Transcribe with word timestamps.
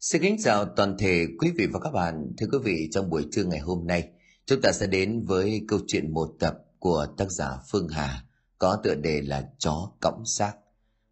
Xin 0.00 0.22
kính 0.22 0.36
chào 0.38 0.64
toàn 0.64 0.96
thể 0.98 1.26
quý 1.38 1.52
vị 1.56 1.66
và 1.72 1.80
các 1.80 1.90
bạn. 1.90 2.32
Thưa 2.38 2.46
quý 2.52 2.58
vị, 2.64 2.88
trong 2.92 3.10
buổi 3.10 3.26
trưa 3.30 3.44
ngày 3.44 3.58
hôm 3.60 3.86
nay, 3.86 4.08
chúng 4.46 4.60
ta 4.62 4.72
sẽ 4.72 4.86
đến 4.86 5.24
với 5.24 5.64
câu 5.68 5.78
chuyện 5.86 6.14
một 6.14 6.36
tập 6.38 6.58
của 6.78 7.06
tác 7.16 7.30
giả 7.30 7.50
Phương 7.70 7.88
Hà 7.88 8.24
có 8.58 8.80
tựa 8.84 8.94
đề 8.94 9.22
là 9.22 9.48
Chó 9.58 9.92
Cõng 10.00 10.22
Xác. 10.26 10.52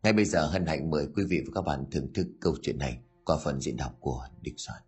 Ngay 0.02 0.12
bây 0.12 0.24
giờ 0.24 0.46
hân 0.46 0.66
hạnh 0.66 0.90
mời 0.90 1.06
quý 1.16 1.24
vị 1.24 1.40
và 1.46 1.52
các 1.54 1.64
bạn 1.64 1.84
thưởng 1.90 2.12
thức 2.14 2.26
câu 2.40 2.54
chuyện 2.62 2.78
này 2.78 2.98
qua 3.24 3.36
phần 3.44 3.60
diễn 3.60 3.76
đọc 3.76 3.92
của 4.00 4.22
Địch 4.42 4.54
Soạn. 4.56 4.82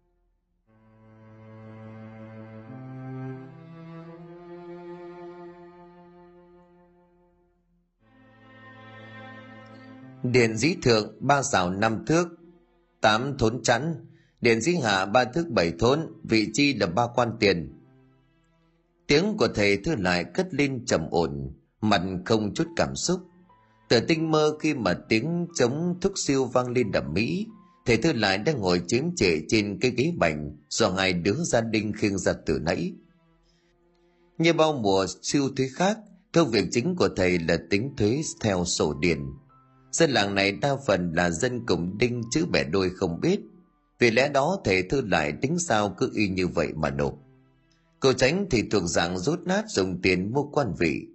Điện 10.23 10.57
dĩ 10.57 10.75
thượng 10.83 11.17
ba 11.21 11.43
xào 11.43 11.71
năm 11.71 12.05
thước, 12.07 12.40
tám 13.01 13.39
thốn 13.39 13.63
chắn, 13.63 13.95
điện 14.41 14.61
dĩ 14.61 14.75
hạ 14.75 15.07
ba 15.07 15.25
thước 15.25 15.49
bảy 15.49 15.73
thốn, 15.79 16.01
vị 16.25 16.51
chi 16.53 16.75
là 16.75 16.87
ba 16.87 17.07
quan 17.15 17.31
tiền. 17.41 17.73
Tiếng 19.07 19.37
của 19.37 19.49
thầy 19.55 19.77
thư 19.77 19.95
lại 19.97 20.25
cất 20.25 20.55
lên 20.55 20.85
trầm 20.87 21.11
ổn, 21.11 21.53
mặt 21.81 22.03
không 22.25 22.55
chút 22.55 22.69
cảm 22.77 22.97
xúc. 22.97 23.21
từ 23.89 24.01
tinh 24.01 24.31
mơ 24.31 24.57
khi 24.61 24.75
mà 24.75 24.95
tiếng 25.09 25.47
chống 25.55 25.99
thúc 26.01 26.13
siêu 26.17 26.45
vang 26.45 26.69
lên 26.69 26.93
đầm 26.93 27.13
mỹ, 27.15 27.47
thầy 27.87 27.97
thư 27.97 28.13
lại 28.13 28.39
đang 28.39 28.61
ngồi 28.61 28.83
chiếm 28.87 29.05
trệ 29.17 29.41
trên 29.49 29.79
cái 29.81 29.91
ghế 29.91 30.13
bành 30.17 30.57
do 30.69 30.91
hai 30.91 31.13
đứa 31.13 31.35
gia 31.35 31.61
đình 31.61 31.93
khiêng 31.93 32.19
ra 32.19 32.33
từ 32.47 32.59
nãy. 32.59 32.93
Như 34.39 34.53
bao 34.53 34.73
mùa 34.73 35.07
siêu 35.23 35.49
thuế 35.57 35.69
khác, 35.75 35.99
công 36.33 36.51
việc 36.51 36.65
chính 36.71 36.97
của 36.97 37.09
thầy 37.17 37.39
là 37.39 37.59
tính 37.71 37.95
thuế 37.97 38.23
theo 38.41 38.65
sổ 38.65 38.95
điền 39.01 39.19
Dân 39.93 40.11
làng 40.11 40.35
này 40.35 40.53
đa 40.53 40.77
phần 40.87 41.13
là 41.13 41.31
dân 41.31 41.67
cùng 41.67 41.99
đinh 41.99 42.23
chữ 42.31 42.47
bẻ 42.47 42.65
đôi 42.65 42.91
không 42.91 43.21
biết. 43.21 43.41
Vì 43.99 44.11
lẽ 44.11 44.29
đó 44.29 44.61
thầy 44.65 44.83
thư 44.83 45.01
lại 45.01 45.33
tính 45.43 45.59
sao 45.59 45.95
cứ 45.99 46.11
y 46.15 46.29
như 46.29 46.47
vậy 46.49 46.69
mà 46.77 46.91
nộp. 46.91 47.15
Cô 48.01 48.13
tránh 48.13 48.47
thì 48.51 48.63
thuộc 48.71 48.83
dạng 48.87 49.19
rút 49.19 49.41
nát 49.41 49.65
dùng 49.69 50.03
tiền 50.03 50.33
mua 50.33 50.43
quan 50.43 50.75
vị. 50.79 51.07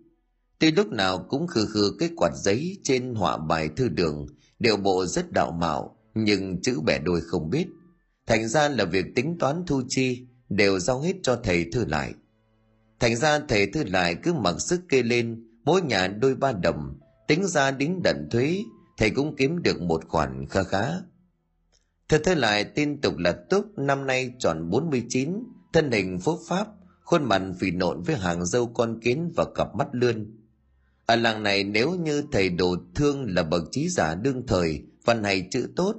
Tuy 0.60 0.72
lúc 0.72 0.88
nào 0.88 1.26
cũng 1.30 1.48
khư 1.48 1.66
khư 1.66 1.96
cái 2.00 2.10
quạt 2.16 2.32
giấy 2.36 2.78
trên 2.84 3.16
họa 3.16 3.38
bài 3.38 3.70
thư 3.78 3.90
đường, 3.90 4.28
đều 4.60 4.78
bộ 4.78 5.06
rất 5.06 5.32
đạo 5.32 5.52
mạo, 5.52 5.98
nhưng 6.14 6.62
chữ 6.62 6.80
bẻ 6.86 7.00
đôi 7.00 7.22
không 7.22 7.50
biết. 7.50 7.68
Thành 8.28 8.48
ra 8.48 8.70
là 8.70 8.86
việc 8.86 9.06
tính 9.16 9.38
toán 9.40 9.64
thu 9.68 9.82
chi 9.88 10.28
đều 10.50 10.80
giao 10.80 11.02
hết 11.02 11.14
cho 11.24 11.40
thầy 11.44 11.66
thư 11.74 11.86
lại. 11.86 12.14
Thành 13.00 13.16
ra 13.16 13.40
thầy 13.48 13.68
thư 13.68 13.84
lại 13.84 14.16
cứ 14.24 14.34
mặc 14.34 14.56
sức 14.60 14.82
kê 14.90 15.04
lên 15.04 15.48
mỗi 15.66 15.82
nhà 15.82 16.08
đôi 16.08 16.36
ba 16.36 16.52
đồng 16.52 17.00
tính 17.28 17.48
ra 17.48 17.72
đến 17.72 18.00
đận 18.04 18.30
thuế 18.32 18.64
thầy 18.98 19.10
cũng 19.10 19.36
kiếm 19.36 19.62
được 19.62 19.82
một 19.82 20.08
khoản 20.08 20.46
kha 20.50 20.64
khá. 20.64 20.92
Thật 22.10 22.22
thế 22.26 22.36
lại 22.36 22.64
tin 22.64 23.02
tục 23.02 23.18
là 23.18 23.32
túc 23.50 23.78
năm 23.78 24.08
nay 24.08 24.34
tròn 24.40 24.70
49, 24.70 25.44
thân 25.74 25.92
hình 25.92 26.20
phúc 26.20 26.40
pháp 26.48 26.68
khuôn 27.04 27.24
mặt 27.24 27.42
phì 27.60 27.72
nộn 27.72 28.02
với 28.02 28.16
hàng 28.16 28.46
dâu 28.46 28.68
con 28.68 29.00
kiến 29.02 29.32
và 29.36 29.46
cặp 29.56 29.76
mắt 29.76 29.88
lươn. 29.92 30.38
Ở 31.06 31.16
làng 31.16 31.44
này 31.44 31.64
nếu 31.64 31.96
như 31.96 32.24
thầy 32.32 32.50
đồ 32.50 32.76
thương 32.96 33.36
là 33.36 33.44
bậc 33.44 33.64
trí 33.72 33.90
giả 33.90 34.16
đương 34.16 34.48
thời 34.48 34.84
văn 35.06 35.24
hay 35.24 35.48
chữ 35.52 35.70
tốt 35.76 35.96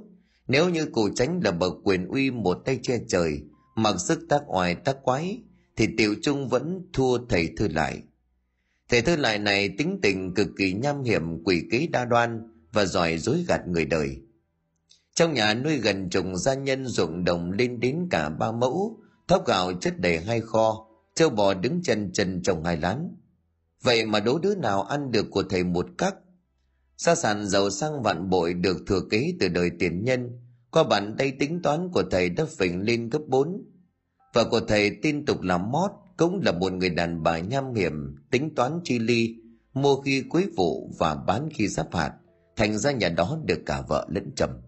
nếu 0.47 0.69
như 0.69 0.85
cụ 0.85 1.09
tránh 1.15 1.39
là 1.43 1.51
bậc 1.51 1.73
quyền 1.83 2.07
uy 2.07 2.31
một 2.31 2.57
tay 2.65 2.79
che 2.83 2.99
trời 3.07 3.41
mặc 3.75 3.95
sức 3.99 4.19
tác 4.29 4.41
oai 4.47 4.75
tác 4.75 4.97
quái 5.03 5.41
thì 5.75 5.87
tiểu 5.97 6.15
trung 6.21 6.49
vẫn 6.49 6.81
thua 6.93 7.17
thầy 7.29 7.49
thư 7.57 7.67
lại. 7.67 8.01
Thầy 8.89 9.01
thư 9.01 9.15
lại 9.15 9.39
này 9.39 9.69
tính 9.77 9.99
tình 10.01 10.33
cực 10.33 10.47
kỳ 10.57 10.73
nham 10.73 11.03
hiểm 11.03 11.43
quỷ 11.43 11.63
kế 11.71 11.87
đa 11.87 12.05
đoan 12.05 12.41
và 12.71 12.85
giỏi 12.85 13.17
dối 13.17 13.45
gạt 13.47 13.67
người 13.67 13.85
đời. 13.85 14.17
Trong 15.13 15.33
nhà 15.33 15.53
nuôi 15.53 15.77
gần 15.77 16.09
trùng 16.09 16.37
gia 16.37 16.53
nhân 16.53 16.87
ruộng 16.87 17.23
đồng 17.23 17.51
lên 17.51 17.79
đến 17.79 18.07
cả 18.11 18.29
ba 18.29 18.51
mẫu, 18.51 18.99
thóc 19.27 19.47
gạo 19.47 19.73
chất 19.73 19.99
đầy 19.99 20.19
hai 20.19 20.41
kho, 20.41 20.87
trâu 21.15 21.29
bò 21.29 21.53
đứng 21.53 21.83
chân 21.83 22.11
chân 22.13 22.41
trồng 22.43 22.63
hai 22.63 22.77
lán. 22.77 23.15
Vậy 23.81 24.05
mà 24.05 24.19
đố 24.19 24.39
đứa 24.39 24.55
nào 24.55 24.81
ăn 24.81 25.11
được 25.11 25.27
của 25.31 25.43
thầy 25.43 25.63
một 25.63 25.85
cắc. 25.97 26.15
Sa 26.97 27.15
sản 27.15 27.45
giàu 27.45 27.69
sang 27.69 28.03
vạn 28.03 28.29
bội 28.29 28.53
được 28.53 28.77
thừa 28.87 29.01
kế 29.09 29.33
từ 29.39 29.47
đời 29.47 29.71
tiền 29.79 30.03
nhân, 30.03 30.39
qua 30.71 30.83
bản 30.83 31.15
tay 31.17 31.31
tính 31.39 31.61
toán 31.61 31.89
của 31.89 32.03
thầy 32.11 32.29
đã 32.29 32.45
phình 32.57 32.81
lên 32.81 33.09
gấp 33.09 33.21
bốn. 33.27 33.63
Và 34.33 34.43
của 34.43 34.59
thầy 34.59 34.97
tin 35.01 35.25
tục 35.25 35.41
làm 35.41 35.71
mót, 35.71 35.91
cũng 36.17 36.41
là 36.43 36.51
một 36.51 36.73
người 36.73 36.89
đàn 36.89 37.23
bà 37.23 37.39
nham 37.39 37.73
hiểm, 37.73 38.15
tính 38.31 38.55
toán 38.55 38.79
chi 38.83 38.99
ly, 38.99 39.35
mua 39.73 40.01
khi 40.01 40.23
cuối 40.29 40.45
vụ 40.55 40.91
và 40.99 41.15
bán 41.15 41.49
khi 41.53 41.67
giáp 41.67 41.95
hạt, 41.95 42.13
thành 42.55 42.77
ra 42.77 42.91
nhà 42.91 43.09
đó 43.09 43.39
được 43.45 43.59
cả 43.65 43.81
vợ 43.81 44.07
lẫn 44.09 44.31
chồng. 44.35 44.61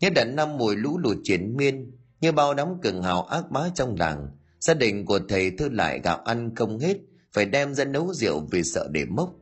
Nhớ 0.00 0.10
đợt 0.14 0.24
năm 0.24 0.58
mùi 0.58 0.76
lũ 0.76 0.98
lụt 0.98 1.16
triển 1.24 1.56
miên, 1.56 1.90
như 2.20 2.32
bao 2.32 2.54
đám 2.54 2.68
cường 2.82 3.02
hào 3.02 3.22
ác 3.22 3.50
bá 3.50 3.68
trong 3.74 3.96
làng, 3.98 4.28
gia 4.60 4.74
đình 4.74 5.04
của 5.04 5.20
thầy 5.28 5.50
thư 5.50 5.68
lại 5.68 6.00
gạo 6.04 6.16
ăn 6.16 6.54
không 6.54 6.78
hết, 6.78 6.96
phải 7.32 7.44
đem 7.44 7.74
ra 7.74 7.84
nấu 7.84 8.14
rượu 8.14 8.48
vì 8.50 8.62
sợ 8.62 8.88
để 8.90 9.04
mốc. 9.04 9.34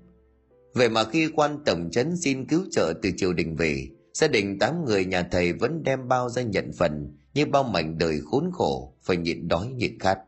Vậy 0.74 0.88
mà 0.88 1.04
khi 1.04 1.28
quan 1.34 1.58
tổng 1.66 1.90
trấn 1.90 2.16
xin 2.16 2.46
cứu 2.46 2.64
trợ 2.70 2.92
từ 3.02 3.10
triều 3.16 3.32
đình 3.32 3.56
về, 3.56 3.88
gia 4.14 4.28
đình 4.28 4.58
tám 4.58 4.84
người 4.84 5.04
nhà 5.04 5.22
thầy 5.30 5.52
vẫn 5.52 5.82
đem 5.82 6.08
bao 6.08 6.28
ra 6.28 6.42
nhận 6.42 6.72
phần, 6.78 7.16
như 7.34 7.46
bao 7.46 7.62
mảnh 7.62 7.98
đời 7.98 8.20
khốn 8.24 8.50
khổ, 8.52 8.96
phải 9.02 9.16
nhịn 9.16 9.48
đói 9.48 9.66
nhịn 9.66 9.98
khát. 9.98 10.18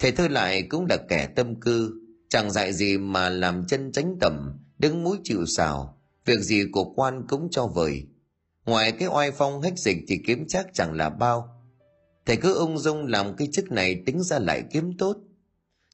Thầy 0.00 0.12
Thư 0.12 0.28
lại 0.28 0.62
cũng 0.62 0.86
là 0.86 0.96
kẻ 0.96 1.28
tâm 1.36 1.60
cư, 1.60 1.92
chẳng 2.28 2.50
dạy 2.50 2.72
gì 2.72 2.98
mà 2.98 3.28
làm 3.28 3.66
chân 3.66 3.92
tránh 3.92 4.16
tầm, 4.20 4.52
đứng 4.78 5.04
mũi 5.04 5.18
chịu 5.24 5.46
xào, 5.46 6.00
việc 6.24 6.40
gì 6.40 6.64
của 6.72 6.84
quan 6.84 7.26
cũng 7.28 7.48
cho 7.50 7.66
vời. 7.66 8.06
Ngoài 8.66 8.92
cái 8.92 9.08
oai 9.08 9.30
phong 9.30 9.62
hách 9.62 9.78
dịch 9.78 9.96
thì 10.08 10.20
kiếm 10.26 10.44
chắc 10.48 10.66
chẳng 10.72 10.92
là 10.92 11.10
bao. 11.10 11.48
Thầy 12.26 12.36
cứ 12.36 12.54
ung 12.54 12.78
dung 12.78 13.06
làm 13.06 13.36
cái 13.36 13.48
chức 13.52 13.72
này 13.72 14.02
tính 14.06 14.22
ra 14.22 14.38
lại 14.38 14.64
kiếm 14.70 14.92
tốt. 14.98 15.16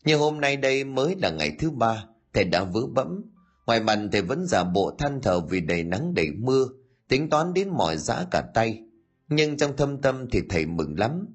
Nhưng 0.04 0.20
hôm 0.20 0.40
nay 0.40 0.56
đây 0.56 0.84
mới 0.84 1.16
là 1.22 1.30
ngày 1.30 1.56
thứ 1.58 1.70
ba, 1.70 2.04
thầy 2.34 2.44
đã 2.44 2.64
vỡ 2.64 2.80
bẫm. 2.94 3.22
Ngoài 3.66 3.80
mặt 3.80 3.98
thầy 4.12 4.22
vẫn 4.22 4.46
giả 4.46 4.64
bộ 4.64 4.96
than 4.98 5.20
thở 5.22 5.40
vì 5.40 5.60
đầy 5.60 5.82
nắng 5.82 6.14
đầy 6.14 6.30
mưa, 6.30 6.66
tính 7.08 7.30
toán 7.30 7.54
đến 7.54 7.68
mỏi 7.68 7.96
giã 7.96 8.26
cả 8.30 8.44
tay. 8.54 8.82
Nhưng 9.28 9.56
trong 9.56 9.76
thâm 9.76 10.00
tâm 10.00 10.30
thì 10.30 10.42
thầy 10.48 10.66
mừng 10.66 10.98
lắm, 10.98 11.26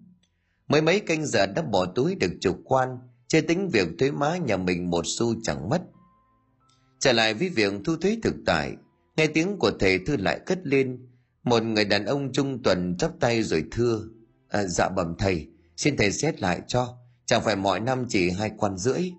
Mấy 0.71 0.81
mấy 0.81 0.99
canh 0.99 1.25
giờ 1.25 1.45
đã 1.45 1.61
bỏ 1.61 1.85
túi 1.85 2.15
được 2.15 2.31
chục 2.41 2.61
quan, 2.65 2.97
chưa 3.27 3.41
tính 3.41 3.69
việc 3.69 3.87
thuế 3.99 4.11
má 4.11 4.37
nhà 4.37 4.57
mình 4.57 4.89
một 4.89 5.01
xu 5.05 5.35
chẳng 5.43 5.69
mất. 5.69 5.81
Trở 6.99 7.13
lại 7.13 7.33
với 7.33 7.49
việc 7.49 7.73
thu 7.85 7.95
thuế 7.95 8.17
thực 8.23 8.35
tại, 8.45 8.75
nghe 9.17 9.27
tiếng 9.27 9.57
của 9.59 9.71
thầy 9.79 9.99
thư 9.99 10.17
lại 10.17 10.39
cất 10.45 10.59
lên, 10.63 11.07
một 11.43 11.63
người 11.63 11.85
đàn 11.85 12.05
ông 12.05 12.31
trung 12.31 12.63
tuần 12.63 12.97
chắp 12.97 13.11
tay 13.19 13.43
rồi 13.43 13.63
thưa, 13.71 14.01
à, 14.49 14.63
dạ 14.63 14.89
bẩm 14.89 15.15
thầy, 15.19 15.47
xin 15.77 15.97
thầy 15.97 16.11
xét 16.11 16.41
lại 16.41 16.61
cho, 16.67 16.97
chẳng 17.25 17.41
phải 17.43 17.55
mọi 17.55 17.79
năm 17.79 18.05
chỉ 18.09 18.29
hai 18.29 18.51
quan 18.57 18.77
rưỡi. 18.77 19.11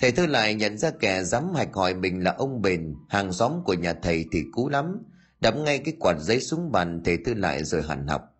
Thầy 0.00 0.12
thư 0.12 0.26
lại 0.26 0.54
nhận 0.54 0.78
ra 0.78 0.90
kẻ 0.90 1.24
dám 1.24 1.54
hạch 1.54 1.74
hỏi 1.74 1.94
mình 1.94 2.24
là 2.24 2.34
ông 2.38 2.62
bền, 2.62 2.94
hàng 3.08 3.32
xóm 3.32 3.52
của 3.64 3.74
nhà 3.74 3.94
thầy 4.02 4.24
thì 4.32 4.42
cú 4.52 4.68
lắm, 4.68 4.98
đắm 5.40 5.64
ngay 5.64 5.78
cái 5.78 5.94
quạt 6.00 6.16
giấy 6.20 6.40
xuống 6.40 6.72
bàn 6.72 7.02
thầy 7.04 7.16
thư 7.16 7.34
lại 7.34 7.64
rồi 7.64 7.82
hẳn 7.82 8.06
học. 8.06 8.34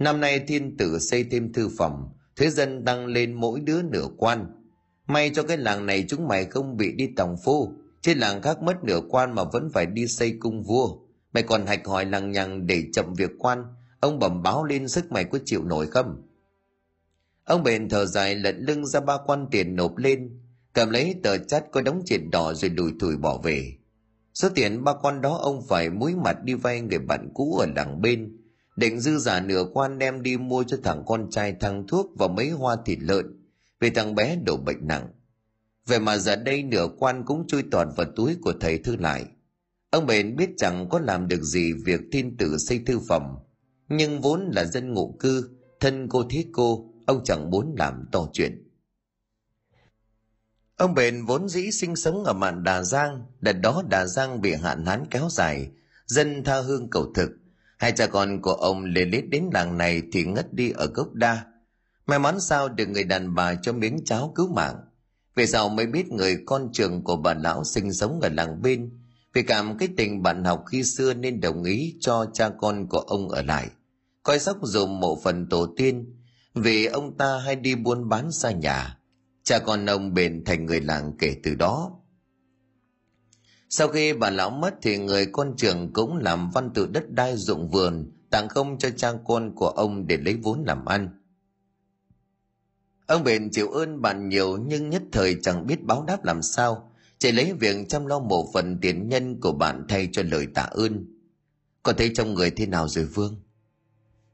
Năm 0.00 0.20
nay 0.20 0.40
thiên 0.46 0.76
tử 0.76 0.98
xây 0.98 1.24
thêm 1.24 1.52
thư 1.52 1.68
phòng, 1.78 2.08
thế 2.36 2.50
dân 2.50 2.84
tăng 2.84 3.06
lên 3.06 3.34
mỗi 3.34 3.60
đứa 3.60 3.82
nửa 3.82 4.08
quan. 4.16 4.46
May 5.06 5.30
cho 5.34 5.42
cái 5.42 5.56
làng 5.56 5.86
này 5.86 6.04
chúng 6.08 6.28
mày 6.28 6.44
không 6.44 6.76
bị 6.76 6.92
đi 6.92 7.08
tòng 7.16 7.36
phu, 7.44 7.72
trên 8.00 8.18
làng 8.18 8.42
khác 8.42 8.62
mất 8.62 8.84
nửa 8.84 9.00
quan 9.08 9.34
mà 9.34 9.44
vẫn 9.44 9.70
phải 9.72 9.86
đi 9.86 10.06
xây 10.06 10.36
cung 10.40 10.62
vua. 10.62 10.96
Mày 11.32 11.42
còn 11.42 11.66
hạch 11.66 11.86
hỏi 11.86 12.04
lằng 12.04 12.32
nhằng 12.32 12.66
để 12.66 12.84
chậm 12.92 13.14
việc 13.14 13.30
quan, 13.38 13.64
ông 14.00 14.18
bẩm 14.18 14.42
báo 14.42 14.64
lên 14.64 14.88
sức 14.88 15.12
mày 15.12 15.24
có 15.24 15.38
chịu 15.44 15.64
nổi 15.64 15.86
không? 15.86 16.22
Ông 17.44 17.62
bền 17.62 17.88
thở 17.88 18.06
dài 18.06 18.34
lận 18.34 18.58
lưng 18.58 18.86
ra 18.86 19.00
ba 19.00 19.18
quan 19.26 19.46
tiền 19.50 19.76
nộp 19.76 19.96
lên, 19.96 20.40
cầm 20.72 20.90
lấy 20.90 21.14
tờ 21.22 21.38
chắt 21.38 21.64
có 21.72 21.82
đóng 21.82 22.02
tiền 22.06 22.30
đỏ 22.30 22.54
rồi 22.54 22.70
đùi 22.70 22.92
thủi 23.00 23.16
bỏ 23.16 23.38
về. 23.38 23.72
Số 24.34 24.48
tiền 24.54 24.84
ba 24.84 24.92
con 25.02 25.20
đó 25.20 25.38
ông 25.42 25.62
phải 25.68 25.90
mũi 25.90 26.14
mặt 26.14 26.36
đi 26.44 26.54
vay 26.54 26.80
người 26.80 26.98
bạn 26.98 27.28
cũ 27.34 27.58
ở 27.58 27.66
làng 27.76 28.00
bên, 28.02 28.39
định 28.80 29.00
dư 29.00 29.18
giả 29.18 29.40
nửa 29.40 29.64
quan 29.72 29.98
đem 29.98 30.22
đi 30.22 30.36
mua 30.36 30.64
cho 30.64 30.76
thằng 30.84 31.02
con 31.06 31.30
trai 31.30 31.54
thằng 31.60 31.86
thuốc 31.88 32.10
và 32.18 32.28
mấy 32.28 32.50
hoa 32.50 32.76
thịt 32.86 32.98
lợn. 33.00 33.26
Vì 33.80 33.90
thằng 33.90 34.14
bé 34.14 34.36
đổ 34.46 34.56
bệnh 34.56 34.86
nặng. 34.86 35.08
Về 35.86 35.98
mà 35.98 36.16
giờ 36.16 36.36
đây 36.36 36.62
nửa 36.62 36.88
quan 36.98 37.24
cũng 37.24 37.46
chui 37.46 37.62
tọt 37.70 37.88
vào 37.96 38.06
túi 38.16 38.36
của 38.42 38.52
thầy 38.60 38.78
thư 38.78 38.96
lại. 38.96 39.26
Ông 39.90 40.06
bền 40.06 40.36
biết 40.36 40.50
chẳng 40.56 40.88
có 40.88 40.98
làm 40.98 41.28
được 41.28 41.42
gì 41.42 41.72
việc 41.72 42.00
thiên 42.12 42.36
tử 42.36 42.58
xây 42.58 42.78
thư 42.86 43.00
phòng. 43.08 43.36
Nhưng 43.88 44.20
vốn 44.20 44.50
là 44.54 44.64
dân 44.64 44.94
ngụ 44.94 45.16
cư, 45.20 45.50
thân 45.80 46.08
cô 46.08 46.24
thiết 46.30 46.48
cô, 46.52 46.92
ông 47.06 47.24
chẳng 47.24 47.50
muốn 47.50 47.74
làm 47.78 48.04
to 48.12 48.28
chuyện. 48.32 48.68
Ông 50.76 50.94
bền 50.94 51.24
vốn 51.24 51.48
dĩ 51.48 51.70
sinh 51.70 51.96
sống 51.96 52.24
ở 52.24 52.32
mạn 52.32 52.64
đà 52.64 52.82
giang, 52.82 53.26
đợt 53.40 53.52
đó 53.52 53.82
đà 53.90 54.06
giang 54.06 54.40
bị 54.40 54.54
hạn 54.54 54.86
hán 54.86 55.04
kéo 55.10 55.28
dài. 55.30 55.70
Dân 56.06 56.44
tha 56.44 56.60
hương 56.60 56.90
cầu 56.90 57.12
thực 57.14 57.30
Hai 57.80 57.92
cha 57.92 58.06
con 58.06 58.42
của 58.42 58.52
ông 58.52 58.84
lê 58.84 59.04
lết 59.04 59.28
đến 59.28 59.44
làng 59.52 59.78
này 59.78 60.02
thì 60.12 60.24
ngất 60.24 60.54
đi 60.54 60.70
ở 60.70 60.86
gốc 60.86 61.14
đa. 61.14 61.44
May 62.06 62.18
mắn 62.18 62.40
sao 62.40 62.68
được 62.68 62.86
người 62.86 63.04
đàn 63.04 63.34
bà 63.34 63.54
cho 63.54 63.72
miếng 63.72 64.04
cháo 64.04 64.32
cứu 64.34 64.48
mạng. 64.54 64.76
Về 65.34 65.46
sau 65.46 65.68
mới 65.68 65.86
biết 65.86 66.08
người 66.08 66.38
con 66.46 66.68
trường 66.72 67.04
của 67.04 67.16
bà 67.16 67.34
lão 67.34 67.64
sinh 67.64 67.92
sống 67.92 68.20
ở 68.20 68.28
làng 68.28 68.62
bên. 68.62 68.90
Vì 69.34 69.42
cảm 69.42 69.78
cái 69.78 69.88
tình 69.96 70.22
bạn 70.22 70.44
học 70.44 70.64
khi 70.66 70.84
xưa 70.84 71.14
nên 71.14 71.40
đồng 71.40 71.64
ý 71.64 71.96
cho 72.00 72.26
cha 72.32 72.50
con 72.58 72.86
của 72.88 72.98
ông 72.98 73.28
ở 73.28 73.42
lại. 73.42 73.68
Coi 74.22 74.38
sóc 74.38 74.56
dùm 74.62 75.00
mộ 75.00 75.20
phần 75.24 75.48
tổ 75.48 75.66
tiên. 75.76 76.16
Vì 76.54 76.86
ông 76.86 77.16
ta 77.16 77.38
hay 77.38 77.56
đi 77.56 77.74
buôn 77.74 78.08
bán 78.08 78.32
xa 78.32 78.50
nhà. 78.50 78.98
Cha 79.42 79.58
con 79.58 79.86
ông 79.86 80.14
bền 80.14 80.44
thành 80.44 80.66
người 80.66 80.80
làng 80.80 81.12
kể 81.18 81.36
từ 81.42 81.54
đó 81.54 81.99
sau 83.70 83.88
khi 83.88 84.12
bà 84.12 84.30
lão 84.30 84.50
mất 84.50 84.74
thì 84.82 84.98
người 84.98 85.26
con 85.26 85.54
trưởng 85.56 85.92
cũng 85.92 86.16
làm 86.16 86.50
văn 86.50 86.70
tự 86.74 86.86
đất 86.86 87.10
đai 87.10 87.36
ruộng 87.36 87.68
vườn, 87.68 88.10
tặng 88.30 88.48
không 88.48 88.78
cho 88.78 88.90
cha 88.96 89.12
con 89.26 89.54
của 89.54 89.68
ông 89.68 90.06
để 90.06 90.16
lấy 90.16 90.36
vốn 90.42 90.64
làm 90.66 90.84
ăn. 90.84 91.08
Ông 93.06 93.24
bền 93.24 93.50
chịu 93.50 93.70
ơn 93.70 94.02
bạn 94.02 94.28
nhiều 94.28 94.58
nhưng 94.66 94.90
nhất 94.90 95.02
thời 95.12 95.36
chẳng 95.42 95.66
biết 95.66 95.82
báo 95.82 96.04
đáp 96.06 96.24
làm 96.24 96.42
sao, 96.42 96.92
chỉ 97.18 97.32
lấy 97.32 97.52
việc 97.52 97.76
chăm 97.88 98.06
lo 98.06 98.18
một 98.18 98.50
phần 98.54 98.78
tiền 98.80 99.08
nhân 99.08 99.40
của 99.40 99.52
bạn 99.52 99.86
thay 99.88 100.08
cho 100.12 100.22
lời 100.22 100.46
tạ 100.54 100.62
ơn. 100.62 101.06
Có 101.82 101.92
thấy 101.92 102.10
trong 102.14 102.34
người 102.34 102.50
thế 102.50 102.66
nào 102.66 102.88
rồi, 102.88 103.04
vương? 103.04 103.36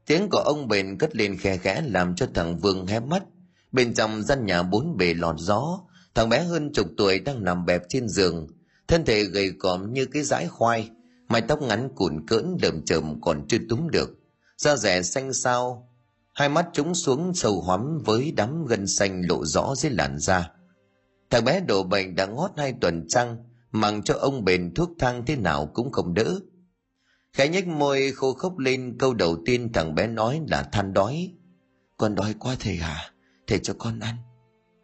Tiếng 0.05 0.29
của 0.29 0.37
ông 0.37 0.67
bền 0.67 0.97
cất 0.97 1.15
lên 1.15 1.37
khe 1.37 1.57
khẽ 1.57 1.81
làm 1.85 2.15
cho 2.15 2.27
thằng 2.33 2.57
vương 2.57 2.87
hé 2.87 2.99
mắt. 2.99 3.23
Bên 3.71 3.93
trong 3.93 4.23
gian 4.23 4.45
nhà 4.45 4.63
bốn 4.63 4.97
bề 4.97 5.13
lọt 5.13 5.35
gió, 5.39 5.81
thằng 6.15 6.29
bé 6.29 6.43
hơn 6.43 6.73
chục 6.73 6.87
tuổi 6.97 7.19
đang 7.19 7.43
nằm 7.43 7.65
bẹp 7.65 7.81
trên 7.89 8.09
giường 8.09 8.47
thân 8.87 9.05
thể 9.05 9.23
gầy 9.23 9.51
còm 9.59 9.93
như 9.93 10.05
cái 10.05 10.23
dãi 10.23 10.47
khoai, 10.47 10.89
mái 11.27 11.41
tóc 11.41 11.61
ngắn 11.61 11.89
cùn 11.95 12.25
cỡn 12.27 12.57
đờm 12.61 12.85
chởm 12.85 13.21
còn 13.21 13.47
chưa 13.47 13.57
túm 13.69 13.87
được. 13.89 14.09
Da 14.57 14.75
rẻ 14.75 15.01
xanh 15.01 15.33
xao, 15.33 15.89
hai 16.33 16.49
mắt 16.49 16.67
trúng 16.73 16.95
xuống 16.95 17.33
sâu 17.33 17.61
hoắm 17.61 17.99
với 18.05 18.33
đám 18.35 18.65
gân 18.65 18.87
xanh 18.87 19.21
lộ 19.29 19.45
rõ 19.45 19.75
dưới 19.75 19.91
làn 19.91 20.19
da. 20.19 20.51
Thằng 21.29 21.45
bé 21.45 21.59
đổ 21.59 21.83
bệnh 21.83 22.15
đã 22.15 22.25
ngót 22.25 22.51
hai 22.57 22.73
tuần 22.81 23.05
trăng 23.07 23.37
mặng 23.71 24.03
cho 24.03 24.13
ông 24.13 24.45
bền 24.45 24.73
thuốc 24.73 24.89
thang 24.99 25.23
thế 25.25 25.35
nào 25.35 25.71
cũng 25.73 25.91
không 25.91 26.13
đỡ. 26.13 26.39
Khẽ 27.33 27.47
nhếch 27.47 27.67
môi 27.67 28.11
khô 28.11 28.33
khốc 28.33 28.57
lên, 28.57 28.95
câu 28.99 29.13
đầu 29.13 29.37
tiên 29.45 29.73
thằng 29.73 29.95
bé 29.95 30.07
nói 30.07 30.41
là 30.47 30.63
than 30.63 30.93
đói. 30.93 31.33
Con 31.97 32.15
đói 32.15 32.35
quá 32.39 32.55
thầy 32.59 32.79
à 32.79 33.11
thầy 33.47 33.59
cho 33.59 33.73
con 33.79 33.99
ăn. 33.99 34.15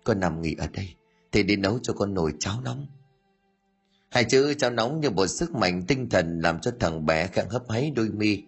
Con 0.04 0.20
nằm 0.20 0.42
nghỉ 0.42 0.56
ở 0.60 0.68
đây, 0.68 0.96
thầy 1.32 1.44
đi 1.44 1.56
nấu 1.56 1.80
cho 1.84 1.94
con 1.94 2.14
nồi 2.14 2.34
cháo 2.40 2.62
nóng 2.62 2.88
hai 4.13 4.24
chữ 4.24 4.54
cháo 4.54 4.71
nóng 4.71 5.00
như 5.00 5.10
một 5.10 5.27
sức 5.27 5.56
mạnh 5.56 5.83
tinh 5.88 6.10
thần 6.10 6.39
làm 6.39 6.60
cho 6.60 6.71
thằng 6.80 7.06
bé 7.06 7.27
khẽ 7.27 7.45
hấp 7.50 7.69
háy 7.69 7.92
đôi 7.95 8.10
mi. 8.10 8.44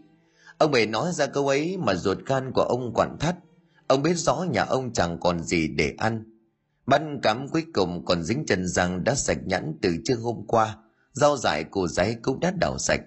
Ông 0.57 0.71
bể 0.71 0.85
nói 0.85 1.11
ra 1.13 1.25
câu 1.25 1.47
ấy 1.47 1.77
mà 1.77 1.95
ruột 1.95 2.17
gan 2.25 2.51
của 2.51 2.61
ông 2.61 2.93
quặn 2.93 3.17
thắt. 3.19 3.35
Ông 3.87 4.03
biết 4.03 4.13
rõ 4.13 4.45
nhà 4.51 4.63
ông 4.63 4.93
chẳng 4.93 5.19
còn 5.19 5.43
gì 5.43 5.67
để 5.67 5.93
ăn. 5.97 6.23
Băn 6.85 7.19
cắm 7.21 7.47
cuối 7.49 7.65
cùng 7.73 8.05
còn 8.05 8.23
dính 8.23 8.45
chân 8.47 8.67
răng 8.67 9.03
đã 9.03 9.15
sạch 9.15 9.37
nhẵn 9.45 9.73
từ 9.81 9.97
trưa 10.05 10.15
hôm 10.15 10.47
qua. 10.47 10.77
Rau 11.13 11.37
dại 11.37 11.63
củ 11.63 11.87
giấy 11.87 12.15
cũng 12.21 12.39
đã 12.39 12.51
đảo 12.51 12.77
sạch. 12.77 13.01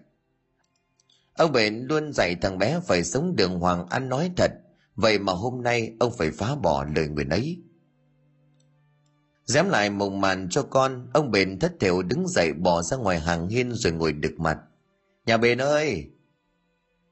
Ông 1.36 1.52
bể 1.52 1.70
luôn 1.70 2.12
dạy 2.12 2.34
thằng 2.34 2.58
bé 2.58 2.80
phải 2.86 3.04
sống 3.04 3.36
đường 3.36 3.58
hoàng 3.58 3.86
ăn 3.88 4.08
nói 4.08 4.30
thật. 4.36 4.50
Vậy 4.94 5.18
mà 5.18 5.32
hôm 5.32 5.62
nay 5.62 5.92
ông 6.00 6.12
phải 6.18 6.30
phá 6.30 6.54
bỏ 6.54 6.84
lời 6.96 7.08
người 7.08 7.26
ấy 7.30 7.58
dám 9.48 9.68
lại 9.68 9.90
mộng 9.90 10.20
màn 10.20 10.48
cho 10.50 10.62
con, 10.62 11.06
ông 11.12 11.30
bền 11.30 11.58
thất 11.58 11.72
thểu 11.80 12.02
đứng 12.02 12.28
dậy 12.28 12.52
bỏ 12.52 12.82
ra 12.82 12.96
ngoài 12.96 13.20
hàng 13.20 13.48
hiên 13.48 13.72
rồi 13.72 13.92
ngồi 13.92 14.12
đực 14.12 14.40
mặt. 14.40 14.58
Nhà 15.26 15.36
bền 15.36 15.58
ơi! 15.58 16.10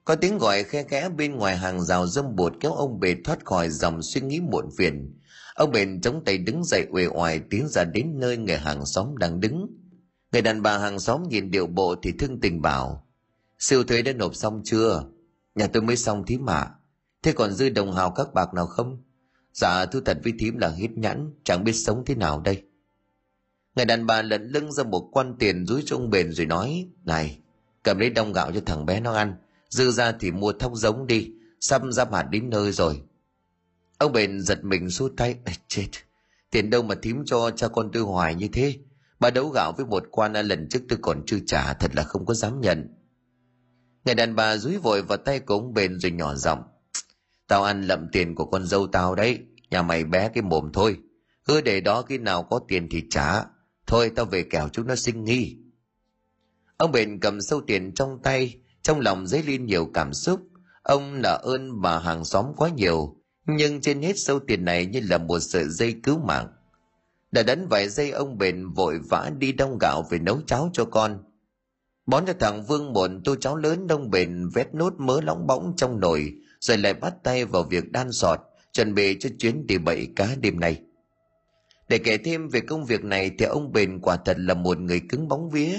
Có 0.05 0.17
tiếng 0.17 0.39
gọi 0.39 0.65
khe 0.65 0.83
khẽ 0.83 1.09
bên 1.09 1.37
ngoài 1.37 1.57
hàng 1.57 1.83
rào 1.83 2.07
dâm 2.07 2.37
bột 2.37 2.53
kéo 2.61 2.73
ông 2.73 3.01
bền 3.01 3.23
thoát 3.23 3.45
khỏi 3.45 3.71
dòng 3.71 4.03
suy 4.03 4.21
nghĩ 4.21 4.41
muộn 4.41 4.69
phiền. 4.79 5.21
Ông 5.55 5.71
bền 5.71 6.01
chống 6.01 6.25
tay 6.25 6.39
đứng 6.39 6.65
dậy 6.65 6.87
uể 6.93 7.07
oải 7.07 7.41
tiến 7.51 7.69
ra 7.69 7.85
đến 7.85 8.21
nơi 8.21 8.37
người 8.37 8.59
hàng 8.59 8.87
xóm 8.87 9.17
đang 9.17 9.41
đứng. 9.41 9.67
Người 10.33 10.43
đàn 10.43 10.63
bà 10.63 10.79
hàng 10.79 10.99
xóm 10.99 11.23
nhìn 11.29 11.51
điệu 11.51 11.67
bộ 11.67 11.95
thì 12.03 12.13
thương 12.19 12.41
tình 12.41 12.63
bảo, 12.63 13.07
siêu 13.59 13.85
thuế 13.85 14.03
đã 14.03 14.13
nộp 14.13 14.35
xong 14.35 14.63
chưa? 14.65 15.05
Nhà 15.55 15.67
tôi 15.67 15.83
mới 15.83 15.97
xong 15.97 16.27
thím 16.27 16.51
ạ 16.51 16.71
thế 17.23 17.33
còn 17.33 17.53
dư 17.53 17.69
đồng 17.69 17.93
hào 17.93 18.11
các 18.11 18.35
bạc 18.35 18.55
nào 18.55 18.67
không? 18.67 19.03
Dạ 19.57 19.87
thú 19.87 20.01
thật 20.05 20.19
với 20.25 20.33
thím 20.39 20.59
là 20.59 20.69
hít 20.69 20.91
nhãn, 20.91 21.33
chẳng 21.45 21.65
biết 21.65 21.73
sống 21.73 22.03
thế 22.07 22.15
nào 22.15 22.41
đây. 22.41 22.63
Người 23.77 23.85
đàn 23.85 24.07
bà 24.07 24.23
lận 24.23 24.49
lưng 24.49 24.73
ra 24.73 24.85
một 24.85 25.09
quan 25.13 25.37
tiền 25.39 25.67
rúi 25.67 25.83
cho 25.87 25.97
ông 25.97 26.11
bền 26.11 26.33
rồi 26.33 26.47
nói, 26.47 26.89
này, 27.05 27.39
cầm 27.83 27.99
lấy 27.99 28.11
đông 28.11 28.33
gạo 28.33 28.53
cho 28.53 28.61
thằng 28.67 28.87
bé 28.87 29.01
nó 29.01 29.15
ăn, 29.15 29.35
dư 29.69 29.91
ra 29.91 30.13
thì 30.21 30.31
mua 30.31 30.53
thóc 30.53 30.73
giống 30.75 31.07
đi, 31.07 31.31
sắp 31.61 31.83
ra 31.91 32.05
hạt 32.13 32.23
đến 32.31 32.51
nơi 32.51 32.73
rồi. 32.73 33.03
Ông 33.99 34.13
bền 34.13 34.41
giật 34.41 34.65
mình 34.65 34.91
xua 34.91 35.09
tay 35.17 35.37
chết, 35.69 35.89
tiền 36.51 36.71
đâu 36.71 36.83
mà 36.83 36.95
thím 37.03 37.23
cho 37.27 37.51
cha 37.51 37.69
con 37.69 37.91
tôi 37.93 38.03
hoài 38.03 38.35
như 38.35 38.49
thế? 38.53 38.79
Bà 39.21 39.31
đấu 39.31 39.49
gạo 39.49 39.73
với 39.77 39.87
một 39.87 40.05
quan 40.11 40.33
lần 40.33 40.69
trước 40.69 40.81
tôi 40.89 40.99
còn 41.03 41.23
chưa 41.27 41.39
trả, 41.47 41.73
thật 41.73 41.95
là 41.95 42.03
không 42.03 42.27
có 42.27 42.35
dám 42.35 42.61
nhận. 42.61 42.89
Người 44.05 44.15
đàn 44.15 44.37
bà 44.37 44.57
rúi 44.57 44.79
vội 44.79 45.03
vào 45.03 45.19
tay 45.19 45.41
của 45.41 45.55
ông 45.55 45.75
bền 45.75 46.01
rồi 46.01 46.13
nhỏ 46.13 46.35
giọng 46.35 46.63
tao 47.49 47.63
ăn 47.63 47.83
lậm 47.83 48.09
tiền 48.13 48.35
của 48.35 48.45
con 48.45 48.67
dâu 48.67 48.87
tao 48.87 49.15
đấy. 49.15 49.39
Nhà 49.71 49.83
mày 49.83 50.05
bé 50.05 50.29
cái 50.29 50.43
mồm 50.43 50.71
thôi. 50.73 50.97
Cứ 51.45 51.61
để 51.61 51.81
đó 51.81 52.03
khi 52.03 52.19
nào 52.19 52.43
có 52.43 52.61
tiền 52.69 52.89
thì 52.91 53.03
trả. 53.11 53.45
Thôi 53.87 54.11
tao 54.17 54.25
về 54.25 54.43
kẻo 54.43 54.69
chúng 54.69 54.87
nó 54.87 54.97
sinh 54.97 55.25
nghi. 55.25 55.57
Ông 56.77 56.93
bền 56.93 57.21
cầm 57.21 57.41
sâu 57.41 57.61
tiền 57.67 57.95
trong 57.95 58.23
tay. 58.23 58.55
Trong 58.83 59.01
lòng 59.01 59.27
dấy 59.27 59.43
lên 59.43 59.67
nhiều 59.67 59.91
cảm 59.95 60.13
xúc. 60.13 60.41
Ông 60.83 61.23
nợ 61.23 61.41
ơn 61.43 61.81
bà 61.81 61.99
hàng 61.99 62.25
xóm 62.25 62.47
quá 62.57 62.69
nhiều. 62.69 63.17
Nhưng 63.47 63.81
trên 63.81 64.03
hết 64.03 64.19
sâu 64.19 64.39
tiền 64.39 64.65
này 64.65 64.87
như 64.87 65.01
là 65.09 65.19
một 65.19 65.41
sợi 65.41 65.65
dây 65.69 65.95
cứu 66.03 66.19
mạng. 66.19 66.49
Đã 67.31 67.43
đánh 67.43 67.69
vài 67.69 67.89
giây, 67.89 68.11
ông 68.11 68.39
bền 68.39 68.69
vội 68.73 68.99
vã 69.11 69.31
đi 69.39 69.53
đông 69.53 69.79
gạo 69.81 70.07
về 70.11 70.19
nấu 70.19 70.41
cháo 70.47 70.71
cho 70.73 70.85
con. 70.85 71.23
Bón 72.07 72.27
cho 72.27 72.33
thằng 72.41 72.63
vương 72.63 72.93
bồn 72.93 73.23
tô 73.25 73.37
cháo 73.37 73.57
lớn 73.57 73.87
đông 73.87 74.11
bền 74.11 74.49
vét 74.55 74.75
nốt 74.75 74.95
mớ 74.99 75.21
lóng 75.21 75.47
bóng 75.47 75.73
trong 75.77 76.01
nồi 76.01 76.33
rồi 76.61 76.79
lại 76.79 76.95
bắt 76.95 77.15
tay 77.23 77.45
vào 77.45 77.63
việc 77.63 77.93
đan 77.93 78.13
sọt, 78.13 78.41
chuẩn 78.73 78.95
bị 78.95 79.17
cho 79.21 79.29
chuyến 79.39 79.67
đi 79.67 79.79
bậy 79.79 80.09
cá 80.17 80.29
đêm 80.41 80.61
nay. 80.61 80.81
Để 81.89 81.99
kể 81.99 82.19
thêm 82.19 82.49
về 82.49 82.61
công 82.61 82.85
việc 82.85 83.05
này 83.05 83.31
thì 83.39 83.45
ông 83.45 83.73
bền 83.73 84.01
quả 84.01 84.17
thật 84.25 84.37
là 84.39 84.55
một 84.55 84.79
người 84.79 85.01
cứng 85.01 85.29
bóng 85.29 85.51
vía. 85.51 85.75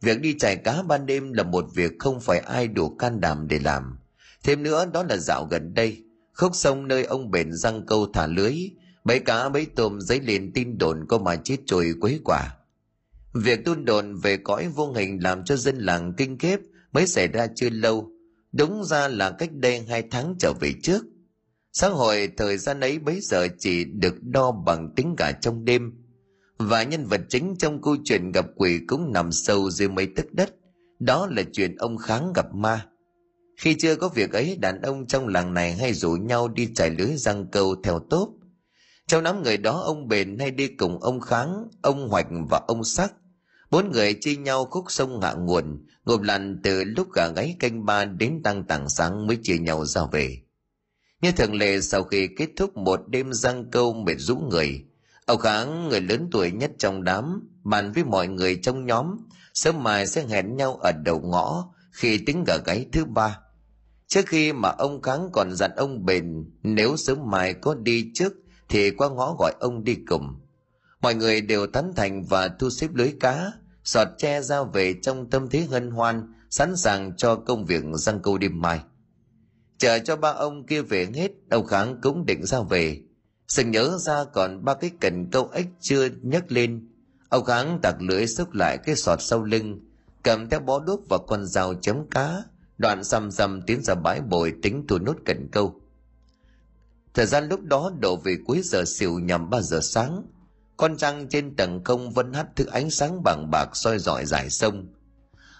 Việc 0.00 0.20
đi 0.20 0.34
chài 0.38 0.56
cá 0.56 0.82
ban 0.82 1.06
đêm 1.06 1.32
là 1.32 1.42
một 1.42 1.64
việc 1.74 1.92
không 1.98 2.20
phải 2.20 2.38
ai 2.38 2.68
đủ 2.68 2.96
can 2.96 3.20
đảm 3.20 3.46
để 3.48 3.58
làm. 3.58 3.98
Thêm 4.42 4.62
nữa, 4.62 4.86
đó 4.92 5.02
là 5.02 5.16
dạo 5.16 5.46
gần 5.50 5.74
đây, 5.74 6.02
khúc 6.34 6.54
sông 6.54 6.88
nơi 6.88 7.04
ông 7.04 7.30
bền 7.30 7.52
răng 7.52 7.86
câu 7.86 8.06
thả 8.12 8.26
lưới, 8.26 8.54
bẫy 9.04 9.18
cá 9.18 9.48
bẫy 9.48 9.66
tôm 9.66 10.00
giấy 10.00 10.20
lên 10.20 10.52
tin 10.54 10.78
đồn 10.78 11.06
có 11.08 11.18
mà 11.18 11.36
chết 11.36 11.56
trôi 11.66 11.94
quấy 12.00 12.20
quả. 12.24 12.56
Việc 13.34 13.64
tuôn 13.64 13.84
đồn 13.84 14.16
về 14.16 14.36
cõi 14.36 14.68
vô 14.68 14.92
hình 14.92 15.22
làm 15.22 15.44
cho 15.44 15.56
dân 15.56 15.78
làng 15.78 16.14
kinh 16.16 16.38
khiếp 16.38 16.60
mới 16.92 17.06
xảy 17.06 17.28
ra 17.28 17.46
chưa 17.54 17.70
lâu 17.70 18.11
đúng 18.52 18.84
ra 18.84 19.08
là 19.08 19.30
cách 19.30 19.52
đây 19.52 19.84
hai 19.88 20.02
tháng 20.10 20.34
trở 20.38 20.52
về 20.60 20.72
trước. 20.82 21.04
Xã 21.72 21.88
hội 21.88 22.28
thời 22.36 22.58
gian 22.58 22.80
ấy 22.80 22.98
bấy 22.98 23.20
giờ 23.20 23.48
chỉ 23.58 23.84
được 23.84 24.14
đo 24.22 24.52
bằng 24.52 24.92
tính 24.96 25.14
cả 25.18 25.32
trong 25.40 25.64
đêm. 25.64 25.92
Và 26.58 26.82
nhân 26.82 27.06
vật 27.06 27.20
chính 27.28 27.54
trong 27.58 27.82
câu 27.82 27.96
chuyện 28.04 28.32
gặp 28.32 28.46
quỷ 28.56 28.80
cũng 28.86 29.12
nằm 29.12 29.32
sâu 29.32 29.70
dưới 29.70 29.88
mấy 29.88 30.06
tấc 30.06 30.32
đất. 30.32 30.54
Đó 30.98 31.28
là 31.30 31.42
chuyện 31.52 31.76
ông 31.76 31.96
kháng 31.96 32.32
gặp 32.34 32.54
ma. 32.54 32.86
Khi 33.56 33.74
chưa 33.74 33.96
có 33.96 34.08
việc 34.08 34.32
ấy, 34.32 34.56
đàn 34.60 34.82
ông 34.82 35.06
trong 35.06 35.28
làng 35.28 35.54
này 35.54 35.72
hay 35.72 35.94
rủ 35.94 36.10
nhau 36.10 36.48
đi 36.48 36.68
trải 36.74 36.90
lưới 36.90 37.16
răng 37.16 37.46
câu 37.52 37.76
theo 37.84 37.98
tốp. 38.10 38.28
Trong 39.06 39.22
đám 39.22 39.42
người 39.42 39.56
đó, 39.56 39.80
ông 39.80 40.08
bền 40.08 40.38
hay 40.38 40.50
đi 40.50 40.68
cùng 40.68 40.98
ông 41.00 41.20
kháng, 41.20 41.68
ông 41.82 42.08
hoạch 42.08 42.26
và 42.50 42.60
ông 42.66 42.84
sắc 42.84 43.12
bốn 43.72 43.90
người 43.92 44.14
chia 44.14 44.36
nhau 44.36 44.64
khúc 44.64 44.84
sông 44.88 45.20
hạ 45.20 45.32
nguồn 45.32 45.86
ngộp 46.04 46.20
lặn 46.22 46.60
từ 46.62 46.84
lúc 46.84 47.12
gà 47.12 47.28
gáy 47.28 47.56
canh 47.58 47.86
ba 47.86 48.04
đến 48.04 48.42
tăng 48.44 48.64
tảng 48.64 48.88
sáng 48.88 49.26
mới 49.26 49.38
chia 49.42 49.58
nhau 49.58 49.84
ra 49.84 50.02
về. 50.12 50.38
Như 51.20 51.32
thường 51.32 51.54
lệ, 51.54 51.80
sau 51.80 52.02
khi 52.02 52.28
kết 52.36 52.48
thúc 52.56 52.76
một 52.76 53.00
đêm 53.08 53.32
răng 53.32 53.70
câu 53.70 53.92
mệt 53.92 54.14
rũ 54.18 54.36
người 54.36 54.84
ông 55.26 55.38
kháng 55.38 55.88
người 55.88 56.00
lớn 56.00 56.28
tuổi 56.30 56.50
nhất 56.50 56.70
trong 56.78 57.04
đám, 57.04 57.48
bàn 57.64 57.92
với 57.92 58.04
mọi 58.04 58.28
người 58.28 58.56
trong 58.62 58.86
nhóm, 58.86 59.16
sớm 59.54 59.82
mai 59.82 60.06
sẽ 60.06 60.26
hẹn 60.26 60.56
nhau 60.56 60.74
ở 60.74 60.92
đầu 60.92 61.20
ngõ 61.20 61.74
khi 61.90 62.18
tính 62.18 62.44
gà 62.46 62.56
gáy 62.64 62.86
thứ 62.92 63.04
ba. 63.04 63.38
Trước 64.06 64.26
khi 64.26 64.52
mà 64.52 64.68
ông 64.68 65.02
kháng 65.02 65.30
còn 65.32 65.54
dặn 65.54 65.70
ông 65.76 66.04
bền, 66.04 66.50
nếu 66.62 66.96
sớm 66.96 67.18
mai 67.30 67.54
có 67.54 67.74
đi 67.74 68.10
trước 68.14 68.32
thì 68.68 68.90
qua 68.90 69.08
ngõ 69.08 69.34
gọi 69.38 69.52
ông 69.60 69.84
đi 69.84 69.96
cùng. 70.08 70.40
Mọi 71.00 71.14
người 71.14 71.40
đều 71.40 71.66
tán 71.66 71.92
thành 71.96 72.24
và 72.24 72.48
thu 72.48 72.70
xếp 72.70 72.88
lưới 72.94 73.12
cá 73.20 73.52
sọt 73.84 74.08
tre 74.18 74.42
ra 74.42 74.62
về 74.62 74.94
trong 75.02 75.30
tâm 75.30 75.48
thế 75.48 75.60
hân 75.60 75.90
hoan, 75.90 76.32
sẵn 76.50 76.76
sàng 76.76 77.16
cho 77.16 77.36
công 77.36 77.64
việc 77.64 77.84
răng 77.94 78.20
câu 78.22 78.38
đêm 78.38 78.60
mai. 78.60 78.80
Chờ 79.78 79.98
cho 79.98 80.16
ba 80.16 80.30
ông 80.30 80.66
kia 80.66 80.82
về 80.82 81.08
hết 81.14 81.30
ông 81.50 81.66
kháng 81.66 82.00
cũng 82.02 82.26
định 82.26 82.46
ra 82.46 82.60
về. 82.60 83.00
Sừng 83.48 83.70
nhớ 83.70 83.98
ra 83.98 84.24
còn 84.24 84.64
ba 84.64 84.74
cái 84.74 84.90
cần 85.00 85.30
câu 85.30 85.50
ếch 85.52 85.66
chưa 85.80 86.08
nhấc 86.22 86.52
lên. 86.52 86.88
Ông 87.28 87.44
kháng 87.44 87.78
tặc 87.82 88.02
lưỡi 88.02 88.26
xúc 88.26 88.52
lại 88.52 88.78
cái 88.78 88.96
sọt 88.96 89.22
sau 89.22 89.42
lưng, 89.42 89.80
cầm 90.22 90.48
theo 90.48 90.60
bó 90.60 90.80
đuốc 90.80 91.08
và 91.08 91.18
con 91.26 91.46
dao 91.46 91.74
chấm 91.74 92.10
cá, 92.10 92.42
đoạn 92.78 93.04
xăm 93.04 93.30
xăm 93.30 93.62
tiến 93.62 93.82
ra 93.82 93.94
bãi 93.94 94.20
bồi 94.20 94.54
tính 94.62 94.84
thu 94.88 94.98
nốt 94.98 95.16
cần 95.24 95.48
câu. 95.52 95.80
Thời 97.14 97.26
gian 97.26 97.48
lúc 97.48 97.60
đó 97.62 97.92
đổ 97.98 98.16
về 98.16 98.36
cuối 98.46 98.60
giờ 98.64 98.84
xỉu 98.84 99.18
nhằm 99.18 99.50
ba 99.50 99.60
giờ 99.60 99.80
sáng 99.82 100.22
con 100.76 100.96
trăng 100.96 101.28
trên 101.28 101.56
tầng 101.56 101.84
không 101.84 102.10
vẫn 102.10 102.32
hắt 102.32 102.46
thứ 102.56 102.66
ánh 102.66 102.90
sáng 102.90 103.22
bằng 103.24 103.48
bạc 103.50 103.68
soi 103.74 103.98
rọi 103.98 104.26
dải 104.26 104.50
sông. 104.50 104.86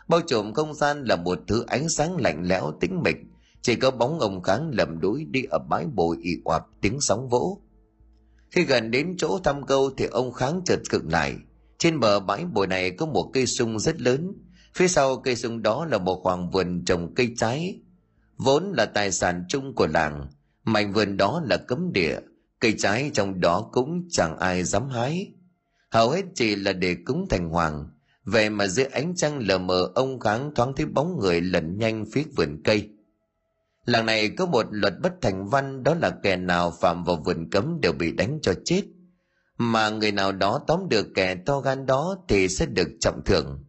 Bao 0.08 0.20
trùm 0.20 0.52
không 0.52 0.74
gian 0.74 1.04
là 1.04 1.16
một 1.16 1.38
thứ 1.46 1.64
ánh 1.66 1.88
sáng 1.88 2.16
lạnh 2.16 2.42
lẽo 2.48 2.72
tĩnh 2.80 3.00
mịch. 3.04 3.16
Chỉ 3.62 3.76
có 3.76 3.90
bóng 3.90 4.20
ông 4.20 4.42
kháng 4.42 4.70
lầm 4.72 5.00
đuối 5.00 5.26
đi 5.30 5.42
ở 5.50 5.58
bãi 5.58 5.86
bồi 5.94 6.16
ị 6.22 6.36
oạp 6.44 6.62
tiếng 6.80 7.00
sóng 7.00 7.28
vỗ. 7.28 7.60
Khi 8.50 8.64
gần 8.64 8.90
đến 8.90 9.14
chỗ 9.18 9.38
thăm 9.44 9.66
câu 9.66 9.90
thì 9.96 10.06
ông 10.06 10.32
kháng 10.32 10.60
chợt 10.64 10.80
cực 10.90 11.04
lại. 11.04 11.36
Trên 11.78 12.00
bờ 12.00 12.20
bãi 12.20 12.44
bồi 12.44 12.66
này 12.66 12.90
có 12.90 13.06
một 13.06 13.30
cây 13.32 13.46
sung 13.46 13.78
rất 13.78 14.00
lớn. 14.00 14.32
Phía 14.74 14.88
sau 14.88 15.16
cây 15.16 15.36
sung 15.36 15.62
đó 15.62 15.84
là 15.84 15.98
một 15.98 16.20
khoảng 16.22 16.50
vườn 16.50 16.84
trồng 16.84 17.14
cây 17.14 17.34
trái. 17.36 17.80
Vốn 18.36 18.72
là 18.76 18.86
tài 18.86 19.12
sản 19.12 19.44
chung 19.48 19.74
của 19.74 19.86
làng, 19.86 20.26
mảnh 20.64 20.92
vườn 20.92 21.16
đó 21.16 21.42
là 21.46 21.56
cấm 21.56 21.92
địa 21.92 22.18
cây 22.62 22.74
trái 22.78 23.10
trong 23.14 23.40
đó 23.40 23.68
cũng 23.72 24.08
chẳng 24.10 24.38
ai 24.38 24.64
dám 24.64 24.88
hái. 24.88 25.32
Hầu 25.90 26.10
hết 26.10 26.24
chỉ 26.34 26.56
là 26.56 26.72
để 26.72 26.96
cúng 27.06 27.26
thành 27.30 27.48
hoàng. 27.48 27.88
Vậy 28.24 28.50
mà 28.50 28.66
dưới 28.66 28.86
ánh 28.86 29.14
trăng 29.16 29.38
lờ 29.38 29.58
mờ, 29.58 29.90
ông 29.94 30.20
kháng 30.20 30.54
thoáng 30.54 30.72
thấy 30.76 30.86
bóng 30.86 31.18
người 31.18 31.40
lẩn 31.40 31.78
nhanh 31.78 32.04
phía 32.12 32.22
vườn 32.36 32.62
cây. 32.64 32.88
Làng 33.84 34.06
này 34.06 34.28
có 34.28 34.46
một 34.46 34.66
luật 34.70 34.94
bất 35.02 35.12
thành 35.20 35.48
văn, 35.48 35.82
đó 35.82 35.94
là 35.94 36.10
kẻ 36.22 36.36
nào 36.36 36.70
phạm 36.80 37.04
vào 37.04 37.16
vườn 37.16 37.50
cấm 37.50 37.80
đều 37.80 37.92
bị 37.92 38.12
đánh 38.12 38.38
cho 38.42 38.54
chết. 38.64 38.82
Mà 39.58 39.90
người 39.90 40.12
nào 40.12 40.32
đó 40.32 40.60
tóm 40.66 40.88
được 40.88 41.06
kẻ 41.14 41.34
to 41.34 41.60
gan 41.60 41.86
đó 41.86 42.16
thì 42.28 42.48
sẽ 42.48 42.66
được 42.66 42.88
trọng 43.00 43.24
thưởng. 43.24 43.64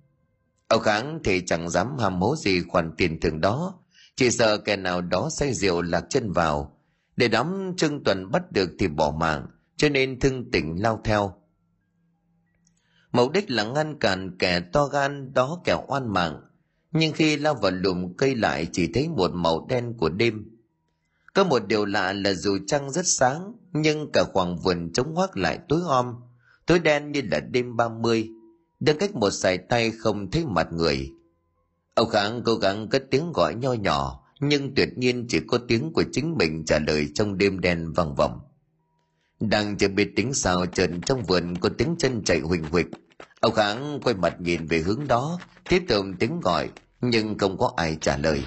Ông 0.68 0.82
kháng 0.82 1.20
thì 1.24 1.42
chẳng 1.46 1.70
dám 1.70 1.98
ham 2.00 2.22
hố 2.22 2.36
gì 2.36 2.62
khoản 2.62 2.92
tiền 2.98 3.20
thưởng 3.20 3.42
đó. 3.42 3.80
Chỉ 4.16 4.32
sợ 4.32 4.58
kẻ 4.58 4.76
nào 4.76 5.02
đó 5.02 5.30
say 5.32 5.54
rượu 5.54 5.82
lạc 5.82 6.04
chân 6.10 6.32
vào 6.32 6.74
để 7.16 7.28
đám 7.28 7.74
trương 7.78 8.04
tuần 8.04 8.32
bắt 8.32 8.52
được 8.52 8.70
thì 8.80 8.88
bỏ 8.88 9.12
mạng, 9.20 9.48
cho 9.78 9.90
nên 9.90 10.20
thương 10.20 10.52
tỉnh 10.52 10.82
lao 10.82 11.02
theo. 11.04 11.34
Mục 13.12 13.32
đích 13.32 13.52
là 13.52 13.64
ngăn 13.64 14.00
cản 14.00 14.38
kẻ 14.40 14.60
to 14.60 14.86
gan 14.86 15.34
đó 15.34 15.62
kẻ 15.64 15.78
oan 15.88 16.14
mạng, 16.14 16.42
nhưng 16.92 17.14
khi 17.14 17.38
lao 17.38 17.56
vào 17.56 17.72
lùm 17.72 18.14
cây 18.14 18.36
lại 18.36 18.68
chỉ 18.72 18.92
thấy 18.94 19.10
một 19.10 19.32
màu 19.34 19.66
đen 19.70 19.94
của 19.98 20.10
đêm. 20.10 20.50
Có 21.34 21.44
một 21.44 21.68
điều 21.68 21.86
lạ 21.86 22.14
là 22.14 22.34
dù 22.34 22.58
trăng 22.68 22.92
rất 22.92 23.08
sáng, 23.08 23.54
nhưng 23.74 24.12
cả 24.14 24.24
khoảng 24.34 24.58
vườn 24.58 24.94
trống 24.94 25.16
hoác 25.16 25.38
lại 25.38 25.60
tối 25.70 25.82
om, 25.88 26.16
tối 26.66 26.80
đen 26.80 27.12
như 27.12 27.22
là 27.32 27.40
đêm 27.40 27.76
ba 27.76 27.90
mươi, 27.90 28.30
đứng 28.80 28.98
cách 28.98 29.16
một 29.16 29.30
sải 29.30 29.58
tay 29.58 29.92
không 29.92 30.32
thấy 30.32 30.46
mặt 30.46 30.68
người. 30.72 31.12
Ông 31.96 32.10
kháng 32.10 32.42
cố 32.46 32.56
gắng 32.56 32.88
cất 32.88 33.04
tiếng 33.12 33.32
gọi 33.34 33.56
nho 33.56 33.74
nhỏ 33.74 34.23
nhưng 34.48 34.76
tuyệt 34.76 34.90
nhiên 34.98 35.26
chỉ 35.30 35.40
có 35.48 35.58
tiếng 35.68 35.94
của 35.94 36.04
chính 36.12 36.36
mình 36.38 36.66
trả 36.66 36.80
lời 36.80 37.08
trong 37.16 37.38
đêm 37.38 37.60
đen 37.60 37.94
vang 37.94 38.16
vọng 38.16 38.40
đang 39.50 39.78
chưa 39.78 39.88
biết 39.88 40.14
tính 40.16 40.34
sao 40.34 40.66
trần 40.66 41.02
trong 41.02 41.24
vườn 41.24 41.58
có 41.58 41.70
tiếng 41.78 41.96
chân 42.00 42.24
chạy 42.24 42.40
huỳnh 42.40 42.64
huỵch. 42.64 42.88
Ông 43.40 43.54
kháng 43.54 44.00
quay 44.04 44.16
mặt 44.16 44.36
nhìn 44.42 44.66
về 44.66 44.80
hướng 44.80 45.08
đó, 45.08 45.40
tiếp 45.70 45.84
tục 45.88 46.06
tiếng 46.20 46.40
gọi, 46.40 46.70
nhưng 47.02 47.38
không 47.38 47.58
có 47.58 47.74
ai 47.78 47.98
trả 48.02 48.18
lời. 48.18 48.44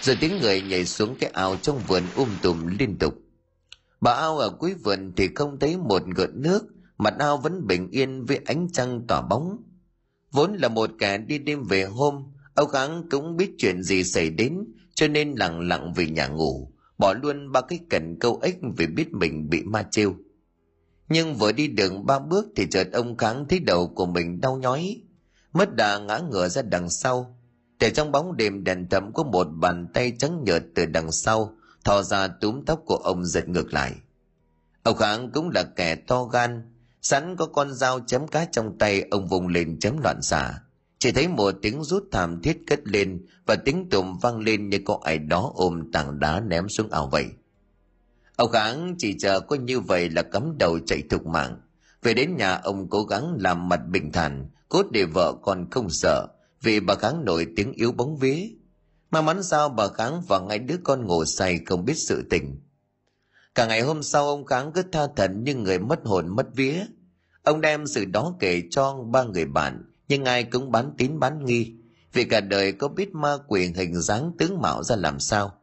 Rồi 0.00 0.16
tiếng 0.20 0.38
người 0.40 0.62
nhảy 0.62 0.84
xuống 0.84 1.16
cái 1.20 1.30
ao 1.30 1.56
trong 1.56 1.78
vườn 1.86 2.02
um 2.16 2.28
tùm 2.42 2.66
liên 2.78 2.98
tục. 2.98 3.14
Bà 4.00 4.12
ao 4.12 4.38
ở 4.38 4.50
cuối 4.50 4.74
vườn 4.74 5.12
thì 5.16 5.28
không 5.34 5.58
thấy 5.58 5.76
một 5.76 6.02
gợn 6.16 6.42
nước, 6.42 6.62
mặt 6.98 7.14
ao 7.18 7.36
vẫn 7.36 7.66
bình 7.66 7.90
yên 7.90 8.24
với 8.24 8.40
ánh 8.46 8.68
trăng 8.72 9.06
tỏa 9.08 9.22
bóng. 9.22 9.62
Vốn 10.30 10.54
là 10.54 10.68
một 10.68 10.90
kẻ 10.98 11.18
đi 11.18 11.38
đêm 11.38 11.62
về 11.62 11.84
hôm 11.84 12.24
âu 12.54 12.66
kháng 12.66 13.04
cũng 13.10 13.36
biết 13.36 13.50
chuyện 13.58 13.82
gì 13.82 14.04
xảy 14.04 14.30
đến 14.30 14.64
cho 14.98 15.08
nên 15.08 15.34
lặng 15.34 15.68
lặng 15.68 15.92
về 15.92 16.06
nhà 16.06 16.26
ngủ, 16.26 16.72
bỏ 16.98 17.12
luôn 17.12 17.52
ba 17.52 17.60
cái 17.60 17.80
cần 17.90 18.18
câu 18.18 18.40
ếch 18.42 18.56
vì 18.76 18.86
biết 18.86 19.12
mình 19.12 19.50
bị 19.50 19.62
ma 19.62 19.82
trêu. 19.90 20.14
Nhưng 21.08 21.34
vừa 21.34 21.52
đi 21.52 21.68
đường 21.68 22.06
ba 22.06 22.18
bước 22.18 22.46
thì 22.56 22.66
chợt 22.70 22.88
ông 22.92 23.16
kháng 23.16 23.48
thấy 23.48 23.60
đầu 23.60 23.88
của 23.88 24.06
mình 24.06 24.40
đau 24.40 24.56
nhói, 24.56 25.02
mất 25.52 25.74
đà 25.76 25.98
ngã 25.98 26.18
ngửa 26.30 26.48
ra 26.48 26.62
đằng 26.62 26.90
sau. 26.90 27.38
Để 27.80 27.90
trong 27.90 28.12
bóng 28.12 28.36
đêm 28.36 28.64
đèn 28.64 28.88
thẫm 28.88 29.12
có 29.12 29.22
một 29.22 29.44
bàn 29.44 29.86
tay 29.94 30.12
trắng 30.18 30.42
nhợt 30.44 30.62
từ 30.74 30.86
đằng 30.86 31.12
sau, 31.12 31.56
thò 31.84 32.02
ra 32.02 32.28
túm 32.28 32.64
tóc 32.64 32.82
của 32.86 32.96
ông 32.96 33.24
giật 33.24 33.48
ngược 33.48 33.74
lại. 33.74 33.94
Ông 34.82 34.96
kháng 34.96 35.30
cũng 35.30 35.50
là 35.50 35.62
kẻ 35.62 35.94
to 35.94 36.24
gan, 36.24 36.72
sẵn 37.02 37.36
có 37.36 37.46
con 37.46 37.74
dao 37.74 38.00
chấm 38.00 38.28
cá 38.28 38.44
trong 38.44 38.78
tay, 38.78 39.04
ông 39.10 39.28
vùng 39.28 39.48
lên 39.48 39.78
chấm 39.80 39.98
loạn 40.02 40.22
xạ 40.22 40.60
chỉ 40.98 41.12
thấy 41.12 41.28
một 41.28 41.54
tiếng 41.62 41.84
rút 41.84 42.08
thảm 42.12 42.42
thiết 42.42 42.58
cất 42.66 42.80
lên 42.84 43.26
và 43.46 43.56
tiếng 43.56 43.88
tụng 43.90 44.18
vang 44.22 44.38
lên 44.38 44.68
như 44.68 44.78
có 44.84 44.98
ai 45.04 45.18
đó 45.18 45.52
ôm 45.54 45.92
tảng 45.92 46.18
đá 46.18 46.40
ném 46.40 46.68
xuống 46.68 46.90
ao 46.90 47.08
vậy 47.12 47.26
ông 48.38 48.50
kháng 48.50 48.94
chỉ 48.98 49.18
chờ 49.18 49.40
có 49.40 49.56
như 49.56 49.80
vậy 49.80 50.10
là 50.10 50.22
cắm 50.22 50.58
đầu 50.58 50.78
chạy 50.86 51.02
thục 51.10 51.26
mạng. 51.26 51.60
Về 52.02 52.14
đến 52.14 52.36
nhà, 52.36 52.54
ông 52.54 52.88
cố 52.90 53.04
gắng 53.04 53.36
làm 53.38 53.68
mặt 53.68 53.80
bình 53.90 54.12
thản 54.12 54.48
cốt 54.68 54.86
để 54.90 55.04
vợ 55.04 55.34
con 55.42 55.70
không 55.70 55.90
sợ, 55.90 56.26
vì 56.62 56.80
bà 56.80 56.94
kháng 56.94 57.24
nổi 57.24 57.46
tiếng 57.56 57.72
yếu 57.72 57.92
bóng 57.92 58.16
vía. 58.16 58.48
Mà 59.10 59.22
mắn 59.22 59.42
sao 59.42 59.68
bà 59.68 59.88
kháng 59.88 60.22
và 60.28 60.40
ngay 60.40 60.58
đứa 60.58 60.76
con 60.84 61.06
ngủ 61.06 61.24
say 61.24 61.60
không 61.66 61.84
biết 61.84 61.94
sự 61.96 62.26
tình. 62.30 62.60
Cả 63.54 63.66
ngày 63.66 63.80
hôm 63.80 64.02
sau, 64.02 64.28
ông 64.28 64.44
kháng 64.44 64.72
cứ 64.72 64.82
tha 64.92 65.06
thần 65.16 65.44
như 65.44 65.54
người 65.54 65.78
mất 65.78 66.00
hồn, 66.04 66.36
mất 66.36 66.46
vía. 66.54 66.84
Ông 67.42 67.60
đem 67.60 67.86
sự 67.86 68.04
đó 68.04 68.34
kể 68.40 68.62
cho 68.70 68.94
ba 69.10 69.24
người 69.24 69.44
bạn 69.44 69.84
nhưng 70.08 70.24
ai 70.24 70.44
cũng 70.44 70.72
bán 70.72 70.92
tín 70.98 71.18
bán 71.18 71.44
nghi, 71.44 71.74
vì 72.12 72.24
cả 72.24 72.40
đời 72.40 72.72
có 72.72 72.88
biết 72.88 73.14
ma 73.14 73.36
quỷ 73.48 73.72
hình 73.76 74.00
dáng 74.00 74.32
tướng 74.38 74.60
mạo 74.60 74.82
ra 74.82 74.96
làm 74.96 75.20
sao. 75.20 75.54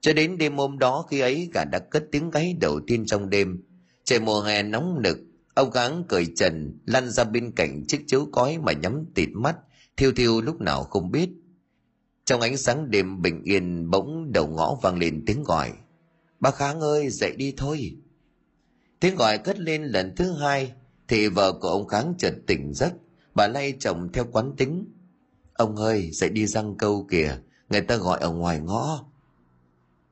Cho 0.00 0.12
đến 0.12 0.38
đêm 0.38 0.56
hôm 0.56 0.78
đó 0.78 1.06
khi 1.10 1.20
ấy 1.20 1.50
gà 1.54 1.64
đã 1.64 1.78
cất 1.78 2.04
tiếng 2.12 2.30
gáy 2.30 2.56
đầu 2.60 2.80
tiên 2.86 3.06
trong 3.06 3.30
đêm. 3.30 3.62
Trời 4.04 4.20
mùa 4.20 4.40
hè 4.40 4.62
nóng 4.62 5.02
nực, 5.02 5.18
ông 5.54 5.70
kháng 5.70 6.04
cởi 6.08 6.26
trần, 6.36 6.78
lăn 6.86 7.10
ra 7.10 7.24
bên 7.24 7.52
cạnh 7.52 7.84
chiếc 7.88 8.04
chiếu 8.06 8.28
cói 8.32 8.58
mà 8.58 8.72
nhắm 8.72 9.04
tịt 9.14 9.28
mắt, 9.32 9.56
thiêu 9.96 10.12
thiêu 10.12 10.40
lúc 10.40 10.60
nào 10.60 10.84
không 10.84 11.10
biết. 11.10 11.30
Trong 12.24 12.40
ánh 12.40 12.56
sáng 12.56 12.90
đêm 12.90 13.22
bình 13.22 13.42
yên 13.44 13.90
bỗng 13.90 14.32
đầu 14.32 14.46
ngõ 14.46 14.78
vang 14.82 14.98
lên 14.98 15.24
tiếng 15.26 15.42
gọi. 15.42 15.72
Bác 16.40 16.54
kháng 16.54 16.80
ơi, 16.80 17.10
dậy 17.10 17.34
đi 17.36 17.54
thôi. 17.56 17.96
Tiếng 19.00 19.16
gọi 19.16 19.38
cất 19.38 19.58
lên 19.58 19.84
lần 19.84 20.16
thứ 20.16 20.32
hai, 20.32 20.72
thì 21.08 21.28
vợ 21.28 21.52
của 21.52 21.68
ông 21.68 21.88
kháng 21.88 22.14
chợt 22.18 22.34
tỉnh 22.46 22.74
giấc 22.74 22.92
bà 23.34 23.46
lay 23.46 23.74
chồng 23.80 24.12
theo 24.12 24.24
quán 24.32 24.52
tính. 24.56 24.92
Ông 25.52 25.76
ơi, 25.76 26.10
dậy 26.12 26.28
đi 26.30 26.46
răng 26.46 26.76
câu 26.78 27.06
kìa, 27.10 27.38
người 27.68 27.80
ta 27.80 27.96
gọi 27.96 28.20
ở 28.20 28.30
ngoài 28.30 28.60
ngõ. 28.60 29.04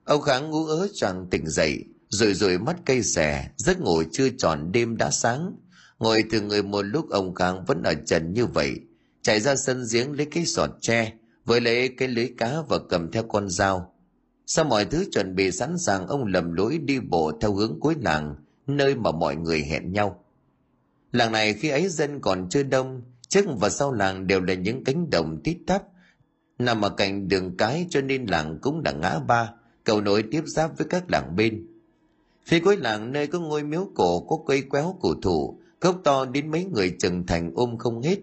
Ông 0.05 0.23
kháng 0.23 0.51
ngu 0.51 0.67
ớ 0.67 0.89
choàng 0.95 1.27
tỉnh 1.31 1.47
dậy 1.47 1.85
rồi 2.09 2.35
rồi 2.35 2.59
mắt 2.59 2.77
cây 2.85 3.03
xẻ 3.03 3.49
giấc 3.57 3.81
ngủ 3.81 4.03
chưa 4.13 4.29
tròn 4.39 4.73
đêm 4.73 4.97
đã 4.97 5.11
sáng. 5.11 5.57
Ngồi 5.99 6.25
từ 6.31 6.41
người 6.41 6.63
một 6.63 6.83
lúc, 6.83 7.11
ông 7.11 7.35
kháng 7.35 7.65
vẫn 7.65 7.83
ở 7.83 7.95
trần 8.07 8.35
như 8.35 8.47
vậy. 8.47 8.81
Chạy 9.23 9.41
ra 9.41 9.57
sân 9.57 9.85
giếng 9.93 10.13
lấy 10.13 10.27
cái 10.27 10.47
sọt 10.47 10.71
tre, 10.81 11.13
với 11.45 11.61
lấy 11.61 11.89
cái 11.89 12.09
lưới 12.09 12.33
cá 12.39 12.63
và 12.69 12.79
cầm 12.89 13.11
theo 13.11 13.23
con 13.23 13.49
dao. 13.49 13.95
Sau 14.47 14.65
mọi 14.65 14.85
thứ 14.85 15.05
chuẩn 15.13 15.35
bị 15.35 15.51
sẵn 15.51 15.79
sàng, 15.79 16.07
ông 16.07 16.25
lầm 16.25 16.53
lối 16.53 16.79
đi 16.79 17.01
bộ 17.01 17.33
theo 17.41 17.55
hướng 17.55 17.81
cuối 17.81 17.95
làng, 18.01 18.35
nơi 18.67 18.95
mà 18.95 19.13
mọi 19.13 19.37
người 19.37 19.63
hẹn 19.63 19.93
nhau. 19.93 20.25
Làng 21.13 21.33
này 21.33 21.55
khi 21.55 21.69
ấy 21.69 21.89
dân 21.89 22.21
còn 22.21 22.49
chưa 22.51 22.63
đông 22.63 23.03
trước 23.33 23.45
và 23.61 23.69
sau 23.69 23.93
làng 23.93 24.27
đều 24.27 24.41
là 24.41 24.55
những 24.55 24.85
cánh 24.85 25.11
đồng 25.11 25.41
tít 25.45 25.57
tắp. 25.67 25.83
Nằm 26.59 26.81
ở 26.81 26.89
cạnh 26.89 27.29
đường 27.29 27.57
cái 27.57 27.87
cho 27.91 28.01
nên 28.01 28.27
làng 28.27 28.59
cũng 28.63 28.83
là 28.85 28.93
ngã 28.93 29.19
ba, 29.19 29.53
cầu 29.85 30.01
nối 30.01 30.23
tiếp 30.31 30.43
giáp 30.47 30.79
với 30.79 30.87
các 30.91 31.11
làng 31.11 31.37
bên. 31.37 31.67
Phía 32.47 32.61
cuối 32.61 32.77
làng, 32.77 33.13
nơi 33.13 33.27
có 33.27 33.41
ngôi 33.41 33.63
miếu 33.63 33.89
cổ, 33.95 34.21
có 34.21 34.39
cây 34.47 34.63
quéo 34.63 34.97
cổ 35.01 35.15
thụ, 35.23 35.59
gốc 35.81 36.01
to 36.05 36.25
đến 36.25 36.51
mấy 36.51 36.65
người 36.65 36.97
trưởng 36.99 37.27
thành 37.27 37.53
ôm 37.55 37.79
không 37.79 38.03
hết. 38.03 38.19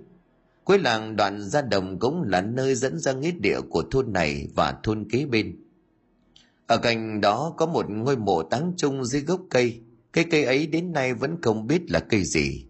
Cuối 0.64 0.80
làng, 0.80 1.16
đoạn 1.16 1.42
ra 1.42 1.62
đồng 1.62 2.00
cũng 2.00 2.24
là 2.24 2.42
nơi 2.42 2.76
dẫn 2.76 3.00
ra 3.00 3.14
nghĩa 3.14 3.32
địa 3.32 3.62
của 3.70 3.84
thôn 3.92 4.14
này 4.14 4.48
và 4.56 4.80
thôn 4.84 5.10
kế 5.12 5.26
bên. 5.26 5.56
Ở 6.68 6.78
cạnh 6.78 7.22
đó 7.22 7.54
có 7.58 7.66
một 7.66 7.86
ngôi 7.90 8.18
mộ 8.18 8.44
táng 8.44 8.74
chung 8.78 9.06
dưới 9.06 9.22
gốc 9.22 9.42
cây. 9.50 9.82
Cây 10.12 10.26
cây 10.32 10.44
ấy 10.44 10.68
đến 10.68 10.92
nay 10.92 11.14
vẫn 11.14 11.42
không 11.42 11.68
biết 11.68 11.92
là 11.92 12.00
cây 12.00 12.24
gì 12.24 12.69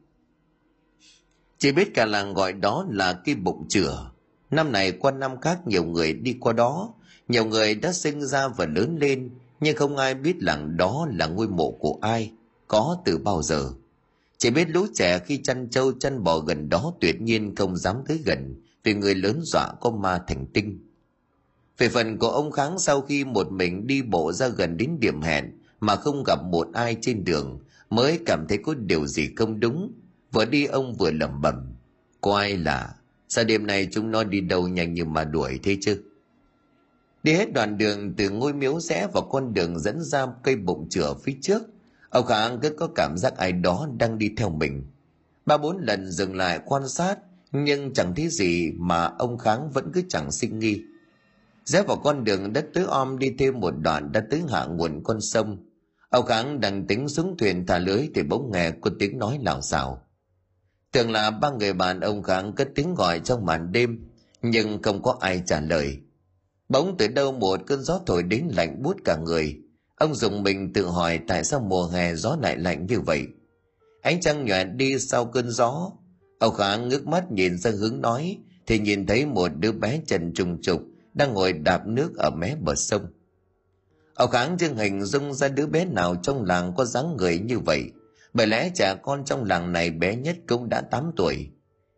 chỉ 1.59 1.71
biết 1.71 1.93
cả 1.93 2.05
làng 2.05 2.33
gọi 2.33 2.53
đó 2.53 2.85
là 2.89 3.13
cây 3.25 3.35
bụng 3.35 3.67
chửa 3.69 4.11
năm 4.51 4.71
này 4.71 4.91
qua 4.91 5.11
năm 5.11 5.41
khác 5.41 5.67
nhiều 5.67 5.83
người 5.83 6.13
đi 6.13 6.37
qua 6.39 6.53
đó 6.53 6.93
nhiều 7.29 7.45
người 7.45 7.75
đã 7.75 7.93
sinh 7.93 8.25
ra 8.25 8.47
và 8.47 8.65
lớn 8.65 8.97
lên, 8.99 9.29
nhưng 9.59 9.75
không 9.75 9.97
ai 9.97 10.13
biết 10.13 10.35
làng 10.39 10.77
đó 10.77 11.07
là 11.13 11.27
ngôi 11.27 11.47
mộ 11.47 11.71
của 11.71 11.97
ai, 12.01 12.31
có 12.67 12.97
từ 13.05 13.17
bao 13.17 13.41
giờ 13.41 13.71
chỉ 14.37 14.49
biết 14.49 14.69
lũ 14.69 14.85
trẻ 14.95 15.19
khi 15.19 15.37
chăn 15.43 15.69
trâu, 15.69 15.91
chăn 15.99 16.23
bò 16.23 16.39
gần 16.39 16.69
đó 16.69 16.93
tuyệt 17.01 17.21
nhiên 17.21 17.55
không 17.55 17.77
dám 17.77 17.95
tới 18.07 18.19
gần, 18.25 18.55
vì 18.83 18.93
người 18.93 19.15
lớn 19.15 19.39
dọa 19.43 19.73
có 19.81 19.89
ma 19.89 20.21
thành 20.27 20.45
tinh. 20.53 20.79
Về 21.77 21.89
phần 21.89 22.17
của 22.17 22.29
ông 22.29 22.51
Kháng, 22.51 22.79
sau 22.79 23.01
khi 23.01 23.25
một 23.25 23.51
mình 23.51 23.87
đi 23.87 24.01
bộ 24.01 24.31
ra 24.31 24.47
gần 24.47 24.77
đến 24.77 24.97
điểm 24.99 25.21
hẹn 25.21 25.51
mà 25.79 25.95
không 25.95 26.23
gặp 26.27 26.39
một 26.43 26.67
ai 26.73 26.97
trên 27.01 27.23
đường, 27.23 27.59
mới 27.89 28.19
cảm 28.25 28.47
thấy 28.47 28.57
có 28.57 28.73
điều 28.73 29.07
gì 29.07 29.29
không 29.35 29.59
đúng. 29.59 29.91
Vừa 30.31 30.45
đi 30.45 30.65
ông 30.65 30.93
vừa 30.93 31.11
lẩm 31.11 31.41
bẩm. 31.41 31.73
Có 32.21 32.37
ai 32.37 32.57
là 32.57 32.95
sao 33.27 33.43
đêm 33.43 33.67
nay 33.67 33.87
chúng 33.91 34.11
nó 34.11 34.23
đi 34.23 34.41
đâu 34.41 34.67
nhanh 34.67 34.93
như 34.93 35.05
mà 35.05 35.23
đuổi 35.23 35.59
thế 35.63 35.77
chứ? 35.81 36.03
Đi 37.23 37.33
hết 37.33 37.53
đoạn 37.53 37.77
đường 37.77 38.13
từ 38.17 38.29
ngôi 38.29 38.53
miếu 38.53 38.79
rẽ 38.79 39.07
vào 39.13 39.23
con 39.23 39.53
đường 39.53 39.79
dẫn 39.79 40.01
ra 40.01 40.27
cây 40.43 40.55
bụng 40.55 40.89
chửa 40.89 41.13
phía 41.23 41.37
trước– 41.41 41.63
Ông 42.09 42.25
Khang 42.25 42.59
cứ 42.61 42.69
có 42.69 42.87
cảm 42.95 43.17
giác 43.17 43.37
ai 43.37 43.51
đó 43.51 43.87
đang 43.97 44.17
đi 44.17 44.33
theo 44.37 44.49
mình. 44.49 44.83
Ba 45.45 45.57
bốn 45.57 45.77
lần 45.77 46.11
dừng 46.11 46.35
lại 46.35 46.59
quan 46.65 46.87
sát, 46.87 47.17
nhưng 47.51 47.93
chẳng 47.93 48.15
thấy 48.15 48.27
gì 48.27 48.71
mà 48.77 49.05
ông 49.19 49.37
kháng 49.37 49.71
vẫn 49.71 49.91
cứ 49.93 50.01
chẳng 50.09 50.31
sinh 50.31 50.59
nghi 50.59 50.83
rẽ 51.65 51.83
vào 51.83 51.97
con 51.97 52.23
đường 52.23 52.53
đất 52.53 52.65
tứ 52.73 52.85
om 52.85 53.19
đi 53.19 53.35
thêm 53.37 53.59
một 53.59 53.73
đoạn 53.81 54.11
đã 54.11 54.23
tới 54.29 54.43
hạ 54.49 54.65
nguồn 54.65 55.03
con 55.03 55.21
sông 55.21 55.57
ông 56.09 56.25
kháng 56.25 56.59
đang 56.59 56.87
tính 56.87 57.09
xuống 57.09 57.37
thuyền 57.37 57.65
thả 57.65 57.79
lưới 57.79 58.09
thì 58.15 58.23
bỗng 58.23 58.51
nghe 58.51 58.71
có 58.71 58.91
tiếng 58.99 59.19
nói 59.19 59.39
lào 59.41 59.61
xào 59.61 60.01
tưởng 60.91 61.11
là 61.11 61.31
ba 61.31 61.49
người 61.49 61.73
bạn 61.73 61.99
ông 61.99 62.23
kháng 62.23 62.53
cất 62.53 62.69
tiếng 62.75 62.95
gọi 62.95 63.19
trong 63.19 63.45
màn 63.45 63.71
đêm, 63.71 64.07
nhưng 64.41 64.81
không 64.81 65.01
có 65.03 65.17
ai 65.19 65.43
trả 65.45 65.59
lời. 65.59 65.97
Bỗng 66.69 66.95
từ 66.97 67.07
đâu 67.07 67.31
một 67.31 67.59
cơn 67.67 67.81
gió 67.81 67.99
thổi 68.05 68.23
đến 68.23 68.47
lạnh 68.55 68.83
buốt 68.83 68.97
cả 69.05 69.17
người. 69.17 69.57
Ông 69.95 70.15
dùng 70.15 70.43
mình 70.43 70.73
tự 70.73 70.85
hỏi 70.85 71.19
tại 71.27 71.43
sao 71.43 71.59
mùa 71.59 71.87
hè 71.87 72.15
gió 72.15 72.37
lại 72.41 72.57
lạnh 72.57 72.85
như 72.85 72.99
vậy. 72.99 73.27
Ánh 74.01 74.21
trăng 74.21 74.45
nhòe 74.45 74.63
đi 74.63 74.99
sau 74.99 75.25
cơn 75.25 75.51
gió. 75.51 75.91
Ông 76.39 76.55
kháng 76.55 76.89
ngước 76.89 77.07
mắt 77.07 77.31
nhìn 77.31 77.57
ra 77.57 77.71
hướng 77.71 78.01
nói, 78.01 78.37
thì 78.67 78.79
nhìn 78.79 79.05
thấy 79.05 79.25
một 79.25 79.51
đứa 79.59 79.71
bé 79.71 80.01
trần 80.07 80.33
trùng 80.33 80.61
trục 80.61 80.81
đang 81.13 81.33
ngồi 81.33 81.53
đạp 81.53 81.87
nước 81.87 82.17
ở 82.17 82.29
mé 82.29 82.55
bờ 82.55 82.75
sông. 82.75 83.07
Ông 84.13 84.31
kháng 84.31 84.57
chưa 84.59 84.73
hình 84.73 85.05
dung 85.05 85.33
ra 85.33 85.47
đứa 85.47 85.67
bé 85.67 85.85
nào 85.85 86.15
trong 86.23 86.45
làng 86.45 86.73
có 86.77 86.85
dáng 86.85 87.17
người 87.17 87.39
như 87.39 87.59
vậy 87.59 87.91
bởi 88.33 88.47
lẽ 88.47 88.71
trẻ 88.75 88.95
con 89.03 89.25
trong 89.25 89.43
làng 89.43 89.71
này 89.71 89.91
bé 89.91 90.15
nhất 90.15 90.37
cũng 90.47 90.69
đã 90.69 90.81
8 90.81 91.11
tuổi. 91.15 91.49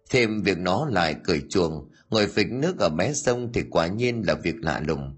Thêm 0.09 0.41
việc 0.41 0.57
nó 0.57 0.85
lại 0.89 1.15
cười 1.23 1.43
chuồng, 1.49 1.89
ngồi 2.09 2.27
phịch 2.27 2.51
nước 2.51 2.79
ở 2.79 2.89
mé 2.89 3.13
sông 3.13 3.53
thì 3.53 3.63
quả 3.71 3.87
nhiên 3.87 4.23
là 4.27 4.33
việc 4.33 4.55
lạ 4.61 4.81
lùng. 4.87 5.15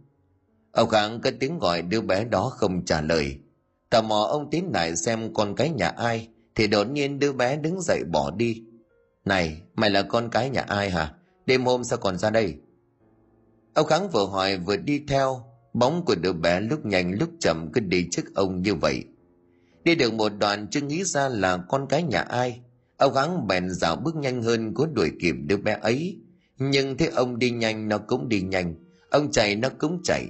Ông 0.71 0.89
kháng 0.89 1.21
cái 1.21 1.33
tiếng 1.39 1.59
gọi 1.59 1.81
đứa 1.81 2.01
bé 2.01 2.23
đó 2.23 2.49
không 2.49 2.85
trả 2.85 3.01
lời. 3.01 3.39
Tò 3.89 4.01
mò 4.01 4.27
ông 4.29 4.49
tiến 4.49 4.71
lại 4.73 4.95
xem 4.95 5.33
con 5.33 5.55
cái 5.55 5.69
nhà 5.69 5.87
ai, 5.87 6.27
thì 6.55 6.67
đột 6.67 6.87
nhiên 6.89 7.19
đứa 7.19 7.33
bé 7.33 7.57
đứng 7.57 7.81
dậy 7.81 8.03
bỏ 8.11 8.31
đi. 8.31 8.63
Này, 9.25 9.61
mày 9.75 9.89
là 9.89 10.01
con 10.01 10.29
cái 10.29 10.49
nhà 10.49 10.61
ai 10.61 10.89
hả? 10.89 11.13
Đêm 11.45 11.65
hôm 11.65 11.83
sao 11.83 11.97
còn 11.97 12.17
ra 12.17 12.29
đây? 12.29 12.55
Ông 13.73 13.87
kháng 13.87 14.09
vừa 14.09 14.25
hỏi 14.25 14.57
vừa 14.57 14.77
đi 14.77 15.03
theo. 15.07 15.43
Bóng 15.73 16.05
của 16.05 16.15
đứa 16.15 16.33
bé 16.33 16.59
lúc 16.59 16.85
nhanh 16.85 17.11
lúc 17.19 17.29
chậm 17.39 17.71
cứ 17.73 17.81
đi 17.81 18.07
trước 18.11 18.35
ông 18.35 18.61
như 18.61 18.75
vậy 18.75 19.03
đi 19.83 19.95
được 19.95 20.13
một 20.13 20.31
đoạn 20.39 20.67
chưa 20.71 20.81
nghĩ 20.81 21.03
ra 21.03 21.29
là 21.29 21.57
con 21.57 21.87
cái 21.89 22.03
nhà 22.03 22.21
ai. 22.21 22.61
Ông 22.97 23.13
gắng 23.13 23.47
bèn 23.47 23.69
dạo 23.69 23.95
bước 23.95 24.15
nhanh 24.15 24.43
hơn 24.43 24.73
cố 24.73 24.85
đuổi 24.93 25.11
kịp 25.19 25.35
đứa 25.47 25.57
bé 25.57 25.77
ấy. 25.81 26.17
Nhưng 26.57 26.97
thế 26.97 27.05
ông 27.05 27.39
đi 27.39 27.51
nhanh, 27.51 27.87
nó 27.87 27.97
cũng 27.97 28.29
đi 28.29 28.41
nhanh. 28.41 28.75
Ông 29.09 29.31
chạy, 29.31 29.55
nó 29.55 29.69
cũng 29.77 30.01
chạy. 30.03 30.27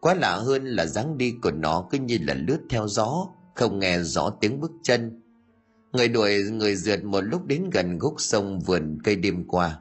Quá 0.00 0.14
lạ 0.14 0.36
hơn 0.36 0.64
là 0.64 0.86
dáng 0.86 1.18
đi 1.18 1.34
của 1.42 1.50
nó 1.50 1.88
cứ 1.90 1.98
như 1.98 2.18
là 2.20 2.34
lướt 2.34 2.58
theo 2.70 2.88
gió, 2.88 3.28
không 3.54 3.78
nghe 3.78 3.98
rõ 3.98 4.30
tiếng 4.40 4.60
bước 4.60 4.70
chân. 4.82 5.22
Người 5.92 6.08
đuổi, 6.08 6.42
người 6.50 6.76
rượt 6.76 7.04
một 7.04 7.20
lúc 7.20 7.46
đến 7.46 7.70
gần 7.72 7.98
gốc 7.98 8.14
sông 8.18 8.60
vườn 8.60 8.98
cây 9.04 9.16
đêm 9.16 9.44
qua. 9.48 9.80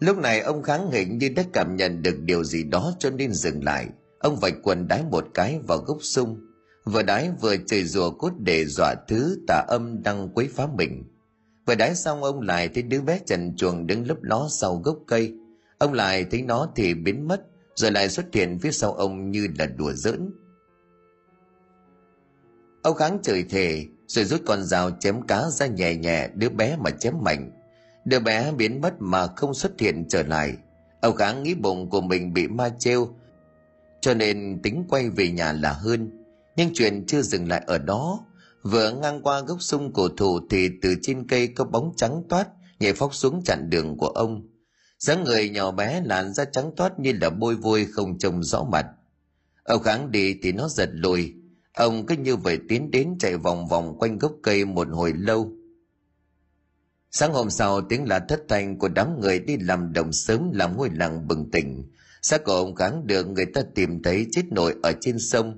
Lúc 0.00 0.18
này 0.18 0.40
ông 0.40 0.62
kháng 0.62 0.90
hình 0.90 1.18
như 1.18 1.28
đã 1.28 1.44
cảm 1.52 1.76
nhận 1.76 2.02
được 2.02 2.18
điều 2.20 2.44
gì 2.44 2.64
đó 2.64 2.92
cho 2.98 3.10
nên 3.10 3.32
dừng 3.32 3.64
lại. 3.64 3.88
Ông 4.18 4.36
vạch 4.36 4.54
quần 4.62 4.88
đái 4.88 5.04
một 5.10 5.26
cái 5.34 5.60
vào 5.68 5.78
gốc 5.78 5.98
sung 6.00 6.49
vừa 6.84 7.02
đái 7.02 7.30
vừa 7.40 7.56
chửi 7.66 7.84
rủa 7.84 8.10
cốt 8.10 8.32
để 8.38 8.66
dọa 8.66 8.94
thứ 9.08 9.38
tà 9.46 9.64
âm 9.68 10.02
đang 10.02 10.28
quấy 10.34 10.48
phá 10.48 10.66
mình. 10.76 11.04
Vừa 11.66 11.74
đái 11.74 11.94
xong 11.94 12.22
ông 12.22 12.40
lại 12.40 12.68
thấy 12.68 12.82
đứa 12.82 13.00
bé 13.00 13.20
trần 13.26 13.56
chuồng 13.56 13.86
đứng 13.86 14.06
lấp 14.06 14.22
ló 14.22 14.48
sau 14.50 14.76
gốc 14.76 14.98
cây. 15.06 15.34
Ông 15.78 15.92
lại 15.92 16.24
thấy 16.30 16.42
nó 16.42 16.68
thì 16.76 16.94
biến 16.94 17.28
mất, 17.28 17.42
rồi 17.74 17.90
lại 17.90 18.08
xuất 18.08 18.26
hiện 18.32 18.58
phía 18.58 18.72
sau 18.72 18.92
ông 18.92 19.30
như 19.30 19.48
là 19.58 19.66
đùa 19.66 19.92
giỡn. 19.92 20.30
Ông 22.82 22.96
kháng 22.96 23.18
chửi 23.22 23.42
thề, 23.50 23.86
rồi 24.06 24.24
rút 24.24 24.40
con 24.46 24.62
dao 24.62 24.90
chém 24.90 25.22
cá 25.22 25.50
ra 25.50 25.66
nhẹ 25.66 25.94
nhẹ 25.94 26.28
đứa 26.34 26.48
bé 26.48 26.76
mà 26.76 26.90
chém 26.90 27.14
mạnh. 27.22 27.50
Đứa 28.04 28.18
bé 28.20 28.52
biến 28.52 28.80
mất 28.80 28.94
mà 28.98 29.26
không 29.26 29.54
xuất 29.54 29.80
hiện 29.80 30.04
trở 30.08 30.22
lại. 30.22 30.56
Ông 31.00 31.16
kháng 31.16 31.42
nghĩ 31.42 31.54
bụng 31.54 31.90
của 31.90 32.00
mình 32.00 32.32
bị 32.32 32.48
ma 32.48 32.68
trêu, 32.78 33.08
cho 34.00 34.14
nên 34.14 34.60
tính 34.62 34.84
quay 34.88 35.10
về 35.10 35.30
nhà 35.30 35.52
là 35.52 35.72
hơn 35.72 36.19
nhưng 36.56 36.74
chuyện 36.74 37.04
chưa 37.06 37.22
dừng 37.22 37.48
lại 37.48 37.62
ở 37.66 37.78
đó. 37.78 38.26
Vừa 38.62 38.92
ngang 38.92 39.22
qua 39.22 39.40
gốc 39.40 39.62
sung 39.62 39.92
cổ 39.92 40.08
thụ 40.08 40.40
thì 40.50 40.68
từ 40.82 40.94
trên 41.02 41.26
cây 41.28 41.48
có 41.48 41.64
bóng 41.64 41.92
trắng 41.96 42.22
toát, 42.28 42.48
nhảy 42.80 42.92
phóc 42.92 43.14
xuống 43.14 43.42
chặn 43.44 43.70
đường 43.70 43.96
của 43.96 44.08
ông. 44.08 44.48
Dáng 44.98 45.24
người 45.24 45.50
nhỏ 45.50 45.70
bé 45.70 46.02
làn 46.04 46.32
da 46.32 46.44
trắng 46.44 46.70
toát 46.76 47.00
như 47.00 47.12
là 47.20 47.30
bôi 47.30 47.56
vôi 47.56 47.86
không 47.90 48.18
trông 48.18 48.42
rõ 48.42 48.64
mặt. 48.64 48.86
Ông 49.64 49.82
kháng 49.82 50.10
đi 50.10 50.34
thì 50.42 50.52
nó 50.52 50.68
giật 50.68 50.90
lùi. 50.92 51.34
Ông 51.74 52.06
cứ 52.06 52.16
như 52.16 52.36
vậy 52.36 52.58
tiến 52.68 52.90
đến 52.90 53.16
chạy 53.18 53.36
vòng 53.36 53.68
vòng 53.68 53.98
quanh 53.98 54.18
gốc 54.18 54.32
cây 54.42 54.64
một 54.64 54.88
hồi 54.90 55.12
lâu. 55.16 55.52
Sáng 57.10 57.32
hôm 57.32 57.50
sau, 57.50 57.80
tiếng 57.80 58.08
là 58.08 58.18
thất 58.18 58.40
thanh 58.48 58.78
của 58.78 58.88
đám 58.88 59.20
người 59.20 59.38
đi 59.38 59.56
làm 59.56 59.92
đồng 59.92 60.12
sớm 60.12 60.50
làm 60.52 60.76
ngôi 60.76 60.90
làng 60.90 61.28
bừng 61.28 61.50
tỉnh. 61.50 61.90
Xác 62.22 62.44
của 62.44 62.52
ông 62.52 62.74
kháng 62.74 63.06
được 63.06 63.28
người 63.28 63.46
ta 63.46 63.62
tìm 63.74 64.02
thấy 64.02 64.26
chết 64.30 64.42
nổi 64.50 64.74
ở 64.82 64.92
trên 65.00 65.18
sông 65.18 65.56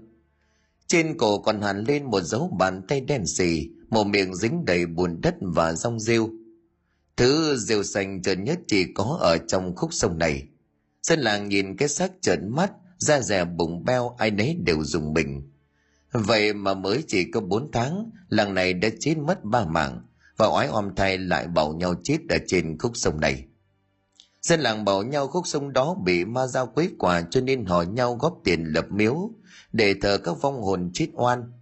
trên 0.92 1.18
cổ 1.18 1.38
còn 1.38 1.60
hẳn 1.60 1.84
lên 1.84 2.04
một 2.04 2.20
dấu 2.20 2.56
bàn 2.58 2.82
tay 2.88 3.00
đen 3.00 3.26
xì, 3.26 3.70
một 3.90 4.04
miệng 4.04 4.34
dính 4.34 4.64
đầy 4.64 4.86
bùn 4.86 5.20
đất 5.20 5.34
và 5.40 5.72
rong 5.72 6.00
rêu. 6.00 6.30
Thứ 7.16 7.56
rêu 7.56 7.82
xanh 7.82 8.22
trơn 8.22 8.44
nhất 8.44 8.58
chỉ 8.66 8.84
có 8.94 9.18
ở 9.20 9.38
trong 9.38 9.76
khúc 9.76 9.92
sông 9.92 10.18
này. 10.18 10.46
Dân 11.02 11.20
làng 11.20 11.48
nhìn 11.48 11.76
cái 11.76 11.88
xác 11.88 12.12
trợn 12.20 12.48
mắt, 12.50 12.72
da 12.98 13.20
rẻ 13.20 13.44
bụng 13.44 13.84
beo, 13.84 14.14
ai 14.18 14.30
nấy 14.30 14.56
đều 14.64 14.84
dùng 14.84 15.12
mình. 15.12 15.50
Vậy 16.12 16.52
mà 16.52 16.74
mới 16.74 17.04
chỉ 17.08 17.30
có 17.30 17.40
bốn 17.40 17.72
tháng, 17.72 18.10
làng 18.28 18.54
này 18.54 18.74
đã 18.74 18.88
chết 19.00 19.18
mất 19.18 19.44
ba 19.44 19.64
mạng, 19.64 20.02
và 20.36 20.46
oái 20.46 20.68
oăm 20.68 20.94
thay 20.96 21.18
lại 21.18 21.48
bảo 21.48 21.72
nhau 21.72 21.94
chết 22.02 22.18
ở 22.28 22.36
trên 22.46 22.78
khúc 22.78 22.92
sông 22.94 23.20
này. 23.20 23.44
Dân 24.42 24.60
làng 24.60 24.84
bảo 24.84 25.02
nhau 25.02 25.28
khúc 25.28 25.46
sông 25.46 25.72
đó 25.72 25.94
bị 26.04 26.24
ma 26.24 26.46
giao 26.46 26.66
quấy 26.66 26.90
quả 26.98 27.22
cho 27.30 27.40
nên 27.40 27.64
họ 27.64 27.82
nhau 27.82 28.16
góp 28.20 28.40
tiền 28.44 28.64
lập 28.64 28.86
miếu 28.90 29.30
để 29.72 29.94
thờ 30.02 30.18
các 30.24 30.40
vong 30.40 30.62
hồn 30.62 30.90
chết 30.94 31.08
oan. 31.12 31.52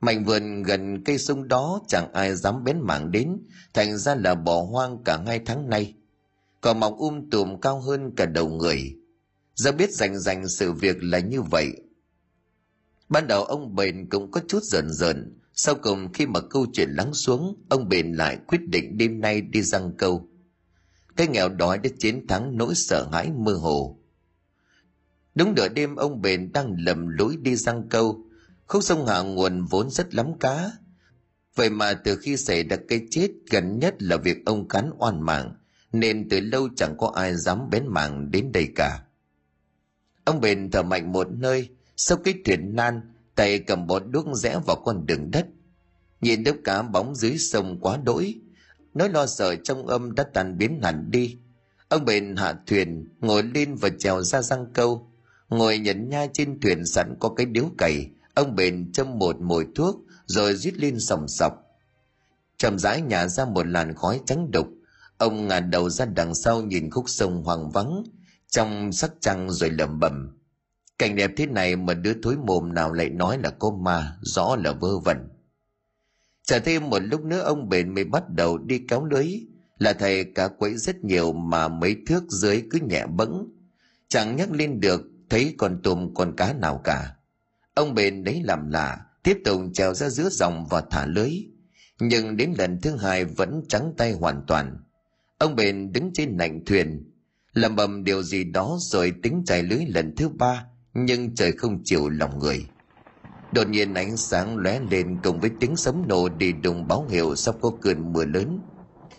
Mảnh 0.00 0.24
vườn 0.24 0.62
gần 0.62 1.04
cây 1.04 1.18
sông 1.18 1.48
đó 1.48 1.80
chẳng 1.88 2.12
ai 2.12 2.36
dám 2.36 2.64
bén 2.64 2.80
mảng 2.80 3.10
đến, 3.10 3.36
thành 3.74 3.98
ra 3.98 4.14
là 4.14 4.34
bỏ 4.34 4.62
hoang 4.62 5.04
cả 5.04 5.18
hai 5.26 5.40
tháng 5.46 5.68
nay. 5.68 5.94
Cỏ 6.60 6.74
mọc 6.74 6.96
um 6.98 7.30
tùm 7.30 7.60
cao 7.60 7.80
hơn 7.80 8.10
cả 8.16 8.26
đầu 8.26 8.48
người. 8.48 8.96
Giờ 9.54 9.72
biết 9.72 9.90
rành 9.92 10.18
rành 10.18 10.48
sự 10.48 10.72
việc 10.72 10.96
là 11.00 11.18
như 11.18 11.42
vậy. 11.42 11.68
Ban 13.08 13.26
đầu 13.26 13.44
ông 13.44 13.74
bền 13.74 14.08
cũng 14.08 14.30
có 14.30 14.40
chút 14.48 14.62
rờn 14.62 14.90
rợn 14.90 15.40
sau 15.62 15.74
cùng 15.74 16.12
khi 16.12 16.26
mà 16.26 16.40
câu 16.40 16.66
chuyện 16.72 16.90
lắng 16.90 17.14
xuống, 17.14 17.64
ông 17.68 17.88
bền 17.88 18.12
lại 18.12 18.38
quyết 18.46 18.60
định 18.68 18.98
đêm 18.98 19.20
nay 19.20 19.40
đi 19.40 19.62
răng 19.62 19.92
câu. 19.98 20.28
Cái 21.16 21.26
nghèo 21.26 21.48
đói 21.48 21.78
đã 21.78 21.90
chiến 21.98 22.26
thắng 22.26 22.56
nỗi 22.56 22.74
sợ 22.74 23.08
hãi 23.12 23.30
mơ 23.30 23.52
hồ 23.52 23.99
đúng 25.34 25.54
nửa 25.54 25.68
đêm 25.68 25.96
ông 25.96 26.22
bền 26.22 26.52
đang 26.52 26.76
lầm 26.78 27.08
lối 27.08 27.36
đi 27.36 27.56
răng 27.56 27.88
câu. 27.88 28.24
Khúc 28.66 28.84
sông 28.84 29.06
hạ 29.06 29.20
nguồn 29.20 29.64
vốn 29.64 29.90
rất 29.90 30.14
lắm 30.14 30.38
cá. 30.38 30.70
Vậy 31.54 31.70
mà 31.70 31.94
từ 31.94 32.16
khi 32.16 32.36
xảy 32.36 32.62
ra 32.62 32.76
cái 32.88 33.06
chết 33.10 33.30
gần 33.50 33.78
nhất 33.78 34.02
là 34.02 34.16
việc 34.16 34.46
ông 34.46 34.68
cắn 34.68 34.90
oan 34.98 35.20
mạng, 35.20 35.54
nên 35.92 36.28
từ 36.28 36.40
lâu 36.40 36.68
chẳng 36.76 36.96
có 36.98 37.12
ai 37.14 37.36
dám 37.36 37.70
bén 37.70 37.86
mảng 37.86 38.30
đến 38.30 38.52
đây 38.52 38.68
cả. 38.76 39.02
Ông 40.24 40.40
bền 40.40 40.70
thở 40.70 40.82
mạnh 40.82 41.12
một 41.12 41.26
nơi, 41.30 41.68
sau 41.96 42.18
cái 42.18 42.34
thuyền 42.44 42.76
nan, 42.76 43.00
tay 43.34 43.58
cầm 43.58 43.86
bó 43.86 43.98
đuốc 43.98 44.26
rẽ 44.34 44.58
vào 44.66 44.76
con 44.84 45.06
đường 45.06 45.30
đất. 45.30 45.46
Nhìn 46.20 46.44
đớp 46.44 46.56
cá 46.64 46.82
bóng 46.82 47.14
dưới 47.14 47.38
sông 47.38 47.78
quá 47.80 47.96
đỗi, 48.04 48.40
nỗi 48.94 49.08
lo 49.08 49.26
sợ 49.26 49.56
trong 49.56 49.86
âm 49.86 50.14
đã 50.14 50.24
tan 50.34 50.58
biến 50.58 50.80
hẳn 50.82 51.10
đi. 51.10 51.38
Ông 51.88 52.04
bền 52.04 52.36
hạ 52.36 52.54
thuyền, 52.66 53.08
ngồi 53.20 53.42
lên 53.42 53.74
và 53.74 53.88
trèo 53.98 54.22
ra 54.22 54.42
răng 54.42 54.66
câu 54.72 55.09
ngồi 55.50 55.78
nhẫn 55.78 56.08
nha 56.08 56.26
trên 56.32 56.60
thuyền 56.60 56.86
sẵn 56.86 57.14
có 57.20 57.28
cái 57.28 57.46
điếu 57.46 57.64
cày. 57.78 58.10
Ông 58.34 58.56
bền 58.56 58.92
châm 58.92 59.18
một 59.18 59.40
mồi 59.40 59.66
thuốc, 59.74 59.96
rồi 60.26 60.54
rít 60.54 60.78
lên 60.78 61.00
sòng 61.00 61.28
sọc. 61.28 61.52
Chậm 62.56 62.78
rãi 62.78 63.02
nhả 63.02 63.26
ra 63.26 63.44
một 63.44 63.66
làn 63.66 63.94
khói 63.94 64.20
trắng 64.26 64.50
đục. 64.50 64.66
Ông 65.18 65.48
ngả 65.48 65.60
đầu 65.60 65.90
ra 65.90 66.04
đằng 66.04 66.34
sau 66.34 66.62
nhìn 66.62 66.90
khúc 66.90 67.04
sông 67.08 67.44
hoang 67.44 67.70
vắng, 67.70 68.02
trong 68.48 68.92
sắc 68.92 69.12
trăng 69.20 69.50
rồi 69.50 69.70
lẩm 69.70 70.00
bẩm. 70.00 70.36
Cảnh 70.98 71.16
đẹp 71.16 71.30
thế 71.36 71.46
này 71.46 71.76
mà 71.76 71.94
đứa 71.94 72.12
thối 72.22 72.36
mồm 72.36 72.74
nào 72.74 72.92
lại 72.92 73.10
nói 73.10 73.38
là 73.42 73.50
có 73.50 73.70
ma, 73.70 74.16
rõ 74.20 74.56
là 74.56 74.72
vơ 74.72 74.98
vẩn. 74.98 75.28
Chờ 76.42 76.58
thêm 76.58 76.90
một 76.90 76.98
lúc 76.98 77.24
nữa 77.24 77.40
ông 77.40 77.68
bền 77.68 77.94
mới 77.94 78.04
bắt 78.04 78.22
đầu 78.28 78.58
đi 78.58 78.80
kéo 78.88 79.04
lưới. 79.04 79.26
Là 79.78 79.92
thầy 79.92 80.24
cá 80.24 80.48
quấy 80.48 80.76
rất 80.76 81.04
nhiều 81.04 81.32
mà 81.32 81.68
mấy 81.68 81.96
thước 82.06 82.24
dưới 82.28 82.62
cứ 82.70 82.78
nhẹ 82.88 83.06
bẫng. 83.06 83.48
Chẳng 84.08 84.36
nhắc 84.36 84.52
lên 84.52 84.80
được 84.80 85.09
thấy 85.30 85.54
con 85.58 85.80
tôm 85.82 86.14
con 86.14 86.36
cá 86.36 86.52
nào 86.52 86.80
cả. 86.84 87.14
Ông 87.74 87.94
bền 87.94 88.24
đấy 88.24 88.42
làm 88.44 88.70
lạ, 88.70 88.98
tiếp 89.22 89.38
tục 89.44 89.60
trèo 89.72 89.94
ra 89.94 90.08
giữa 90.08 90.28
dòng 90.30 90.66
và 90.70 90.82
thả 90.90 91.06
lưới. 91.06 91.30
Nhưng 92.00 92.36
đến 92.36 92.54
lần 92.58 92.80
thứ 92.80 92.96
hai 92.96 93.24
vẫn 93.24 93.62
trắng 93.68 93.92
tay 93.96 94.12
hoàn 94.12 94.42
toàn. 94.46 94.76
Ông 95.38 95.56
bền 95.56 95.92
đứng 95.92 96.10
trên 96.14 96.36
nạnh 96.36 96.64
thuyền. 96.66 97.10
Lầm 97.52 97.76
bầm 97.76 98.04
điều 98.04 98.22
gì 98.22 98.44
đó 98.44 98.76
rồi 98.80 99.12
tính 99.22 99.42
chạy 99.46 99.62
lưới 99.62 99.86
lần 99.86 100.16
thứ 100.16 100.28
ba, 100.28 100.66
nhưng 100.94 101.34
trời 101.34 101.52
không 101.52 101.80
chịu 101.84 102.08
lòng 102.08 102.38
người. 102.38 102.66
Đột 103.52 103.68
nhiên 103.68 103.94
ánh 103.94 104.16
sáng 104.16 104.56
lóe 104.56 104.80
lên 104.90 105.18
cùng 105.22 105.40
với 105.40 105.50
tiếng 105.60 105.76
sấm 105.76 106.08
nổ 106.08 106.28
đi 106.28 106.52
đùng 106.52 106.88
báo 106.88 107.06
hiệu 107.10 107.36
sắp 107.36 107.54
có 107.60 107.70
cơn 107.82 108.12
mưa 108.12 108.24
lớn. 108.24 108.60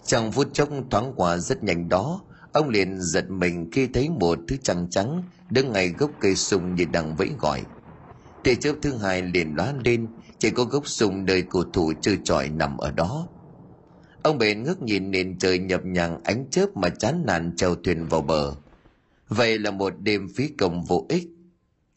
Trong 0.06 0.32
phút 0.32 0.48
chốc 0.54 0.70
thoáng 0.92 1.14
qua 1.16 1.38
rất 1.38 1.64
nhanh 1.64 1.90
đó, 1.90 2.22
ông 2.52 2.70
liền 2.70 3.02
giật 3.02 3.30
mình 3.30 3.70
khi 3.72 3.88
thấy 3.88 4.10
một 4.10 4.40
thứ 4.48 4.58
trắng 4.58 4.88
trắng 4.90 5.24
đứng 5.52 5.72
ngay 5.72 5.90
gốc 5.90 6.12
cây 6.20 6.36
sung 6.36 6.76
như 6.76 6.86
đang 6.86 7.16
vẫy 7.16 7.30
gọi. 7.40 7.64
Tia 8.44 8.56
chớp 8.56 8.76
thứ 8.82 8.98
hai 8.98 9.22
liền 9.22 9.56
lóa 9.56 9.74
lên, 9.86 10.08
chỉ 10.40 10.50
có 10.50 10.64
gốc 10.64 10.88
sung 10.88 11.26
nơi 11.26 11.42
cổ 11.42 11.64
thủ 11.74 11.94
chơi 12.02 12.18
trọi 12.24 12.50
nằm 12.50 12.78
ở 12.78 12.92
đó. 12.92 13.28
Ông 14.24 14.38
bền 14.38 14.64
ngước 14.64 14.82
nhìn 14.82 15.12
nền 15.12 15.38
trời 15.38 15.60
nhập 15.60 15.86
nhằng 15.86 16.24
ánh 16.24 16.46
chớp 16.52 16.78
mà 16.78 16.90
chán 16.90 17.24
nản 17.26 17.56
trèo 17.56 17.76
thuyền 17.76 18.06
vào 18.06 18.22
bờ. 18.22 18.56
Vậy 19.30 19.60
là 19.60 19.72
một 19.72 19.94
đêm 20.00 20.28
phí 20.36 20.48
công 20.48 20.84
vô 20.84 21.06
ích. 21.10 21.28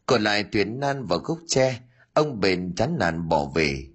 Còn 0.06 0.22
lại 0.22 0.44
thuyền 0.52 0.80
nan 0.80 1.06
vào 1.06 1.18
gốc 1.18 1.38
tre, 1.46 1.80
ông 2.14 2.40
bền 2.40 2.74
chán 2.74 2.96
nản 2.98 3.28
bỏ 3.28 3.50
về. 3.54 3.86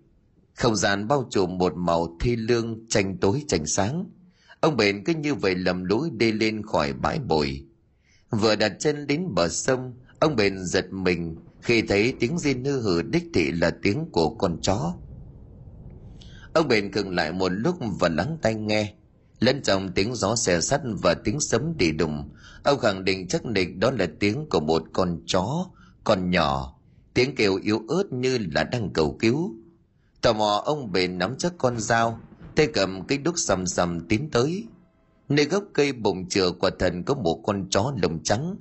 Không 0.56 0.76
gian 0.76 1.08
bao 1.08 1.28
trùm 1.30 1.58
một 1.58 1.74
màu 1.76 2.18
thi 2.20 2.36
lương 2.36 2.88
tranh 2.90 3.18
tối 3.18 3.44
tranh 3.48 3.66
sáng. 3.66 4.06
Ông 4.60 4.78
bền 4.78 5.04
cứ 5.04 5.14
như 5.14 5.34
vậy 5.34 5.56
lầm 5.56 5.84
lũi 5.84 6.10
đi 6.10 6.32
lên 6.32 6.62
khỏi 6.64 6.94
bãi 6.94 7.20
bồi 7.20 7.69
vừa 8.30 8.56
đặt 8.56 8.72
chân 8.80 9.08
đến 9.08 9.36
bờ 9.36 9.50
sông, 9.50 9.94
ông 10.20 10.36
bền 10.36 10.66
giật 10.66 10.86
mình 10.92 11.36
khi 11.62 11.82
thấy 11.82 12.14
tiếng 12.20 12.40
rên 12.40 12.64
hư 12.64 12.82
hử 12.82 13.02
đích 13.02 13.24
thị 13.34 13.52
là 13.52 13.72
tiếng 13.82 14.06
của 14.12 14.30
con 14.30 14.62
chó. 14.62 14.94
Ông 16.54 16.68
bền 16.68 16.92
khựng 16.92 17.16
lại 17.16 17.32
một 17.32 17.50
lúc 17.50 17.76
và 18.00 18.10
lắng 18.10 18.38
tai 18.42 18.56
nghe. 18.56 18.94
Lẫn 19.40 19.62
trong 19.62 19.92
tiếng 19.92 20.16
gió 20.16 20.36
xè 20.36 20.62
sắt 20.62 20.82
và 21.04 21.14
tiếng 21.14 21.40
sấm 21.40 21.78
đi 21.78 21.92
đùng, 21.92 22.30
ông 22.64 22.80
khẳng 22.80 23.04
định 23.04 23.28
chắc 23.28 23.46
nịch 23.46 23.78
đó 23.78 23.92
là 23.92 24.08
tiếng 24.20 24.46
của 24.50 24.60
một 24.60 24.84
con 24.94 25.22
chó, 25.26 25.66
con 26.04 26.30
nhỏ, 26.30 26.80
tiếng 27.14 27.36
kêu 27.36 27.60
yếu 27.64 27.82
ớt 27.88 28.04
như 28.12 28.38
là 28.52 28.64
đang 28.64 28.94
cầu 28.94 29.18
cứu. 29.20 29.56
Tò 30.22 30.34
mò, 30.34 30.62
ông 30.66 30.92
bền 30.92 31.18
nắm 31.18 31.36
chắc 31.38 31.54
con 31.58 31.80
dao, 31.80 32.20
tay 32.56 32.68
cầm 32.68 33.08
cái 33.08 33.18
đúc 33.18 33.36
sầm 33.38 33.66
sầm 33.66 34.08
tiến 34.08 34.30
tới 34.32 34.68
nơi 35.30 35.46
gốc 35.46 35.64
cây 35.74 35.94
bồng 35.94 36.30
chừa 36.30 36.52
quả 36.52 36.70
thần 36.80 37.04
có 37.04 37.14
một 37.14 37.44
con 37.46 37.70
chó 37.70 37.94
lông 38.02 38.24
trắng. 38.24 38.56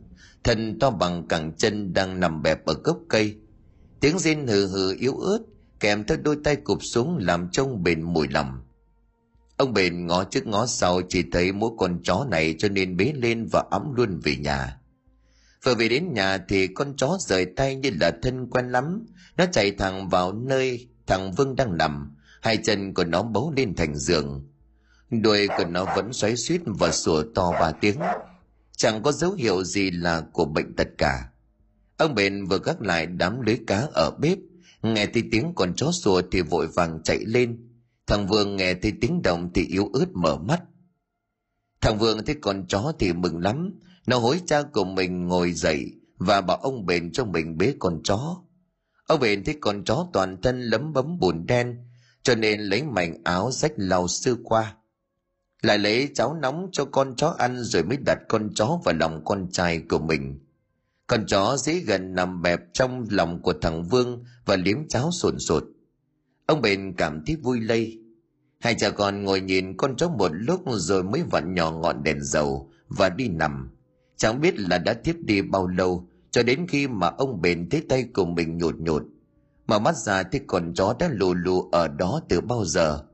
Thân 0.44 0.78
to 0.78 0.90
bằng 0.90 1.28
cẳng 1.28 1.52
chân 1.56 1.92
đang 1.92 2.20
nằm 2.20 2.42
bẹp 2.42 2.66
ở 2.66 2.74
gốc 2.84 2.98
cây. 3.08 3.36
Tiếng 4.00 4.18
rên 4.18 4.46
hừ 4.46 4.66
hừ 4.66 4.96
yếu 4.98 5.16
ớt, 5.16 5.38
kèm 5.80 6.04
theo 6.04 6.18
đôi 6.22 6.36
tay 6.44 6.56
cụp 6.56 6.78
xuống 6.82 7.18
làm 7.20 7.48
trông 7.52 7.82
bền 7.82 8.02
mùi 8.02 8.28
lầm. 8.28 8.62
ông 9.56 9.72
bền 9.72 10.06
ngó 10.06 10.24
trước 10.24 10.46
ngó 10.46 10.66
sau, 10.66 11.00
chỉ 11.08 11.24
thấy 11.32 11.52
mỗi 11.52 11.70
con 11.78 12.00
chó 12.02 12.26
này 12.30 12.54
cho 12.58 12.68
nên 12.68 12.96
bế 12.96 13.12
lên 13.16 13.46
và 13.52 13.64
ấm 13.70 13.92
luôn 13.94 14.20
về 14.24 14.36
nhà. 14.36 14.78
Vừa 15.64 15.74
về 15.74 15.88
đến 15.88 16.12
nhà 16.12 16.38
thì 16.48 16.66
con 16.66 16.96
chó 16.96 17.16
rời 17.20 17.46
tay 17.56 17.76
như 17.76 17.90
là 18.00 18.12
thân 18.22 18.50
quen 18.50 18.68
lắm. 18.68 19.06
Nó 19.36 19.44
chạy 19.52 19.70
thẳng 19.70 20.08
vào 20.08 20.32
nơi 20.32 20.88
thằng 21.06 21.32
vương 21.32 21.56
đang 21.56 21.76
nằm. 21.76 22.16
Hai 22.42 22.56
chân 22.56 22.94
của 22.94 23.04
nó 23.04 23.22
bấu 23.22 23.52
lên 23.56 23.74
thành 23.76 23.96
giường 23.96 24.48
đuôi 25.10 25.48
của 25.58 25.64
nó 25.64 25.84
vẫn 25.96 26.12
xoáy 26.12 26.36
suýt 26.36 26.60
và 26.64 26.92
sủa 26.92 27.22
to 27.34 27.50
ba 27.50 27.72
tiếng. 27.80 27.98
Chẳng 28.76 29.02
có 29.02 29.12
dấu 29.12 29.32
hiệu 29.32 29.64
gì 29.64 29.90
là 29.90 30.20
của 30.32 30.44
bệnh 30.44 30.76
tật 30.76 30.88
cả. 30.98 31.28
Ông 31.96 32.14
bền 32.14 32.44
vừa 32.44 32.58
gác 32.64 32.82
lại 32.82 33.06
đám 33.06 33.40
lưới 33.40 33.58
cá 33.66 33.86
ở 33.92 34.10
bếp. 34.10 34.38
Nghe 34.82 35.06
thấy 35.06 35.22
tiếng 35.32 35.52
con 35.54 35.74
chó 35.76 35.90
sủa 35.92 36.22
thì 36.30 36.42
vội 36.42 36.66
vàng 36.66 37.02
chạy 37.04 37.18
lên. 37.26 37.68
Thằng 38.06 38.26
vương 38.26 38.56
nghe 38.56 38.74
thấy 38.74 38.92
tiếng 39.00 39.22
động 39.22 39.50
thì 39.54 39.66
yếu 39.66 39.90
ớt 39.92 40.06
mở 40.12 40.36
mắt. 40.36 40.62
Thằng 41.80 41.98
vương 41.98 42.24
thấy 42.24 42.36
con 42.40 42.66
chó 42.68 42.92
thì 42.98 43.12
mừng 43.12 43.38
lắm. 43.38 43.80
Nó 44.06 44.18
hối 44.18 44.40
cha 44.46 44.62
của 44.62 44.84
mình 44.84 45.26
ngồi 45.26 45.52
dậy 45.52 45.92
và 46.18 46.40
bảo 46.40 46.56
ông 46.56 46.86
bền 46.86 47.12
cho 47.12 47.24
mình 47.24 47.58
bế 47.58 47.74
con 47.78 48.00
chó. 48.04 48.42
Ông 49.06 49.20
bền 49.20 49.44
thấy 49.44 49.56
con 49.60 49.84
chó 49.84 50.06
toàn 50.12 50.42
thân 50.42 50.60
lấm 50.62 50.92
bấm 50.92 51.18
bùn 51.18 51.46
đen, 51.46 51.76
cho 52.22 52.34
nên 52.34 52.60
lấy 52.60 52.82
mảnh 52.82 53.24
áo 53.24 53.50
rách 53.52 53.72
lau 53.76 54.08
sư 54.08 54.36
qua 54.44 54.76
lại 55.62 55.78
lấy 55.78 56.08
cháo 56.14 56.34
nóng 56.34 56.68
cho 56.72 56.84
con 56.84 57.16
chó 57.16 57.34
ăn 57.38 57.62
rồi 57.62 57.82
mới 57.82 57.96
đặt 57.96 58.18
con 58.28 58.50
chó 58.54 58.80
vào 58.84 58.94
lòng 58.94 59.24
con 59.24 59.48
trai 59.50 59.80
của 59.88 59.98
mình. 59.98 60.38
Con 61.06 61.26
chó 61.26 61.56
dễ 61.56 61.74
gần 61.78 62.14
nằm 62.14 62.42
bẹp 62.42 62.60
trong 62.72 63.06
lòng 63.10 63.42
của 63.42 63.52
thằng 63.62 63.84
vương 63.84 64.24
và 64.44 64.56
liếm 64.56 64.88
cháo 64.88 65.10
sồn 65.10 65.38
sột. 65.38 65.64
Ông 66.46 66.60
bền 66.60 66.94
cảm 66.96 67.24
thấy 67.26 67.36
vui 67.36 67.60
lây. 67.60 68.00
Hai 68.58 68.74
cha 68.74 68.90
con 68.90 69.24
ngồi 69.24 69.40
nhìn 69.40 69.76
con 69.76 69.96
chó 69.96 70.08
một 70.08 70.30
lúc 70.34 70.62
rồi 70.66 71.04
mới 71.04 71.22
vặn 71.30 71.54
nhỏ 71.54 71.70
ngọn 71.70 72.02
đèn 72.02 72.20
dầu 72.20 72.70
và 72.88 73.08
đi 73.08 73.28
nằm. 73.28 73.70
Chẳng 74.16 74.40
biết 74.40 74.58
là 74.58 74.78
đã 74.78 74.92
tiếp 74.94 75.16
đi 75.20 75.42
bao 75.42 75.66
lâu, 75.66 76.08
cho 76.30 76.42
đến 76.42 76.66
khi 76.68 76.88
mà 76.88 77.08
ông 77.08 77.40
bền 77.40 77.70
thấy 77.70 77.82
tay 77.88 78.04
của 78.14 78.24
mình 78.24 78.58
nhột 78.58 78.76
nhột. 78.80 79.02
Mở 79.66 79.78
mắt 79.78 79.96
ra 79.96 80.22
thì 80.22 80.40
con 80.46 80.74
chó 80.74 80.94
đã 80.98 81.08
lù 81.12 81.34
lù 81.34 81.70
ở 81.70 81.88
đó 81.88 82.20
từ 82.28 82.40
bao 82.40 82.64
giờ 82.64 83.04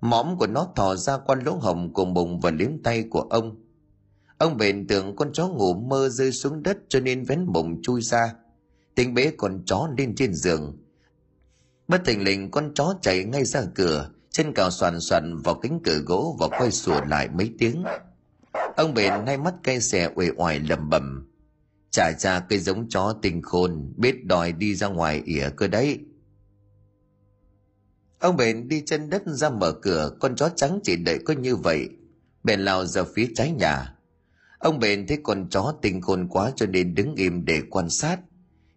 mõm 0.00 0.38
của 0.38 0.46
nó 0.46 0.68
thò 0.76 0.96
ra 0.96 1.18
qua 1.18 1.36
lỗ 1.44 1.54
hồng 1.54 1.92
của 1.92 2.04
bụng 2.04 2.40
và 2.40 2.50
liếm 2.50 2.82
tay 2.82 3.04
của 3.10 3.20
ông. 3.20 3.56
Ông 4.38 4.56
bền 4.56 4.86
tưởng 4.86 5.16
con 5.16 5.32
chó 5.32 5.48
ngủ 5.48 5.74
mơ 5.74 6.08
rơi 6.08 6.32
xuống 6.32 6.62
đất 6.62 6.78
cho 6.88 7.00
nên 7.00 7.24
vén 7.24 7.52
bụng 7.52 7.82
chui 7.82 8.02
ra. 8.02 8.34
Tính 8.94 9.14
bế 9.14 9.32
con 9.36 9.62
chó 9.66 9.88
lên 9.98 10.14
trên 10.14 10.34
giường. 10.34 10.76
Bất 11.88 12.02
thình 12.04 12.24
lình, 12.24 12.50
con 12.50 12.74
chó 12.74 12.94
chạy 13.02 13.24
ngay 13.24 13.44
ra 13.44 13.62
cửa, 13.74 14.10
chân 14.30 14.52
cào 14.54 14.70
soàn 14.70 15.00
soàn 15.00 15.36
vào 15.36 15.54
cánh 15.54 15.80
cửa 15.84 15.98
gỗ 16.06 16.36
và 16.40 16.48
quay 16.48 16.70
sủa 16.70 17.00
lại 17.04 17.28
mấy 17.28 17.50
tiếng. 17.58 17.84
Ông 18.76 18.94
bền 18.94 19.12
hai 19.26 19.36
mắt 19.36 19.54
cay 19.62 19.80
xè 19.80 20.08
uể 20.14 20.28
oải 20.36 20.58
lầm 20.58 20.90
bầm 20.90 21.30
chả 21.90 22.12
cha 22.12 22.40
cây 22.48 22.58
giống 22.58 22.88
chó 22.88 23.14
tình 23.22 23.42
khôn, 23.42 23.92
biết 23.96 24.24
đòi 24.24 24.52
đi 24.52 24.74
ra 24.74 24.86
ngoài 24.86 25.22
ỉa 25.24 25.48
cơ 25.56 25.68
đấy 25.68 25.98
ông 28.20 28.36
bền 28.36 28.68
đi 28.68 28.82
chân 28.86 29.10
đất 29.10 29.22
ra 29.26 29.50
mở 29.50 29.72
cửa, 29.72 30.12
con 30.20 30.36
chó 30.36 30.48
trắng 30.48 30.80
chỉ 30.82 30.96
đợi 30.96 31.18
có 31.24 31.34
như 31.34 31.56
vậy. 31.56 31.88
Bền 32.44 32.60
lao 32.60 32.86
ra 32.86 33.02
phía 33.14 33.28
trái 33.34 33.52
nhà. 33.52 33.94
Ông 34.58 34.78
bền 34.78 35.06
thấy 35.06 35.18
con 35.22 35.48
chó 35.50 35.74
tinh 35.82 36.00
khôn 36.00 36.28
quá 36.28 36.52
cho 36.56 36.66
nên 36.66 36.94
đứng 36.94 37.14
im 37.14 37.44
để 37.44 37.62
quan 37.70 37.90
sát. 37.90 38.20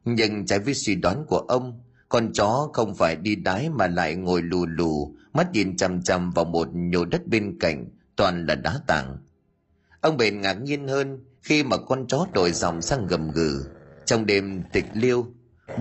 Nhưng 0.05 0.45
trái 0.45 0.59
với 0.59 0.73
suy 0.73 0.95
đoán 0.95 1.25
của 1.27 1.37
ông, 1.37 1.81
con 2.09 2.33
chó 2.33 2.69
không 2.73 2.95
phải 2.95 3.15
đi 3.15 3.35
đái 3.35 3.69
mà 3.69 3.87
lại 3.87 4.15
ngồi 4.15 4.41
lù 4.41 4.65
lù, 4.65 5.15
mắt 5.33 5.51
nhìn 5.51 5.77
chằm 5.77 6.01
chằm 6.01 6.31
vào 6.31 6.45
một 6.45 6.67
nhổ 6.73 7.05
đất 7.05 7.27
bên 7.27 7.59
cạnh, 7.59 7.89
toàn 8.15 8.45
là 8.45 8.55
đá 8.55 8.79
tảng. 8.87 9.17
Ông 10.01 10.17
bền 10.17 10.41
ngạc 10.41 10.53
nhiên 10.53 10.87
hơn 10.87 11.19
khi 11.41 11.63
mà 11.63 11.77
con 11.77 12.07
chó 12.07 12.27
đổi 12.33 12.51
dòng 12.51 12.81
sang 12.81 13.07
gầm 13.07 13.31
gừ. 13.31 13.65
Trong 14.05 14.25
đêm 14.25 14.63
tịch 14.73 14.85
liêu, 14.93 15.25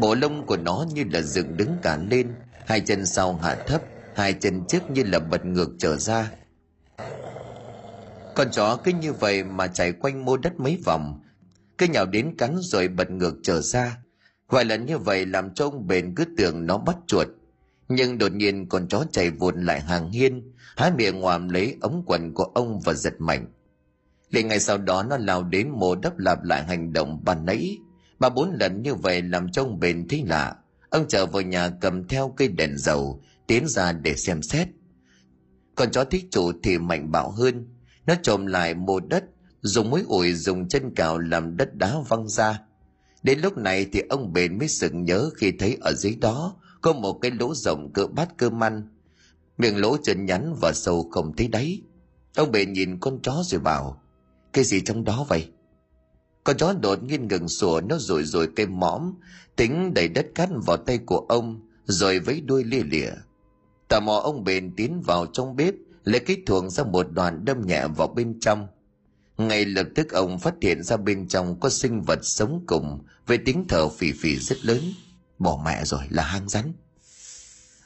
bộ 0.00 0.14
lông 0.14 0.46
của 0.46 0.56
nó 0.56 0.86
như 0.94 1.04
là 1.12 1.22
dựng 1.22 1.56
đứng 1.56 1.76
cả 1.82 1.98
lên 2.10 2.34
hai 2.72 2.80
chân 2.80 3.06
sau 3.06 3.34
hạ 3.34 3.54
thấp, 3.66 3.82
hai 4.14 4.34
chân 4.34 4.64
trước 4.68 4.90
như 4.90 5.02
là 5.02 5.18
bật 5.18 5.44
ngược 5.44 5.70
trở 5.78 5.96
ra. 5.96 6.30
Con 8.34 8.50
chó 8.50 8.76
cứ 8.84 8.92
như 8.92 9.12
vậy 9.12 9.44
mà 9.44 9.66
chạy 9.66 9.92
quanh 9.92 10.24
mô 10.24 10.36
đất 10.36 10.60
mấy 10.60 10.78
vòng. 10.84 11.20
Cứ 11.78 11.86
nhào 11.86 12.06
đến 12.06 12.34
cắn 12.38 12.56
rồi 12.60 12.88
bật 12.88 13.10
ngược 13.10 13.34
trở 13.42 13.60
ra. 13.60 13.98
Vài 14.48 14.64
lần 14.64 14.86
như 14.86 14.98
vậy 14.98 15.26
làm 15.26 15.54
cho 15.54 15.64
ông 15.64 15.86
bền 15.86 16.14
cứ 16.14 16.24
tưởng 16.36 16.66
nó 16.66 16.78
bắt 16.78 16.96
chuột. 17.06 17.26
Nhưng 17.88 18.18
đột 18.18 18.32
nhiên 18.32 18.68
con 18.68 18.88
chó 18.88 19.04
chạy 19.12 19.30
vụt 19.30 19.54
lại 19.56 19.80
hàng 19.80 20.10
hiên, 20.10 20.52
há 20.76 20.92
miệng 20.96 21.20
ngoàm 21.20 21.48
lấy 21.48 21.76
ống 21.80 22.02
quần 22.06 22.34
của 22.34 22.44
ông 22.44 22.80
và 22.80 22.92
giật 22.94 23.14
mạnh. 23.18 23.46
Liền 24.30 24.48
ngày 24.48 24.60
sau 24.60 24.78
đó 24.78 25.02
nó 25.02 25.16
lao 25.16 25.42
đến 25.42 25.70
mồ 25.70 25.94
đắp 25.94 26.18
lặp 26.18 26.42
lại 26.42 26.64
hành 26.64 26.92
động 26.92 27.24
ban 27.24 27.46
nãy 27.46 27.78
ba 28.18 28.28
bốn 28.28 28.56
lần 28.60 28.82
như 28.82 28.94
vậy 28.94 29.22
làm 29.22 29.52
cho 29.52 29.62
ông 29.62 29.80
bền 29.80 30.08
thấy 30.08 30.24
lạ 30.26 30.54
ông 30.92 31.08
trở 31.08 31.26
vào 31.26 31.42
nhà 31.42 31.70
cầm 31.80 32.08
theo 32.08 32.34
cây 32.36 32.48
đèn 32.48 32.78
dầu, 32.78 33.22
tiến 33.46 33.68
ra 33.68 33.92
để 33.92 34.16
xem 34.16 34.42
xét. 34.42 34.68
Còn 35.74 35.90
chó 35.90 36.04
thích 36.04 36.24
chủ 36.30 36.52
thì 36.62 36.78
mạnh 36.78 37.10
bạo 37.10 37.30
hơn. 37.30 37.68
Nó 38.06 38.14
trộm 38.22 38.46
lại 38.46 38.74
mồ 38.74 39.00
đất, 39.00 39.24
dùng 39.60 39.90
mũi 39.90 40.02
ủi 40.08 40.34
dùng 40.34 40.68
chân 40.68 40.94
cào 40.94 41.18
làm 41.18 41.56
đất 41.56 41.74
đá 41.74 41.94
văng 42.08 42.28
ra. 42.28 42.60
Đến 43.22 43.38
lúc 43.38 43.58
này 43.58 43.86
thì 43.92 44.02
ông 44.08 44.32
bền 44.32 44.58
mới 44.58 44.68
sực 44.68 44.94
nhớ 44.94 45.30
khi 45.36 45.52
thấy 45.58 45.78
ở 45.80 45.92
dưới 45.92 46.14
đó 46.20 46.56
có 46.80 46.92
một 46.92 47.18
cái 47.22 47.30
lỗ 47.30 47.54
rộng 47.54 47.92
cỡ 47.92 48.06
bát 48.06 48.28
cơm 48.36 48.64
ăn. 48.64 48.88
Miệng 49.58 49.80
lỗ 49.80 49.96
chân 49.96 50.24
nhắn 50.24 50.54
và 50.60 50.72
sâu 50.74 51.08
không 51.10 51.36
thấy 51.36 51.48
đáy. 51.48 51.82
Ông 52.36 52.50
bền 52.52 52.72
nhìn 52.72 53.00
con 53.00 53.18
chó 53.22 53.42
rồi 53.44 53.60
bảo, 53.60 54.02
cái 54.52 54.64
gì 54.64 54.80
trong 54.80 55.04
đó 55.04 55.26
vậy? 55.28 55.50
Con 56.44 56.56
chó 56.56 56.72
đột 56.72 57.02
nhiên 57.02 57.28
ngừng 57.28 57.48
sủa, 57.48 57.80
nó 57.80 57.98
rủi 57.98 58.24
rồi 58.24 58.48
cây 58.56 58.66
mõm, 58.66 59.14
tính 59.56 59.94
đẩy 59.94 60.08
đất 60.08 60.26
cát 60.34 60.48
vào 60.66 60.76
tay 60.76 60.98
của 60.98 61.18
ông, 61.28 61.60
rồi 61.86 62.18
với 62.18 62.40
đuôi 62.40 62.64
lia 62.64 62.82
lịa. 62.82 63.10
Tò 63.88 64.00
mò 64.00 64.14
ông 64.14 64.44
bền 64.44 64.76
tiến 64.76 65.00
vào 65.00 65.26
trong 65.26 65.56
bếp, 65.56 65.74
lấy 66.04 66.20
cái 66.20 66.36
thuồng 66.46 66.70
ra 66.70 66.84
một 66.84 67.06
đoàn 67.12 67.44
đâm 67.44 67.66
nhẹ 67.66 67.86
vào 67.96 68.08
bên 68.08 68.40
trong. 68.40 68.68
Ngay 69.38 69.64
lập 69.64 69.86
tức 69.94 70.12
ông 70.12 70.38
phát 70.38 70.54
hiện 70.62 70.82
ra 70.82 70.96
bên 70.96 71.28
trong 71.28 71.60
có 71.60 71.68
sinh 71.68 72.02
vật 72.02 72.18
sống 72.22 72.64
cùng, 72.66 72.98
với 73.26 73.38
tiếng 73.38 73.64
thở 73.68 73.88
phì 73.88 74.12
phì 74.12 74.36
rất 74.36 74.64
lớn. 74.64 74.80
Bỏ 75.38 75.62
mẹ 75.64 75.84
rồi, 75.84 76.02
là 76.10 76.22
hang 76.22 76.48
rắn. 76.48 76.72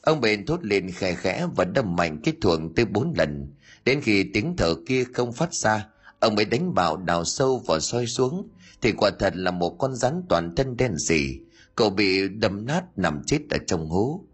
Ông 0.02 0.20
bền 0.20 0.46
thốt 0.46 0.64
lên 0.64 0.90
khẽ 0.92 1.14
khẽ 1.14 1.46
và 1.56 1.64
đâm 1.64 1.96
mạnh 1.96 2.20
cái 2.24 2.34
thuồng 2.40 2.74
tới 2.74 2.84
bốn 2.84 3.14
lần. 3.16 3.52
Đến 3.84 4.00
khi 4.00 4.30
tiếng 4.34 4.56
thở 4.56 4.74
kia 4.86 5.04
không 5.14 5.32
phát 5.32 5.54
ra 5.54 5.86
ông 6.20 6.36
ấy 6.36 6.44
đánh 6.44 6.74
bảo 6.74 6.96
đào 6.96 7.24
sâu 7.24 7.62
vào 7.66 7.80
soi 7.80 8.06
xuống, 8.06 8.48
thì 8.82 8.92
quả 8.92 9.10
thật 9.18 9.36
là 9.36 9.50
một 9.50 9.76
con 9.78 9.94
rắn 9.94 10.22
toàn 10.28 10.54
thân 10.56 10.76
đen 10.76 10.98
sì. 10.98 11.40
Cậu 11.74 11.90
bị 11.90 12.28
đâm 12.28 12.66
nát 12.66 12.98
nằm 12.98 13.22
chết 13.26 13.38
ở 13.50 13.58
trong 13.66 13.88
hố. 13.88 14.24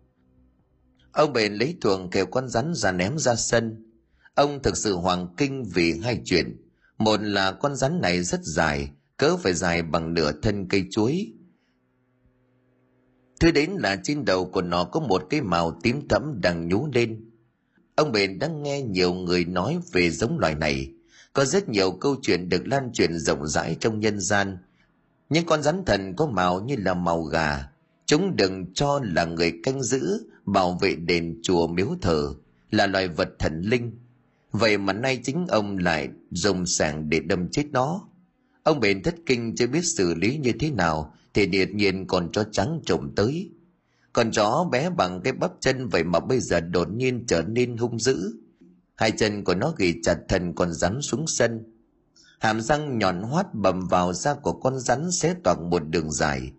Ông 1.12 1.32
bền 1.32 1.54
lấy 1.54 1.76
thuồng 1.80 2.10
kêu 2.10 2.26
con 2.26 2.48
rắn 2.48 2.74
ra 2.74 2.92
ném 2.92 3.18
ra 3.18 3.34
sân. 3.34 3.92
Ông 4.34 4.62
thực 4.62 4.76
sự 4.76 4.94
hoàng 4.94 5.28
kinh 5.36 5.64
vì 5.74 6.00
hai 6.02 6.20
chuyện. 6.24 6.56
Một 6.98 7.22
là 7.22 7.52
con 7.52 7.76
rắn 7.76 8.00
này 8.00 8.22
rất 8.22 8.40
dài, 8.42 8.90
cỡ 9.16 9.36
phải 9.36 9.54
dài 9.54 9.82
bằng 9.82 10.14
nửa 10.14 10.32
thân 10.42 10.68
cây 10.68 10.84
chuối. 10.90 11.32
Thứ 13.40 13.50
đến 13.50 13.70
là 13.70 14.00
trên 14.02 14.24
đầu 14.24 14.44
của 14.44 14.62
nó 14.62 14.84
có 14.84 15.00
một 15.00 15.26
cái 15.30 15.40
màu 15.40 15.80
tím 15.82 16.08
thẫm 16.08 16.40
đang 16.40 16.68
nhú 16.68 16.88
lên. 16.94 17.30
Ông 17.96 18.12
bền 18.12 18.38
đã 18.38 18.48
nghe 18.48 18.82
nhiều 18.82 19.14
người 19.14 19.44
nói 19.44 19.78
về 19.92 20.10
giống 20.10 20.38
loài 20.38 20.54
này 20.54 20.94
có 21.32 21.44
rất 21.44 21.68
nhiều 21.68 21.90
câu 21.90 22.16
chuyện 22.22 22.48
được 22.48 22.66
lan 22.66 22.92
truyền 22.92 23.18
rộng 23.18 23.46
rãi 23.46 23.76
trong 23.80 24.00
nhân 24.00 24.20
gian. 24.20 24.58
Những 25.28 25.46
con 25.46 25.62
rắn 25.62 25.84
thần 25.84 26.16
có 26.16 26.26
màu 26.26 26.60
như 26.60 26.76
là 26.78 26.94
màu 26.94 27.22
gà. 27.22 27.68
Chúng 28.06 28.36
đừng 28.36 28.72
cho 28.74 29.00
là 29.02 29.24
người 29.24 29.52
canh 29.62 29.82
giữ, 29.82 30.26
bảo 30.44 30.78
vệ 30.80 30.94
đền 30.94 31.40
chùa 31.42 31.66
miếu 31.66 31.88
thờ 32.02 32.34
là 32.70 32.86
loài 32.86 33.08
vật 33.08 33.28
thần 33.38 33.62
linh. 33.62 33.92
Vậy 34.52 34.78
mà 34.78 34.92
nay 34.92 35.20
chính 35.24 35.46
ông 35.48 35.78
lại 35.78 36.08
dùng 36.30 36.66
sàng 36.66 37.10
để 37.10 37.20
đâm 37.20 37.48
chết 37.48 37.64
nó. 37.72 38.00
Ông 38.62 38.80
bền 38.80 39.02
thất 39.02 39.14
kinh 39.26 39.56
chưa 39.56 39.66
biết 39.66 39.84
xử 39.84 40.14
lý 40.14 40.36
như 40.36 40.52
thế 40.60 40.70
nào, 40.70 41.14
thì 41.34 41.46
điệt 41.46 41.70
nhiên 41.70 42.06
còn 42.06 42.32
cho 42.32 42.44
trắng 42.52 42.80
trộm 42.84 43.10
tới. 43.16 43.50
Con 44.12 44.30
chó 44.30 44.68
bé 44.72 44.90
bằng 44.90 45.20
cái 45.24 45.32
bắp 45.32 45.52
chân 45.60 45.88
vậy 45.88 46.04
mà 46.04 46.20
bây 46.20 46.40
giờ 46.40 46.60
đột 46.60 46.88
nhiên 46.90 47.24
trở 47.26 47.42
nên 47.42 47.76
hung 47.76 47.98
dữ 47.98 48.32
hai 49.02 49.10
chân 49.10 49.44
của 49.44 49.54
nó 49.54 49.74
ghi 49.78 49.94
chặt 50.02 50.16
thần 50.28 50.54
con 50.54 50.72
rắn 50.72 51.02
xuống 51.02 51.26
sân. 51.26 51.64
Hàm 52.38 52.60
răng 52.60 52.98
nhọn 52.98 53.22
hoắt 53.22 53.54
bầm 53.54 53.88
vào 53.88 54.12
da 54.12 54.34
của 54.34 54.52
con 54.52 54.78
rắn 54.78 55.10
xé 55.10 55.34
toạc 55.44 55.60
một 55.60 55.82
đường 55.88 56.10
dài. 56.10 56.52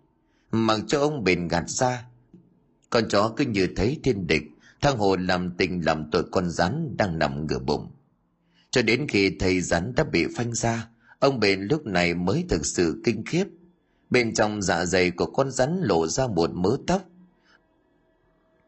Mặc 0.50 0.80
cho 0.86 1.00
ông 1.00 1.24
bền 1.24 1.48
gạt 1.48 1.70
ra. 1.70 2.06
Con 2.90 3.04
chó 3.08 3.32
cứ 3.36 3.44
như 3.44 3.68
thấy 3.76 4.00
thiên 4.02 4.26
địch, 4.26 4.42
thang 4.80 4.98
hồ 4.98 5.16
làm 5.16 5.50
tình 5.56 5.84
làm 5.84 6.10
tội 6.10 6.24
con 6.32 6.50
rắn 6.50 6.96
đang 6.96 7.18
nằm 7.18 7.46
ngửa 7.46 7.58
bụng. 7.58 7.90
Cho 8.70 8.82
đến 8.82 9.08
khi 9.08 9.36
thầy 9.38 9.60
rắn 9.60 9.94
đã 9.94 10.04
bị 10.04 10.26
phanh 10.36 10.54
ra, 10.54 10.88
ông 11.18 11.40
bền 11.40 11.60
lúc 11.60 11.86
này 11.86 12.14
mới 12.14 12.44
thực 12.48 12.66
sự 12.66 13.00
kinh 13.04 13.24
khiếp. 13.26 13.44
Bên 14.10 14.34
trong 14.34 14.62
dạ 14.62 14.84
dày 14.84 15.10
của 15.10 15.26
con 15.26 15.50
rắn 15.50 15.80
lộ 15.82 16.06
ra 16.06 16.26
một 16.26 16.50
mớ 16.54 16.76
tóc. 16.86 17.02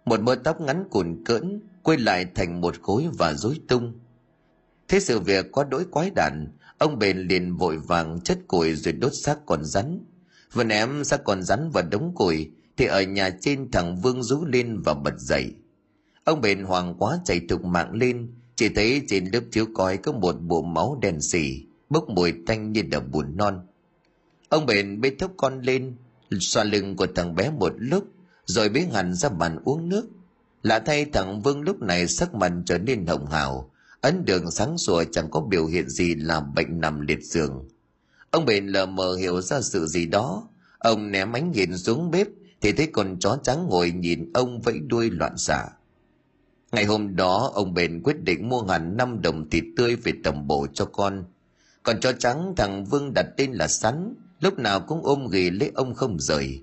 Một 0.05 0.21
mớ 0.21 0.35
tóc 0.35 0.61
ngắn 0.61 0.85
cùn 0.91 1.25
cỡn 1.25 1.61
quay 1.87 1.99
lại 1.99 2.27
thành 2.35 2.61
một 2.61 2.83
khối 2.83 3.07
và 3.19 3.35
rối 3.35 3.61
tung. 3.69 3.93
Thế 4.89 5.01
sự 5.01 5.21
việc 5.21 5.47
có 5.53 5.65
đỗi 5.65 5.85
quái 5.91 6.11
đản, 6.11 6.49
ông 6.79 6.99
bền 6.99 7.19
liền 7.19 7.57
vội 7.57 7.79
vàng 7.79 8.21
chất 8.21 8.39
củi 8.49 8.75
rồi 8.75 8.93
đốt 8.93 9.13
xác 9.15 9.47
con 9.47 9.65
rắn. 9.65 10.05
Vừa 10.53 10.65
ném 10.65 11.05
xác 11.05 11.25
con 11.25 11.43
rắn 11.43 11.71
vào 11.71 11.85
đống 11.91 12.15
củi, 12.15 12.51
thì 12.77 12.87
ở 12.87 13.03
nhà 13.03 13.31
trên 13.41 13.71
thằng 13.71 13.97
vương 13.97 14.23
rú 14.23 14.45
lên 14.45 14.81
và 14.85 14.95
bật 14.95 15.15
dậy. 15.19 15.55
Ông 16.25 16.41
bền 16.41 16.63
hoàng 16.63 16.95
quá 16.99 17.19
chạy 17.25 17.41
thục 17.49 17.65
mạng 17.65 17.93
lên, 17.93 18.35
chỉ 18.57 18.69
thấy 18.69 19.03
trên 19.09 19.25
lớp 19.33 19.43
chiếu 19.51 19.67
cói 19.75 19.97
có 19.97 20.13
một 20.13 20.37
bộ 20.41 20.63
máu 20.63 20.99
đen 21.03 21.21
xì, 21.21 21.65
bốc 21.91 22.09
mùi 22.09 22.33
tanh 22.47 22.73
như 22.73 22.83
đầm 22.83 23.11
bùn 23.11 23.37
non. 23.37 23.67
Ông 24.49 24.67
bền 24.67 25.01
bê 25.01 25.11
thốc 25.19 25.33
con 25.37 25.61
lên, 25.61 25.97
xoa 26.41 26.65
lưng 26.65 26.97
của 26.97 27.07
thằng 27.15 27.35
bé 27.35 27.51
một 27.51 27.73
lúc, 27.77 28.05
rồi 28.45 28.69
bế 28.69 28.81
hẳn 28.81 29.15
ra 29.15 29.29
bàn 29.29 29.59
uống 29.65 29.89
nước 29.89 30.09
lạ 30.63 30.79
thay 30.79 31.05
thằng 31.05 31.43
vương 31.43 31.61
lúc 31.61 31.83
này 31.83 32.09
sắc 32.09 32.35
mặt 32.35 32.53
trở 32.67 32.79
nên 32.79 33.07
hồng 33.07 33.27
hào. 33.27 33.71
Ấn 34.01 34.25
đường 34.25 34.51
sáng 34.51 34.79
sủa 34.79 35.05
chẳng 35.13 35.31
có 35.31 35.41
biểu 35.41 35.67
hiện 35.67 35.89
gì 35.89 36.15
là 36.15 36.41
bệnh 36.41 36.81
nằm 36.81 37.01
liệt 37.01 37.23
giường. 37.23 37.69
Ông 38.31 38.45
bền 38.45 38.67
lờ 38.67 38.87
mờ 38.87 39.15
hiểu 39.15 39.41
ra 39.41 39.61
sự 39.61 39.87
gì 39.87 40.07
đó. 40.07 40.49
Ông 40.79 41.11
ném 41.11 41.33
ánh 41.33 41.51
nhìn 41.53 41.79
xuống 41.79 42.11
bếp, 42.11 42.27
thì 42.61 42.73
thấy 42.73 42.87
con 42.87 43.17
chó 43.21 43.39
trắng 43.43 43.67
ngồi 43.69 43.91
nhìn 43.91 44.33
ông 44.35 44.61
vẫy 44.61 44.79
đuôi 44.87 45.11
loạn 45.11 45.39
xạ. 45.39 45.67
Ngày 46.73 46.85
hôm 46.85 47.17
đó, 47.17 47.51
ông 47.55 47.75
bền 47.75 48.03
quyết 48.03 48.21
định 48.23 48.49
mua 48.49 48.63
hẳn 48.63 48.97
năm 48.97 49.23
đồng 49.23 49.51
thịt 49.51 49.65
tươi 49.77 49.97
về 49.97 50.13
tầm 50.25 50.47
bổ 50.47 50.67
cho 50.73 50.85
con. 50.85 51.25
Còn 51.83 52.01
chó 52.01 52.13
trắng 52.13 52.55
thằng 52.57 52.85
vương 52.85 53.15
đặt 53.15 53.27
tên 53.37 53.53
là 53.53 53.69
sắn, 53.69 54.15
lúc 54.41 54.59
nào 54.59 54.81
cũng 54.81 55.01
ôm 55.05 55.29
ghì 55.29 55.51
lấy 55.51 55.73
ông 55.75 55.95
không 55.95 56.17
rời 56.21 56.61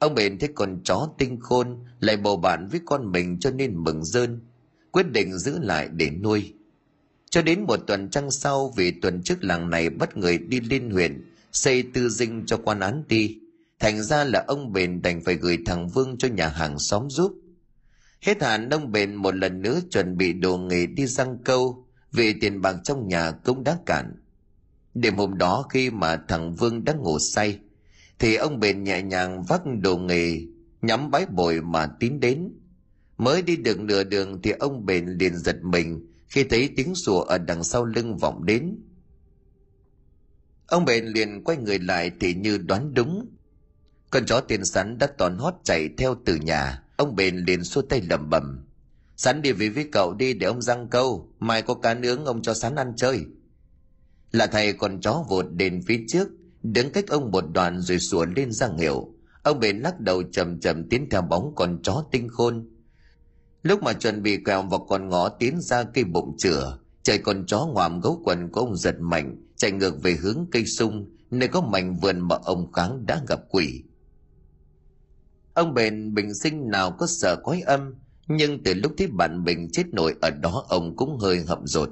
ông 0.00 0.14
bền 0.14 0.38
thấy 0.38 0.48
con 0.54 0.80
chó 0.84 1.08
tinh 1.18 1.40
khôn 1.40 1.84
lại 2.00 2.16
bầu 2.16 2.36
bạn 2.36 2.68
với 2.68 2.80
con 2.84 3.12
mình 3.12 3.38
cho 3.40 3.50
nên 3.50 3.84
mừng 3.84 4.04
rơn, 4.04 4.40
quyết 4.90 5.06
định 5.12 5.38
giữ 5.38 5.58
lại 5.58 5.88
để 5.92 6.10
nuôi. 6.10 6.54
Cho 7.30 7.42
đến 7.42 7.60
một 7.60 7.76
tuần 7.86 8.10
trăng 8.10 8.30
sau 8.30 8.72
vì 8.76 8.90
tuần 8.90 9.22
trước 9.22 9.44
làng 9.44 9.70
này 9.70 9.90
bắt 9.90 10.16
người 10.16 10.38
đi 10.38 10.60
liên 10.60 10.90
huyện 10.90 11.24
xây 11.52 11.82
tư 11.94 12.08
dinh 12.08 12.46
cho 12.46 12.56
quan 12.56 12.80
án 12.80 13.04
ti, 13.08 13.38
thành 13.78 14.02
ra 14.02 14.24
là 14.24 14.44
ông 14.46 14.72
bền 14.72 15.02
đành 15.02 15.20
phải 15.24 15.34
gửi 15.34 15.58
thằng 15.66 15.88
vương 15.88 16.18
cho 16.18 16.28
nhà 16.28 16.48
hàng 16.48 16.78
xóm 16.78 17.10
giúp. 17.10 17.34
Hết 18.20 18.42
hạn, 18.42 18.70
ông 18.70 18.92
bền 18.92 19.14
một 19.14 19.34
lần 19.34 19.62
nữa 19.62 19.80
chuẩn 19.90 20.16
bị 20.16 20.32
đồ 20.32 20.58
nghề 20.58 20.86
đi 20.86 21.06
răng 21.06 21.38
câu 21.44 21.86
vì 22.12 22.32
tiền 22.40 22.60
bạc 22.60 22.76
trong 22.84 23.08
nhà 23.08 23.30
cũng 23.30 23.64
đã 23.64 23.78
cạn. 23.86 24.16
Đêm 24.94 25.16
hôm 25.16 25.38
đó, 25.38 25.66
khi 25.70 25.90
mà 25.90 26.16
thằng 26.28 26.54
vương 26.54 26.84
đang 26.84 26.98
ngủ 26.98 27.18
say 27.18 27.58
thì 28.20 28.34
ông 28.34 28.60
bền 28.60 28.84
nhẹ 28.84 29.02
nhàng 29.02 29.42
vác 29.42 29.62
đồ 29.80 29.96
nghề, 29.96 30.40
nhắm 30.82 31.10
bái 31.10 31.26
bồi 31.26 31.60
mà 31.60 31.86
tiến 32.00 32.20
đến. 32.20 32.52
Mới 33.18 33.42
đi 33.42 33.56
được 33.56 33.80
nửa 33.80 34.04
đường 34.04 34.42
thì 34.42 34.50
ông 34.50 34.86
bền 34.86 35.06
liền 35.06 35.36
giật 35.36 35.56
mình 35.62 36.06
khi 36.28 36.44
thấy 36.44 36.70
tiếng 36.76 36.94
sủa 36.94 37.20
ở 37.20 37.38
đằng 37.38 37.64
sau 37.64 37.84
lưng 37.84 38.16
vọng 38.16 38.44
đến. 38.44 38.76
Ông 40.66 40.84
bền 40.84 41.06
liền 41.06 41.44
quay 41.44 41.58
người 41.58 41.78
lại 41.78 42.10
thì 42.20 42.34
như 42.34 42.58
đoán 42.58 42.94
đúng. 42.94 43.26
Con 44.10 44.26
chó 44.26 44.40
tiền 44.40 44.64
sắn 44.64 44.98
đã 44.98 45.06
toàn 45.18 45.38
hót 45.38 45.54
chạy 45.64 45.88
theo 45.98 46.16
từ 46.24 46.36
nhà. 46.36 46.82
Ông 46.96 47.16
bền 47.16 47.36
liền 47.36 47.64
xua 47.64 47.82
tay 47.82 48.02
lẩm 48.10 48.30
bẩm. 48.30 48.66
Sắn 49.16 49.42
đi 49.42 49.52
về 49.52 49.68
với 49.68 49.88
cậu 49.92 50.14
đi 50.14 50.34
để 50.34 50.46
ông 50.46 50.62
răng 50.62 50.88
câu, 50.88 51.32
mai 51.38 51.62
có 51.62 51.74
cá 51.74 51.94
nướng 51.94 52.24
ông 52.24 52.42
cho 52.42 52.54
sắn 52.54 52.74
ăn 52.74 52.92
chơi. 52.96 53.24
Là 54.32 54.46
thầy 54.46 54.72
con 54.72 55.00
chó 55.00 55.24
vụt 55.28 55.46
đến 55.50 55.82
phía 55.86 56.04
trước 56.08 56.28
đứng 56.62 56.92
cách 56.92 57.08
ông 57.08 57.30
một 57.30 57.44
đoạn 57.54 57.80
rồi 57.80 57.98
sủa 57.98 58.24
lên 58.24 58.52
ra 58.52 58.68
hiệu 58.78 59.14
ông 59.42 59.60
bền 59.60 59.78
lắc 59.78 60.00
đầu 60.00 60.22
chầm 60.22 60.60
chầm 60.60 60.88
tiến 60.88 61.08
theo 61.10 61.22
bóng 61.22 61.52
con 61.56 61.82
chó 61.82 62.04
tinh 62.12 62.28
khôn. 62.28 62.68
Lúc 63.62 63.82
mà 63.82 63.92
chuẩn 63.92 64.22
bị 64.22 64.36
quẹo 64.36 64.62
vào 64.62 64.86
con 64.88 65.08
ngõ 65.08 65.28
tiến 65.28 65.60
ra 65.60 65.82
cây 65.82 66.04
bụng 66.04 66.36
chửa, 66.38 66.78
trời 67.02 67.18
con 67.18 67.46
chó 67.46 67.66
ngoạm 67.74 68.00
gấu 68.00 68.22
quần 68.24 68.50
của 68.50 68.60
ông 68.60 68.76
giật 68.76 68.96
mạnh, 69.00 69.36
chạy 69.56 69.72
ngược 69.72 70.02
về 70.02 70.14
hướng 70.14 70.46
cây 70.50 70.66
sung, 70.66 71.08
nơi 71.30 71.48
có 71.48 71.60
mảnh 71.60 71.96
vườn 71.96 72.28
mà 72.28 72.36
ông 72.42 72.72
kháng 72.72 73.06
đã 73.06 73.20
gặp 73.28 73.40
quỷ. 73.50 73.82
Ông 75.54 75.74
bền 75.74 76.14
bình 76.14 76.34
sinh 76.34 76.70
nào 76.70 76.96
có 76.98 77.06
sợ 77.06 77.36
quái 77.36 77.60
âm, 77.60 77.94
nhưng 78.28 78.62
từ 78.62 78.74
lúc 78.74 78.92
thấy 78.98 79.06
bạn 79.06 79.44
mình 79.44 79.68
chết 79.72 79.84
nổi 79.92 80.14
ở 80.20 80.30
đó 80.30 80.64
ông 80.68 80.96
cũng 80.96 81.18
hơi 81.18 81.40
hậm 81.40 81.66
rột. 81.66 81.90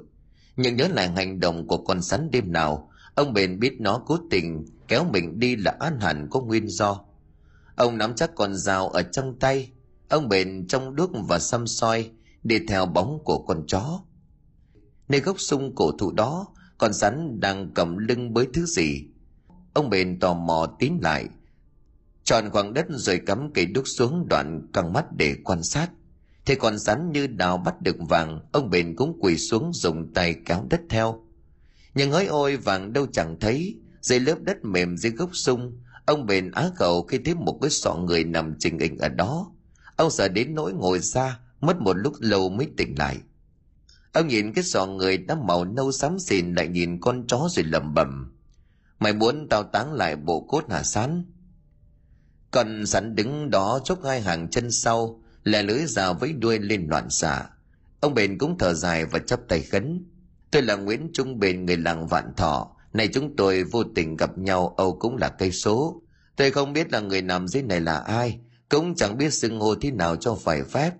Nhưng 0.55 0.75
nhớ 0.75 0.87
lại 0.87 1.07
hành 1.07 1.39
động 1.39 1.67
của 1.67 1.77
con 1.77 2.01
sắn 2.01 2.31
đêm 2.31 2.51
nào 2.51 2.88
ông 3.19 3.33
bền 3.33 3.59
biết 3.59 3.81
nó 3.81 4.01
cố 4.05 4.17
tình 4.29 4.65
kéo 4.87 5.03
mình 5.03 5.39
đi 5.39 5.55
là 5.55 5.75
an 5.79 5.99
hẳn 5.99 6.27
có 6.29 6.41
nguyên 6.41 6.67
do. 6.67 7.01
Ông 7.75 7.97
nắm 7.97 8.15
chắc 8.15 8.35
con 8.35 8.55
dao 8.55 8.89
ở 8.89 9.01
trong 9.01 9.39
tay, 9.39 9.71
ông 10.09 10.29
bền 10.29 10.67
trong 10.67 10.95
đuốc 10.95 11.11
và 11.27 11.39
xăm 11.39 11.67
soi 11.67 12.11
đi 12.43 12.59
theo 12.67 12.85
bóng 12.85 13.19
của 13.23 13.45
con 13.47 13.63
chó. 13.67 14.01
Nơi 15.09 15.21
gốc 15.21 15.39
sung 15.39 15.75
cổ 15.75 15.91
thụ 15.91 16.11
đó, 16.11 16.47
con 16.77 16.93
rắn 16.93 17.39
đang 17.39 17.71
cầm 17.73 17.97
lưng 17.97 18.33
với 18.33 18.47
thứ 18.53 18.65
gì? 18.65 19.03
Ông 19.73 19.89
bền 19.89 20.19
tò 20.19 20.33
mò 20.33 20.75
tiến 20.79 20.99
lại, 21.01 21.27
tròn 22.23 22.49
khoảng 22.51 22.73
đất 22.73 22.85
rồi 22.89 23.21
cắm 23.25 23.53
cây 23.53 23.65
đúc 23.65 23.83
xuống 23.87 24.27
đoạn 24.27 24.67
căng 24.73 24.93
mắt 24.93 25.05
để 25.17 25.35
quan 25.43 25.63
sát. 25.63 25.89
Thế 26.45 26.55
con 26.55 26.77
rắn 26.77 27.11
như 27.11 27.27
đào 27.27 27.57
bắt 27.57 27.81
được 27.81 27.95
vàng, 27.99 28.39
ông 28.51 28.69
bền 28.69 28.95
cũng 28.95 29.17
quỳ 29.21 29.37
xuống 29.37 29.73
dùng 29.73 30.13
tay 30.13 30.35
kéo 30.45 30.65
đất 30.69 30.81
theo 30.89 31.23
nhưng 31.93 32.11
hỡi 32.11 32.25
ôi, 32.25 32.57
vàng 32.57 32.93
đâu 32.93 33.07
chẳng 33.11 33.39
thấy. 33.39 33.75
Dưới 34.01 34.19
lớp 34.19 34.35
đất 34.41 34.65
mềm 34.65 34.97
dưới 34.97 35.11
gốc 35.11 35.29
sung, 35.33 35.79
ông 36.05 36.25
bền 36.25 36.51
á 36.51 36.69
khẩu 36.75 37.03
khi 37.03 37.17
thấy 37.25 37.35
một 37.35 37.59
cái 37.61 37.69
sọ 37.69 37.95
người 37.95 38.23
nằm 38.23 38.55
trình 38.59 38.79
hình 38.79 38.97
ở 38.97 39.09
đó. 39.09 39.51
Ông 39.95 40.11
sợ 40.11 40.27
đến 40.27 40.55
nỗi 40.55 40.73
ngồi 40.73 41.01
xa 41.01 41.39
mất 41.61 41.81
một 41.81 41.93
lúc 41.93 42.13
lâu 42.19 42.49
mới 42.49 42.67
tỉnh 42.77 42.95
lại. 42.97 43.17
Ông 44.13 44.27
nhìn 44.27 44.53
cái 44.53 44.63
sọ 44.63 44.85
người 44.85 45.17
đã 45.17 45.35
màu 45.35 45.65
nâu 45.65 45.91
xám 45.91 46.19
xìn 46.19 46.55
lại 46.55 46.67
nhìn 46.67 46.99
con 47.01 47.27
chó 47.27 47.47
rồi 47.51 47.65
lẩm 47.65 47.93
bẩm. 47.93 48.35
Mày 48.99 49.13
muốn 49.13 49.47
tao 49.49 49.63
táng 49.63 49.93
lại 49.93 50.15
bộ 50.15 50.41
cốt 50.41 50.71
hả 50.71 50.83
sán? 50.83 51.25
Còn 52.51 52.85
sắn 52.85 53.15
đứng 53.15 53.49
đó 53.49 53.79
chốc 53.83 54.03
hai 54.03 54.21
hàng 54.21 54.49
chân 54.49 54.71
sau, 54.71 55.21
lè 55.43 55.63
lưới 55.63 55.85
rào 55.85 56.13
với 56.13 56.33
đuôi 56.33 56.59
lên 56.59 56.87
loạn 56.87 57.09
xạ. 57.09 57.45
Ông 57.99 58.13
bền 58.13 58.37
cũng 58.37 58.57
thở 58.57 58.73
dài 58.73 59.05
và 59.05 59.19
chắp 59.19 59.39
tay 59.47 59.61
khấn 59.61 60.05
tôi 60.51 60.61
là 60.61 60.75
nguyễn 60.75 61.09
trung 61.13 61.39
bền 61.39 61.65
người 61.65 61.77
làng 61.77 62.07
vạn 62.07 62.33
thọ. 62.37 62.75
Này 62.93 63.07
chúng 63.07 63.35
tôi 63.35 63.63
vô 63.63 63.83
tình 63.83 64.17
gặp 64.17 64.37
nhau, 64.37 64.73
âu 64.77 64.97
cũng 64.99 65.17
là 65.17 65.29
cây 65.29 65.51
số. 65.51 66.01
Tôi 66.35 66.51
không 66.51 66.73
biết 66.73 66.91
là 66.91 66.99
người 66.99 67.21
nằm 67.21 67.47
dưới 67.47 67.63
này 67.63 67.81
là 67.81 67.97
ai, 67.97 68.39
cũng 68.69 68.95
chẳng 68.95 69.17
biết 69.17 69.33
xưng 69.33 69.59
hô 69.59 69.75
thế 69.75 69.91
nào 69.91 70.15
cho 70.15 70.35
phải 70.35 70.63
phép. 70.63 70.91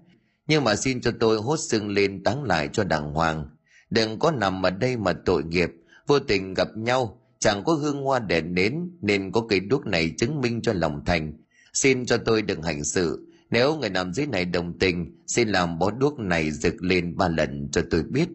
Nhưng 0.48 0.64
mà 0.64 0.76
xin 0.76 1.02
cho 1.02 1.12
tôi 1.20 1.38
hốt 1.38 1.58
xưng 1.58 1.90
lên, 1.90 2.24
táng 2.24 2.44
lại 2.44 2.70
cho 2.74 2.84
đàng 2.84 3.14
hoàng. 3.14 3.50
Đừng 3.90 4.20
có 4.20 4.32
nằm 4.32 4.66
ở 4.66 4.70
đây 4.70 4.98
mà 4.98 5.14
tội 5.26 5.44
nghiệp. 5.44 5.70
Vô 6.08 6.20
tình 6.20 6.54
gặp 6.54 6.68
nhau, 6.76 7.22
chẳng 7.40 7.64
có 7.64 7.74
hương 7.74 8.04
hoa 8.04 8.20
đèn 8.20 8.54
nến, 8.54 8.92
nên 9.02 9.32
có 9.32 9.42
cây 9.50 9.60
đuốc 9.60 9.86
này 9.86 10.12
chứng 10.18 10.42
minh 10.42 10.62
cho 10.62 10.74
lòng 10.74 11.06
thành. 11.06 11.34
Xin 11.74 12.06
cho 12.06 12.18
tôi 12.18 12.42
đừng 12.42 12.62
hành 12.62 12.84
sự. 12.84 13.28
Nếu 13.50 13.76
người 13.76 13.90
nằm 13.90 14.14
dưới 14.14 14.26
này 14.26 14.46
đồng 14.46 14.80
tình, 14.80 15.24
xin 15.28 15.50
làm 15.50 15.80
bó 15.80 15.92
đuốc 15.92 16.20
này 16.20 16.52
rực 16.52 16.84
lên 16.84 17.18
ba 17.18 17.28
lần 17.28 17.70
cho 17.72 17.82
tôi 17.90 18.04
biết 18.04 18.30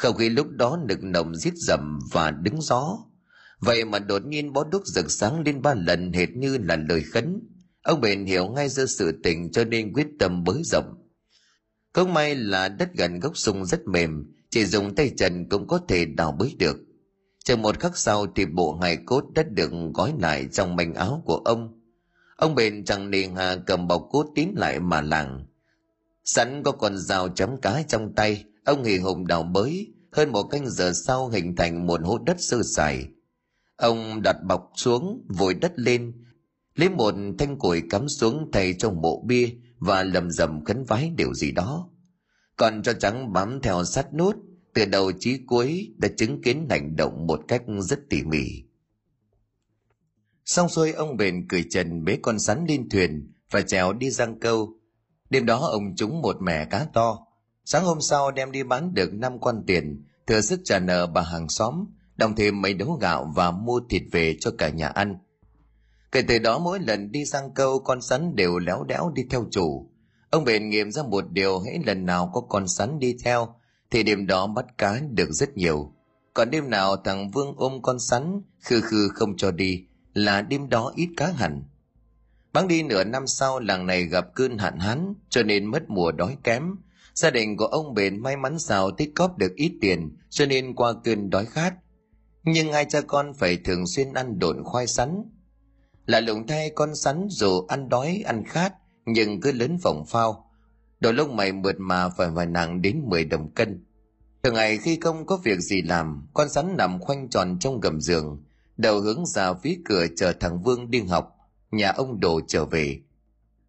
không 0.00 0.16
khí 0.16 0.28
lúc 0.28 0.50
đó 0.50 0.78
nực 0.88 1.02
nồng 1.02 1.34
rít 1.34 1.52
rầm 1.56 1.98
và 2.12 2.30
đứng 2.30 2.60
gió. 2.60 2.98
Vậy 3.60 3.84
mà 3.84 3.98
đột 3.98 4.24
nhiên 4.26 4.52
bó 4.52 4.64
đúc 4.64 4.82
rực 4.86 5.10
sáng 5.10 5.40
lên 5.40 5.62
ba 5.62 5.74
lần 5.74 6.12
hệt 6.12 6.30
như 6.30 6.58
là 6.58 6.76
lời 6.76 7.02
khấn. 7.02 7.40
Ông 7.82 8.00
bền 8.00 8.24
hiểu 8.24 8.48
ngay 8.48 8.68
ra 8.68 8.86
sự 8.86 9.20
tình 9.22 9.52
cho 9.52 9.64
nên 9.64 9.92
quyết 9.92 10.06
tâm 10.18 10.44
bới 10.44 10.62
rộng. 10.64 10.94
Không 11.92 12.14
may 12.14 12.34
là 12.34 12.68
đất 12.68 12.88
gần 12.94 13.20
gốc 13.20 13.36
sung 13.36 13.66
rất 13.66 13.80
mềm, 13.86 14.32
chỉ 14.50 14.64
dùng 14.64 14.94
tay 14.94 15.10
trần 15.18 15.48
cũng 15.48 15.66
có 15.66 15.80
thể 15.88 16.04
đào 16.04 16.32
bới 16.32 16.56
được. 16.58 16.76
Chừng 17.44 17.62
một 17.62 17.80
khắc 17.80 17.96
sau 17.98 18.26
thì 18.36 18.46
bộ 18.46 18.78
hài 18.82 18.96
cốt 19.06 19.24
đã 19.34 19.42
được 19.42 19.70
gói 19.94 20.14
lại 20.20 20.48
trong 20.52 20.76
manh 20.76 20.94
áo 20.94 21.22
của 21.24 21.36
ông. 21.36 21.80
Ông 22.36 22.54
bền 22.54 22.84
chẳng 22.84 23.10
nề 23.10 23.28
hà 23.36 23.56
cầm 23.66 23.88
bọc 23.88 24.08
cốt 24.10 24.26
tín 24.34 24.48
lại 24.56 24.80
mà 24.80 25.00
làng. 25.00 25.46
Sẵn 26.24 26.62
có 26.62 26.72
con 26.72 26.98
dao 26.98 27.28
chấm 27.28 27.60
cá 27.60 27.82
trong 27.82 28.14
tay 28.14 28.44
ông 28.70 28.84
hì 28.84 28.98
hùng 28.98 29.26
đào 29.26 29.42
bới 29.42 29.92
hơn 30.12 30.32
một 30.32 30.42
canh 30.42 30.70
giờ 30.70 30.92
sau 30.92 31.28
hình 31.28 31.56
thành 31.56 31.86
một 31.86 32.00
hố 32.04 32.18
đất 32.18 32.36
sơ 32.40 32.62
sài. 32.62 33.08
Ông 33.76 34.22
đặt 34.22 34.36
bọc 34.48 34.70
xuống, 34.74 35.26
vội 35.28 35.54
đất 35.54 35.72
lên, 35.76 36.24
lấy 36.74 36.88
một 36.88 37.14
thanh 37.38 37.58
củi 37.58 37.82
cắm 37.90 38.08
xuống 38.08 38.50
thay 38.52 38.74
trong 38.78 39.00
bộ 39.00 39.24
bia 39.26 39.50
và 39.78 40.02
lầm 40.02 40.30
rầm 40.30 40.64
khấn 40.64 40.84
vái 40.84 41.12
điều 41.16 41.34
gì 41.34 41.52
đó. 41.52 41.90
Còn 42.56 42.82
cho 42.82 42.92
trắng 42.92 43.32
bám 43.32 43.60
theo 43.62 43.84
sát 43.84 44.14
nút, 44.14 44.36
từ 44.74 44.84
đầu 44.84 45.12
chí 45.18 45.38
cuối 45.46 45.94
đã 45.98 46.08
chứng 46.16 46.42
kiến 46.42 46.66
hành 46.70 46.96
động 46.96 47.26
một 47.26 47.40
cách 47.48 47.62
rất 47.80 48.00
tỉ 48.10 48.22
mỉ. 48.22 48.46
Xong 50.44 50.68
xuôi, 50.68 50.92
ông 50.92 51.16
bền 51.16 51.48
cười 51.48 51.64
trần 51.70 52.04
bế 52.04 52.18
con 52.22 52.38
sắn 52.38 52.64
lên 52.68 52.88
thuyền 52.88 53.32
và 53.50 53.62
trèo 53.62 53.92
đi 53.92 54.10
giang 54.10 54.40
câu. 54.40 54.72
Đêm 55.30 55.46
đó, 55.46 55.58
ông 55.58 55.96
trúng 55.96 56.22
một 56.22 56.36
mẻ 56.42 56.64
cá 56.64 56.86
to 56.92 57.26
sáng 57.72 57.84
hôm 57.84 58.00
sau 58.00 58.30
đem 58.30 58.52
đi 58.52 58.62
bán 58.62 58.94
được 58.94 59.14
năm 59.14 59.38
quan 59.38 59.62
tiền, 59.66 60.04
thừa 60.26 60.40
sức 60.40 60.60
trả 60.64 60.78
nợ 60.78 61.06
bà 61.06 61.22
hàng 61.22 61.48
xóm, 61.48 61.84
đồng 62.16 62.34
thêm 62.34 62.62
mấy 62.62 62.74
đấu 62.74 62.98
gạo 63.00 63.32
và 63.36 63.50
mua 63.50 63.80
thịt 63.90 64.02
về 64.12 64.36
cho 64.40 64.50
cả 64.58 64.68
nhà 64.68 64.88
ăn. 64.88 65.18
Kể 66.12 66.22
từ 66.22 66.38
đó 66.38 66.58
mỗi 66.58 66.78
lần 66.80 67.12
đi 67.12 67.24
sang 67.24 67.54
câu, 67.54 67.78
con 67.78 68.02
sắn 68.02 68.36
đều 68.36 68.58
léo 68.58 68.84
đẽo 68.84 69.12
đi 69.14 69.22
theo 69.30 69.46
chủ. 69.50 69.90
Ông 70.30 70.44
bền 70.44 70.68
nghiệm 70.68 70.90
ra 70.90 71.02
một 71.02 71.24
điều 71.30 71.60
hễ 71.60 71.78
lần 71.86 72.06
nào 72.06 72.30
có 72.34 72.40
con 72.40 72.68
sắn 72.68 72.98
đi 72.98 73.16
theo, 73.24 73.54
thì 73.90 74.02
đêm 74.02 74.26
đó 74.26 74.46
bắt 74.46 74.66
cá 74.78 75.00
được 75.10 75.30
rất 75.30 75.56
nhiều. 75.56 75.92
Còn 76.34 76.50
đêm 76.50 76.70
nào 76.70 76.96
thằng 76.96 77.30
vương 77.30 77.54
ôm 77.56 77.82
con 77.82 77.98
sắn, 77.98 78.42
khư 78.60 78.80
khư 78.80 79.08
không 79.08 79.36
cho 79.36 79.50
đi, 79.50 79.84
là 80.14 80.42
đêm 80.42 80.68
đó 80.68 80.92
ít 80.96 81.08
cá 81.16 81.32
hẳn. 81.32 81.62
Bắn 82.52 82.68
đi 82.68 82.82
nửa 82.82 83.04
năm 83.04 83.26
sau, 83.26 83.60
làng 83.60 83.86
này 83.86 84.04
gặp 84.04 84.34
cơn 84.34 84.58
hạn 84.58 84.78
hán, 84.78 85.14
cho 85.28 85.42
nên 85.42 85.66
mất 85.66 85.90
mùa 85.90 86.12
đói 86.12 86.36
kém 86.44 86.76
gia 87.20 87.30
đình 87.30 87.56
của 87.56 87.66
ông 87.66 87.94
bền 87.94 88.22
may 88.22 88.36
mắn 88.36 88.58
xào 88.58 88.90
tích 88.90 89.10
cóp 89.14 89.38
được 89.38 89.52
ít 89.56 89.72
tiền, 89.80 90.16
cho 90.30 90.46
nên 90.46 90.74
qua 90.74 90.92
cơn 91.04 91.30
đói 91.30 91.46
khát. 91.46 91.74
Nhưng 92.44 92.72
hai 92.72 92.84
cha 92.84 93.00
con 93.00 93.34
phải 93.34 93.56
thường 93.56 93.86
xuyên 93.86 94.12
ăn 94.12 94.38
đồn 94.38 94.64
khoai 94.64 94.86
sắn. 94.86 95.22
Là 96.06 96.20
lùng 96.20 96.46
thay 96.46 96.70
con 96.70 96.94
sắn 96.94 97.26
dù 97.30 97.66
ăn 97.68 97.88
đói, 97.88 98.22
ăn 98.26 98.44
khát, 98.44 98.74
nhưng 99.06 99.40
cứ 99.40 99.52
lớn 99.52 99.76
vòng 99.82 100.04
phao. 100.06 100.50
Đầu 101.00 101.12
lông 101.12 101.36
mày 101.36 101.52
mượt 101.52 101.76
mà 101.78 102.08
phải 102.08 102.30
vài 102.30 102.46
nặng 102.46 102.82
đến 102.82 103.02
10 103.06 103.24
đồng 103.24 103.50
cân. 103.50 103.84
Thường 104.42 104.54
ngày 104.54 104.78
khi 104.78 104.98
không 105.00 105.26
có 105.26 105.36
việc 105.36 105.58
gì 105.58 105.82
làm, 105.82 106.28
con 106.34 106.48
sắn 106.48 106.76
nằm 106.76 107.00
khoanh 107.00 107.28
tròn 107.28 107.58
trong 107.60 107.80
gầm 107.80 108.00
giường, 108.00 108.44
đầu 108.76 109.00
hướng 109.00 109.26
ra 109.26 109.54
phía 109.54 109.78
cửa 109.84 110.06
chờ 110.16 110.32
thằng 110.40 110.62
vương 110.62 110.90
đi 110.90 111.00
học. 111.02 111.36
Nhà 111.70 111.90
ông 111.90 112.20
đồ 112.20 112.40
trở 112.46 112.64
về. 112.64 113.00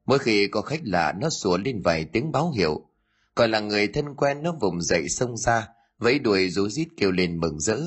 Mỗi 0.06 0.20
khi 0.20 0.48
có 0.48 0.62
khách 0.62 0.82
lạ, 0.84 1.14
nó 1.20 1.30
sủa 1.30 1.58
lên 1.58 1.82
vài 1.82 2.06
tiếng 2.06 2.32
báo 2.32 2.52
hiệu 2.52 2.88
còn 3.36 3.52
là 3.52 3.60
người 3.60 3.88
thân 3.88 4.16
quen 4.16 4.44
nó 4.44 4.56
vùng 4.62 4.82
dậy 4.82 5.10
xông 5.10 5.38
ra, 5.38 5.68
vẫy 5.98 6.20
đuôi 6.20 6.50
rú 6.50 6.70
rít 6.70 6.88
kêu 6.98 7.12
lên 7.12 7.40
mừng 7.40 7.60
rỡ. 7.60 7.78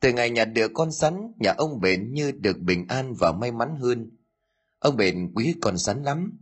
Từ 0.00 0.12
ngày 0.12 0.30
nhặt 0.30 0.48
được 0.52 0.70
con 0.74 0.92
sắn 0.92 1.32
nhà 1.38 1.54
ông 1.56 1.80
bền 1.80 2.12
như 2.12 2.30
được 2.30 2.58
bình 2.58 2.86
an 2.88 3.14
và 3.14 3.32
may 3.32 3.52
mắn 3.52 3.76
hơn. 3.80 4.10
Ông 4.78 4.96
bền 4.96 5.32
quý 5.34 5.54
con 5.60 5.78
sắn 5.78 6.02
lắm. 6.02 6.38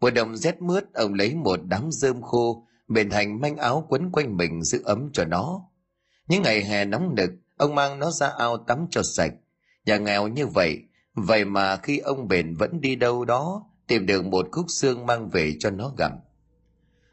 Mùa 0.00 0.10
đông 0.10 0.36
rét 0.36 0.62
mướt, 0.62 0.84
ông 0.94 1.14
lấy 1.14 1.34
một 1.34 1.60
đám 1.64 1.90
rơm 1.92 2.22
khô, 2.22 2.66
bền 2.88 3.10
thành 3.10 3.40
manh 3.40 3.56
áo 3.56 3.86
quấn 3.88 4.10
quanh 4.12 4.36
mình 4.36 4.62
giữ 4.62 4.82
ấm 4.84 5.10
cho 5.12 5.24
nó. 5.24 5.62
Những 6.28 6.42
ngày 6.42 6.64
hè 6.64 6.84
nóng 6.84 7.14
nực, 7.14 7.30
ông 7.56 7.74
mang 7.74 7.98
nó 7.98 8.10
ra 8.10 8.28
ao 8.38 8.56
tắm 8.56 8.86
cho 8.90 9.02
sạch. 9.02 9.32
Nhà 9.86 9.96
nghèo 9.96 10.28
như 10.28 10.46
vậy 10.46 10.78
vậy 11.14 11.44
mà 11.44 11.76
khi 11.76 11.98
ông 11.98 12.28
bền 12.28 12.54
vẫn 12.54 12.80
đi 12.80 12.96
đâu 12.96 13.24
đó, 13.24 13.66
tìm 13.86 14.06
được 14.06 14.24
một 14.24 14.48
khúc 14.52 14.66
xương 14.68 15.06
mang 15.06 15.28
về 15.28 15.52
cho 15.58 15.70
nó 15.70 15.92
gặm 15.98 16.12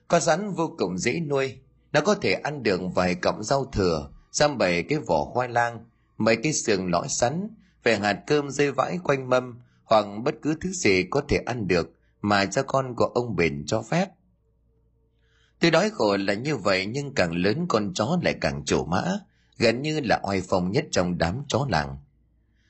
con 0.07 0.21
rắn 0.21 0.51
vô 0.51 0.75
cùng 0.77 0.97
dễ 0.97 1.19
nuôi 1.19 1.59
nó 1.91 2.01
có 2.01 2.15
thể 2.15 2.33
ăn 2.33 2.63
được 2.63 2.81
vài 2.95 3.15
cọng 3.15 3.43
rau 3.43 3.65
thừa 3.65 4.09
xăm 4.31 4.57
bảy 4.57 4.83
cái 4.83 4.99
vỏ 4.99 5.23
khoai 5.25 5.49
lang 5.49 5.85
mấy 6.17 6.35
cái 6.35 6.53
sườn 6.53 6.91
lõi 6.91 7.07
sắn 7.09 7.49
về 7.83 7.95
hạt 7.95 8.23
cơm 8.27 8.49
rơi 8.49 8.71
vãi 8.71 8.99
quanh 9.03 9.29
mâm 9.29 9.59
hoặc 9.83 10.05
bất 10.23 10.35
cứ 10.41 10.55
thứ 10.61 10.71
gì 10.71 11.03
có 11.09 11.21
thể 11.29 11.37
ăn 11.45 11.67
được 11.67 11.93
mà 12.21 12.45
cha 12.45 12.61
con 12.61 12.95
của 12.95 13.05
ông 13.05 13.35
bền 13.35 13.63
cho 13.65 13.81
phép 13.81 14.09
Tuy 15.59 15.69
đói 15.69 15.89
khổ 15.89 16.17
là 16.17 16.33
như 16.33 16.57
vậy 16.57 16.85
nhưng 16.85 17.13
càng 17.13 17.31
lớn 17.35 17.65
con 17.69 17.93
chó 17.93 18.17
lại 18.23 18.35
càng 18.41 18.65
trổ 18.65 18.85
mã, 18.85 19.03
gần 19.57 19.81
như 19.81 19.99
là 19.99 20.19
oai 20.23 20.41
phong 20.49 20.71
nhất 20.71 20.85
trong 20.91 21.17
đám 21.17 21.43
chó 21.47 21.67
làng. 21.69 21.97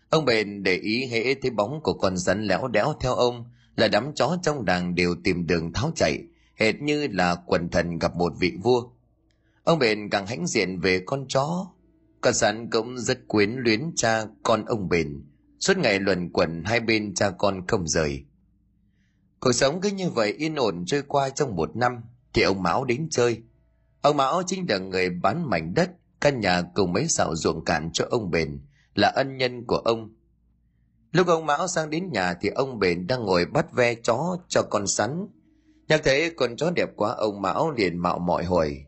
Ông 0.09 0.25
bền 0.25 0.63
để 0.63 0.75
ý 0.75 1.05
hễ 1.05 1.33
thấy 1.33 1.51
bóng 1.51 1.81
của 1.83 1.93
con 1.93 2.17
rắn 2.17 2.43
léo 2.43 2.67
đéo 2.67 2.93
theo 2.99 3.13
ông 3.13 3.45
là 3.75 3.87
đám 3.87 4.13
chó 4.15 4.37
trong 4.43 4.65
đàn 4.65 4.95
đều 4.95 5.15
tìm 5.23 5.47
đường 5.47 5.73
tháo 5.73 5.91
chạy, 5.95 6.23
hệt 6.57 6.81
như 6.81 7.07
là 7.11 7.35
quần 7.45 7.69
thần 7.69 7.99
gặp 7.99 8.15
một 8.15 8.33
vị 8.39 8.53
vua. 8.63 8.83
Ông 9.63 9.79
bền 9.79 10.09
càng 10.09 10.27
hãnh 10.27 10.47
diện 10.47 10.79
về 10.79 10.99
con 11.05 11.25
chó. 11.27 11.67
Con 12.21 12.33
rắn 12.33 12.69
cũng 12.69 12.97
rất 12.97 13.27
quyến 13.27 13.51
luyến 13.51 13.91
cha 13.95 14.25
con 14.43 14.65
ông 14.65 14.89
bền, 14.89 15.23
suốt 15.59 15.77
ngày 15.77 15.99
luẩn 15.99 16.29
quẩn 16.31 16.63
hai 16.65 16.79
bên 16.79 17.13
cha 17.13 17.29
con 17.29 17.67
không 17.67 17.87
rời. 17.87 18.25
Cuộc 19.39 19.51
sống 19.51 19.81
cứ 19.81 19.89
như 19.89 20.09
vậy 20.09 20.33
yên 20.33 20.55
ổn 20.55 20.83
trôi 20.85 21.01
qua 21.01 21.29
trong 21.29 21.55
một 21.55 21.75
năm, 21.75 22.01
thì 22.33 22.41
ông 22.41 22.63
Mão 22.63 22.83
đến 22.85 23.07
chơi. 23.11 23.41
Ông 24.01 24.17
Mão 24.17 24.43
chính 24.47 24.65
là 24.69 24.77
người 24.77 25.09
bán 25.09 25.49
mảnh 25.49 25.73
đất, 25.73 25.91
căn 26.21 26.39
nhà 26.39 26.61
cùng 26.75 26.93
mấy 26.93 27.07
xào 27.07 27.35
ruộng 27.35 27.65
cạn 27.65 27.89
cho 27.93 28.05
ông 28.09 28.31
Bền, 28.31 28.59
là 28.95 29.07
ân 29.07 29.37
nhân 29.37 29.65
của 29.65 29.77
ông. 29.77 30.15
Lúc 31.11 31.27
ông 31.27 31.45
Mão 31.45 31.67
sang 31.67 31.89
đến 31.89 32.11
nhà 32.11 32.33
thì 32.41 32.49
ông 32.49 32.79
Bền 32.79 33.07
đang 33.07 33.25
ngồi 33.25 33.45
bắt 33.45 33.73
ve 33.73 33.95
chó 33.95 34.37
cho 34.47 34.61
con 34.61 34.87
sắn. 34.87 35.27
Nhắc 35.87 36.01
thấy 36.03 36.29
con 36.29 36.55
chó 36.55 36.71
đẹp 36.71 36.89
quá 36.95 37.15
ông 37.17 37.41
Mão 37.41 37.71
liền 37.71 37.97
mạo 37.97 38.19
mọi 38.19 38.43
hỏi. 38.43 38.85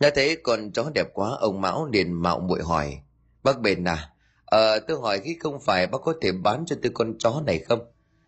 Nhắc 0.00 0.12
thấy 0.16 0.36
con 0.36 0.72
chó 0.72 0.90
đẹp 0.94 1.06
quá 1.14 1.30
ông 1.40 1.60
Mão 1.60 1.86
liền 1.86 2.12
mạo 2.12 2.40
muội 2.40 2.62
hỏi. 2.62 2.98
Bác 3.42 3.60
Bền 3.60 3.84
à, 3.84 4.10
ờ 4.44 4.78
tôi 4.78 5.00
hỏi 5.00 5.20
khi 5.24 5.36
không 5.40 5.60
phải 5.60 5.86
bác 5.86 5.98
có 6.04 6.14
thể 6.20 6.32
bán 6.32 6.64
cho 6.66 6.76
tôi 6.82 6.92
con 6.94 7.18
chó 7.18 7.42
này 7.46 7.58
không? 7.58 7.80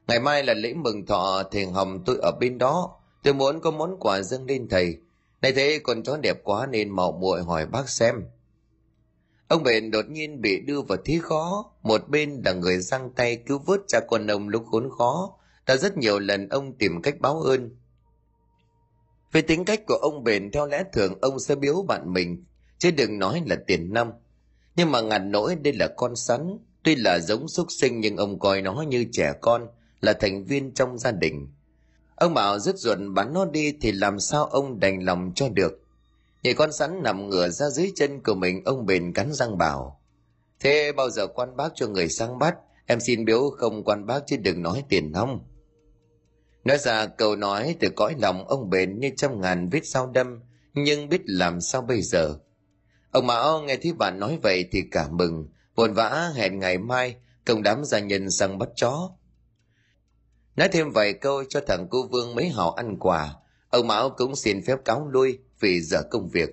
Ngày 0.08 0.20
mai 0.20 0.44
là 0.44 0.54
lễ 0.54 0.74
mừng 0.74 1.06
thọ 1.06 1.42
thiền 1.50 1.68
hồng 1.68 2.02
tôi 2.06 2.18
ở 2.22 2.32
bên 2.40 2.58
đó, 2.58 3.00
tôi 3.24 3.34
muốn 3.34 3.60
có 3.60 3.70
món 3.70 3.96
quà 4.00 4.20
dâng 4.20 4.46
lên 4.46 4.68
thầy 4.68 4.98
này 5.42 5.52
thế 5.52 5.80
con 5.82 6.02
chó 6.02 6.16
đẹp 6.16 6.44
quá 6.44 6.66
nên 6.66 6.90
mạo 6.90 7.12
muội 7.12 7.42
hỏi 7.42 7.66
bác 7.66 7.88
xem 7.88 8.14
ông 9.48 9.62
bền 9.62 9.90
đột 9.90 10.04
nhiên 10.08 10.40
bị 10.40 10.60
đưa 10.60 10.80
vào 10.82 10.98
thế 11.04 11.18
khó 11.22 11.70
một 11.82 12.08
bên 12.08 12.42
là 12.44 12.52
người 12.52 12.78
giang 12.78 13.10
tay 13.10 13.36
cứu 13.36 13.58
vớt 13.58 13.80
cha 13.88 14.00
con 14.00 14.26
ông 14.26 14.48
lúc 14.48 14.64
khốn 14.70 14.88
khó 14.98 15.36
đã 15.66 15.76
rất 15.76 15.96
nhiều 15.96 16.18
lần 16.18 16.48
ông 16.48 16.78
tìm 16.78 17.02
cách 17.02 17.20
báo 17.20 17.40
ơn 17.40 17.76
về 19.32 19.42
tính 19.42 19.64
cách 19.64 19.80
của 19.86 19.94
ông 19.94 20.24
bền 20.24 20.50
theo 20.50 20.66
lẽ 20.66 20.84
thường 20.92 21.18
ông 21.20 21.40
sẽ 21.40 21.54
biếu 21.54 21.82
bạn 21.88 22.12
mình 22.12 22.44
chứ 22.78 22.90
đừng 22.90 23.18
nói 23.18 23.42
là 23.46 23.56
tiền 23.66 23.92
năm 23.92 24.10
nhưng 24.76 24.92
mà 24.92 25.00
ngặt 25.00 25.22
nỗi 25.24 25.54
đây 25.54 25.72
là 25.72 25.88
con 25.96 26.16
sắn 26.16 26.58
tuy 26.82 26.94
là 26.96 27.18
giống 27.18 27.48
xuất 27.48 27.66
sinh 27.72 28.00
nhưng 28.00 28.16
ông 28.16 28.38
coi 28.38 28.62
nó 28.62 28.82
như 28.82 29.06
trẻ 29.12 29.32
con 29.40 29.66
là 30.00 30.12
thành 30.12 30.44
viên 30.44 30.74
trong 30.74 30.98
gia 30.98 31.12
đình 31.12 31.48
Ông 32.16 32.34
bảo 32.34 32.58
dứt 32.58 32.78
ruột 32.78 32.98
bắn 33.14 33.34
nó 33.34 33.44
đi 33.44 33.72
thì 33.80 33.92
làm 33.92 34.20
sao 34.20 34.44
ông 34.44 34.80
đành 34.80 35.04
lòng 35.04 35.32
cho 35.34 35.48
được. 35.48 35.80
Nhìn 36.42 36.56
con 36.56 36.72
sắn 36.72 37.02
nằm 37.02 37.28
ngửa 37.28 37.48
ra 37.48 37.70
dưới 37.70 37.92
chân 37.94 38.22
của 38.22 38.34
mình 38.34 38.64
ông 38.64 38.86
bền 38.86 39.12
cắn 39.12 39.32
răng 39.32 39.58
bảo. 39.58 40.00
Thế 40.60 40.92
bao 40.96 41.10
giờ 41.10 41.26
quan 41.26 41.56
bác 41.56 41.72
cho 41.74 41.86
người 41.86 42.08
sang 42.08 42.38
bắt, 42.38 42.56
em 42.86 43.00
xin 43.00 43.24
biếu 43.24 43.50
không 43.50 43.84
quan 43.84 44.06
bác 44.06 44.26
chứ 44.26 44.36
đừng 44.36 44.62
nói 44.62 44.84
tiền 44.88 45.12
nong. 45.12 45.40
Nói 46.64 46.78
ra 46.78 47.06
câu 47.06 47.36
nói 47.36 47.76
từ 47.80 47.88
cõi 47.96 48.14
lòng 48.18 48.48
ông 48.48 48.70
bền 48.70 49.00
như 49.00 49.10
trăm 49.16 49.40
ngàn 49.40 49.68
vết 49.68 49.80
sao 49.84 50.10
đâm, 50.14 50.40
nhưng 50.74 51.08
biết 51.08 51.20
làm 51.24 51.60
sao 51.60 51.82
bây 51.82 52.02
giờ. 52.02 52.38
Ông 53.10 53.26
Mão 53.26 53.62
nghe 53.62 53.76
thấy 53.76 53.92
bạn 53.92 54.18
nói 54.18 54.38
vậy 54.42 54.68
thì 54.72 54.82
cả 54.90 55.08
mừng, 55.10 55.48
vội 55.74 55.88
vã 55.88 56.30
hẹn 56.34 56.58
ngày 56.58 56.78
mai 56.78 57.16
công 57.44 57.62
đám 57.62 57.84
gia 57.84 57.98
nhân 57.98 58.30
sang 58.30 58.58
bắt 58.58 58.68
chó. 58.76 59.10
Nói 60.56 60.68
thêm 60.68 60.90
vài 60.90 61.12
câu 61.12 61.44
cho 61.44 61.60
thằng 61.66 61.86
cô 61.90 62.06
Vương 62.06 62.34
mấy 62.34 62.48
họ 62.48 62.74
ăn 62.76 62.96
quà, 62.98 63.34
ông 63.70 63.86
Mão 63.86 64.10
cũng 64.10 64.36
xin 64.36 64.62
phép 64.66 64.84
cáo 64.84 65.08
lui 65.08 65.38
vì 65.60 65.80
giờ 65.80 66.02
công 66.10 66.28
việc. 66.28 66.50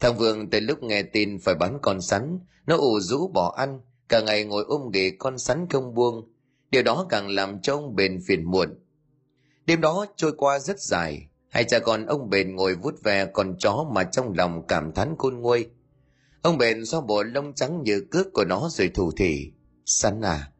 Thằng 0.00 0.16
Vương 0.16 0.50
từ 0.50 0.60
lúc 0.60 0.82
nghe 0.82 1.02
tin 1.02 1.38
phải 1.38 1.54
bán 1.54 1.78
con 1.82 2.00
sắn, 2.00 2.38
nó 2.66 2.76
ủ 2.76 3.00
rũ 3.00 3.28
bỏ 3.28 3.54
ăn, 3.56 3.80
cả 4.08 4.20
ngày 4.20 4.44
ngồi 4.44 4.64
ôm 4.68 4.90
ghế 4.92 5.12
con 5.18 5.38
sắn 5.38 5.66
không 5.70 5.94
buông. 5.94 6.28
Điều 6.70 6.82
đó 6.82 7.06
càng 7.08 7.28
làm 7.28 7.60
cho 7.62 7.74
ông 7.74 7.96
bền 7.96 8.20
phiền 8.26 8.44
muộn. 8.44 8.78
Đêm 9.70 9.80
đó 9.80 10.06
trôi 10.16 10.32
qua 10.36 10.58
rất 10.58 10.80
dài, 10.80 11.28
hai 11.48 11.64
cha 11.64 11.78
con 11.78 12.06
ông 12.06 12.30
bền 12.30 12.56
ngồi 12.56 12.74
vút 12.74 12.94
ve 13.02 13.26
con 13.26 13.56
chó 13.58 13.86
mà 13.92 14.04
trong 14.04 14.32
lòng 14.36 14.66
cảm 14.66 14.92
thán 14.92 15.14
khôn 15.18 15.40
nguôi. 15.40 15.66
Ông 16.42 16.58
bền 16.58 16.86
xoa 16.86 17.00
bộ 17.00 17.22
lông 17.22 17.54
trắng 17.54 17.82
như 17.82 18.06
cước 18.10 18.26
của 18.32 18.44
nó 18.44 18.68
rồi 18.70 18.90
thủ 18.94 19.12
thỉ. 19.16 19.52
Sắn 19.86 20.20
à 20.20 20.50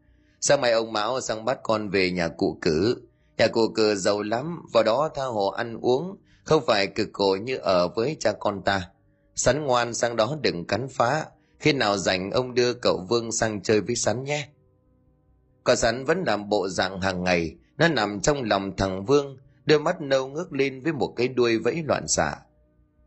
sáng 0.40 0.60
mai 0.60 0.72
ông 0.72 0.92
mão 0.92 1.20
sang 1.20 1.44
bắt 1.44 1.58
con 1.62 1.88
về 1.88 2.10
nhà 2.10 2.28
cụ 2.28 2.58
cử. 2.62 2.96
Nhà 3.38 3.46
cụ 3.46 3.60
cử 3.74 3.94
giàu 3.94 4.22
lắm 4.22 4.62
vào 4.72 4.82
đó 4.82 5.10
tha 5.14 5.24
hồ 5.24 5.48
ăn 5.48 5.78
uống 5.80 6.16
không 6.44 6.62
phải 6.66 6.86
cực 6.86 7.08
khổ 7.12 7.36
như 7.42 7.56
ở 7.56 7.88
với 7.88 8.16
cha 8.20 8.32
con 8.32 8.62
ta. 8.64 8.90
Sắn 9.34 9.64
ngoan 9.64 9.94
sang 9.94 10.16
đó 10.16 10.36
đừng 10.42 10.66
cắn 10.66 10.88
phá. 10.88 11.26
Khi 11.58 11.72
nào 11.72 11.96
rảnh 11.96 12.30
ông 12.30 12.54
đưa 12.54 12.74
cậu 12.74 13.06
vương 13.08 13.32
sang 13.32 13.62
chơi 13.62 13.80
với 13.80 13.96
sắn 13.96 14.24
nhé. 14.24 14.48
Còn 15.64 15.76
sắn 15.76 16.04
vẫn 16.04 16.24
làm 16.26 16.48
bộ 16.48 16.68
dạng 16.68 17.00
hàng 17.00 17.24
ngày 17.24 17.56
nó 17.80 17.88
nằm 17.88 18.20
trong 18.20 18.42
lòng 18.42 18.76
thằng 18.76 19.04
vương 19.04 19.36
đôi 19.64 19.80
mắt 19.80 20.00
nâu 20.00 20.28
ngước 20.28 20.52
lên 20.52 20.80
với 20.80 20.92
một 20.92 21.12
cái 21.16 21.28
đuôi 21.28 21.58
vẫy 21.58 21.82
loạn 21.86 22.08
xạ. 22.08 22.36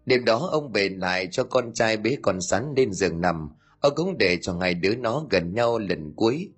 Đêm 0.05 0.25
đó 0.25 0.49
ông 0.51 0.71
bề 0.71 0.89
lại 0.89 1.27
cho 1.31 1.43
con 1.43 1.73
trai 1.73 1.97
bế 1.97 2.17
con 2.21 2.41
sắn 2.41 2.73
lên 2.77 2.93
giường 2.93 3.21
nằm. 3.21 3.49
Ông 3.79 3.93
cũng 3.95 4.17
để 4.17 4.37
cho 4.41 4.53
ngày 4.53 4.73
đứa 4.73 4.95
nó 4.95 5.25
gần 5.29 5.53
nhau 5.53 5.79
lần 5.79 6.13
cuối. 6.15 6.51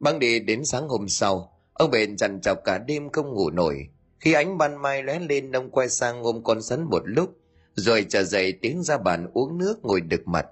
Băng 0.00 0.18
đi 0.18 0.40
đến 0.40 0.64
sáng 0.64 0.88
hôm 0.88 1.08
sau, 1.08 1.52
ông 1.72 1.90
bền 1.90 2.16
chằn 2.16 2.40
chọc 2.40 2.58
cả 2.64 2.78
đêm 2.78 3.10
không 3.10 3.34
ngủ 3.34 3.50
nổi. 3.50 3.88
Khi 4.20 4.32
ánh 4.32 4.58
ban 4.58 4.82
mai 4.82 5.02
lóe 5.02 5.18
lên, 5.18 5.52
ông 5.52 5.70
quay 5.70 5.88
sang 5.88 6.22
ôm 6.22 6.44
con 6.44 6.62
sắn 6.62 6.84
một 6.84 7.02
lúc, 7.04 7.36
rồi 7.74 8.06
trở 8.08 8.24
dậy 8.24 8.52
tiến 8.62 8.82
ra 8.82 8.98
bàn 8.98 9.30
uống 9.34 9.58
nước 9.58 9.84
ngồi 9.84 10.00
đực 10.00 10.28
mặt. 10.28 10.46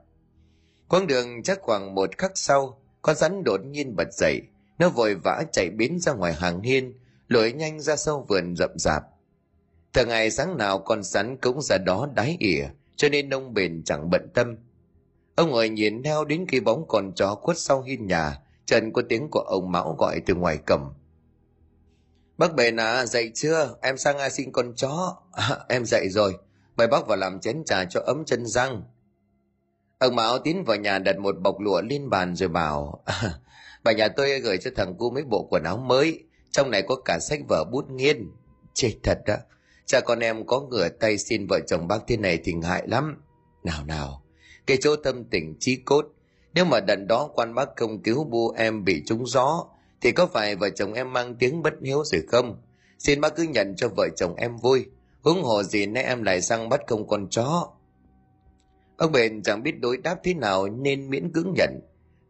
Quãng 0.88 1.06
đường 1.06 1.42
chắc 1.42 1.58
khoảng 1.60 1.94
một 1.94 2.18
khắc 2.18 2.32
sau, 2.34 2.80
con 3.02 3.16
rắn 3.16 3.44
đột 3.44 3.60
nhiên 3.64 3.96
bật 3.96 4.08
dậy 4.12 4.42
nó 4.78 4.88
vội 4.88 5.14
vã 5.14 5.44
chạy 5.52 5.70
biến 5.70 6.00
ra 6.00 6.12
ngoài 6.12 6.34
hàng 6.34 6.60
hiên 6.60 6.98
lội 7.28 7.52
nhanh 7.52 7.80
ra 7.80 7.96
sâu 7.96 8.26
vườn 8.28 8.56
rậm 8.56 8.70
rạp. 8.74 9.02
Thường 9.92 10.08
ngày 10.08 10.30
sáng 10.30 10.56
nào 10.56 10.78
con 10.78 11.02
sắn 11.02 11.36
cũng 11.36 11.62
ra 11.62 11.78
đó 11.78 12.08
đái 12.14 12.36
ỉa 12.40 12.66
cho 12.96 13.08
nên 13.08 13.30
ông 13.30 13.54
bền 13.54 13.82
chẳng 13.84 14.10
bận 14.10 14.28
tâm. 14.34 14.56
Ông 15.34 15.50
ngồi 15.50 15.68
nhìn 15.68 16.02
theo 16.02 16.24
đến 16.24 16.46
khi 16.48 16.60
bóng 16.60 16.84
con 16.88 17.12
chó 17.14 17.34
khuất 17.34 17.58
sau 17.58 17.82
hiên 17.82 18.06
nhà 18.06 18.38
trần 18.66 18.92
có 18.92 19.02
tiếng 19.08 19.28
của 19.30 19.40
ông 19.40 19.72
mão 19.72 19.96
gọi 19.98 20.20
từ 20.26 20.34
ngoài 20.34 20.58
cầm 20.66 20.94
bác 22.38 22.54
bền 22.54 22.76
à 22.76 23.06
dậy 23.06 23.30
chưa? 23.34 23.76
Em 23.82 23.96
sang 23.96 24.18
a 24.18 24.28
xin 24.28 24.52
con 24.52 24.74
chó. 24.76 25.16
À, 25.32 25.58
em 25.68 25.84
dậy 25.84 26.08
rồi. 26.08 26.38
Mời 26.76 26.86
bác 26.86 27.06
vào 27.06 27.16
làm 27.16 27.40
chén 27.40 27.64
trà 27.64 27.84
cho 27.84 28.00
ấm 28.06 28.24
chân 28.24 28.46
răng. 28.46 28.82
Ông 29.98 30.16
mão 30.16 30.38
tiến 30.38 30.64
vào 30.64 30.76
nhà 30.76 30.98
đặt 30.98 31.18
một 31.18 31.34
bọc 31.42 31.60
lụa 31.60 31.82
lên 31.82 32.10
bàn 32.10 32.36
rồi 32.36 32.48
bảo 32.48 33.02
à, 33.04 33.38
bà 33.84 33.92
nhà 33.92 34.08
tôi 34.08 34.40
gửi 34.40 34.58
cho 34.58 34.70
thằng 34.76 34.94
cu 34.98 35.10
mấy 35.10 35.24
bộ 35.24 35.46
quần 35.50 35.62
áo 35.62 35.76
mới. 35.76 36.24
Trong 36.50 36.70
này 36.70 36.82
có 36.82 36.96
cả 37.04 37.18
sách 37.18 37.40
vở 37.48 37.64
bút 37.64 37.90
nghiên. 37.90 38.30
Chết 38.74 38.94
thật 39.02 39.18
đó. 39.26 39.36
Cha 39.86 40.00
con 40.00 40.18
em 40.18 40.46
có 40.46 40.60
ngửa 40.60 40.88
tay 40.88 41.18
xin 41.18 41.46
vợ 41.46 41.60
chồng 41.66 41.88
bác 41.88 41.98
thế 42.06 42.16
này 42.16 42.38
thì 42.44 42.52
ngại 42.52 42.82
lắm. 42.86 43.22
Nào 43.64 43.84
nào. 43.84 44.22
Cái 44.66 44.76
chỗ 44.80 44.96
tâm 44.96 45.24
tình 45.24 45.56
trí 45.60 45.76
cốt. 45.76 46.06
Nếu 46.54 46.64
mà 46.64 46.80
đần 46.80 47.06
đó 47.06 47.30
quan 47.34 47.54
bác 47.54 47.68
không 47.76 48.02
cứu 48.02 48.24
bu 48.24 48.50
em 48.50 48.84
bị 48.84 49.02
trúng 49.06 49.26
gió, 49.26 49.66
thì 50.00 50.12
có 50.12 50.26
phải 50.26 50.56
vợ 50.56 50.70
chồng 50.70 50.92
em 50.92 51.12
mang 51.12 51.34
tiếng 51.34 51.62
bất 51.62 51.74
hiếu 51.82 52.04
rồi 52.04 52.22
không? 52.28 52.62
Xin 52.98 53.20
bác 53.20 53.36
cứ 53.36 53.42
nhận 53.42 53.76
cho 53.76 53.88
vợ 53.96 54.08
chồng 54.16 54.34
em 54.34 54.56
vui. 54.56 54.86
Huống 55.22 55.42
hồ 55.42 55.62
gì 55.62 55.86
nay 55.86 56.04
em 56.04 56.22
lại 56.22 56.40
sang 56.40 56.68
bắt 56.68 56.80
công 56.86 57.08
con 57.08 57.28
chó. 57.30 57.68
Ông 58.96 59.12
bền 59.12 59.42
chẳng 59.42 59.62
biết 59.62 59.80
đối 59.80 59.96
đáp 59.96 60.16
thế 60.24 60.34
nào 60.34 60.68
nên 60.68 61.10
miễn 61.10 61.32
cưỡng 61.32 61.54
nhận 61.56 61.80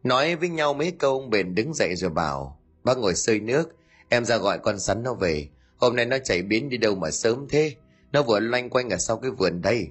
nói 0.05 0.35
với 0.35 0.49
nhau 0.49 0.73
mấy 0.73 0.91
câu, 0.91 1.19
ông 1.19 1.29
bền 1.29 1.55
đứng 1.55 1.73
dậy 1.73 1.95
rồi 1.95 2.09
bảo, 2.09 2.59
bác 2.83 2.97
ngồi 2.97 3.15
sơi 3.15 3.39
nước, 3.39 3.75
em 4.09 4.25
ra 4.25 4.37
gọi 4.37 4.59
con 4.59 4.79
sắn 4.79 5.03
nó 5.03 5.13
về. 5.13 5.47
Hôm 5.77 5.95
nay 5.95 6.05
nó 6.05 6.17
chạy 6.23 6.41
biến 6.41 6.69
đi 6.69 6.77
đâu 6.77 6.95
mà 6.95 7.11
sớm 7.11 7.47
thế? 7.49 7.75
Nó 8.11 8.23
vừa 8.23 8.39
loanh 8.39 8.69
quanh 8.69 8.89
ở 8.89 8.97
sau 8.97 9.17
cái 9.17 9.31
vườn 9.31 9.61
đây. 9.61 9.87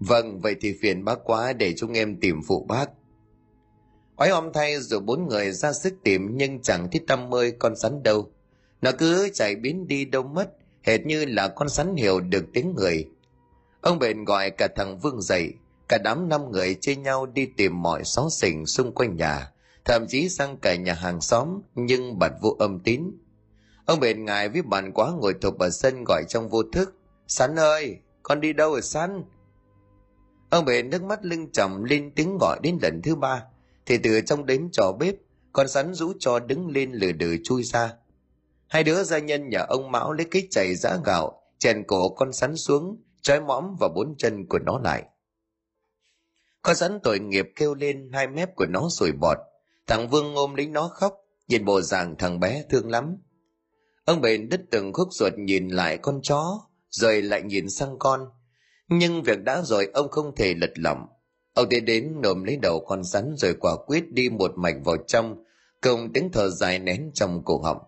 Vâng 0.00 0.40
vậy 0.40 0.56
thì 0.60 0.78
phiền 0.82 1.04
bác 1.04 1.18
quá 1.24 1.52
để 1.52 1.74
chúng 1.76 1.92
em 1.92 2.20
tìm 2.20 2.40
phụ 2.46 2.64
bác. 2.68 2.90
Oái 4.16 4.30
om 4.30 4.52
thay 4.52 4.80
rồi 4.80 5.00
bốn 5.00 5.28
người 5.28 5.52
ra 5.52 5.72
sức 5.72 5.94
tìm, 6.04 6.36
nhưng 6.36 6.62
chẳng 6.62 6.88
thấy 6.92 7.00
tâm 7.06 7.30
mơi 7.30 7.52
con 7.58 7.76
sắn 7.76 8.02
đâu. 8.02 8.30
Nó 8.82 8.90
cứ 8.98 9.28
chạy 9.34 9.56
biến 9.56 9.88
đi 9.88 10.04
đâu 10.04 10.22
mất, 10.22 10.50
hệt 10.82 11.06
như 11.06 11.24
là 11.24 11.48
con 11.48 11.68
sắn 11.68 11.96
hiểu 11.96 12.20
được 12.20 12.44
tiếng 12.52 12.74
người. 12.74 13.08
Ông 13.80 13.98
bền 13.98 14.24
gọi 14.24 14.50
cả 14.50 14.68
thằng 14.76 14.98
vương 14.98 15.20
dậy 15.20 15.52
cả 15.88 15.98
đám 15.98 16.28
năm 16.28 16.50
người 16.50 16.74
chia 16.74 16.96
nhau 16.96 17.26
đi 17.26 17.46
tìm 17.56 17.82
mọi 17.82 18.04
xó 18.04 18.28
xỉnh 18.30 18.66
xung 18.66 18.94
quanh 18.94 19.16
nhà, 19.16 19.52
thậm 19.84 20.06
chí 20.08 20.28
sang 20.28 20.56
cả 20.56 20.76
nhà 20.76 20.94
hàng 20.94 21.20
xóm, 21.20 21.60
nhưng 21.74 22.18
bật 22.18 22.32
vô 22.42 22.56
âm 22.58 22.80
tín. 22.80 23.02
Ông 23.84 24.00
bền 24.00 24.24
ngài 24.24 24.48
với 24.48 24.62
bạn 24.62 24.92
quá 24.92 25.10
ngồi 25.10 25.34
thụp 25.40 25.58
ở 25.58 25.70
sân 25.70 26.04
gọi 26.04 26.24
trong 26.28 26.48
vô 26.48 26.62
thức 26.72 26.94
sắn 27.26 27.58
ơi, 27.58 27.98
con 28.22 28.40
đi 28.40 28.52
đâu 28.52 28.70
rồi 28.70 28.82
sắn 28.82 29.24
ông 30.50 30.64
bền 30.64 30.90
nước 30.90 31.02
mắt 31.02 31.24
lưng 31.24 31.52
trầm 31.52 31.84
lên 31.84 32.10
tiếng 32.16 32.38
gọi 32.38 32.58
đến 32.62 32.78
lần 32.82 33.02
thứ 33.02 33.14
ba, 33.14 33.44
thì 33.86 33.98
từ 33.98 34.20
trong 34.20 34.46
đếm 34.46 34.70
trò 34.72 34.92
bếp, 34.92 35.14
con 35.52 35.68
sắn 35.68 35.94
rũ 35.94 36.12
cho 36.18 36.38
đứng 36.38 36.68
lên 36.68 36.92
lừ 36.92 37.12
đừ 37.12 37.36
chui 37.44 37.62
ra. 37.62 37.92
Hai 38.68 38.84
đứa 38.84 39.02
gia 39.02 39.18
nhân 39.18 39.48
nhà 39.48 39.60
ông 39.68 39.92
mão 39.92 40.12
lấy 40.12 40.26
cái 40.30 40.48
chày 40.50 40.74
giã 40.74 40.98
gạo, 41.04 41.42
chèn 41.58 41.84
cổ 41.86 42.08
con 42.08 42.32
sắn 42.32 42.56
xuống, 42.56 43.02
trói 43.22 43.40
mõm 43.40 43.76
và 43.80 43.88
bốn 43.94 44.14
chân 44.18 44.46
của 44.46 44.58
nó 44.58 44.78
lại 44.78 45.04
con 46.68 46.76
rắn 46.76 47.00
tội 47.02 47.18
nghiệp 47.18 47.48
kêu 47.56 47.74
lên 47.74 48.10
hai 48.12 48.26
mép 48.26 48.56
của 48.56 48.66
nó 48.66 48.88
sủi 48.90 49.12
bọt. 49.12 49.38
Thằng 49.86 50.08
vương 50.08 50.34
ôm 50.34 50.54
lấy 50.54 50.66
nó 50.66 50.88
khóc, 50.88 51.14
nhìn 51.48 51.64
bộ 51.64 51.80
dạng 51.80 52.16
thằng 52.18 52.40
bé 52.40 52.64
thương 52.70 52.90
lắm. 52.90 53.16
Ông 54.04 54.20
bền 54.20 54.48
đứt 54.48 54.60
từng 54.70 54.92
khúc 54.92 55.08
ruột 55.10 55.32
nhìn 55.36 55.68
lại 55.68 55.98
con 55.98 56.20
chó, 56.22 56.60
rồi 56.90 57.22
lại 57.22 57.42
nhìn 57.42 57.68
sang 57.68 57.98
con. 57.98 58.20
Nhưng 58.88 59.22
việc 59.22 59.42
đã 59.44 59.62
rồi, 59.62 59.90
ông 59.94 60.08
không 60.08 60.34
thể 60.36 60.54
lật 60.54 60.70
lỏng 60.74 61.06
ông 61.58 61.68
tiến 61.68 61.84
đến 61.84 62.14
nộm 62.22 62.44
lấy 62.44 62.56
đầu 62.56 62.84
con 62.86 63.04
rắn 63.04 63.34
rồi 63.36 63.54
quả 63.60 63.76
quyết 63.86 64.12
đi 64.12 64.28
một 64.28 64.52
mạch 64.56 64.76
vào 64.84 64.96
trong, 65.06 65.44
cùng 65.82 66.12
tiếng 66.12 66.30
thở 66.32 66.50
dài 66.50 66.78
nén 66.78 67.10
trong 67.14 67.44
cổ 67.44 67.58
họng. 67.62 67.78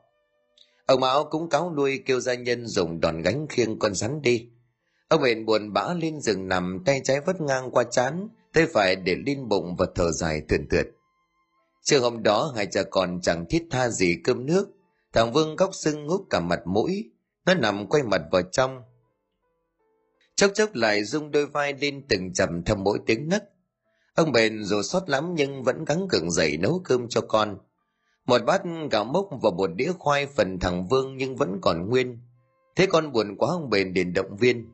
Ông 0.87 1.01
mão 1.01 1.24
cũng 1.24 1.49
cáo 1.49 1.74
lui 1.74 2.03
kêu 2.07 2.20
gia 2.20 2.35
nhân 2.35 2.66
dùng 2.66 3.01
đòn 3.01 3.22
gánh 3.22 3.47
khiêng 3.49 3.78
con 3.78 3.95
rắn 3.95 4.22
đi. 4.22 4.49
Ông 5.09 5.22
bền 5.22 5.47
buồn 5.47 5.72
bã 5.72 5.95
lên 5.95 6.20
rừng 6.20 6.49
nằm, 6.49 6.83
tay 6.87 7.01
trái 7.05 7.20
vất 7.20 7.41
ngang 7.41 7.70
qua 7.70 7.85
chán 7.85 8.28
tay 8.53 8.67
phải 8.67 8.97
để 8.97 9.17
lên 9.27 9.49
bụng 9.49 9.77
và 9.77 9.87
thở 9.95 10.11
dài 10.13 10.43
thườn 10.49 10.69
thượt 10.69 10.87
trưa 11.83 12.01
hôm 12.01 12.23
đó 12.23 12.53
hai 12.57 12.67
cha 12.67 12.83
con 12.91 13.21
chẳng 13.23 13.45
thiết 13.49 13.67
tha 13.71 13.89
gì 13.89 14.17
cơm 14.25 14.47
nước. 14.47 14.69
Thằng 15.13 15.33
vương 15.33 15.57
góc 15.57 15.75
sưng 15.75 16.09
húp 16.09 16.27
cả 16.31 16.41
mặt 16.41 16.61
mũi. 16.67 17.11
Nó 17.47 17.55
nằm 17.55 17.87
quay 17.87 18.03
mặt 18.03 18.23
vào 18.33 18.43
trong. 18.43 18.83
Chốc 20.35 20.51
chốc 20.55 20.75
lại 20.75 21.05
rung 21.05 21.31
đôi 21.31 21.47
vai 21.47 21.75
lên 21.81 22.07
từng 22.09 22.33
chậm 22.33 22.65
theo 22.65 22.77
mỗi 22.77 22.99
tiếng 23.07 23.29
nấc. 23.29 23.45
Ông 24.15 24.33
bền 24.33 24.65
dù 24.65 24.83
sót 24.83 25.09
lắm 25.09 25.35
nhưng 25.35 25.63
vẫn 25.63 25.85
gắng 25.85 26.09
gượng 26.11 26.31
dậy 26.31 26.57
nấu 26.57 26.81
cơm 26.85 27.09
cho 27.09 27.21
con. 27.21 27.59
Một 28.27 28.45
bát 28.47 28.63
gạo 28.91 29.05
mốc 29.05 29.29
và 29.43 29.51
một 29.51 29.71
đĩa 29.75 29.93
khoai 29.99 30.27
phần 30.27 30.59
thằng 30.59 30.89
vương 30.89 31.17
nhưng 31.17 31.37
vẫn 31.37 31.59
còn 31.63 31.89
nguyên. 31.89 32.19
Thế 32.77 32.87
con 32.87 33.13
buồn 33.13 33.37
quá 33.37 33.49
ông 33.51 33.71
bền 33.71 33.93
liền 33.93 34.13
động 34.13 34.37
viên. 34.37 34.73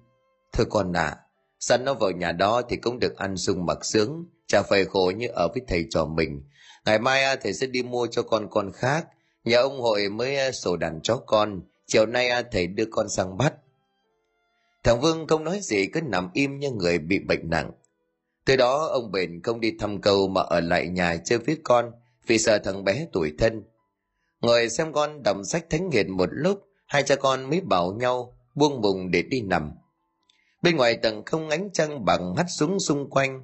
Thôi 0.53 0.67
con 0.71 0.93
ạ 0.93 1.03
à, 1.03 1.19
sẵn 1.67 1.85
nó 1.85 1.95
vào 1.95 2.11
nhà 2.11 2.33
đó 2.33 2.63
thì 2.69 2.77
cũng 2.77 2.99
được 2.99 3.17
ăn 3.17 3.37
sung 3.37 3.67
mặc 3.67 3.85
sướng, 3.85 4.25
chả 4.47 4.63
phải 4.63 4.85
khổ 4.85 5.13
như 5.17 5.29
ở 5.29 5.49
với 5.49 5.63
thầy 5.69 5.87
trò 5.91 6.05
mình. 6.05 6.43
Ngày 6.85 6.99
mai 6.99 7.25
à, 7.25 7.37
thầy 7.37 7.53
sẽ 7.53 7.67
đi 7.67 7.83
mua 7.83 8.07
cho 8.07 8.23
con 8.23 8.49
con 8.51 8.73
khác. 8.73 9.07
Nhà 9.45 9.59
ông 9.59 9.81
hội 9.81 10.09
mới 10.09 10.37
à, 10.37 10.53
sổ 10.53 10.77
đàn 10.77 11.01
chó 11.03 11.17
con. 11.27 11.61
Chiều 11.87 12.07
nay 12.07 12.29
à, 12.29 12.43
thầy 12.53 12.67
đưa 12.67 12.85
con 12.91 13.09
sang 13.09 13.37
bắt. 13.37 13.55
Thằng 14.85 15.01
vương 15.01 15.27
không 15.27 15.45
nói 15.45 15.59
gì, 15.63 15.87
cứ 15.87 16.01
nằm 16.01 16.31
im 16.33 16.59
như 16.59 16.71
người 16.71 16.99
bị 16.99 17.19
bệnh 17.19 17.51
nặng. 17.51 17.71
Từ 18.45 18.57
đó, 18.57 18.87
ông 18.87 19.13
bền 19.13 19.43
không 19.43 19.61
đi 19.61 19.73
thăm 19.79 20.01
cầu 20.01 20.29
mà 20.29 20.41
ở 20.41 20.61
lại 20.61 20.89
nhà 20.89 21.17
chơi 21.25 21.39
với 21.39 21.57
con, 21.65 21.93
vì 22.27 22.39
sợ 22.39 22.59
thằng 22.59 22.85
bé 22.85 23.07
tuổi 23.13 23.33
thân. 23.39 23.63
Ngồi 24.41 24.69
xem 24.69 24.93
con 24.93 25.23
đọc 25.23 25.37
sách 25.45 25.71
thánh 25.71 25.89
nghiệt 25.89 26.09
một 26.09 26.29
lúc, 26.33 26.63
hai 26.87 27.03
cha 27.03 27.17
con 27.17 27.51
mới 27.51 27.61
bảo 27.61 27.93
nhau 27.93 28.37
buông 28.55 28.81
bùng 28.81 29.11
để 29.11 29.23
đi 29.23 29.41
nằm 29.41 29.73
bên 30.67 30.77
ngoài 30.77 30.97
tầng 30.97 31.23
không 31.27 31.49
ánh 31.49 31.71
trăng 31.73 32.05
bằng 32.05 32.37
hắt 32.37 32.47
xuống 32.49 32.81
xung 32.81 33.11
quanh. 33.11 33.43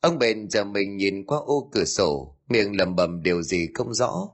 Ông 0.00 0.18
bền 0.18 0.48
chờ 0.48 0.64
mình 0.64 0.96
nhìn 0.96 1.26
qua 1.26 1.38
ô 1.38 1.68
cửa 1.72 1.84
sổ, 1.84 2.36
miệng 2.48 2.76
lẩm 2.76 2.96
bẩm 2.96 3.22
điều 3.22 3.42
gì 3.42 3.68
không 3.74 3.94
rõ. 3.94 4.28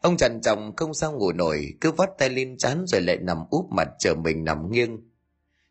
Ông 0.00 0.16
trằn 0.16 0.40
tròng 0.40 0.76
không 0.76 0.94
sao 0.94 1.12
ngủ 1.12 1.32
nổi, 1.32 1.74
cứ 1.80 1.92
vắt 1.92 2.10
tay 2.18 2.30
lên 2.30 2.56
chán 2.58 2.84
rồi 2.86 3.00
lại 3.00 3.16
nằm 3.16 3.38
úp 3.50 3.70
mặt 3.70 3.88
chờ 3.98 4.14
mình 4.14 4.44
nằm 4.44 4.70
nghiêng. 4.70 4.98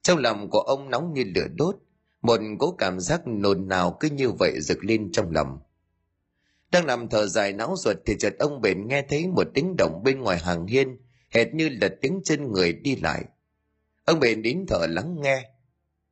Trong 0.02 0.18
lòng 0.18 0.50
của 0.50 0.60
ông 0.60 0.90
nóng 0.90 1.14
như 1.14 1.24
lửa 1.36 1.48
đốt, 1.56 1.76
một 2.22 2.40
cố 2.60 2.76
cảm 2.78 3.00
giác 3.00 3.28
nồn 3.28 3.68
nào 3.68 3.98
cứ 4.00 4.10
như 4.10 4.30
vậy 4.32 4.62
rực 4.62 4.84
lên 4.84 5.12
trong 5.12 5.32
lòng. 5.32 5.60
Đang 6.72 6.88
nằm 6.88 7.10
thở 7.10 7.28
dài 7.28 7.54
não 7.54 7.76
ruột 7.78 7.98
thì 8.06 8.16
chợt 8.20 8.34
ông 8.40 8.62
bền 8.62 8.88
nghe 8.88 9.02
thấy 9.10 9.28
một 9.28 9.48
tiếng 9.54 9.76
động 9.78 10.02
bên 10.04 10.20
ngoài 10.20 10.38
hàng 10.38 10.68
hiên, 10.68 10.98
hệt 11.30 11.54
như 11.54 11.70
là 11.82 11.90
tiếng 12.02 12.22
chân 12.24 12.52
người 12.52 12.74
đi 12.74 12.96
lại. 12.96 13.26
Ông 14.06 14.20
bền 14.20 14.42
đến 14.42 14.66
thở 14.68 14.88
lắng 14.90 15.16
nghe 15.22 15.57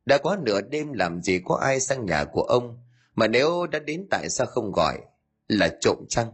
đã 0.06 0.18
quá 0.18 0.38
nửa 0.42 0.60
đêm 0.60 0.92
làm 0.92 1.22
gì 1.22 1.40
có 1.44 1.56
ai 1.56 1.80
sang 1.80 2.06
nhà 2.06 2.24
của 2.24 2.42
ông, 2.42 2.78
mà 3.14 3.26
nếu 3.26 3.66
đã 3.66 3.78
đến 3.78 4.06
tại 4.10 4.30
sao 4.30 4.46
không 4.46 4.72
gọi? 4.72 4.98
Là 5.48 5.68
trộm 5.80 5.96
chăng 6.08 6.32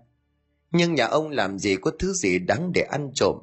nhưng 0.73 0.95
nhà 0.95 1.07
ông 1.07 1.31
làm 1.31 1.59
gì 1.59 1.77
có 1.77 1.91
thứ 1.99 2.13
gì 2.13 2.39
đáng 2.39 2.73
để 2.75 2.81
ăn 2.81 3.11
trộm? 3.15 3.37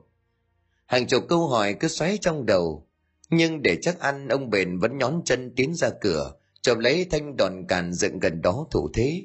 Hàng 0.85 1.07
chục 1.07 1.23
câu 1.29 1.47
hỏi 1.47 1.73
cứ 1.79 1.87
xoáy 1.87 2.17
trong 2.21 2.45
đầu, 2.45 2.87
nhưng 3.29 3.61
để 3.61 3.77
chắc 3.81 3.99
ăn, 3.99 4.27
ông 4.27 4.49
bền 4.49 4.79
vẫn 4.79 4.97
nhón 4.97 5.21
chân 5.25 5.53
tiến 5.55 5.75
ra 5.75 5.89
cửa, 6.01 6.33
chộp 6.61 6.77
lấy 6.77 7.07
thanh 7.11 7.35
đòn 7.37 7.65
càn 7.67 7.93
dựng 7.93 8.19
gần 8.19 8.41
đó 8.41 8.67
thủ 8.71 8.89
thế. 8.93 9.23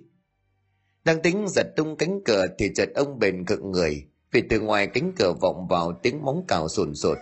Đang 1.05 1.23
tính 1.23 1.47
giật 1.49 1.67
tung 1.77 1.97
cánh 1.97 2.21
cửa 2.25 2.47
thì 2.59 2.71
chợt 2.75 2.89
ông 2.95 3.19
bền 3.19 3.45
cựng 3.45 3.71
người, 3.71 4.07
vì 4.33 4.43
từ 4.51 4.61
ngoài 4.61 4.87
cánh 4.87 5.13
cửa 5.19 5.33
vọng 5.41 5.67
vào 5.71 6.01
tiếng 6.03 6.25
móng 6.25 6.45
cào 6.49 6.69
sồn 6.69 6.95
sột. 6.95 7.19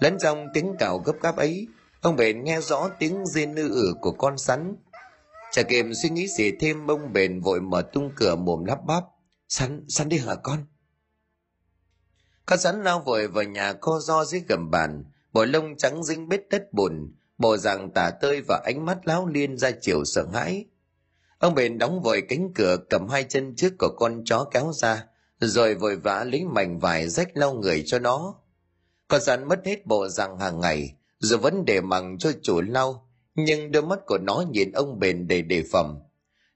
Lẫn 0.00 0.16
trong 0.20 0.46
tiếng 0.54 0.74
cào 0.78 0.98
gấp 0.98 1.14
gáp 1.22 1.36
ấy 1.36 1.68
ông 2.00 2.16
bền 2.16 2.44
nghe 2.44 2.60
rõ 2.60 2.90
tiếng 2.98 3.26
rên 3.26 3.54
nư 3.54 3.68
ử 3.68 3.94
của 4.00 4.12
con 4.12 4.38
sắn 4.38 4.76
chả 5.50 5.62
kịp 5.62 5.86
suy 6.02 6.10
nghĩ 6.10 6.28
gì 6.28 6.52
thêm, 6.60 6.86
ông 6.86 7.12
bền 7.12 7.40
vội 7.40 7.60
mở 7.60 7.82
tung 7.82 8.10
cửa 8.16 8.36
mồm 8.36 8.64
lắp 8.64 8.78
bắp. 8.86 9.04
Sắn 9.48 9.84
sắn 9.88 10.08
đi 10.08 10.18
hả 10.18 10.34
con? 10.34 10.64
Con 12.46 12.58
sắn 12.58 12.84
lao 12.84 13.00
vội 13.00 13.28
vào 13.28 13.44
nhà 13.44 13.72
co 13.72 14.00
do 14.00 14.24
dưới 14.24 14.42
gầm 14.48 14.70
bàn. 14.70 15.04
Bộ 15.32 15.44
lông 15.44 15.76
trắng 15.76 16.04
dính 16.04 16.28
bết 16.28 16.48
đất 16.50 16.72
bùn. 16.72 17.14
Bộ 17.38 17.56
dạng 17.56 17.90
tả 17.90 18.10
tơi 18.10 18.42
và 18.48 18.62
ánh 18.64 18.86
mắt 18.86 18.98
láo 19.04 19.26
liên 19.26 19.56
ra 19.56 19.70
chiều 19.80 20.04
sợ 20.04 20.26
hãi. 20.32 20.64
Ông 21.38 21.54
bền 21.54 21.78
đóng 21.78 22.02
vội 22.02 22.22
cánh 22.28 22.52
cửa, 22.54 22.76
cầm 22.90 23.08
hai 23.08 23.24
chân 23.24 23.56
trước 23.56 23.72
của 23.78 23.96
con 23.96 24.22
chó 24.24 24.44
kéo 24.50 24.72
ra, 24.72 25.04
rồi 25.40 25.74
vội 25.74 25.96
vã 25.96 26.24
lấy 26.24 26.44
mảnh 26.44 26.78
vải 26.78 27.08
rách 27.08 27.28
lau 27.34 27.54
người 27.54 27.82
cho 27.86 27.98
nó. 27.98 28.34
Con 29.08 29.20
rắn 29.20 29.48
mất 29.48 29.60
hết 29.64 29.86
bộ 29.86 30.08
dạng 30.08 30.38
hàng 30.38 30.60
ngày. 30.60 30.94
Dù 31.20 31.38
vẫn 31.38 31.64
để 31.64 31.80
mằng 31.80 32.18
cho 32.18 32.32
chủ 32.42 32.60
lau, 32.60 33.08
nhưng 33.34 33.72
đôi 33.72 33.82
mắt 33.82 33.98
của 34.06 34.18
nó 34.18 34.44
nhìn 34.50 34.72
ông 34.72 34.98
bền 34.98 35.28
đầy 35.28 35.42
đề 35.42 35.64
phòng. 35.72 36.00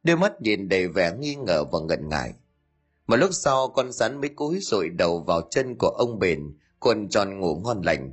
Đôi 0.02 0.16
mắt 0.16 0.32
nhìn 0.40 0.68
đầy 0.68 0.88
vẻ 0.88 1.12
nghi 1.20 1.34
ngờ 1.34 1.64
và 1.64 1.78
ngần 1.88 2.08
ngại. 2.08 2.34
Một 3.06 3.16
lúc 3.16 3.30
sau, 3.32 3.68
con 3.68 3.92
rắn 3.92 4.20
mới 4.20 4.28
cúi 4.28 4.58
rội 4.60 4.88
đầu 4.88 5.20
vào 5.20 5.42
chân 5.50 5.76
của 5.78 5.88
ông 5.88 6.18
bền, 6.18 6.56
cuộn 6.78 7.08
tròn 7.08 7.40
ngủ 7.40 7.60
ngon 7.64 7.82
lành. 7.82 8.12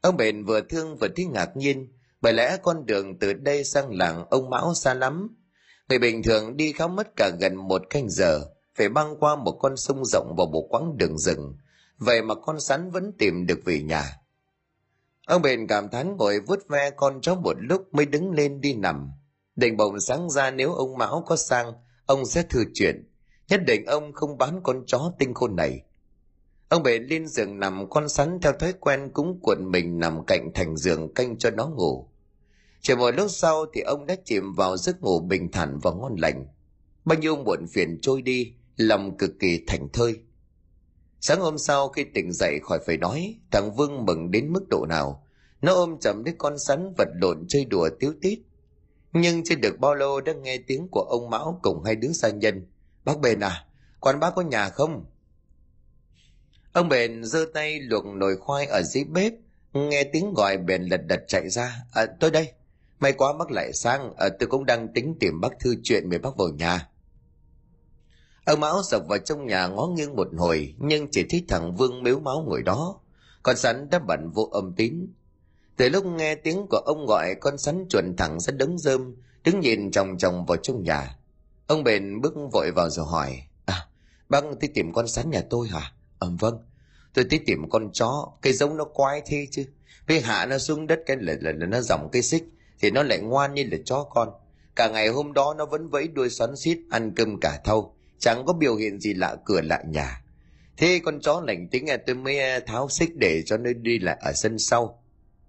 Ông 0.00 0.16
bền 0.16 0.44
vừa 0.44 0.60
thương 0.60 0.96
vừa 0.96 1.08
thích 1.16 1.28
ngạc 1.30 1.56
nhiên, 1.56 1.92
bởi 2.20 2.32
lẽ 2.32 2.56
con 2.62 2.86
đường 2.86 3.18
từ 3.18 3.32
đây 3.32 3.64
sang 3.64 3.94
làng 3.94 4.24
ông 4.30 4.50
mão 4.50 4.74
xa 4.74 4.94
lắm. 4.94 5.36
Người 5.88 5.98
bình 5.98 6.22
thường 6.22 6.56
đi 6.56 6.72
khá 6.72 6.86
mất 6.86 7.16
cả 7.16 7.30
gần 7.40 7.56
một 7.56 7.82
canh 7.90 8.10
giờ, 8.10 8.46
phải 8.74 8.88
băng 8.88 9.16
qua 9.20 9.36
một 9.36 9.58
con 9.60 9.76
sông 9.76 10.04
rộng 10.04 10.34
và 10.38 10.44
một 10.44 10.66
quãng 10.70 10.96
đường 10.96 11.18
rừng. 11.18 11.56
Vậy 11.98 12.22
mà 12.22 12.34
con 12.34 12.60
sắn 12.60 12.90
vẫn 12.90 13.12
tìm 13.18 13.46
được 13.46 13.60
về 13.64 13.82
nhà 13.82 14.23
ông 15.26 15.42
bền 15.42 15.66
cảm 15.66 15.88
thán 15.88 16.16
ngồi 16.16 16.40
vút 16.40 16.58
ve 16.68 16.90
con 16.90 17.20
chó 17.20 17.34
một 17.34 17.56
lúc 17.58 17.94
mới 17.94 18.06
đứng 18.06 18.30
lên 18.30 18.60
đi 18.60 18.74
nằm. 18.74 19.10
Định 19.56 19.76
bồng 19.76 20.00
sáng 20.00 20.30
ra 20.30 20.50
nếu 20.50 20.74
ông 20.74 20.98
mão 20.98 21.24
có 21.26 21.36
sang, 21.36 21.72
ông 22.06 22.26
sẽ 22.26 22.42
thư 22.42 22.64
chuyện. 22.74 23.08
Nhất 23.48 23.60
định 23.66 23.86
ông 23.86 24.12
không 24.12 24.38
bán 24.38 24.60
con 24.62 24.82
chó 24.86 25.12
tinh 25.18 25.34
khôn 25.34 25.56
này. 25.56 25.82
Ông 26.68 26.82
bền 26.82 27.02
lên 27.02 27.26
giường 27.28 27.60
nằm, 27.60 27.90
con 27.90 28.08
sắn 28.08 28.38
theo 28.42 28.52
thói 28.52 28.72
quen 28.72 29.10
cũng 29.12 29.40
cuộn 29.42 29.70
mình 29.70 29.98
nằm 29.98 30.24
cạnh 30.26 30.50
thành 30.54 30.76
giường 30.76 31.14
canh 31.14 31.38
cho 31.38 31.50
nó 31.50 31.66
ngủ. 31.66 32.08
Chỉ 32.80 32.94
một 32.94 33.10
lúc 33.10 33.30
sau 33.30 33.66
thì 33.74 33.80
ông 33.80 34.06
đã 34.06 34.16
chìm 34.24 34.52
vào 34.52 34.76
giấc 34.76 35.02
ngủ 35.02 35.20
bình 35.20 35.52
thản 35.52 35.78
và 35.82 35.90
ngon 35.90 36.16
lành. 36.16 36.46
Bao 37.04 37.18
nhiêu 37.18 37.36
muộn 37.36 37.66
phiền 37.66 37.98
trôi 38.02 38.22
đi, 38.22 38.54
lòng 38.76 39.16
cực 39.18 39.30
kỳ 39.40 39.64
thành 39.66 39.88
thơi 39.92 40.16
sáng 41.26 41.40
hôm 41.40 41.58
sau 41.58 41.88
khi 41.88 42.04
tỉnh 42.04 42.32
dậy 42.32 42.58
khỏi 42.62 42.78
phải 42.86 42.96
nói 42.96 43.36
thằng 43.50 43.72
vương 43.74 44.04
mừng 44.04 44.30
đến 44.30 44.52
mức 44.52 44.68
độ 44.68 44.86
nào. 44.88 45.26
Nó 45.62 45.74
ôm 45.74 45.98
chậm 46.00 46.24
đứa 46.24 46.32
con 46.38 46.58
sắn 46.58 46.94
vật 46.98 47.08
lộn 47.14 47.44
chơi 47.48 47.64
đùa 47.64 47.88
tiếu 48.00 48.14
tít. 48.22 48.38
Nhưng 49.12 49.44
chưa 49.44 49.54
được 49.54 49.78
bao 49.80 49.94
lâu 49.94 50.20
đã 50.20 50.32
nghe 50.32 50.58
tiếng 50.66 50.88
của 50.88 51.00
ông 51.00 51.30
mão 51.30 51.60
cùng 51.62 51.84
hai 51.84 51.96
đứa 51.96 52.08
gia 52.08 52.30
nhân. 52.30 52.66
Bác 53.04 53.20
bền 53.20 53.40
à 53.40 53.64
quan 54.00 54.20
bác 54.20 54.34
có 54.34 54.42
nhà 54.42 54.68
không? 54.68 55.04
Ông 56.72 56.88
bền 56.88 57.24
giơ 57.24 57.46
tay 57.54 57.80
luộc 57.80 58.06
nồi 58.06 58.36
khoai 58.36 58.66
ở 58.66 58.82
dưới 58.82 59.04
bếp 59.04 59.32
nghe 59.72 60.04
tiếng 60.04 60.34
gọi 60.34 60.58
bền 60.58 60.82
lật 60.82 61.00
đật 61.06 61.20
chạy 61.28 61.48
ra. 61.48 61.76
À, 61.92 62.06
tôi 62.20 62.30
đây. 62.30 62.52
May 63.00 63.12
quá 63.12 63.32
bác 63.38 63.50
lại 63.50 63.72
sang 63.72 64.14
à, 64.16 64.28
tôi 64.28 64.46
cũng 64.48 64.66
đang 64.66 64.92
tính 64.94 65.16
tìm 65.20 65.40
bác 65.40 65.58
thư 65.60 65.74
chuyện 65.82 66.10
về 66.10 66.18
bác 66.18 66.36
vào 66.36 66.48
nhà 66.48 66.88
ông 68.44 68.60
mão 68.60 68.82
sập 68.82 69.06
vào 69.08 69.18
trong 69.18 69.46
nhà 69.46 69.66
ngó 69.66 69.86
nghiêng 69.86 70.16
một 70.16 70.28
hồi 70.36 70.74
nhưng 70.78 71.08
chỉ 71.10 71.24
thấy 71.30 71.44
thằng 71.48 71.76
vương 71.76 72.02
mếu 72.02 72.20
máu 72.20 72.44
ngồi 72.46 72.62
đó. 72.62 73.00
Con 73.42 73.56
sắn 73.56 73.90
đã 73.90 73.98
bận 73.98 74.30
vô 74.34 74.48
âm 74.52 74.72
tín. 74.72 75.06
Từ 75.76 75.88
lúc 75.88 76.06
nghe 76.06 76.34
tiếng 76.34 76.66
của 76.70 76.82
ông 76.86 77.06
gọi 77.06 77.34
con 77.40 77.58
sắn 77.58 77.86
chuẩn 77.90 78.16
thẳng 78.16 78.40
ra 78.40 78.52
đống 78.52 78.78
rơm 78.78 79.14
đứng 79.44 79.60
nhìn 79.60 79.90
chòng 79.90 80.18
chòng 80.18 80.46
vào 80.46 80.56
trong 80.56 80.82
nhà. 80.82 81.16
Ông 81.66 81.84
bền 81.84 82.20
bước 82.20 82.34
vội 82.52 82.70
vào 82.70 82.90
rồi 82.90 83.06
hỏi 83.06 83.42
à 83.64 83.86
bác 84.28 84.44
tới 84.60 84.70
tìm 84.74 84.92
con 84.92 85.08
sắn 85.08 85.30
nhà 85.30 85.42
tôi 85.50 85.68
hả? 85.68 85.92
Ừm 86.18 86.36
ờ, 86.40 86.50
vâng. 86.50 86.58
Tôi 87.14 87.24
tới 87.30 87.40
tìm 87.46 87.70
con 87.70 87.92
chó 87.92 88.32
cái 88.42 88.52
giống 88.52 88.76
nó 88.76 88.84
quái 88.84 89.22
thế 89.26 89.46
chứ. 89.50 89.66
Với 90.08 90.20
hạ 90.20 90.46
nó 90.46 90.58
xuống 90.58 90.86
đất 90.86 91.00
cái 91.06 91.16
là, 91.20 91.34
là, 91.40 91.52
là 91.52 91.66
nó 91.66 91.80
dòng 91.80 92.08
cái 92.12 92.22
xích 92.22 92.44
thì 92.80 92.90
nó 92.90 93.02
lại 93.02 93.18
ngoan 93.18 93.54
như 93.54 93.64
là 93.70 93.78
chó 93.84 94.04
con. 94.10 94.28
Cả 94.76 94.88
ngày 94.88 95.08
hôm 95.08 95.32
đó 95.32 95.54
nó 95.58 95.66
vẫn 95.66 95.88
vẫy 95.88 96.08
đuôi 96.08 96.30
xoắn 96.30 96.56
xít 96.56 96.78
ăn 96.90 97.12
cơm 97.16 97.40
cả 97.40 97.60
thâu 97.64 97.93
chẳng 98.18 98.44
có 98.46 98.52
biểu 98.52 98.76
hiện 98.76 99.00
gì 99.00 99.14
lạ 99.14 99.36
cửa 99.44 99.60
lạ 99.60 99.82
nhà. 99.86 100.20
Thế 100.76 101.00
con 101.04 101.20
chó 101.20 101.42
lành 101.46 101.68
tính 101.68 101.90
à 101.90 101.96
tôi 102.06 102.16
mới 102.16 102.38
à, 102.38 102.60
tháo 102.66 102.88
xích 102.88 103.16
để 103.16 103.42
cho 103.46 103.56
nó 103.56 103.70
đi 103.72 103.98
lại 103.98 104.18
ở 104.20 104.32
sân 104.32 104.58
sau. 104.58 105.02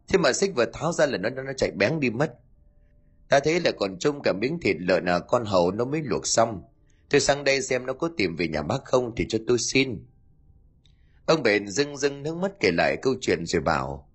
Thế 0.08 0.18
mà 0.18 0.34
xích 0.34 0.52
vừa 0.56 0.66
tháo 0.66 0.92
ra 0.92 1.06
là 1.06 1.18
nó 1.18 1.30
nó 1.30 1.54
chạy 1.58 1.72
bén 1.72 2.00
đi 2.00 2.10
mất. 2.10 2.34
Ta 3.30 3.40
thấy 3.40 3.60
là 3.60 3.72
còn 3.72 4.00
trông 4.00 4.22
cả 4.22 4.34
miếng 4.34 4.60
thịt 4.62 4.76
lợn 4.80 5.06
à 5.06 5.20
con 5.20 5.46
hầu 5.46 5.72
nó 5.72 5.86
mới 5.86 6.02
luộc 6.04 6.28
xong. 6.28 6.64
Tôi 7.10 7.22
sang 7.22 7.44
đây 7.44 7.62
xem 7.62 7.86
nó 7.86 7.94
có 7.94 8.10
tìm 8.18 8.36
về 8.36 8.48
nhà 8.48 8.62
bác 8.62 8.86
không 8.86 9.14
thì 9.16 9.26
cho 9.30 9.40
tôi 9.48 9.58
xin. 9.60 10.06
Ông 11.26 11.44
bền 11.44 11.68
dưng 11.68 11.98
dưng 11.98 12.24
nước 12.24 12.38
mắt 12.38 12.52
kể 12.60 12.72
lại 12.72 12.98
câu 13.02 13.16
chuyện 13.22 13.46
rồi 13.46 13.62
bảo 13.62 14.10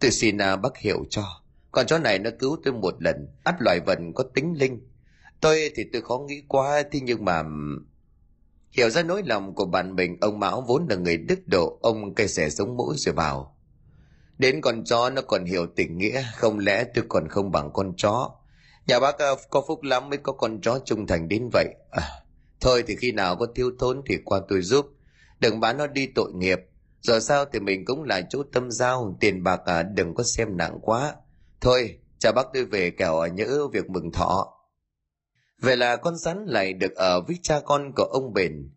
tôi 0.00 0.10
xin 0.10 0.38
à, 0.38 0.56
bác 0.56 0.78
hiểu 0.78 1.04
cho. 1.10 1.42
Con 1.70 1.86
chó 1.86 1.98
này 1.98 2.18
nó 2.18 2.30
cứu 2.38 2.56
tôi 2.64 2.74
một 2.74 3.02
lần 3.02 3.28
ắt 3.44 3.54
loài 3.58 3.80
vần 3.80 4.12
có 4.14 4.24
tính 4.34 4.54
linh 4.58 4.87
tôi 5.40 5.72
thì 5.74 5.84
tôi 5.92 6.02
khó 6.02 6.18
nghĩ 6.18 6.42
quá 6.48 6.82
thế 6.92 7.00
nhưng 7.02 7.24
mà 7.24 7.42
hiểu 8.70 8.90
ra 8.90 9.02
nỗi 9.02 9.22
lòng 9.26 9.54
của 9.54 9.66
bạn 9.66 9.96
mình 9.96 10.16
ông 10.20 10.40
mão 10.40 10.60
vốn 10.60 10.86
là 10.90 10.96
người 10.96 11.16
đức 11.16 11.38
độ 11.46 11.78
ông 11.82 12.14
cây 12.14 12.28
xẻ 12.28 12.50
sống 12.50 12.76
mũi 12.76 12.96
rồi 12.98 13.14
bảo 13.14 13.58
đến 14.38 14.60
con 14.60 14.84
chó 14.84 15.10
nó 15.10 15.22
còn 15.22 15.44
hiểu 15.44 15.66
tình 15.76 15.98
nghĩa 15.98 16.24
không 16.36 16.58
lẽ 16.58 16.84
tôi 16.94 17.04
còn 17.08 17.28
không 17.28 17.50
bằng 17.50 17.70
con 17.72 17.92
chó? 17.96 18.30
Nhà 18.86 19.00
bác 19.00 19.18
ờ, 19.18 19.36
có 19.50 19.64
phúc 19.68 19.82
lắm 19.82 20.10
mới 20.10 20.18
có 20.18 20.32
con 20.32 20.60
chó 20.60 20.78
trung 20.84 21.06
thành 21.06 21.28
đến 21.28 21.48
vậy. 21.52 21.66
À, 21.90 22.02
thôi 22.60 22.84
thì 22.86 22.96
khi 22.96 23.12
nào 23.12 23.36
có 23.36 23.46
thiếu 23.54 23.70
thốn 23.78 24.02
thì 24.06 24.18
qua 24.24 24.40
tôi 24.48 24.62
giúp. 24.62 24.86
Đừng 25.40 25.60
bán 25.60 25.76
nó 25.76 25.86
đi 25.86 26.06
tội 26.14 26.32
nghiệp. 26.34 26.58
Rồi 27.00 27.20
sao 27.20 27.44
thì 27.52 27.60
mình 27.60 27.84
cũng 27.84 28.04
là 28.04 28.20
chỗ 28.30 28.42
tâm 28.52 28.70
giao 28.70 29.16
tiền 29.20 29.42
bạc 29.42 29.60
à, 29.64 29.82
đừng 29.82 30.14
có 30.14 30.24
xem 30.24 30.56
nặng 30.56 30.78
quá. 30.82 31.14
Thôi 31.60 31.98
chào 32.18 32.32
bác 32.32 32.46
tôi 32.54 32.64
về 32.64 32.90
kẻo 32.90 33.26
nhớ 33.26 33.68
việc 33.72 33.90
mừng 33.90 34.12
thọ. 34.12 34.57
Vậy 35.62 35.76
là 35.76 35.96
con 35.96 36.16
rắn 36.16 36.44
lại 36.46 36.72
được 36.72 36.94
ở 36.94 37.20
với 37.20 37.38
cha 37.42 37.60
con 37.60 37.92
của 37.96 38.02
ông 38.02 38.32
Bền. 38.32 38.70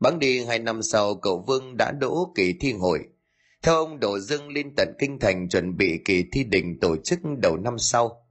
Bắn 0.00 0.18
đi 0.18 0.44
hai 0.44 0.58
năm 0.58 0.82
sau 0.82 1.14
cậu 1.14 1.44
Vương 1.46 1.76
đã 1.76 1.92
đỗ 1.92 2.32
kỳ 2.34 2.54
thi 2.60 2.72
hội. 2.72 3.00
Theo 3.62 3.74
ông 3.74 4.00
Đỗ 4.00 4.18
Dương 4.18 4.48
lên 4.48 4.74
tận 4.76 4.88
Kinh 4.98 5.18
Thành 5.18 5.48
chuẩn 5.48 5.76
bị 5.76 6.00
kỳ 6.04 6.24
thi 6.32 6.44
đình 6.44 6.80
tổ 6.80 6.96
chức 6.96 7.18
đầu 7.42 7.56
năm 7.56 7.78
sau. 7.78 8.26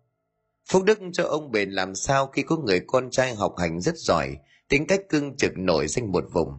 Phúc 0.70 0.84
đức 0.84 0.99
cho 1.14 1.24
ông 1.24 1.51
Bền 1.51 1.72
làm 1.72 1.95
sao 1.95 2.28
khi 2.28 2.41
có 2.41 2.58
người 2.58 2.80
con 2.88 3.10
trai 3.10 3.36
học 3.36 3.55
hành 3.58 3.82
rất 3.82 3.97
giỏi, 3.97 4.38
tính 4.70 4.88
cách 4.88 5.01
cưng 5.10 5.38
trực 5.38 5.58
nổi 5.58 5.88
danh 5.88 6.12
một 6.12 6.26
vùng. 6.34 6.53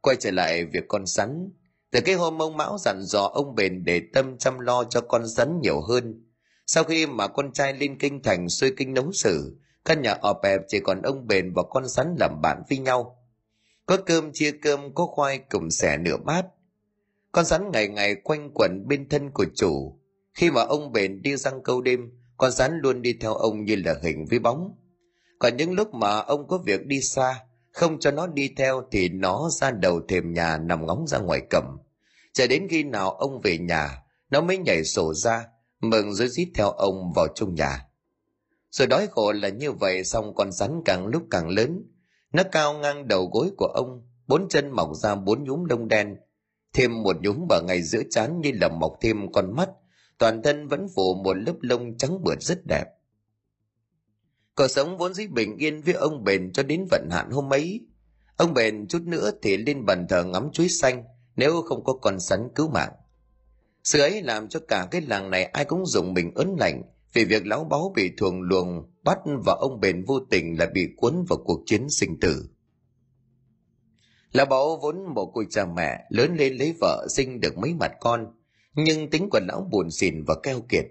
Quay 0.00 0.16
trở 0.20 0.30
lại 0.30 0.64
việc 0.64 0.84
con 0.88 1.06
rắn, 1.06 1.50
từ 1.90 2.00
cái 2.00 2.14
hôm 2.14 2.42
ông 2.42 2.56
Mão 2.56 2.78
dặn 2.78 3.02
dò 3.02 3.22
ông 3.22 3.54
Bền 3.54 3.84
để 3.84 4.02
tâm 4.12 4.38
chăm 4.38 4.58
lo 4.58 4.84
cho 4.84 5.00
con 5.00 5.26
rắn 5.26 5.60
nhiều 5.60 5.80
hơn. 5.80 6.24
Sau 6.66 6.84
khi 6.84 7.06
mà 7.06 7.28
con 7.28 7.52
trai 7.52 7.72
lên 7.72 7.98
kinh 7.98 8.22
thành 8.22 8.48
xuôi 8.48 8.72
kinh 8.76 8.94
nấu 8.94 9.12
sử, 9.12 9.58
căn 9.84 10.02
nhà 10.02 10.12
ọp 10.20 10.42
ẹp 10.42 10.60
chỉ 10.68 10.80
còn 10.80 11.02
ông 11.02 11.26
bền 11.26 11.52
và 11.52 11.62
con 11.70 11.86
rắn 11.86 12.16
làm 12.20 12.40
bạn 12.42 12.62
với 12.68 12.78
nhau. 12.78 13.18
Có 13.86 13.96
cơm 14.06 14.30
chia 14.32 14.52
cơm, 14.62 14.94
có 14.94 15.06
khoai 15.06 15.38
cùng 15.38 15.70
xẻ 15.70 15.98
nửa 15.98 16.16
bát. 16.16 16.46
Con 17.32 17.44
rắn 17.44 17.70
ngày 17.72 17.88
ngày 17.88 18.14
quanh 18.14 18.50
quẩn 18.54 18.88
bên 18.88 19.08
thân 19.08 19.30
của 19.30 19.46
chủ. 19.54 19.98
Khi 20.34 20.50
mà 20.50 20.62
ông 20.62 20.92
bền 20.92 21.22
đi 21.22 21.36
răng 21.36 21.62
câu 21.62 21.80
đêm, 21.80 22.00
con 22.36 22.50
rắn 22.50 22.78
luôn 22.82 23.02
đi 23.02 23.12
theo 23.20 23.34
ông 23.34 23.64
như 23.64 23.76
là 23.76 23.94
hình 24.02 24.26
với 24.30 24.38
bóng. 24.38 24.74
Còn 25.38 25.56
những 25.56 25.72
lúc 25.72 25.94
mà 25.94 26.18
ông 26.18 26.48
có 26.48 26.58
việc 26.58 26.86
đi 26.86 27.00
xa, 27.00 27.40
không 27.72 28.00
cho 28.00 28.10
nó 28.10 28.26
đi 28.26 28.54
theo 28.56 28.82
thì 28.90 29.08
nó 29.08 29.48
ra 29.50 29.70
đầu 29.70 30.00
thềm 30.08 30.32
nhà 30.32 30.58
nằm 30.58 30.86
ngóng 30.86 31.06
ra 31.06 31.18
ngoài 31.18 31.40
cầm. 31.50 31.64
chờ 32.32 32.46
đến 32.46 32.66
khi 32.70 32.82
nào 32.82 33.10
ông 33.10 33.40
về 33.40 33.58
nhà, 33.58 34.02
nó 34.30 34.40
mới 34.40 34.58
nhảy 34.58 34.84
sổ 34.84 35.14
ra, 35.14 35.44
mừng 35.80 36.14
rồi 36.14 36.28
rít 36.28 36.48
theo 36.54 36.70
ông 36.70 37.12
vào 37.16 37.26
trong 37.34 37.54
nhà. 37.54 37.86
Sự 38.74 38.86
đói 38.86 39.08
khổ 39.10 39.32
là 39.32 39.48
như 39.48 39.72
vậy 39.72 40.04
xong 40.04 40.34
con 40.34 40.52
rắn 40.52 40.80
càng 40.84 41.06
lúc 41.06 41.22
càng 41.30 41.48
lớn. 41.48 41.82
Nó 42.32 42.42
cao 42.52 42.78
ngang 42.78 43.08
đầu 43.08 43.30
gối 43.32 43.50
của 43.56 43.66
ông, 43.66 44.06
bốn 44.26 44.48
chân 44.48 44.70
mọc 44.70 44.88
ra 45.02 45.14
bốn 45.14 45.44
nhúm 45.44 45.64
lông 45.64 45.88
đen, 45.88 46.16
thêm 46.72 47.02
một 47.02 47.16
nhúm 47.22 47.46
ở 47.50 47.62
ngay 47.62 47.82
giữa 47.82 48.02
chán 48.10 48.40
như 48.40 48.52
là 48.60 48.68
mọc 48.68 48.92
thêm 49.00 49.32
con 49.32 49.56
mắt. 49.56 49.68
Toàn 50.18 50.42
thân 50.42 50.68
vẫn 50.68 50.86
phủ 50.96 51.14
một 51.14 51.34
lớp 51.34 51.54
lông 51.60 51.96
trắng 51.96 52.24
bượt 52.24 52.42
rất 52.42 52.66
đẹp. 52.66 52.84
Cuộc 54.54 54.68
sống 54.68 54.98
vốn 54.98 55.14
dĩ 55.14 55.26
bình 55.26 55.56
yên 55.56 55.80
với 55.80 55.94
ông 55.94 56.24
bền 56.24 56.52
cho 56.52 56.62
đến 56.62 56.86
vận 56.90 57.08
hạn 57.10 57.30
hôm 57.30 57.52
ấy. 57.52 57.80
Ông 58.36 58.54
bền 58.54 58.86
chút 58.88 59.02
nữa 59.02 59.30
thì 59.42 59.56
lên 59.56 59.86
bàn 59.86 60.06
thờ 60.08 60.24
ngắm 60.24 60.50
chuối 60.52 60.68
xanh, 60.68 61.04
nếu 61.36 61.62
không 61.62 61.84
có 61.84 61.92
con 61.92 62.20
sắn 62.20 62.48
cứu 62.54 62.68
mạng. 62.68 62.92
Sự 63.84 64.00
ấy 64.00 64.22
làm 64.22 64.48
cho 64.48 64.60
cả 64.68 64.88
cái 64.90 65.00
làng 65.00 65.30
này 65.30 65.44
ai 65.44 65.64
cũng 65.64 65.86
dùng 65.86 66.14
mình 66.14 66.32
ớn 66.34 66.56
lạnh 66.58 66.82
vì 67.14 67.24
việc 67.24 67.46
lão 67.46 67.64
báu 67.64 67.92
bị 67.96 68.12
thuồng 68.16 68.42
luồng, 68.42 68.92
bắt 69.04 69.18
và 69.24 69.52
ông 69.52 69.80
bền 69.80 70.04
vô 70.04 70.20
tình 70.30 70.58
là 70.58 70.66
bị 70.74 70.88
cuốn 70.96 71.24
vào 71.28 71.38
cuộc 71.44 71.62
chiến 71.66 71.90
sinh 71.90 72.20
tử. 72.20 72.48
Lão 74.32 74.46
báu 74.46 74.78
vốn 74.82 75.14
một 75.14 75.30
côi 75.34 75.46
cha 75.50 75.66
mẹ, 75.66 76.04
lớn 76.08 76.36
lên 76.36 76.56
lấy 76.56 76.74
vợ, 76.80 77.06
sinh 77.10 77.40
được 77.40 77.58
mấy 77.58 77.74
mặt 77.74 77.92
con, 78.00 78.26
nhưng 78.74 79.10
tính 79.10 79.28
của 79.30 79.40
lão 79.48 79.68
buồn 79.70 79.90
xỉn 79.90 80.24
và 80.24 80.34
keo 80.42 80.60
kiệt. 80.68 80.84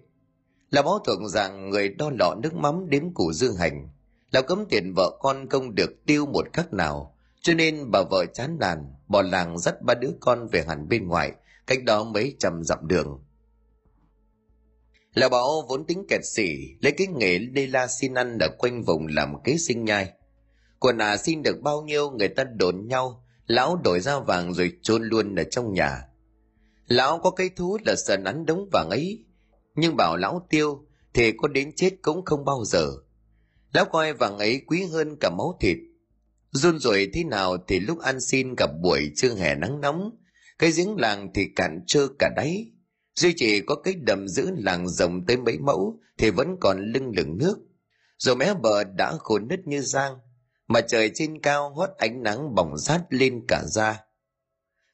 Lão 0.70 0.84
báu 0.84 1.00
thường 1.00 1.30
rằng 1.30 1.70
người 1.70 1.90
đo 1.90 2.12
lọ 2.20 2.36
nước 2.44 2.54
mắm 2.54 2.90
đếm 2.90 3.14
củ 3.14 3.34
dương 3.34 3.56
hành 3.56 3.90
lão 4.34 4.44
cấm 4.44 4.66
tiền 4.70 4.94
vợ 4.96 5.18
con 5.20 5.50
không 5.50 5.76
được 5.76 6.06
tiêu 6.06 6.26
một 6.26 6.54
khắc 6.54 6.74
nào, 6.74 7.16
cho 7.42 7.54
nên 7.54 7.92
bà 7.92 8.04
vợ 8.12 8.26
chán 8.34 8.58
nản, 8.60 8.94
bỏ 9.08 9.22
làng 9.22 9.60
dắt 9.60 9.82
ba 9.82 9.94
đứa 9.94 10.12
con 10.20 10.48
về 10.48 10.64
hẳn 10.68 10.88
bên 10.90 11.08
ngoài, 11.08 11.32
cách 11.68 11.84
đó 11.84 12.04
mấy 12.04 12.36
trăm 12.40 12.64
dặm 12.64 12.88
đường 12.88 13.24
lão 15.14 15.30
bảo 15.30 15.66
vốn 15.70 15.86
tính 15.86 16.06
kẹt 16.10 16.22
xỉ, 16.24 16.58
lấy 16.82 16.92
cái 16.92 17.08
nghề 17.08 17.38
đi 17.38 17.68
la 17.68 17.88
xin 17.88 18.14
ăn 18.14 18.38
ở 18.40 18.48
quanh 18.58 18.84
vùng 18.84 19.08
làm 19.08 19.34
kế 19.44 19.58
sinh 19.58 19.86
nhai. 19.86 20.12
Quần 20.80 20.98
à 20.98 21.18
xin 21.18 21.44
được 21.44 21.62
bao 21.62 21.82
nhiêu 21.82 22.12
người 22.12 22.28
ta 22.28 22.44
đồn 22.44 22.88
nhau, 22.88 23.26
lão 23.48 23.76
đổi 23.84 24.00
ra 24.00 24.20
vàng 24.20 24.54
rồi 24.54 24.72
chôn 24.82 25.04
luôn 25.04 25.36
ở 25.36 25.44
trong 25.44 25.74
nhà. 25.74 26.02
Lão 26.88 27.20
có 27.20 27.32
cái 27.32 27.50
thú 27.56 27.78
là 27.86 27.96
sợ 27.96 28.18
nắn 28.18 28.46
đống 28.46 28.70
vàng 28.72 28.90
ấy, 28.90 29.26
nhưng 29.76 29.96
bảo 29.98 30.18
lão 30.18 30.48
tiêu, 30.50 30.86
thì 31.14 31.32
có 31.38 31.48
đến 31.48 31.72
chết 31.76 31.92
cũng 32.02 32.26
không 32.26 32.46
bao 32.46 32.66
giờ. 32.66 32.92
Lão 33.74 33.86
coi 33.86 34.14
vàng 34.14 34.38
ấy 34.38 34.62
quý 34.68 34.84
hơn 34.84 35.16
cả 35.20 35.30
máu 35.30 35.58
thịt. 35.62 35.78
Run 36.52 36.80
rủi 36.80 37.10
thế 37.14 37.24
nào 37.24 37.58
thì 37.68 37.80
lúc 37.80 38.00
ăn 38.00 38.22
xin 38.22 38.56
gặp 38.58 38.70
buổi 38.82 39.12
trưa 39.16 39.36
hè 39.36 39.56
nắng 39.56 39.82
nóng, 39.82 40.12
cái 40.60 40.72
giếng 40.72 40.96
làng 40.96 41.32
thì 41.34 41.46
cạn 41.56 41.80
trơ 41.88 42.08
cả 42.20 42.30
đáy 42.36 42.72
duy 43.16 43.34
chỉ 43.38 43.62
có 43.62 43.76
cái 43.76 43.94
đầm 43.94 44.28
giữ 44.28 44.52
làng 44.58 44.90
rộng 44.90 45.26
tới 45.26 45.38
mấy 45.38 45.58
mẫu 45.58 46.00
thì 46.18 46.30
vẫn 46.30 46.58
còn 46.60 46.92
lưng 46.92 47.12
lửng 47.18 47.38
nước. 47.38 47.58
Rồi 48.18 48.36
mé 48.36 48.54
bờ 48.54 48.84
đã 48.84 49.14
khô 49.20 49.40
nứt 49.40 49.68
như 49.68 49.82
giang, 49.82 50.18
mà 50.68 50.82
trời 50.82 51.12
trên 51.14 51.42
cao 51.42 51.74
hót 51.74 51.90
ánh 51.98 52.24
nắng 52.24 52.56
bỏng 52.56 52.78
rát 52.78 53.02
lên 53.10 53.46
cả 53.48 53.64
da. 53.66 54.04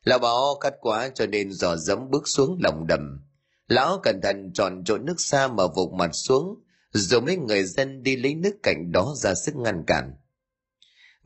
Lão 0.03 0.19
bảo 0.19 0.57
cắt 0.61 0.73
quá 0.81 1.09
cho 1.15 1.25
nên 1.25 1.51
dò 1.51 1.75
dẫm 1.75 2.09
bước 2.09 2.27
xuống 2.27 2.57
lòng 2.63 2.87
đầm. 2.87 3.25
Lão 3.67 3.99
cẩn 4.03 4.21
thận 4.21 4.51
tròn 4.53 4.83
chỗ 4.85 4.97
nước 4.97 5.15
xa 5.21 5.47
mà 5.47 5.63
vụt 5.75 5.93
mặt 5.93 6.09
xuống 6.13 6.63
rồi 6.91 7.21
mấy 7.21 7.37
người 7.37 7.63
dân 7.63 8.03
đi 8.03 8.15
lấy 8.15 8.35
nước 8.35 8.55
cạnh 8.63 8.91
đó 8.91 9.13
ra 9.17 9.35
sức 9.35 9.55
ngăn 9.55 9.83
cản. 9.87 10.15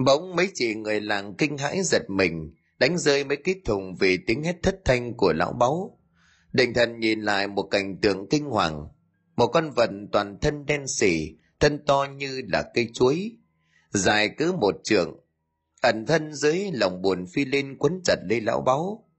Bỗng 0.06 0.36
mấy 0.36 0.50
chị 0.54 0.76
người 0.76 1.02
làng 1.02 1.36
kinh 1.38 1.58
hãi 1.58 1.82
giật 1.84 2.10
mình, 2.10 2.54
đánh 2.80 2.98
rơi 2.98 3.24
mấy 3.24 3.38
cái 3.38 3.56
thùng 3.66 3.96
vì 3.96 4.18
tiếng 4.28 4.44
hét 4.44 4.56
thất 4.64 4.76
thanh 4.86 5.14
của 5.18 5.34
lão 5.34 5.54
báu 5.54 6.00
định 6.54 6.74
thần 6.74 7.00
nhìn 7.00 7.22
lại 7.22 7.48
một 7.48 7.64
cảnh 7.64 7.98
tượng 8.02 8.28
kinh 8.30 8.46
hoàng. 8.46 8.88
Một 9.36 9.48
con 9.48 9.70
vật 9.70 9.90
toàn 10.12 10.38
thân 10.42 10.66
đen 10.66 10.88
xỉ, 10.88 11.36
thân 11.60 11.86
to 11.86 12.08
như 12.16 12.42
là 12.48 12.64
cây 12.74 12.90
chuối. 12.94 13.38
Dài 13.90 14.30
cứ 14.38 14.52
một 14.52 14.76
trượng, 14.84 15.20
ẩn 15.82 16.06
thân 16.06 16.34
dưới 16.34 16.72
lòng 16.74 17.02
buồn 17.02 17.26
phi 17.26 17.46
lên 17.46 17.78
quấn 17.80 18.02
chặt 18.06 18.16
lấy 18.30 18.42
lão 18.42 18.62
báu. 18.62 19.10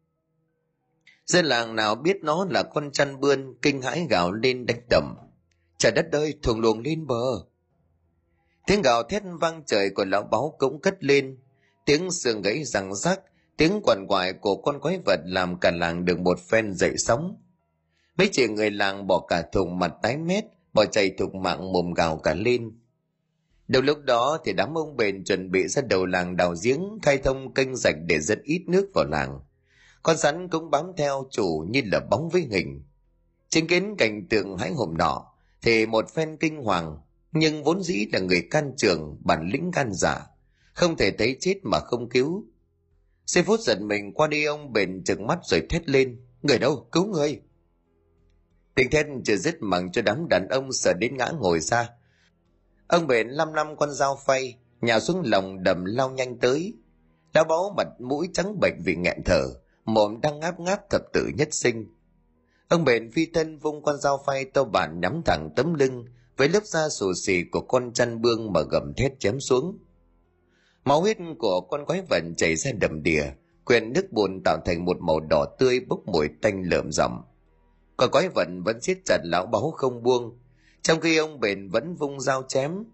Dân 1.27 1.45
làng 1.45 1.77
nào 1.77 1.95
biết 1.95 2.17
nó 2.23 2.47
là 2.51 2.63
con 2.63 2.93
chăn 2.93 3.21
bươn 3.21 3.55
kinh 3.63 3.83
hãi 3.83 4.07
gào 4.11 4.33
lên 4.33 4.67
đánh 4.67 4.81
đầm. 4.91 5.17
Trời 5.79 5.93
đất 5.93 6.07
ơi 6.13 6.35
thường 6.43 6.61
luồng 6.61 6.81
lên 6.81 7.07
bờ. 7.07 7.45
Tiếng 8.67 8.83
gào 8.83 9.03
thét 9.03 9.23
vang 9.41 9.63
trời 9.67 9.91
của 9.91 10.05
lão 10.05 10.23
báu 10.23 10.57
cũng 10.59 10.81
cất 10.81 11.05
lên. 11.05 11.39
Tiếng 11.87 12.11
xương 12.11 12.43
gãy 12.43 12.65
răng 12.65 12.95
rắc 12.95 13.21
tiếng 13.57 13.81
quằn 13.85 14.07
quại 14.09 14.33
của 14.33 14.57
con 14.57 14.81
quái 14.81 14.99
vật 15.07 15.21
làm 15.25 15.59
cả 15.61 15.71
làng 15.71 16.05
được 16.05 16.21
một 16.21 16.41
phen 16.41 16.75
dậy 16.75 16.95
sóng. 16.99 17.37
Mấy 18.17 18.29
chị 18.33 18.49
người 18.49 18.71
làng 18.71 19.07
bỏ 19.07 19.27
cả 19.29 19.43
thùng 19.53 19.79
mặt 19.79 19.93
tái 20.03 20.17
mét, 20.17 20.45
bỏ 20.73 20.85
chạy 20.85 21.11
thục 21.19 21.35
mạng 21.35 21.73
mồm 21.73 21.93
gào 21.95 22.17
cả 22.17 22.35
lên. 22.35 22.79
Đầu 23.69 23.83
lúc 23.83 23.99
đó 24.05 24.39
thì 24.45 24.53
đám 24.53 24.79
ông 24.79 24.97
bền 24.97 25.25
chuẩn 25.25 25.51
bị 25.51 25.69
ra 25.69 25.83
đầu 25.83 26.07
làng 26.07 26.37
đào 26.37 26.55
giếng, 26.63 26.99
khai 27.03 27.19
thông 27.19 27.55
kênh 27.55 27.77
rạch 27.77 27.97
để 28.07 28.21
dẫn 28.21 28.43
ít 28.45 28.65
nước 28.69 28.91
vào 28.95 29.05
làng. 29.05 29.41
Con 30.03 30.17
rắn 30.17 30.49
cũng 30.49 30.71
bám 30.71 30.87
theo 30.97 31.27
chủ 31.31 31.65
như 31.71 31.83
là 31.85 32.01
bóng 32.11 32.29
với 32.29 32.47
hình. 32.51 32.83
Chứng 33.49 33.67
kiến 33.67 33.95
cảnh 33.99 34.27
tượng 34.29 34.59
hãi 34.59 34.71
hùng 34.73 34.99
nọ 34.99 35.27
thì 35.63 35.87
một 35.87 36.11
phen 36.15 36.37
kinh 36.37 36.57
hoàng, 36.57 36.99
nhưng 37.33 37.65
vốn 37.65 37.83
dĩ 37.83 38.07
là 38.13 38.19
người 38.19 38.49
can 38.51 38.73
trường, 38.77 39.19
bản 39.25 39.49
lĩnh 39.53 39.71
gan 39.71 39.93
giả. 39.93 40.27
Không 40.73 40.97
thể 40.97 41.11
thấy 41.11 41.37
chết 41.41 41.55
mà 41.63 41.81
không 41.81 42.09
cứu 42.09 42.45
giây 43.27 43.45
phút 43.45 43.61
giật 43.61 43.81
mình 43.81 44.13
qua 44.15 44.27
đi 44.27 44.45
ông 44.45 44.73
bền 44.73 45.05
trừng 45.05 45.27
mắt 45.27 45.39
rồi 45.43 45.63
thét 45.71 45.89
lên, 45.89 46.21
người 46.43 46.59
đâu? 46.59 46.89
Cứu 46.93 47.07
người! 47.07 47.41
Tiếng 48.75 48.91
thét 48.91 49.07
chưa 49.25 49.37
dứt 49.37 49.55
mặng 49.61 49.93
cho 49.93 50.03
đám 50.03 50.29
đàn 50.29 50.49
ông 50.49 50.73
sợ 50.73 50.93
đến 50.93 51.17
ngã 51.17 51.33
ngồi 51.41 51.61
ra. 51.61 51.89
Ông 52.87 53.07
bền 53.07 53.29
lăm 53.29 53.53
năm 53.53 53.77
con 53.77 53.93
dao 53.93 54.19
phay, 54.27 54.59
nhào 54.81 55.01
xuống 55.01 55.23
lòng 55.25 55.63
đầm 55.63 55.85
lao 55.85 56.11
nhanh 56.11 56.39
tới. 56.39 56.75
Lão 57.35 57.45
báu 57.45 57.75
mặt 57.77 57.87
mũi 57.99 58.29
trắng 58.33 58.61
bệnh 58.61 58.75
vì 58.85 58.97
nghẹn 58.97 59.23
thở, 59.25 59.43
mồm 59.85 60.21
đang 60.21 60.41
ngáp 60.41 60.61
ngáp 60.61 60.91
thập 60.91 61.03
tử 61.13 61.31
nhất 61.35 61.49
sinh. 61.51 61.95
Ông 62.69 62.85
bền 62.85 63.11
phi 63.13 63.27
thân 63.27 63.59
vung 63.59 63.83
con 63.83 64.01
dao 64.01 64.23
phay 64.27 64.45
to 64.45 64.65
bản 64.65 65.01
nhắm 65.01 65.23
thẳng 65.25 65.51
tấm 65.57 65.75
lưng, 65.75 66.05
với 66.37 66.49
lớp 66.49 66.65
da 66.65 66.89
xù 66.89 67.13
xì 67.15 67.43
của 67.53 67.61
con 67.61 67.93
chăn 67.93 68.23
bương 68.23 68.53
mà 68.53 68.61
gầm 68.71 68.95
thét 68.97 69.21
chém 69.21 69.41
xuống 69.41 69.79
máu 70.85 71.01
huyết 71.01 71.19
của 71.39 71.61
con 71.61 71.87
quái 71.87 72.03
vật 72.11 72.23
chảy 72.37 72.57
ra 72.57 72.71
đầm 72.81 73.03
đìa 73.03 73.25
quyện 73.65 73.93
nước 73.93 74.13
bùn 74.13 74.41
tạo 74.45 74.59
thành 74.65 74.85
một 74.85 74.97
màu 75.01 75.21
đỏ 75.21 75.47
tươi 75.59 75.81
bốc 75.81 76.01
mùi 76.07 76.29
tanh 76.43 76.63
lợm 76.63 76.93
rậm 76.93 77.23
Con 77.97 78.11
quái 78.11 78.29
vật 78.29 78.49
vẫn 78.65 78.81
siết 78.81 78.99
chặt 79.05 79.19
lão 79.25 79.47
báu 79.47 79.71
không 79.71 80.03
buông, 80.03 80.39
trong 80.83 81.01
khi 81.01 81.17
ông 81.17 81.41
bền 81.41 81.69
vẫn 81.69 81.95
vung 81.95 82.21
dao 82.21 82.43
chém. 82.43 82.85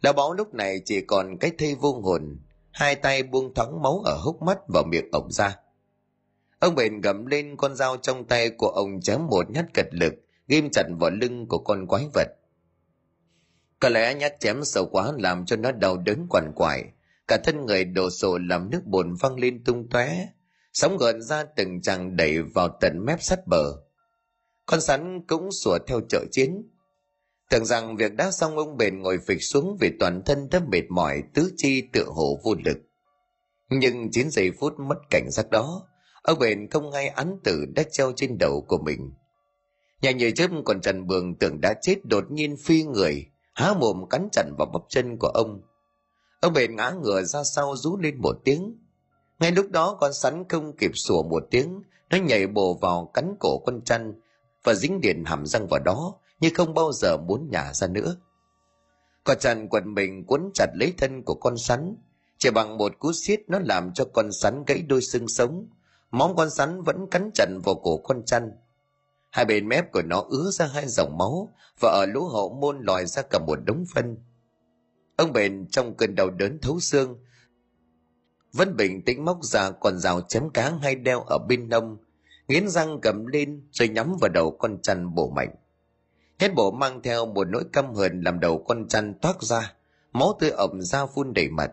Lão 0.00 0.12
báu 0.12 0.32
lúc 0.32 0.54
này 0.54 0.80
chỉ 0.84 1.00
còn 1.00 1.38
cái 1.38 1.50
thây 1.58 1.74
vô 1.74 2.00
hồn, 2.00 2.38
hai 2.72 2.94
tay 2.94 3.22
buông 3.22 3.54
thắng 3.54 3.82
máu 3.82 4.02
ở 4.04 4.16
hốc 4.16 4.42
mắt 4.42 4.58
và 4.68 4.82
miệng 4.82 5.08
ổng 5.12 5.30
ra. 5.30 5.56
Ông 6.58 6.74
bền 6.74 7.00
gầm 7.00 7.26
lên 7.26 7.56
con 7.56 7.74
dao 7.74 7.96
trong 7.96 8.24
tay 8.24 8.50
của 8.50 8.68
ông 8.68 9.00
chém 9.00 9.26
một 9.26 9.50
nhát 9.50 9.74
cật 9.74 9.86
lực, 9.90 10.14
ghim 10.48 10.68
chặt 10.72 10.84
vào 11.00 11.10
lưng 11.10 11.46
của 11.48 11.58
con 11.58 11.86
quái 11.86 12.06
vật. 12.14 12.28
Có 13.80 13.88
lẽ 13.88 14.14
nhát 14.14 14.40
chém 14.40 14.64
sâu 14.64 14.86
quá 14.92 15.12
làm 15.18 15.46
cho 15.46 15.56
nó 15.56 15.72
đau 15.72 15.96
đớn 15.96 16.26
quằn 16.30 16.52
quại 16.56 16.84
cả 17.32 17.38
thân 17.44 17.66
người 17.66 17.84
đổ 17.84 18.10
sổ 18.10 18.38
làm 18.38 18.70
nước 18.70 18.80
bùn 18.84 19.14
văng 19.14 19.38
lên 19.38 19.64
tung 19.64 19.88
tóe. 19.90 20.26
Sóng 20.72 20.98
gợn 20.98 21.22
ra 21.22 21.44
từng 21.56 21.82
chàng 21.82 22.16
đẩy 22.16 22.42
vào 22.42 22.68
tận 22.80 23.04
mép 23.04 23.22
sắt 23.22 23.46
bờ. 23.46 23.76
Con 24.66 24.80
sắn 24.80 25.26
cũng 25.28 25.52
sủa 25.52 25.78
theo 25.86 26.00
trợ 26.08 26.24
chiến. 26.30 26.70
Tưởng 27.50 27.64
rằng 27.64 27.96
việc 27.96 28.14
đã 28.14 28.30
xong, 28.30 28.56
ông 28.56 28.76
bền 28.76 29.02
ngồi 29.02 29.18
phịch 29.26 29.42
xuống 29.42 29.76
vì 29.80 29.90
toàn 30.00 30.22
thân 30.26 30.48
đã 30.50 30.60
mệt 30.68 30.82
mỏi, 30.90 31.22
tứ 31.34 31.52
chi 31.56 31.82
tựa 31.92 32.04
hồ 32.04 32.40
vô 32.44 32.54
lực. 32.64 32.76
Nhưng 33.70 34.10
chín 34.10 34.30
giây 34.30 34.50
phút 34.60 34.72
mất 34.80 34.98
cảnh 35.10 35.30
giác 35.30 35.50
đó, 35.50 35.88
ông 36.22 36.38
bền 36.38 36.70
không 36.70 36.90
ngay 36.90 37.08
án 37.08 37.36
tử 37.44 37.64
đã 37.76 37.82
treo 37.90 38.12
trên 38.16 38.38
đầu 38.38 38.64
của 38.68 38.78
mình. 38.78 39.10
Nhà 40.02 40.10
như 40.10 40.30
chớp 40.30 40.50
còn 40.64 40.80
trần 40.80 41.06
bường 41.06 41.38
tưởng 41.38 41.60
đã 41.60 41.74
chết, 41.82 42.04
đột 42.04 42.24
nhiên 42.30 42.56
phi 42.64 42.82
người, 42.82 43.26
há 43.54 43.74
mồm 43.74 44.08
cắn 44.10 44.28
chặn 44.32 44.54
vào 44.58 44.66
bắp 44.72 44.82
chân 44.88 45.18
của 45.18 45.28
ông 45.28 45.62
ông 46.42 46.52
bền 46.52 46.76
ngã 46.76 46.90
ngửa 46.90 47.22
ra 47.22 47.44
sau 47.44 47.76
rú 47.76 47.96
lên 47.96 48.20
một 48.20 48.36
tiếng. 48.44 48.78
Ngay 49.38 49.52
lúc 49.52 49.70
đó 49.70 49.96
con 50.00 50.12
sắn 50.12 50.44
không 50.48 50.76
kịp 50.76 50.90
sủa 50.94 51.22
một 51.22 51.42
tiếng, 51.50 51.82
nó 52.10 52.18
nhảy 52.18 52.46
bổ 52.46 52.74
vào 52.74 53.10
cắn 53.14 53.34
cổ 53.40 53.58
con 53.66 53.80
chăn 53.84 54.20
và 54.64 54.74
dính 54.74 55.00
điện 55.00 55.24
hàm 55.26 55.46
răng 55.46 55.66
vào 55.70 55.80
đó, 55.84 56.14
như 56.40 56.50
không 56.54 56.74
bao 56.74 56.92
giờ 56.92 57.16
muốn 57.16 57.48
nhả 57.50 57.72
ra 57.72 57.86
nữa. 57.86 58.16
Con 59.24 59.38
chăn 59.40 59.68
quần 59.68 59.94
mình 59.94 60.26
cuốn 60.26 60.50
chặt 60.54 60.66
lấy 60.74 60.94
thân 60.98 61.22
của 61.22 61.34
con 61.34 61.58
sắn. 61.58 61.96
Chỉ 62.38 62.50
bằng 62.50 62.78
một 62.78 62.98
cú 62.98 63.12
xiết, 63.12 63.40
nó 63.48 63.58
làm 63.58 63.92
cho 63.94 64.04
con 64.12 64.32
sắn 64.32 64.64
gãy 64.66 64.82
đôi 64.82 65.02
xương 65.02 65.28
sống. 65.28 65.66
Móng 66.10 66.36
con 66.36 66.50
sắn 66.50 66.82
vẫn 66.82 67.06
cắn 67.10 67.30
chặt 67.34 67.46
vào 67.64 67.74
cổ 67.74 67.96
con 67.96 68.22
chăn. 68.24 68.52
Hai 69.30 69.44
bên 69.44 69.68
mép 69.68 69.92
của 69.92 70.02
nó 70.02 70.24
ứa 70.28 70.50
ra 70.50 70.66
hai 70.66 70.88
dòng 70.88 71.18
máu 71.18 71.54
và 71.80 71.90
ở 71.90 72.06
lỗ 72.06 72.28
hậu 72.28 72.54
môn 72.54 72.78
lòi 72.82 73.06
ra 73.06 73.22
cả 73.22 73.38
một 73.38 73.58
đống 73.64 73.84
phân 73.94 74.16
ông 75.16 75.32
bền 75.32 75.66
trong 75.70 75.94
cơn 75.96 76.14
đau 76.14 76.30
đớn 76.30 76.58
thấu 76.62 76.80
xương. 76.80 77.18
Vẫn 78.52 78.76
bình 78.76 79.02
tĩnh 79.02 79.24
móc 79.24 79.44
ra 79.44 79.70
con 79.70 79.98
rào 79.98 80.20
chém 80.20 80.50
cá 80.50 80.72
hay 80.82 80.94
đeo 80.94 81.20
ở 81.20 81.38
bên 81.48 81.68
nông, 81.68 81.96
nghiến 82.48 82.68
răng 82.68 83.00
cầm 83.02 83.26
lên 83.26 83.62
rồi 83.70 83.88
nhắm 83.88 84.16
vào 84.20 84.28
đầu 84.28 84.56
con 84.58 84.78
chăn 84.82 85.14
bổ 85.14 85.30
mạnh. 85.30 85.54
Hết 86.38 86.54
bộ 86.54 86.70
mang 86.70 87.02
theo 87.02 87.26
một 87.26 87.48
nỗi 87.48 87.64
căm 87.72 87.94
hờn 87.94 88.20
làm 88.20 88.40
đầu 88.40 88.64
con 88.68 88.88
chăn 88.88 89.14
toát 89.14 89.42
ra, 89.42 89.74
máu 90.12 90.36
tươi 90.40 90.50
ẩm 90.50 90.82
ra 90.82 91.06
phun 91.06 91.34
đầy 91.34 91.48
mặt. 91.48 91.70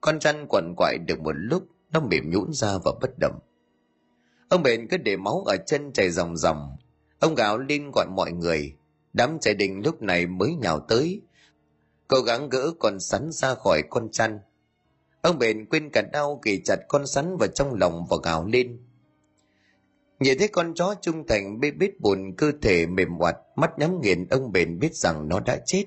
Con 0.00 0.18
chăn 0.18 0.46
quằn 0.48 0.74
quại 0.76 0.98
được 0.98 1.20
một 1.20 1.32
lúc, 1.32 1.66
nó 1.92 2.00
mềm 2.00 2.30
nhũn 2.30 2.52
ra 2.52 2.78
và 2.84 2.92
bất 3.00 3.18
động. 3.18 3.38
Ông 4.48 4.62
bền 4.62 4.88
cứ 4.88 4.96
để 4.96 5.16
máu 5.16 5.42
ở 5.46 5.56
chân 5.66 5.92
chảy 5.92 6.10
ròng 6.10 6.36
ròng. 6.36 6.76
Ông 7.20 7.34
gào 7.34 7.58
lên 7.58 7.90
gọi 7.94 8.06
mọi 8.06 8.32
người. 8.32 8.76
Đám 9.12 9.38
trẻ 9.40 9.54
đình 9.54 9.82
lúc 9.84 10.02
này 10.02 10.26
mới 10.26 10.54
nhào 10.54 10.80
tới 10.80 11.22
cố 12.10 12.20
gắng 12.20 12.48
gỡ 12.48 12.72
con 12.78 13.00
sắn 13.00 13.30
ra 13.32 13.54
khỏi 13.54 13.82
con 13.90 14.10
chăn. 14.10 14.40
Ông 15.22 15.38
bền 15.38 15.66
quên 15.66 15.90
cả 15.92 16.02
đau 16.12 16.40
kỳ 16.44 16.60
chặt 16.64 16.76
con 16.88 17.06
sắn 17.06 17.36
vào 17.36 17.48
trong 17.48 17.74
lòng 17.74 18.06
và 18.10 18.16
gào 18.22 18.46
lên. 18.46 18.80
Nhìn 20.20 20.38
thấy 20.38 20.48
con 20.48 20.74
chó 20.74 20.94
trung 21.02 21.26
thành 21.26 21.60
bê 21.60 21.70
bít 21.70 22.00
bùn 22.00 22.34
cơ 22.36 22.52
thể 22.62 22.86
mềm 22.86 23.18
oặt 23.18 23.36
mắt 23.56 23.70
nhắm 23.78 24.00
nghiền, 24.00 24.28
ông 24.28 24.52
bền 24.52 24.78
biết 24.78 24.94
rằng 24.94 25.28
nó 25.28 25.40
đã 25.40 25.58
chết. 25.66 25.84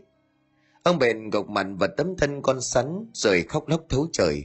Ông 0.84 0.99
bền 0.99 1.30
gục 1.30 1.49
mặt 1.49 1.67
vào 1.80 1.89
tấm 1.97 2.17
thân 2.17 2.41
con 2.41 2.61
sắn, 2.61 3.05
rồi 3.13 3.43
khóc 3.49 3.67
lóc 3.67 3.86
thấu 3.89 4.07
trời. 4.11 4.43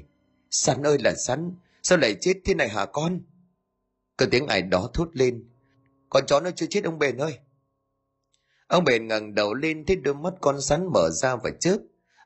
Sắn 0.51 0.87
ơi 0.87 0.99
là 1.05 1.14
sắn, 1.14 1.55
sao 1.83 1.99
lại 1.99 2.16
chết 2.20 2.35
thế 2.45 2.55
này 2.55 2.68
hả 2.68 2.87
con? 2.87 3.20
Có 4.16 4.26
tiếng 4.31 4.47
ai 4.47 4.62
đó 4.62 4.91
thốt 4.95 5.09
lên. 5.12 5.45
Con 6.11 6.26
chó 6.26 6.41
nó 6.41 6.51
chưa 6.51 6.66
chết 6.70 6.85
ông 6.85 6.99
bền 6.99 7.16
ơi 7.16 7.39
ông 8.69 8.85
bền 8.85 9.09
ngẩng 9.09 9.35
đầu 9.35 9.55
lên 9.55 9.87
thấy 9.87 9.97
đôi 9.97 10.14
mắt 10.14 10.35
con 10.41 10.61
sắn 10.61 10.89
mở 10.95 11.11
ra 11.11 11.37
và 11.37 11.51
chớp. 11.61 11.79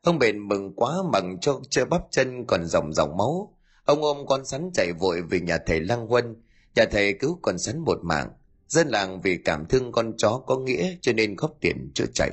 Ông 0.02 0.18
bền 0.18 0.48
mừng 0.48 0.74
quá 0.76 0.96
mừng 1.12 1.40
cho 1.40 1.60
chơi 1.70 1.84
bắp 1.84 2.02
chân 2.10 2.44
còn 2.46 2.66
dòng 2.66 2.92
dòng 2.92 3.16
máu. 3.16 3.56
Ông 3.84 4.02
ôm 4.02 4.26
con 4.26 4.44
sắn 4.44 4.70
chạy 4.74 4.92
vội 5.00 5.22
về 5.22 5.40
nhà 5.40 5.58
thầy 5.66 5.80
lăng 5.80 6.06
huân. 6.06 6.36
Nhà 6.74 6.84
thầy 6.90 7.14
cứu 7.14 7.38
con 7.42 7.58
sắn 7.58 7.78
một 7.78 7.98
mạng. 8.02 8.28
Dân 8.68 8.88
làng 8.88 9.20
vì 9.20 9.38
cảm 9.44 9.66
thương 9.66 9.92
con 9.92 10.16
chó 10.16 10.42
có 10.46 10.58
nghĩa 10.58 10.96
cho 11.00 11.12
nên 11.12 11.36
góp 11.36 11.56
tiền 11.60 11.90
chữa 11.94 12.06
chạy. 12.14 12.30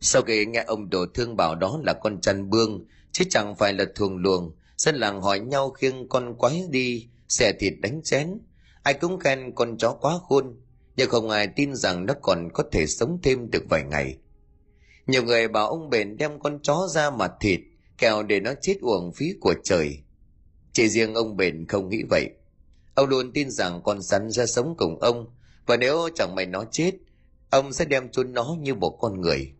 Sau 0.00 0.22
khi 0.22 0.46
nghe 0.46 0.64
ông 0.66 0.90
đồ 0.90 1.06
thương 1.14 1.36
bảo 1.36 1.54
đó 1.54 1.80
là 1.82 1.92
con 1.92 2.20
chăn 2.20 2.50
bương, 2.50 2.86
chứ 3.12 3.24
chẳng 3.30 3.56
phải 3.56 3.72
là 3.72 3.84
thuồng 3.94 4.16
luồng, 4.16 4.54
dân 4.76 4.96
làng 4.96 5.20
hỏi 5.22 5.40
nhau 5.40 5.70
khiêng 5.70 6.08
con 6.08 6.34
quái 6.38 6.62
đi, 6.70 7.08
xẻ 7.28 7.52
thịt 7.60 7.72
đánh 7.80 8.00
chén. 8.02 8.38
Ai 8.82 8.94
cũng 8.94 9.18
khen 9.18 9.54
con 9.54 9.78
chó 9.78 9.92
quá 9.92 10.18
khôn 10.28 10.60
nhưng 10.96 11.10
không 11.10 11.30
ai 11.30 11.48
tin 11.56 11.74
rằng 11.74 12.06
nó 12.06 12.14
còn 12.22 12.48
có 12.52 12.64
thể 12.72 12.86
sống 12.86 13.18
thêm 13.22 13.50
được 13.50 13.62
vài 13.68 13.84
ngày. 13.84 14.18
Nhiều 15.06 15.22
người 15.22 15.48
bảo 15.48 15.68
ông 15.68 15.90
bền 15.90 16.16
đem 16.16 16.40
con 16.40 16.58
chó 16.62 16.88
ra 16.90 17.10
mặt 17.10 17.32
thịt 17.40 17.60
kèo 17.98 18.22
để 18.22 18.40
nó 18.40 18.52
chết 18.62 18.76
uổng 18.80 19.12
phí 19.12 19.34
của 19.40 19.54
trời. 19.64 19.98
Chỉ 20.72 20.88
riêng 20.88 21.14
ông 21.14 21.36
bền 21.36 21.66
không 21.66 21.88
nghĩ 21.88 22.02
vậy. 22.10 22.30
Ông 22.94 23.08
luôn 23.08 23.32
tin 23.32 23.50
rằng 23.50 23.80
con 23.84 24.02
rắn 24.02 24.30
ra 24.30 24.46
sống 24.46 24.74
cùng 24.78 24.98
ông, 24.98 25.26
và 25.66 25.76
nếu 25.76 26.08
chẳng 26.14 26.34
may 26.34 26.46
nó 26.46 26.64
chết, 26.70 26.92
ông 27.50 27.72
sẽ 27.72 27.84
đem 27.84 28.08
chôn 28.08 28.32
nó 28.32 28.56
như 28.60 28.74
một 28.74 28.98
con 29.00 29.20
người. 29.20 29.52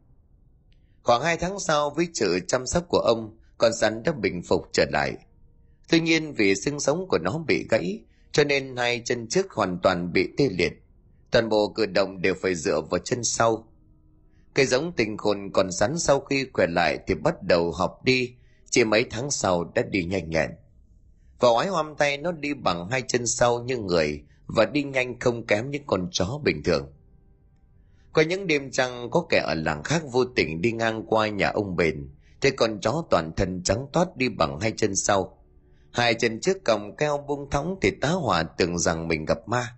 Khoảng 1.03 1.22
hai 1.22 1.37
tháng 1.37 1.59
sau, 1.59 1.91
với 1.91 2.09
sự 2.14 2.39
chăm 2.49 2.66
sóc 2.66 2.84
của 2.89 2.99
ông, 2.99 3.39
con 3.59 3.72
rắn 3.72 4.03
đã 4.03 4.12
bình 4.12 4.43
phục 4.43 4.68
trở 4.72 4.84
lại. 4.93 5.16
Tuy 5.89 6.01
nhiên 6.01 6.32
vì 6.32 6.55
xương 6.55 6.80
sống 6.80 7.09
của 7.09 7.18
nó 7.18 7.39
bị 7.47 7.66
gãy, 7.70 8.01
cho 8.32 8.45
nên 8.45 8.76
hai 8.76 9.03
chân 9.05 9.28
trước 9.28 9.51
hoàn 9.51 9.78
toàn 9.82 10.12
bị 10.12 10.28
tê 10.37 10.49
liệt 10.59 10.72
toàn 11.37 11.49
bộ 11.49 11.68
cử 11.68 11.87
động 11.87 12.20
đều 12.22 12.34
phải 12.34 12.55
dựa 12.55 12.80
vào 12.80 12.99
chân 12.99 13.24
sau. 13.24 13.68
Cây 14.55 14.66
giống 14.66 14.93
tình 14.93 15.16
khôn 15.16 15.51
còn 15.53 15.70
rắn 15.70 15.99
sau 15.99 16.20
khi 16.20 16.47
khỏe 16.53 16.66
lại 16.66 16.99
thì 17.07 17.14
bắt 17.14 17.43
đầu 17.43 17.72
học 17.72 18.05
đi, 18.05 18.34
chỉ 18.70 18.84
mấy 18.84 19.05
tháng 19.11 19.30
sau 19.30 19.72
đã 19.74 19.82
đi 19.82 20.05
nhanh 20.05 20.30
nhẹn. 20.30 20.51
Và 21.41 21.49
oái 21.49 21.68
oăm 21.68 21.95
tay 21.99 22.18
nó 22.18 22.32
đi 22.32 22.55
bằng 22.55 22.89
hai 22.91 23.03
chân 23.03 23.26
sau 23.26 23.62
như 23.62 23.78
người 23.78 24.22
và 24.47 24.64
đi 24.64 24.82
nhanh 24.82 25.18
không 25.20 25.47
kém 25.47 25.70
những 25.70 25.82
con 25.87 26.09
chó 26.12 26.41
bình 26.45 26.62
thường. 26.62 26.93
Có 28.12 28.22
những 28.22 28.47
đêm 28.47 28.70
trăng 28.70 29.11
có 29.11 29.26
kẻ 29.30 29.43
ở 29.47 29.55
làng 29.55 29.82
khác 29.82 30.03
vô 30.12 30.24
tình 30.24 30.61
đi 30.61 30.72
ngang 30.72 31.07
qua 31.07 31.28
nhà 31.28 31.49
ông 31.49 31.76
bền, 31.76 32.09
thấy 32.41 32.51
con 32.51 32.80
chó 32.80 33.05
toàn 33.11 33.32
thân 33.37 33.62
trắng 33.62 33.87
toát 33.93 34.16
đi 34.16 34.28
bằng 34.28 34.61
hai 34.61 34.72
chân 34.76 34.97
sau. 34.97 35.39
Hai 35.93 36.14
chân 36.14 36.41
trước 36.41 36.57
cầm 36.64 36.97
keo 36.97 37.24
bung 37.28 37.51
thóng 37.51 37.78
thì 37.82 37.91
tá 38.01 38.09
hỏa 38.09 38.43
tưởng 38.43 38.78
rằng 38.78 39.09
mình 39.09 39.24
gặp 39.24 39.49
ma 39.49 39.76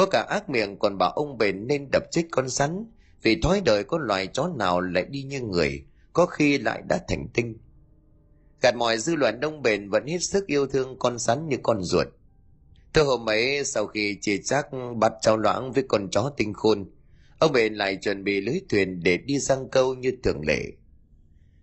có 0.00 0.06
cả 0.06 0.22
ác 0.22 0.50
miệng 0.50 0.78
còn 0.78 0.98
bảo 0.98 1.10
ông 1.10 1.38
bền 1.38 1.66
nên 1.66 1.88
đập 1.92 2.02
chết 2.10 2.22
con 2.30 2.48
rắn, 2.48 2.84
vì 3.22 3.40
thói 3.40 3.60
đời 3.60 3.84
có 3.84 3.98
loài 3.98 4.26
chó 4.26 4.48
nào 4.58 4.80
lại 4.80 5.04
đi 5.04 5.22
như 5.22 5.40
người, 5.40 5.84
có 6.12 6.26
khi 6.26 6.58
lại 6.58 6.82
đã 6.88 6.98
thành 7.08 7.28
tinh. 7.34 7.58
Gạt 8.62 8.76
mọi 8.76 8.98
dư 8.98 9.16
luận 9.16 9.40
đông 9.40 9.62
bền 9.62 9.90
vẫn 9.90 10.06
hết 10.06 10.18
sức 10.18 10.46
yêu 10.46 10.66
thương 10.66 10.98
con 10.98 11.18
rắn 11.18 11.48
như 11.48 11.56
con 11.62 11.82
ruột. 11.82 12.06
Từ 12.92 13.02
hôm 13.02 13.28
ấy, 13.28 13.64
sau 13.64 13.86
khi 13.86 14.18
chia 14.20 14.38
chắc 14.44 14.66
bắt 14.96 15.12
trao 15.20 15.36
loãng 15.36 15.72
với 15.72 15.84
con 15.88 16.10
chó 16.10 16.32
tinh 16.36 16.52
khôn, 16.52 16.90
ông 17.38 17.52
bền 17.52 17.74
lại 17.74 17.96
chuẩn 17.96 18.24
bị 18.24 18.40
lưới 18.40 18.60
thuyền 18.68 19.02
để 19.02 19.16
đi 19.16 19.38
giăng 19.38 19.68
câu 19.68 19.94
như 19.94 20.12
thường 20.22 20.40
lệ. 20.46 20.62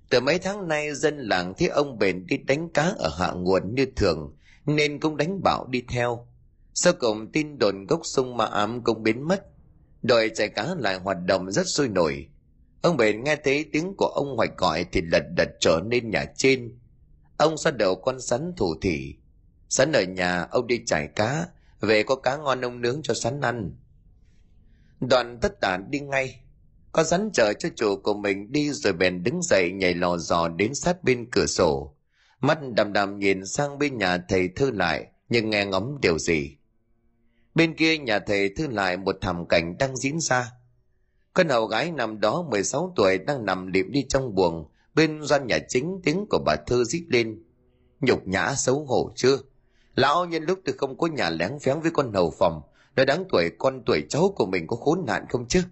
Từ 0.10 0.20
mấy 0.20 0.40
tháng 0.40 0.68
nay, 0.68 0.94
dân 0.94 1.18
làng 1.18 1.54
thấy 1.58 1.68
ông 1.68 2.00
bền 2.00 2.26
đi 2.28 2.38
đánh 2.38 2.70
cá 2.70 2.84
ở 2.98 3.10
hạ 3.18 3.32
nguồn 3.32 3.76
như 3.76 3.86
thường, 3.96 4.36
nên 4.66 5.00
cũng 5.00 5.18
đánh 5.18 5.44
bảo 5.44 5.68
đi 5.70 5.84
theo 5.90 6.28
sau 6.80 6.94
cùng 7.00 7.32
tin 7.32 7.58
đồn 7.60 7.86
gốc 7.86 8.02
sông 8.04 8.38
ma 8.38 8.46
ám 8.46 8.84
cũng 8.84 9.04
biến 9.04 9.28
mất, 9.28 9.46
đội 10.02 10.32
chạy 10.36 10.50
cá 10.50 10.76
lại 10.80 11.00
hoạt 11.00 11.18
động 11.26 11.52
rất 11.52 11.68
sôi 11.68 11.88
nổi. 11.88 12.28
Ông 12.82 12.98
bền 12.98 13.24
nghe 13.24 13.36
thấy 13.36 13.66
tiếng 13.72 13.94
của 13.98 14.06
ông 14.06 14.38
hoạch 14.38 14.58
gọi 14.58 14.86
thì 14.92 15.02
lật 15.02 15.24
đật 15.38 15.50
trở 15.60 15.82
nên 15.86 16.10
nhà 16.10 16.26
trên. 16.36 16.80
Ông 17.38 17.58
xoa 17.58 17.72
đầu 17.72 17.96
con 17.96 18.22
sắn 18.22 18.54
thủ 18.58 18.76
thỉ. 18.82 19.16
Sắn 19.70 19.92
ở 19.92 20.04
nhà, 20.04 20.48
ông 20.52 20.68
đi 20.68 20.82
chải 20.86 21.08
cá, 21.08 21.48
về 21.82 22.04
có 22.04 22.16
cá 22.16 22.38
ngon 22.38 22.62
ông 22.62 22.82
nướng 22.82 23.02
cho 23.04 23.14
sắn 23.14 23.42
ăn. 23.42 23.76
Đoàn 25.00 25.40
tất 25.42 25.62
tả 25.62 25.78
đi 25.90 26.00
ngay. 26.00 26.42
Con 26.92 27.06
rắn 27.06 27.30
chờ 27.34 27.54
cho 27.54 27.70
chủ 27.76 27.96
của 28.04 28.14
mình 28.14 28.52
đi 28.52 28.72
rồi 28.72 28.94
bèn 28.94 29.24
đứng 29.24 29.42
dậy 29.42 29.72
nhảy 29.72 29.94
lò 29.94 30.18
dò 30.18 30.48
đến 30.48 30.76
sát 30.76 31.04
bên 31.04 31.32
cửa 31.32 31.46
sổ. 31.46 31.96
Mắt 32.42 32.60
đầm 32.76 32.94
đầm 32.94 33.20
nhìn 33.20 33.46
sang 33.46 33.80
bên 33.80 33.98
nhà 33.98 34.18
thầy 34.30 34.48
thư 34.48 34.72
lại, 34.72 35.08
nhưng 35.30 35.50
nghe 35.50 35.66
ngóng 35.66 36.02
điều 36.02 36.20
gì 36.20 36.58
bên 37.58 37.76
kia 37.76 37.98
nhà 37.98 38.20
thầy 38.20 38.50
thư 38.50 38.68
lại 38.68 38.98
một 38.98 39.18
thảm 39.22 39.46
cảnh 39.50 39.76
đang 39.80 39.98
diễn 39.98 40.20
ra. 40.20 40.52
Con 41.34 41.50
hầu 41.50 41.66
gái 41.66 41.92
nằm 41.92 42.20
đó 42.20 42.46
16 42.50 42.94
tuổi 42.96 43.18
đang 43.18 43.46
nằm 43.46 43.68
liệm 43.68 43.92
đi 43.92 44.06
trong 44.10 44.36
buồng. 44.36 44.66
Bên 44.94 45.24
gian 45.24 45.48
nhà 45.48 45.60
chính 45.70 46.00
tiếng 46.04 46.26
của 46.30 46.40
bà 46.46 46.56
thư 46.56 46.84
rít 46.84 47.06
lên. 47.08 47.44
Nhục 48.02 48.28
nhã 48.28 48.56
xấu 48.56 48.86
hổ 48.86 49.12
chưa? 49.16 49.38
Lão 49.96 50.26
nhân 50.26 50.44
lúc 50.44 50.60
tôi 50.66 50.76
không 50.78 50.98
có 50.98 51.08
nhà 51.08 51.30
lén 51.30 51.60
phén 51.60 51.80
với 51.80 51.92
con 51.92 52.14
hầu 52.14 52.34
phòng 52.40 52.62
nó 52.96 53.06
đáng 53.06 53.24
tuổi 53.30 53.52
con 53.58 53.84
tuổi 53.86 54.04
cháu 54.10 54.34
của 54.36 54.46
mình 54.46 54.68
có 54.68 54.76
khốn 54.76 55.04
nạn 55.08 55.26
không 55.30 55.48
chứ? 55.48 55.64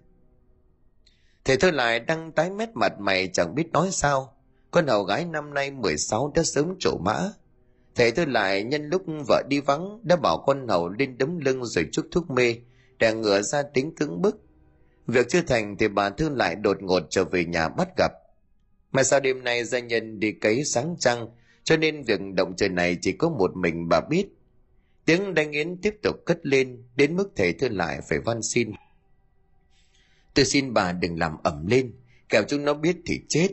Thầy 1.44 1.56
thơ 1.56 1.70
lại 1.70 2.00
đang 2.00 2.32
tái 2.32 2.50
mét 2.50 2.68
mặt 2.74 3.00
mày 3.00 3.28
chẳng 3.32 3.54
biết 3.54 3.72
nói 3.72 3.88
sao. 3.92 4.36
Con 4.70 4.86
hầu 4.86 5.04
gái 5.04 5.24
năm 5.24 5.54
nay 5.54 5.70
16 5.70 6.32
đã 6.34 6.42
sớm 6.42 6.74
trổ 6.78 6.98
mã 6.98 7.32
thầy 7.96 8.10
tôi 8.10 8.26
lại 8.26 8.62
nhân 8.62 8.88
lúc 8.88 9.02
vợ 9.28 9.42
đi 9.48 9.60
vắng, 9.60 10.00
đã 10.02 10.16
bảo 10.16 10.42
con 10.46 10.68
hầu 10.68 10.88
lên 10.88 11.18
đấm 11.18 11.38
lưng 11.38 11.64
rồi 11.64 11.88
chút 11.92 12.08
thuốc 12.10 12.30
mê 12.30 12.56
để 12.98 13.14
ngựa 13.14 13.42
ra 13.42 13.62
tính 13.62 13.94
cứng 13.94 14.22
bức. 14.22 14.42
Việc 15.06 15.28
chưa 15.28 15.42
thành 15.42 15.76
thì 15.78 15.88
bà 15.88 16.10
thư 16.10 16.28
lại 16.28 16.54
đột 16.54 16.82
ngột 16.82 17.02
trở 17.10 17.24
về 17.24 17.44
nhà 17.44 17.68
bắt 17.68 17.88
gặp. 17.98 18.12
Mà 18.92 19.02
sao 19.02 19.20
đêm 19.20 19.44
nay 19.44 19.64
gia 19.64 19.78
nhân 19.78 20.20
đi 20.20 20.32
cấy 20.32 20.64
sáng 20.64 20.96
trăng, 20.98 21.28
cho 21.64 21.76
nên 21.76 22.02
việc 22.02 22.20
động 22.34 22.56
trời 22.56 22.68
này 22.68 22.96
chỉ 23.00 23.12
có 23.12 23.28
một 23.28 23.56
mình 23.56 23.88
bà 23.88 24.00
biết. 24.00 24.26
Tiếng 25.04 25.34
đánh 25.34 25.52
yến 25.52 25.76
tiếp 25.76 25.94
tục 26.02 26.16
cất 26.26 26.38
lên, 26.42 26.82
đến 26.96 27.16
mức 27.16 27.32
thầy 27.36 27.52
thư 27.52 27.68
lại 27.68 28.00
phải 28.08 28.18
van 28.18 28.42
xin. 28.42 28.72
Tôi 30.34 30.44
xin 30.44 30.74
bà 30.74 30.92
đừng 30.92 31.18
làm 31.18 31.36
ẩm 31.42 31.66
lên, 31.66 31.92
kẻo 32.28 32.42
chúng 32.48 32.64
nó 32.64 32.74
biết 32.74 32.96
thì 33.06 33.20
chết. 33.28 33.48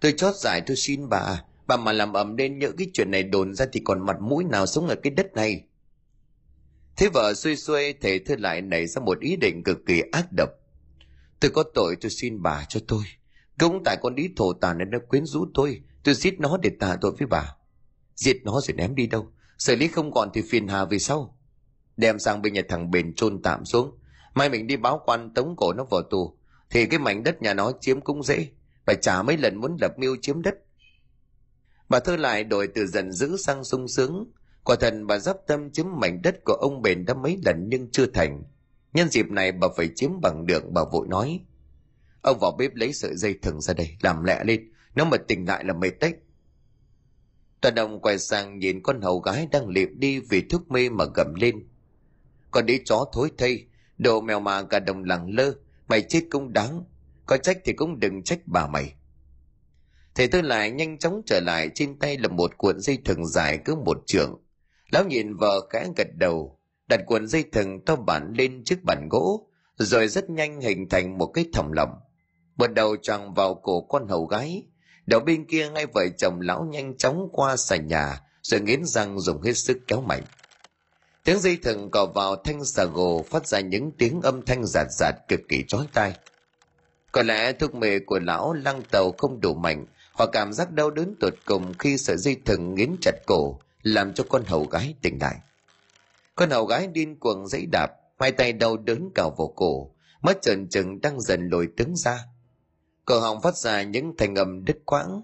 Tôi 0.00 0.12
chót 0.12 0.34
giải 0.34 0.62
tôi 0.66 0.76
xin 0.76 1.08
bà 1.08 1.42
bà 1.68 1.76
mà 1.76 1.92
làm 1.92 2.12
ẩm 2.12 2.36
lên 2.36 2.58
những 2.58 2.76
cái 2.76 2.90
chuyện 2.92 3.10
này 3.10 3.22
đồn 3.22 3.54
ra 3.54 3.66
thì 3.72 3.80
còn 3.84 4.06
mặt 4.06 4.16
mũi 4.20 4.44
nào 4.44 4.66
sống 4.66 4.88
ở 4.88 4.94
cái 5.02 5.10
đất 5.10 5.34
này? 5.34 5.64
Thế 6.96 7.08
vợ 7.14 7.34
xuôi 7.34 7.56
xuôi, 7.56 7.94
thầy 8.00 8.18
thư 8.18 8.36
lại 8.36 8.62
nảy 8.62 8.86
ra 8.86 9.00
một 9.00 9.20
ý 9.20 9.36
định 9.36 9.62
cực 9.64 9.78
kỳ 9.86 10.02
ác 10.12 10.26
độc. 10.36 10.48
Tôi 11.40 11.50
có 11.50 11.64
tội 11.74 11.96
tôi 12.00 12.10
xin 12.10 12.42
bà 12.42 12.64
cho 12.68 12.80
tôi. 12.88 13.02
Cũng 13.58 13.82
tại 13.84 13.96
con 14.02 14.14
ý 14.14 14.28
thổ 14.36 14.52
tàn 14.52 14.78
nên 14.78 14.90
nó 14.90 14.98
quyến 15.08 15.26
rũ 15.26 15.46
tôi. 15.54 15.82
Tôi 16.04 16.14
giết 16.14 16.40
nó 16.40 16.56
để 16.62 16.70
tạ 16.80 16.96
tội 17.00 17.12
với 17.18 17.26
bà. 17.26 17.56
Giết 18.14 18.40
nó 18.44 18.60
rồi 18.60 18.74
ném 18.76 18.94
đi 18.94 19.06
đâu? 19.06 19.32
Xử 19.58 19.76
lý 19.76 19.88
không 19.88 20.12
còn 20.12 20.30
thì 20.34 20.42
phiền 20.50 20.68
hà 20.68 20.84
về 20.84 20.98
sau. 20.98 21.38
Đem 21.96 22.18
sang 22.18 22.42
bên 22.42 22.52
nhà 22.52 22.62
thằng 22.68 22.90
bền 22.90 23.14
chôn 23.14 23.42
tạm 23.42 23.64
xuống. 23.64 23.98
Mai 24.34 24.48
mình 24.48 24.66
đi 24.66 24.76
báo 24.76 25.00
quan 25.06 25.34
tống 25.34 25.56
cổ 25.56 25.72
nó 25.72 25.84
vào 25.84 26.02
tù. 26.02 26.38
Thì 26.70 26.86
cái 26.86 26.98
mảnh 26.98 27.22
đất 27.22 27.42
nhà 27.42 27.54
nó 27.54 27.72
chiếm 27.80 28.00
cũng 28.00 28.22
dễ. 28.22 28.48
Phải 28.86 28.96
trả 29.02 29.22
mấy 29.22 29.36
lần 29.36 29.56
muốn 29.60 29.76
lập 29.80 29.92
mưu 29.98 30.16
chiếm 30.22 30.42
đất 30.42 30.54
bà 31.88 32.00
thơ 32.00 32.16
lại 32.16 32.44
đổi 32.44 32.68
từ 32.74 32.86
giận 32.86 33.12
dữ 33.12 33.36
sang 33.36 33.64
sung 33.64 33.88
sướng. 33.88 34.32
Quả 34.64 34.76
thần 34.76 35.06
bà 35.06 35.18
dắp 35.18 35.36
tâm 35.46 35.70
chiếm 35.70 35.86
mảnh 35.92 36.22
đất 36.22 36.44
của 36.44 36.52
ông 36.52 36.82
bền 36.82 37.04
đã 37.04 37.14
mấy 37.14 37.38
lần 37.44 37.68
nhưng 37.68 37.90
chưa 37.90 38.06
thành. 38.06 38.42
Nhân 38.92 39.08
dịp 39.08 39.30
này 39.30 39.52
bà 39.52 39.68
phải 39.76 39.90
chiếm 39.94 40.20
bằng 40.20 40.46
được, 40.46 40.64
bà 40.70 40.84
vội 40.92 41.08
nói. 41.08 41.40
Ông 42.22 42.38
vào 42.40 42.56
bếp 42.58 42.74
lấy 42.74 42.92
sợi 42.92 43.16
dây 43.16 43.38
thừng 43.42 43.60
ra 43.60 43.74
đây, 43.74 43.96
làm 44.00 44.24
lẹ 44.24 44.44
lên. 44.44 44.72
Nếu 44.94 45.04
mà 45.04 45.16
tỉnh 45.28 45.48
lại 45.48 45.64
là 45.64 45.74
mệt 45.74 45.90
tách. 45.90 46.16
toàn 47.60 47.74
đồng 47.74 48.00
quay 48.00 48.18
sang 48.18 48.58
nhìn 48.58 48.82
con 48.82 49.00
hầu 49.00 49.20
gái 49.20 49.48
đang 49.52 49.68
liệp 49.68 49.88
đi 49.96 50.20
vì 50.20 50.42
thuốc 50.50 50.70
mê 50.70 50.90
mà 50.90 51.04
gầm 51.14 51.34
lên. 51.34 51.68
Con 52.50 52.66
đi 52.66 52.80
chó 52.84 53.04
thối 53.12 53.30
thây, 53.38 53.66
đồ 53.98 54.20
mèo 54.20 54.40
mà 54.40 54.62
cả 54.62 54.78
đồng 54.78 55.04
lẳng 55.04 55.34
lơ, 55.34 55.52
mày 55.88 56.02
chết 56.02 56.20
cũng 56.30 56.52
đáng. 56.52 56.84
Có 57.26 57.36
trách 57.36 57.58
thì 57.64 57.72
cũng 57.72 58.00
đừng 58.00 58.22
trách 58.22 58.38
bà 58.46 58.66
mày 58.66 58.94
thầy 60.18 60.28
tôi 60.28 60.42
lại 60.42 60.70
nhanh 60.70 60.98
chóng 60.98 61.22
trở 61.26 61.40
lại, 61.40 61.70
trên 61.74 61.98
tay 61.98 62.18
là 62.18 62.28
một 62.28 62.58
cuộn 62.58 62.80
dây 62.80 62.98
thừng 63.04 63.26
dài 63.26 63.58
cứ 63.64 63.74
một 63.74 64.02
trượng 64.06 64.40
lão 64.90 65.04
nhìn 65.04 65.36
vợ 65.36 65.68
khẽ 65.70 65.86
gật 65.96 66.06
đầu, 66.14 66.58
đặt 66.88 67.00
cuộn 67.06 67.26
dây 67.26 67.44
thừng 67.52 67.84
to 67.84 67.96
bản 67.96 68.32
lên 68.38 68.64
chiếc 68.64 68.84
bàn 68.84 69.08
gỗ, 69.10 69.48
rồi 69.76 70.08
rất 70.08 70.30
nhanh 70.30 70.60
hình 70.60 70.88
thành 70.88 71.18
một 71.18 71.26
cái 71.26 71.44
thòng 71.52 71.72
lọng. 71.72 71.90
Bắt 72.56 72.74
đầu 72.74 72.96
tròn 72.96 73.34
vào 73.34 73.54
cổ 73.54 73.80
con 73.80 74.08
hầu 74.08 74.26
gái, 74.26 74.62
đầu 75.06 75.20
bên 75.20 75.44
kia 75.44 75.70
ngay 75.70 75.86
vợ 75.86 76.04
chồng 76.18 76.40
lão 76.40 76.64
nhanh 76.64 76.96
chóng 76.96 77.28
qua 77.32 77.56
sàn 77.56 77.86
nhà, 77.86 78.20
rồi 78.42 78.60
nghiến 78.60 78.84
răng 78.84 79.20
dùng 79.20 79.42
hết 79.42 79.52
sức 79.52 79.78
kéo 79.86 80.00
mạnh. 80.00 80.22
Tiếng 81.24 81.38
dây 81.38 81.58
thừng 81.62 81.90
cò 81.90 82.06
vào 82.06 82.36
thanh 82.36 82.64
xà 82.64 82.84
gồ, 82.84 83.24
phát 83.30 83.46
ra 83.46 83.60
những 83.60 83.90
tiếng 83.98 84.20
âm 84.22 84.44
thanh 84.46 84.64
giạt 84.66 84.86
giạt 84.90 85.14
cực 85.28 85.40
kỳ 85.48 85.64
chói 85.68 85.86
tai. 85.92 86.14
Có 87.12 87.22
lẽ 87.22 87.52
thuốc 87.52 87.74
mê 87.74 87.98
của 87.98 88.18
lão 88.18 88.52
lăng 88.52 88.82
tàu 88.90 89.12
không 89.18 89.40
đủ 89.40 89.54
mạnh 89.54 89.86
Họ 90.18 90.26
cảm 90.26 90.52
giác 90.52 90.72
đau 90.72 90.90
đớn 90.90 91.14
tột 91.20 91.34
cùng 91.46 91.72
khi 91.78 91.98
sợi 91.98 92.16
dây 92.16 92.36
thừng 92.44 92.74
nghiến 92.74 92.96
chặt 93.00 93.14
cổ, 93.26 93.58
làm 93.82 94.14
cho 94.14 94.24
con 94.28 94.44
hầu 94.46 94.64
gái 94.64 94.94
tỉnh 95.02 95.18
lại. 95.20 95.36
Con 96.34 96.50
hầu 96.50 96.66
gái 96.66 96.86
điên 96.86 97.18
cuồng 97.18 97.48
dãy 97.48 97.66
đạp, 97.72 97.88
hai 98.18 98.32
tay 98.32 98.52
đau 98.52 98.76
đớn 98.76 99.10
cào 99.14 99.34
vào 99.38 99.52
cổ, 99.56 99.90
mắt 100.22 100.38
trần 100.42 100.68
trừng 100.68 101.00
đang 101.00 101.20
dần 101.20 101.48
lồi 101.48 101.68
tướng 101.76 101.96
ra. 101.96 102.24
Cổ 103.04 103.20
họng 103.20 103.42
phát 103.42 103.56
ra 103.56 103.82
những 103.82 104.14
thanh 104.18 104.34
âm 104.34 104.64
đứt 104.64 104.76
quãng. 104.84 105.22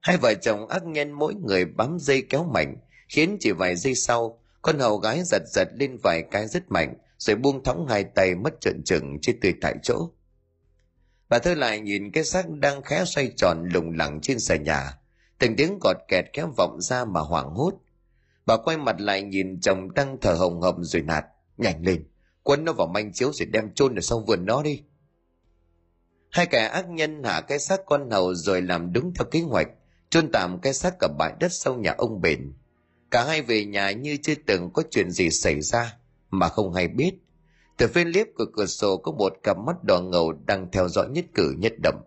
Hai 0.00 0.16
vợ 0.16 0.34
chồng 0.34 0.68
ác 0.68 0.84
nhân 0.84 1.12
mỗi 1.12 1.34
người 1.34 1.64
bám 1.64 1.98
dây 2.00 2.22
kéo 2.28 2.44
mạnh 2.44 2.76
khiến 3.08 3.36
chỉ 3.40 3.52
vài 3.52 3.76
giây 3.76 3.94
sau, 3.94 4.38
con 4.62 4.78
hầu 4.78 4.98
gái 4.98 5.22
giật 5.24 5.42
giật 5.46 5.68
lên 5.74 5.98
vài 6.02 6.22
cái 6.30 6.48
rất 6.48 6.62
mạnh, 6.68 6.94
rồi 7.18 7.36
buông 7.36 7.64
thõng 7.64 7.86
hai 7.88 8.04
tay 8.04 8.34
mất 8.34 8.60
trận 8.60 8.82
trừng 8.84 9.18
chết 9.22 9.32
tươi 9.40 9.54
tại 9.60 9.74
chỗ 9.82 10.10
bà 11.32 11.38
thơ 11.38 11.54
lại 11.54 11.80
nhìn 11.80 12.10
cái 12.10 12.24
xác 12.24 12.50
đang 12.50 12.82
khẽ 12.82 13.04
xoay 13.04 13.32
tròn 13.36 13.68
lủng 13.72 13.96
lẳng 13.96 14.20
trên 14.20 14.38
sàn 14.38 14.62
nhà. 14.62 14.98
Từng 15.38 15.56
tiếng 15.56 15.78
gọt 15.80 15.96
kẹt 16.08 16.24
khẽ 16.32 16.44
vọng 16.56 16.80
ra 16.80 17.04
mà 17.04 17.20
hoảng 17.20 17.50
hốt. 17.50 17.74
Bà 18.46 18.56
quay 18.56 18.76
mặt 18.76 19.00
lại 19.00 19.22
nhìn 19.22 19.60
chồng 19.60 19.94
đang 19.94 20.16
thở 20.20 20.32
hồng 20.32 20.60
hộc 20.60 20.76
rồi 20.80 21.02
nạt, 21.02 21.24
nhanh 21.56 21.82
lên, 21.84 22.04
quấn 22.42 22.64
nó 22.64 22.72
vào 22.72 22.86
manh 22.86 23.12
chiếu 23.12 23.32
rồi 23.32 23.46
đem 23.46 23.74
chôn 23.74 23.94
ở 23.94 24.00
sau 24.00 24.20
vườn 24.20 24.46
nó 24.46 24.62
đi. 24.62 24.82
Hai 26.30 26.46
kẻ 26.46 26.66
ác 26.66 26.88
nhân 26.88 27.22
hạ 27.24 27.40
cái 27.40 27.58
xác 27.58 27.80
con 27.86 28.10
hầu 28.10 28.34
rồi 28.34 28.62
làm 28.62 28.92
đúng 28.92 29.14
theo 29.14 29.24
kế 29.30 29.40
hoạch, 29.40 29.68
chôn 30.10 30.32
tạm 30.32 30.58
cái 30.60 30.72
xác 30.72 30.94
ở 31.00 31.08
bãi 31.18 31.32
đất 31.40 31.52
sau 31.52 31.74
nhà 31.74 31.94
ông 31.98 32.20
bền. 32.20 32.52
Cả 33.10 33.24
hai 33.24 33.42
về 33.42 33.64
nhà 33.64 33.90
như 33.90 34.16
chưa 34.22 34.34
từng 34.46 34.70
có 34.72 34.82
chuyện 34.90 35.10
gì 35.10 35.30
xảy 35.30 35.60
ra 35.60 35.96
mà 36.30 36.48
không 36.48 36.72
hay 36.72 36.88
biết 36.88 37.12
từ 37.82 37.88
phía 37.88 38.04
liếp 38.04 38.26
của 38.34 38.44
cửa 38.56 38.66
sổ 38.66 38.96
có 38.96 39.12
một 39.12 39.32
cặp 39.42 39.58
mắt 39.58 39.84
đỏ 39.84 40.00
ngầu 40.00 40.32
đang 40.46 40.70
theo 40.72 40.88
dõi 40.88 41.08
nhất 41.10 41.24
cử 41.34 41.54
nhất 41.58 41.72
động. 41.82 42.02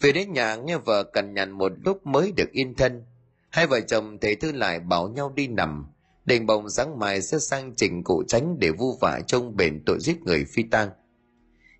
Về 0.00 0.12
đến 0.12 0.32
nhà 0.32 0.56
nghe 0.56 0.78
vợ 0.78 1.02
cằn 1.02 1.34
nhằn 1.34 1.50
một 1.50 1.72
lúc 1.84 2.06
mới 2.06 2.32
được 2.36 2.50
yên 2.52 2.74
thân. 2.74 3.04
Hai 3.50 3.66
vợ 3.66 3.80
chồng 3.80 4.18
thầy 4.20 4.34
thư 4.34 4.52
lại 4.52 4.80
bảo 4.80 5.08
nhau 5.08 5.32
đi 5.34 5.48
nằm. 5.48 5.86
Đền 6.24 6.46
bồng 6.46 6.70
sáng 6.70 6.98
mai 6.98 7.22
sẽ 7.22 7.38
sang 7.38 7.74
trình 7.76 8.04
cụ 8.04 8.22
tránh 8.28 8.56
để 8.58 8.70
vu 8.70 8.96
vạ 9.00 9.20
trông 9.26 9.56
bền 9.56 9.82
tội 9.86 9.98
giết 10.00 10.22
người 10.22 10.44
phi 10.44 10.62
tang. 10.62 10.90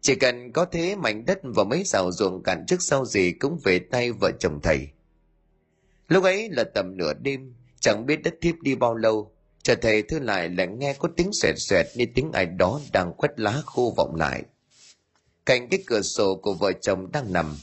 Chỉ 0.01 0.15
cần 0.15 0.53
có 0.53 0.65
thế 0.65 0.97
mảnh 0.97 1.25
đất 1.25 1.39
và 1.43 1.65
mấy 1.65 1.83
rào 1.85 2.13
ruộng 2.13 2.43
cạn 2.43 2.65
trước 2.67 2.83
sau 2.83 3.05
gì 3.05 3.33
cũng 3.33 3.59
về 3.65 3.79
tay 3.79 4.13
vợ 4.13 4.31
chồng 4.39 4.61
thầy. 4.63 4.89
Lúc 6.09 6.25
ấy 6.25 6.49
là 6.51 6.65
tầm 6.65 6.97
nửa 6.97 7.13
đêm, 7.15 7.55
chẳng 7.81 8.07
biết 8.07 8.23
đất 8.23 8.35
thiếp 8.41 8.55
đi 8.61 8.75
bao 8.75 8.95
lâu 8.95 9.33
chợt 9.63 9.79
thầy 9.83 10.03
thư 10.03 10.19
lại 10.19 10.49
lại 10.49 10.67
nghe 10.67 10.95
có 10.99 11.09
tiếng 11.17 11.33
xoẹt 11.33 11.55
xoẹt 11.59 11.87
như 11.95 12.07
tiếng 12.15 12.33
ai 12.33 12.47
đó 12.47 12.81
đang 12.93 13.13
quét 13.13 13.31
lá 13.37 13.63
khô 13.67 13.95
vọng 13.97 14.15
lại. 14.15 14.43
Cạnh 15.47 15.69
cái 15.69 15.83
cửa 15.87 16.03
sổ 16.03 16.37
của 16.43 16.53
vợ 16.55 16.73
chồng 16.73 17.13
đang 17.13 17.33
nằm. 17.33 17.57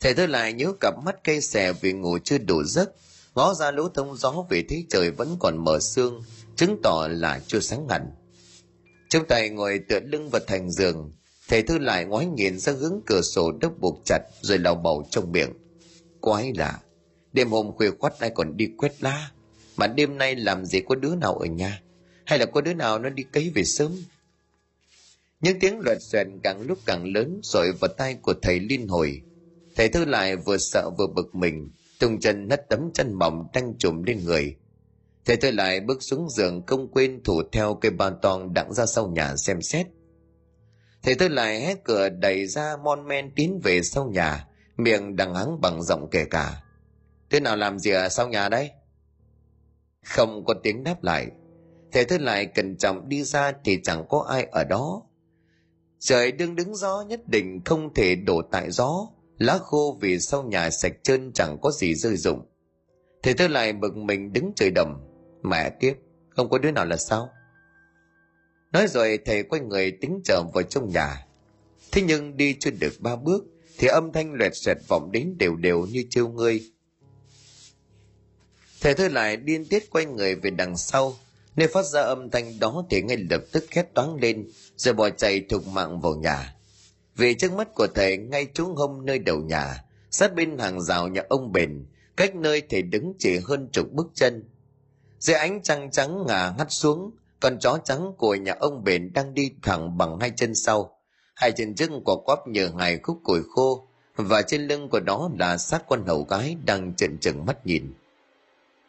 Thầy 0.00 0.14
thư 0.14 0.26
lại 0.26 0.52
nhớ 0.52 0.72
cặp 0.80 0.94
mắt 1.04 1.16
cây 1.24 1.40
xè 1.40 1.72
vì 1.72 1.92
ngủ 1.92 2.18
chưa 2.24 2.38
đủ 2.38 2.64
giấc. 2.64 2.92
Ngó 3.34 3.54
ra 3.54 3.70
lỗ 3.70 3.88
thông 3.88 4.16
gió 4.16 4.34
vì 4.50 4.62
thấy 4.68 4.86
trời 4.90 5.10
vẫn 5.10 5.36
còn 5.40 5.64
mở 5.64 5.78
sương, 5.80 6.24
chứng 6.56 6.80
tỏ 6.82 7.08
là 7.10 7.40
chưa 7.46 7.60
sáng 7.60 7.88
hẳn 7.88 8.10
trong 9.12 9.26
tay 9.26 9.48
ngồi 9.48 9.80
tựa 9.88 10.00
lưng 10.00 10.30
vào 10.30 10.40
thành 10.46 10.70
giường, 10.70 11.12
thầy 11.48 11.62
thư 11.62 11.78
lại 11.78 12.04
ngoái 12.04 12.26
nhìn 12.26 12.58
ra 12.58 12.72
hướng 12.72 13.00
cửa 13.06 13.20
sổ 13.22 13.52
đốc 13.60 13.78
buộc 13.78 14.00
chặt 14.04 14.20
rồi 14.40 14.58
lau 14.58 14.74
bầu 14.74 15.06
trong 15.10 15.32
miệng. 15.32 15.52
Quái 16.20 16.52
lạ, 16.56 16.80
đêm 17.32 17.50
hôm 17.50 17.72
khuya 17.72 17.90
khoắt 17.98 18.18
ai 18.18 18.30
còn 18.30 18.56
đi 18.56 18.68
quét 18.78 19.02
lá 19.02 19.30
mà 19.82 19.88
đêm 19.88 20.18
nay 20.18 20.36
làm 20.36 20.64
gì 20.64 20.80
có 20.80 20.94
đứa 20.94 21.14
nào 21.14 21.34
ở 21.34 21.46
nhà? 21.46 21.82
Hay 22.26 22.38
là 22.38 22.46
có 22.46 22.60
đứa 22.60 22.74
nào 22.74 22.98
nó 22.98 23.08
đi 23.08 23.22
cấy 23.22 23.52
về 23.54 23.64
sớm? 23.64 23.92
Những 25.40 25.60
tiếng 25.60 25.80
loạt 25.80 25.98
xoẹt 26.00 26.26
càng 26.42 26.60
lúc 26.60 26.78
càng 26.86 27.12
lớn 27.14 27.40
rồi 27.42 27.72
vào 27.80 27.88
tay 27.98 28.14
của 28.22 28.34
thầy 28.42 28.60
liên 28.60 28.88
hồi. 28.88 29.22
Thầy 29.76 29.88
thư 29.88 30.04
lại 30.04 30.36
vừa 30.36 30.56
sợ 30.58 30.90
vừa 30.98 31.06
bực 31.06 31.34
mình, 31.34 31.70
tung 32.00 32.20
chân 32.20 32.48
nất 32.48 32.66
tấm 32.68 32.90
chân 32.94 33.14
mỏng 33.14 33.46
đang 33.54 33.74
trùm 33.78 34.02
lên 34.02 34.24
người. 34.24 34.56
Thầy 35.24 35.36
thư 35.36 35.50
lại 35.50 35.80
bước 35.80 36.02
xuống 36.02 36.30
giường 36.30 36.66
không 36.66 36.88
quên 36.92 37.22
thủ 37.24 37.42
theo 37.52 37.74
cây 37.74 37.90
ban 37.90 38.14
tong 38.22 38.54
đặng 38.54 38.72
ra 38.72 38.86
sau 38.86 39.08
nhà 39.08 39.36
xem 39.36 39.62
xét. 39.62 39.86
Thầy 41.02 41.14
thư 41.14 41.28
lại 41.28 41.60
hét 41.60 41.84
cửa 41.84 42.08
đẩy 42.08 42.46
ra 42.46 42.76
mon 42.84 43.08
men 43.08 43.34
tiến 43.36 43.60
về 43.62 43.82
sau 43.82 44.06
nhà, 44.06 44.46
miệng 44.76 45.16
đằng 45.16 45.34
hắng 45.34 45.60
bằng 45.60 45.82
giọng 45.82 46.08
kể 46.10 46.24
cả. 46.24 46.62
Thế 47.30 47.40
nào 47.40 47.56
làm 47.56 47.78
gì 47.78 47.90
ở 47.90 48.08
sau 48.08 48.28
nhà 48.28 48.48
đấy? 48.48 48.70
Không 50.04 50.44
có 50.44 50.54
tiếng 50.62 50.84
đáp 50.84 51.04
lại. 51.04 51.26
Thầy 51.92 52.04
thư 52.04 52.18
lại 52.18 52.46
cẩn 52.46 52.76
trọng 52.76 53.08
đi 53.08 53.24
ra 53.24 53.52
thì 53.64 53.78
chẳng 53.82 54.04
có 54.08 54.26
ai 54.28 54.44
ở 54.44 54.64
đó. 54.64 55.02
Trời 55.98 56.32
đương 56.32 56.56
đứng 56.56 56.74
gió 56.74 57.04
nhất 57.08 57.28
định 57.28 57.60
không 57.64 57.94
thể 57.94 58.14
đổ 58.14 58.42
tại 58.50 58.70
gió. 58.70 59.08
Lá 59.38 59.58
khô 59.58 59.98
vì 60.00 60.18
sau 60.18 60.42
nhà 60.42 60.70
sạch 60.70 60.92
trơn 61.02 61.32
chẳng 61.32 61.58
có 61.62 61.70
gì 61.70 61.94
rơi 61.94 62.16
rụng. 62.16 62.46
Thầy 63.22 63.34
thư 63.34 63.48
lại 63.48 63.72
bực 63.72 63.96
mình 63.96 64.32
đứng 64.32 64.52
trời 64.56 64.70
đầm. 64.70 65.00
Mẹ 65.42 65.70
kiếp, 65.80 65.96
không 66.28 66.48
có 66.48 66.58
đứa 66.58 66.70
nào 66.70 66.86
là 66.86 66.96
sao? 66.96 67.28
Nói 68.72 68.88
rồi 68.88 69.18
thầy 69.24 69.42
quay 69.42 69.62
người 69.62 69.90
tính 70.00 70.20
trở 70.24 70.42
vào 70.54 70.62
trong 70.62 70.88
nhà. 70.88 71.26
Thế 71.92 72.02
nhưng 72.02 72.36
đi 72.36 72.56
chưa 72.60 72.70
được 72.70 72.92
ba 73.00 73.16
bước 73.16 73.44
thì 73.78 73.88
âm 73.88 74.12
thanh 74.12 74.32
loẹt 74.32 74.52
xoẹt 74.54 74.76
vọng 74.88 75.12
đến 75.12 75.34
đều 75.38 75.56
đều 75.56 75.86
như 75.86 76.04
trêu 76.10 76.28
ngươi 76.28 76.60
thầy 78.82 78.94
thư 78.94 79.08
lại 79.08 79.36
điên 79.36 79.64
tiết 79.64 79.90
quay 79.90 80.04
người 80.06 80.34
về 80.34 80.50
đằng 80.50 80.76
sau. 80.76 81.14
Nơi 81.56 81.68
phát 81.68 81.84
ra 81.84 82.00
âm 82.00 82.30
thanh 82.30 82.58
đó 82.60 82.84
thì 82.90 83.02
ngay 83.02 83.16
lập 83.16 83.42
tức 83.52 83.64
khét 83.70 83.94
toáng 83.94 84.14
lên, 84.14 84.48
rồi 84.76 84.94
bỏ 84.94 85.10
chạy 85.10 85.40
thục 85.48 85.66
mạng 85.66 86.00
vào 86.00 86.14
nhà. 86.14 86.54
Vì 87.16 87.34
trước 87.34 87.52
mắt 87.52 87.68
của 87.74 87.86
thầy, 87.94 88.16
ngay 88.16 88.46
trúng 88.54 88.76
hông 88.76 89.06
nơi 89.06 89.18
đầu 89.18 89.40
nhà, 89.40 89.84
sát 90.10 90.34
bên 90.34 90.58
hàng 90.58 90.82
rào 90.82 91.08
nhà 91.08 91.22
ông 91.28 91.52
bền, 91.52 91.86
cách 92.16 92.34
nơi 92.34 92.62
thầy 92.70 92.82
đứng 92.82 93.12
chỉ 93.18 93.38
hơn 93.38 93.68
chục 93.72 93.92
bước 93.92 94.06
chân. 94.14 94.44
Dưới 95.18 95.36
ánh 95.36 95.62
trăng 95.62 95.90
trắng 95.90 96.26
ngả 96.26 96.54
ngắt 96.58 96.66
xuống, 96.70 97.10
con 97.40 97.58
chó 97.58 97.78
trắng 97.84 98.12
của 98.18 98.34
nhà 98.34 98.54
ông 98.60 98.84
bền 98.84 99.12
đang 99.12 99.34
đi 99.34 99.52
thẳng 99.62 99.98
bằng 99.98 100.20
hai 100.20 100.32
chân 100.36 100.54
sau. 100.54 100.98
Hai 101.34 101.52
chân 101.52 101.74
trước 101.74 101.90
của 102.04 102.16
quắp 102.16 102.48
nhờ 102.48 102.70
hai 102.78 102.98
khúc 103.02 103.20
củi 103.24 103.40
khô, 103.50 103.88
và 104.16 104.42
trên 104.42 104.66
lưng 104.66 104.88
của 104.88 105.00
nó 105.00 105.30
là 105.38 105.56
xác 105.58 105.82
con 105.88 106.06
hầu 106.06 106.22
gái 106.22 106.56
đang 106.64 106.94
trợn 106.94 107.18
trừng 107.18 107.46
mắt 107.46 107.66
nhìn 107.66 107.92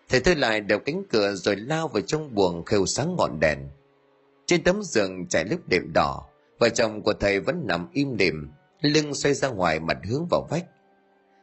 thầy 0.09 0.19
tôi 0.19 0.35
lại 0.35 0.61
đập 0.61 0.81
cánh 0.85 1.03
cửa 1.09 1.35
rồi 1.35 1.55
lao 1.55 1.87
vào 1.87 2.01
trong 2.01 2.35
buồng 2.35 2.65
khêu 2.65 2.85
sáng 2.85 3.15
ngọn 3.15 3.39
đèn. 3.39 3.59
Trên 4.45 4.63
tấm 4.63 4.83
giường 4.83 5.27
trải 5.27 5.45
lớp 5.45 5.57
đệm 5.67 5.93
đỏ, 5.93 6.25
vợ 6.59 6.69
chồng 6.69 7.01
của 7.01 7.13
thầy 7.13 7.39
vẫn 7.39 7.63
nằm 7.67 7.89
im 7.93 8.17
đềm, 8.17 8.51
lưng 8.81 9.13
xoay 9.13 9.33
ra 9.33 9.47
ngoài 9.49 9.79
mặt 9.79 9.97
hướng 10.09 10.25
vào 10.29 10.47
vách. 10.49 10.65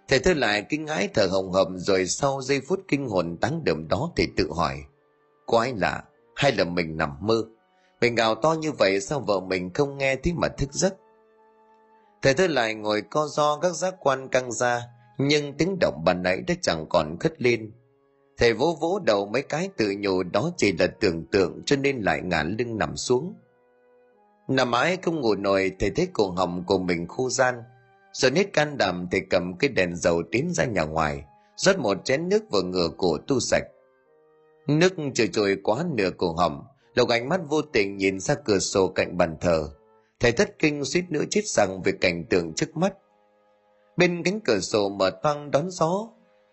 Thầy 0.08 0.18
thư 0.18 0.34
lại 0.34 0.66
kinh 0.68 0.84
ngãi 0.84 1.08
thở 1.14 1.26
hồng 1.26 1.52
hầm 1.52 1.78
rồi 1.78 2.06
sau 2.06 2.42
giây 2.42 2.60
phút 2.68 2.80
kinh 2.88 3.08
hồn 3.08 3.36
táng 3.40 3.64
đượm 3.64 3.88
đó 3.88 4.12
thì 4.16 4.28
tự 4.36 4.48
hỏi, 4.52 4.76
có 5.46 5.58
ai 5.58 5.74
lạ 5.76 6.04
hay 6.36 6.52
là 6.52 6.64
mình 6.64 6.96
nằm 6.96 7.10
mơ? 7.20 7.44
Mình 8.00 8.14
gào 8.14 8.34
to 8.34 8.52
như 8.52 8.72
vậy 8.72 9.00
sao 9.00 9.20
vợ 9.20 9.40
mình 9.40 9.70
không 9.74 9.98
nghe 9.98 10.16
thấy 10.16 10.32
mà 10.32 10.48
thức 10.48 10.72
giấc? 10.72 10.94
Thầy 12.22 12.34
thư 12.34 12.46
lại 12.46 12.74
ngồi 12.74 13.02
co 13.02 13.26
do 13.26 13.58
các 13.58 13.72
giác 13.72 13.94
quan 14.00 14.28
căng 14.28 14.52
ra, 14.52 14.82
nhưng 15.18 15.56
tiếng 15.56 15.78
động 15.80 16.02
bàn 16.04 16.22
nãy 16.22 16.40
đã 16.46 16.54
chẳng 16.62 16.86
còn 16.88 17.18
khất 17.20 17.42
lên 17.42 17.72
thầy 18.40 18.52
vỗ 18.52 18.76
vỗ 18.80 18.98
đầu 18.98 19.26
mấy 19.26 19.42
cái 19.42 19.68
tự 19.76 19.94
nhủ 19.98 20.22
đó 20.22 20.50
chỉ 20.56 20.72
là 20.72 20.86
tưởng 20.86 21.26
tượng 21.26 21.62
cho 21.66 21.76
nên 21.76 22.00
lại 22.00 22.20
ngả 22.22 22.42
lưng 22.42 22.78
nằm 22.78 22.96
xuống. 22.96 23.34
Nằm 24.48 24.70
mãi 24.70 24.98
không 25.02 25.20
ngủ 25.20 25.34
nổi, 25.34 25.72
thầy 25.78 25.90
thấy 25.90 26.08
cổ 26.12 26.30
họng 26.30 26.64
của 26.66 26.78
mình 26.78 27.06
khô 27.06 27.30
gian. 27.30 27.54
Rồi 28.12 28.30
hết 28.34 28.52
can 28.52 28.78
đảm, 28.78 29.08
thầy 29.10 29.20
cầm 29.30 29.56
cái 29.58 29.70
đèn 29.70 29.96
dầu 29.96 30.22
tiến 30.32 30.52
ra 30.54 30.64
nhà 30.64 30.82
ngoài, 30.82 31.24
rót 31.56 31.78
một 31.78 32.04
chén 32.04 32.28
nước 32.28 32.50
vào 32.50 32.62
ngửa 32.62 32.88
cổ 32.96 33.18
tu 33.18 33.40
sạch. 33.40 33.64
Nước 34.66 34.92
trôi 35.14 35.28
trôi 35.32 35.56
quá 35.62 35.84
nửa 35.94 36.10
cổ 36.10 36.32
họng, 36.32 36.64
lộc 36.94 37.08
ánh 37.08 37.28
mắt 37.28 37.40
vô 37.48 37.62
tình 37.62 37.96
nhìn 37.96 38.20
ra 38.20 38.34
cửa 38.34 38.58
sổ 38.58 38.88
cạnh 38.88 39.16
bàn 39.16 39.36
thờ. 39.40 39.70
Thầy 40.20 40.32
thất 40.32 40.58
kinh 40.58 40.84
suýt 40.84 41.04
nữa 41.10 41.24
chết 41.30 41.46
rằng 41.46 41.82
về 41.84 41.92
cảnh 42.00 42.24
tượng 42.30 42.54
trước 42.54 42.76
mắt. 42.76 42.94
Bên 43.96 44.22
cánh 44.22 44.40
cửa 44.40 44.60
sổ 44.60 44.88
mở 44.88 45.10
toang 45.22 45.50
đón 45.50 45.70
gió 45.70 46.08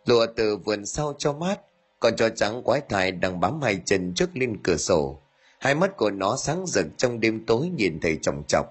lùa 0.06 0.26
từ 0.36 0.58
vườn 0.58 0.86
sau 0.86 1.14
cho 1.18 1.34
mát 1.34 1.60
con 2.00 2.16
chó 2.16 2.30
trắng 2.30 2.64
quái 2.64 2.82
thai 2.90 3.12
đang 3.12 3.40
bám 3.40 3.62
hai 3.62 3.82
chân 3.86 4.14
trước 4.14 4.30
lên 4.34 4.58
cửa 4.64 4.78
sổ. 4.78 5.22
Hai 5.60 5.76
mắt 5.76 5.98
của 5.98 6.12
nó 6.12 6.36
sáng 6.38 6.66
rực 6.68 6.86
trong 6.98 7.20
đêm 7.20 7.46
tối 7.46 7.70
nhìn 7.70 8.00
thấy 8.02 8.20
chồng 8.22 8.44
chọc. 8.48 8.66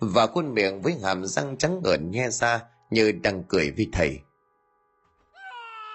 Và 0.00 0.26
khuôn 0.26 0.54
miệng 0.54 0.82
với 0.82 0.94
hàm 1.02 1.24
răng 1.26 1.56
trắng 1.56 1.80
ngợn 1.84 2.10
nhe 2.10 2.30
ra 2.30 2.62
như 2.90 3.12
đang 3.12 3.42
cười 3.48 3.70
với 3.70 3.88
thầy. 3.92 4.18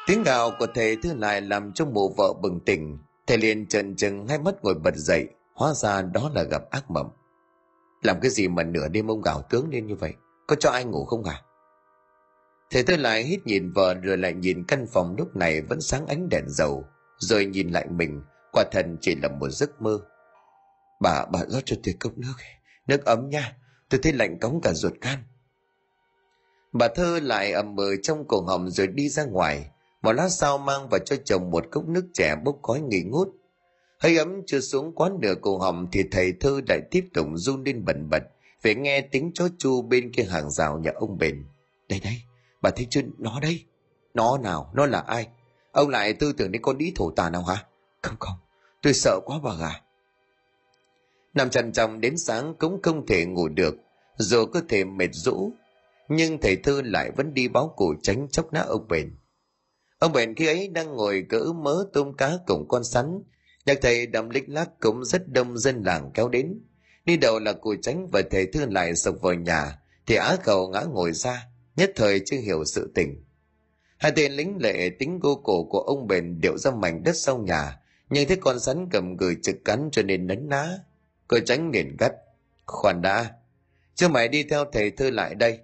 Tiếng 0.07 0.23
gào 0.23 0.51
của 0.59 0.67
thầy 0.75 0.97
thứ 1.03 1.13
lại 1.13 1.41
làm 1.41 1.73
cho 1.73 1.85
mụ 1.85 2.09
vợ 2.17 2.33
bừng 2.41 2.59
tỉnh. 2.59 2.97
Thầy 3.27 3.37
liền 3.37 3.65
trần 3.65 3.95
trừng 3.95 4.27
hai 4.27 4.39
mắt 4.39 4.55
ngồi 4.61 4.73
bật 4.73 4.95
dậy, 4.95 5.27
hóa 5.53 5.73
ra 5.73 6.01
đó 6.01 6.31
là 6.35 6.43
gặp 6.43 6.69
ác 6.69 6.91
mộng. 6.91 7.11
Làm 8.01 8.19
cái 8.21 8.31
gì 8.31 8.47
mà 8.47 8.63
nửa 8.63 8.87
đêm 8.87 9.11
ông 9.11 9.21
gào 9.21 9.41
tướng 9.49 9.69
lên 9.69 9.87
như 9.87 9.95
vậy? 9.95 10.13
Có 10.47 10.55
cho 10.55 10.69
ai 10.69 10.85
ngủ 10.85 11.05
không 11.05 11.23
à? 11.23 11.41
Thầy 12.71 12.83
tôi 12.83 12.97
lại 12.97 13.23
hít 13.23 13.45
nhìn 13.45 13.71
vợ 13.71 13.93
rồi 13.93 14.17
lại 14.17 14.33
nhìn 14.33 14.63
căn 14.67 14.85
phòng 14.93 15.15
lúc 15.17 15.35
này 15.35 15.61
vẫn 15.61 15.81
sáng 15.81 16.07
ánh 16.07 16.29
đèn 16.29 16.43
dầu, 16.47 16.85
rồi 17.17 17.45
nhìn 17.45 17.69
lại 17.69 17.87
mình, 17.89 18.21
quả 18.51 18.63
thần 18.71 18.97
chỉ 19.01 19.15
là 19.15 19.29
một 19.39 19.49
giấc 19.49 19.81
mơ. 19.81 19.99
Bà 21.01 21.25
bà 21.25 21.39
rót 21.47 21.61
cho 21.65 21.75
tôi 21.83 21.95
cốc 21.99 22.17
nước 22.17 22.33
nước 22.87 23.05
ấm 23.05 23.29
nha, 23.29 23.57
tôi 23.89 23.99
thấy 24.03 24.13
lạnh 24.13 24.39
cống 24.39 24.61
cả 24.61 24.73
ruột 24.73 24.93
gan. 25.01 25.19
Bà 26.73 26.87
thơ 26.87 27.19
lại 27.23 27.51
ầm 27.51 27.75
mờ 27.75 27.95
trong 28.03 28.27
cổ 28.27 28.41
họng 28.41 28.69
rồi 28.69 28.87
đi 28.87 29.09
ra 29.09 29.25
ngoài, 29.25 29.69
một 30.01 30.11
lát 30.11 30.29
sau 30.29 30.57
mang 30.57 30.89
vào 30.89 30.99
cho 30.99 31.15
chồng 31.25 31.51
một 31.51 31.65
cốc 31.71 31.87
nước 31.87 32.05
trẻ 32.13 32.35
bốc 32.45 32.59
khói 32.63 32.81
nghỉ 32.81 33.01
ngút. 33.03 33.27
Hơi 33.99 34.17
ấm 34.17 34.41
chưa 34.47 34.59
xuống 34.59 34.95
quá 34.95 35.09
nửa 35.19 35.35
cổ 35.41 35.57
họng 35.57 35.87
thì 35.91 36.03
thầy 36.11 36.33
thơ 36.39 36.61
lại 36.67 36.81
tiếp 36.91 37.05
tục 37.13 37.27
run 37.35 37.63
lên 37.63 37.85
bẩn 37.85 38.09
bật, 38.09 38.23
phải 38.63 38.75
nghe 38.75 39.01
tiếng 39.01 39.31
chó 39.33 39.47
chu 39.57 39.81
bên 39.81 40.11
kia 40.13 40.23
hàng 40.23 40.51
rào 40.51 40.79
nhà 40.79 40.91
ông 40.95 41.17
bền. 41.17 41.45
Đây 41.89 41.99
đây 42.03 42.15
bà 42.61 42.69
thấy 42.69 42.87
chưa 42.89 43.01
nó 43.17 43.39
đây. 43.39 43.65
Nó 44.13 44.37
nào, 44.37 44.71
nó 44.73 44.85
là 44.85 44.99
ai? 44.99 45.27
Ông 45.71 45.89
lại 45.89 46.13
tư 46.13 46.33
tưởng 46.33 46.51
đến 46.51 46.61
con 46.61 46.77
đĩ 46.77 46.91
thổ 46.95 47.11
tà 47.11 47.29
nào 47.29 47.43
hả? 47.43 47.65
Không 48.01 48.15
không, 48.19 48.37
tôi 48.81 48.93
sợ 48.93 49.19
quá 49.25 49.39
bà 49.43 49.51
gà. 49.59 49.81
Nằm 51.33 51.49
trằn 51.49 51.71
trọng 51.71 52.01
đến 52.01 52.17
sáng 52.17 52.55
cũng 52.59 52.81
không 52.81 53.05
thể 53.05 53.25
ngủ 53.25 53.47
được, 53.47 53.75
dù 54.17 54.45
cơ 54.45 54.61
thể 54.69 54.83
mệt 54.83 55.09
rũ, 55.11 55.51
nhưng 56.07 56.37
thầy 56.41 56.55
thư 56.55 56.81
lại 56.81 57.11
vẫn 57.11 57.33
đi 57.33 57.47
báo 57.47 57.73
cụ 57.75 57.93
tránh 58.01 58.27
chốc 58.31 58.53
nát 58.53 58.61
ông 58.61 58.87
bền. 58.87 59.17
Ông 59.99 60.13
bền 60.13 60.35
khi 60.35 60.47
ấy 60.47 60.67
đang 60.67 60.95
ngồi 60.95 61.25
cỡ 61.29 61.39
mớ 61.55 61.85
tôm 61.93 62.13
cá 62.13 62.31
cùng 62.47 62.67
con 62.67 62.83
sắn, 62.83 63.23
nhạc 63.65 63.77
thầy 63.81 64.05
đầm 64.05 64.29
lích 64.29 64.49
lác 64.49 64.69
cũng 64.79 65.05
rất 65.05 65.27
đông 65.27 65.57
dân 65.57 65.83
làng 65.83 66.11
kéo 66.13 66.29
đến. 66.29 66.61
Đi 67.05 67.17
đầu 67.17 67.39
là 67.39 67.53
cụ 67.53 67.75
tránh 67.81 68.07
và 68.11 68.21
thầy 68.31 68.45
thư 68.45 68.65
lại 68.65 68.95
sộc 68.95 69.15
vào 69.21 69.33
nhà, 69.33 69.79
thì 70.05 70.15
á 70.15 70.37
cầu 70.43 70.69
ngã 70.69 70.81
ngồi 70.81 71.13
ra 71.13 71.48
nhất 71.79 71.91
thời 71.95 72.21
chưa 72.25 72.37
hiểu 72.37 72.65
sự 72.65 72.91
tình. 72.95 73.23
Hai 73.97 74.11
tên 74.15 74.31
lính 74.31 74.57
lệ 74.61 74.89
tính 74.99 75.19
cô 75.21 75.35
cổ 75.35 75.63
của 75.63 75.79
ông 75.79 76.07
bền 76.07 76.41
điệu 76.41 76.57
ra 76.57 76.71
mảnh 76.71 77.03
đất 77.03 77.15
sau 77.15 77.37
nhà, 77.37 77.79
nhưng 78.09 78.27
thấy 78.27 78.37
con 78.37 78.59
sắn 78.59 78.87
cầm 78.91 79.17
gửi 79.17 79.37
trực 79.43 79.55
cắn 79.65 79.89
cho 79.91 80.01
nên 80.03 80.27
nấn 80.27 80.49
ná, 80.49 80.79
Cơ 81.27 81.39
tránh 81.39 81.71
liền 81.71 81.95
gắt. 81.99 82.11
Khoan 82.65 83.01
đã, 83.01 83.33
chứ 83.95 84.07
mày 84.07 84.27
đi 84.27 84.43
theo 84.43 84.65
thầy 84.71 84.91
thư 84.91 85.09
lại 85.09 85.35
đây. 85.35 85.59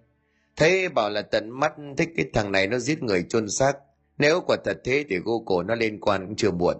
Thế 0.55 0.89
bảo 0.89 1.09
là 1.09 1.21
tận 1.21 1.49
mắt 1.49 1.73
thích 1.97 2.09
cái 2.17 2.25
thằng 2.33 2.51
này 2.51 2.67
nó 2.67 2.79
giết 2.79 3.03
người 3.03 3.25
chôn 3.29 3.49
xác, 3.49 3.73
nếu 4.17 4.41
quả 4.47 4.57
thật 4.65 4.77
thế 4.83 5.05
thì 5.09 5.15
gô 5.17 5.43
cổ 5.45 5.63
nó 5.63 5.75
liên 5.75 5.99
quan 5.99 6.27
cũng 6.27 6.35
chưa 6.35 6.51
muộn. 6.51 6.77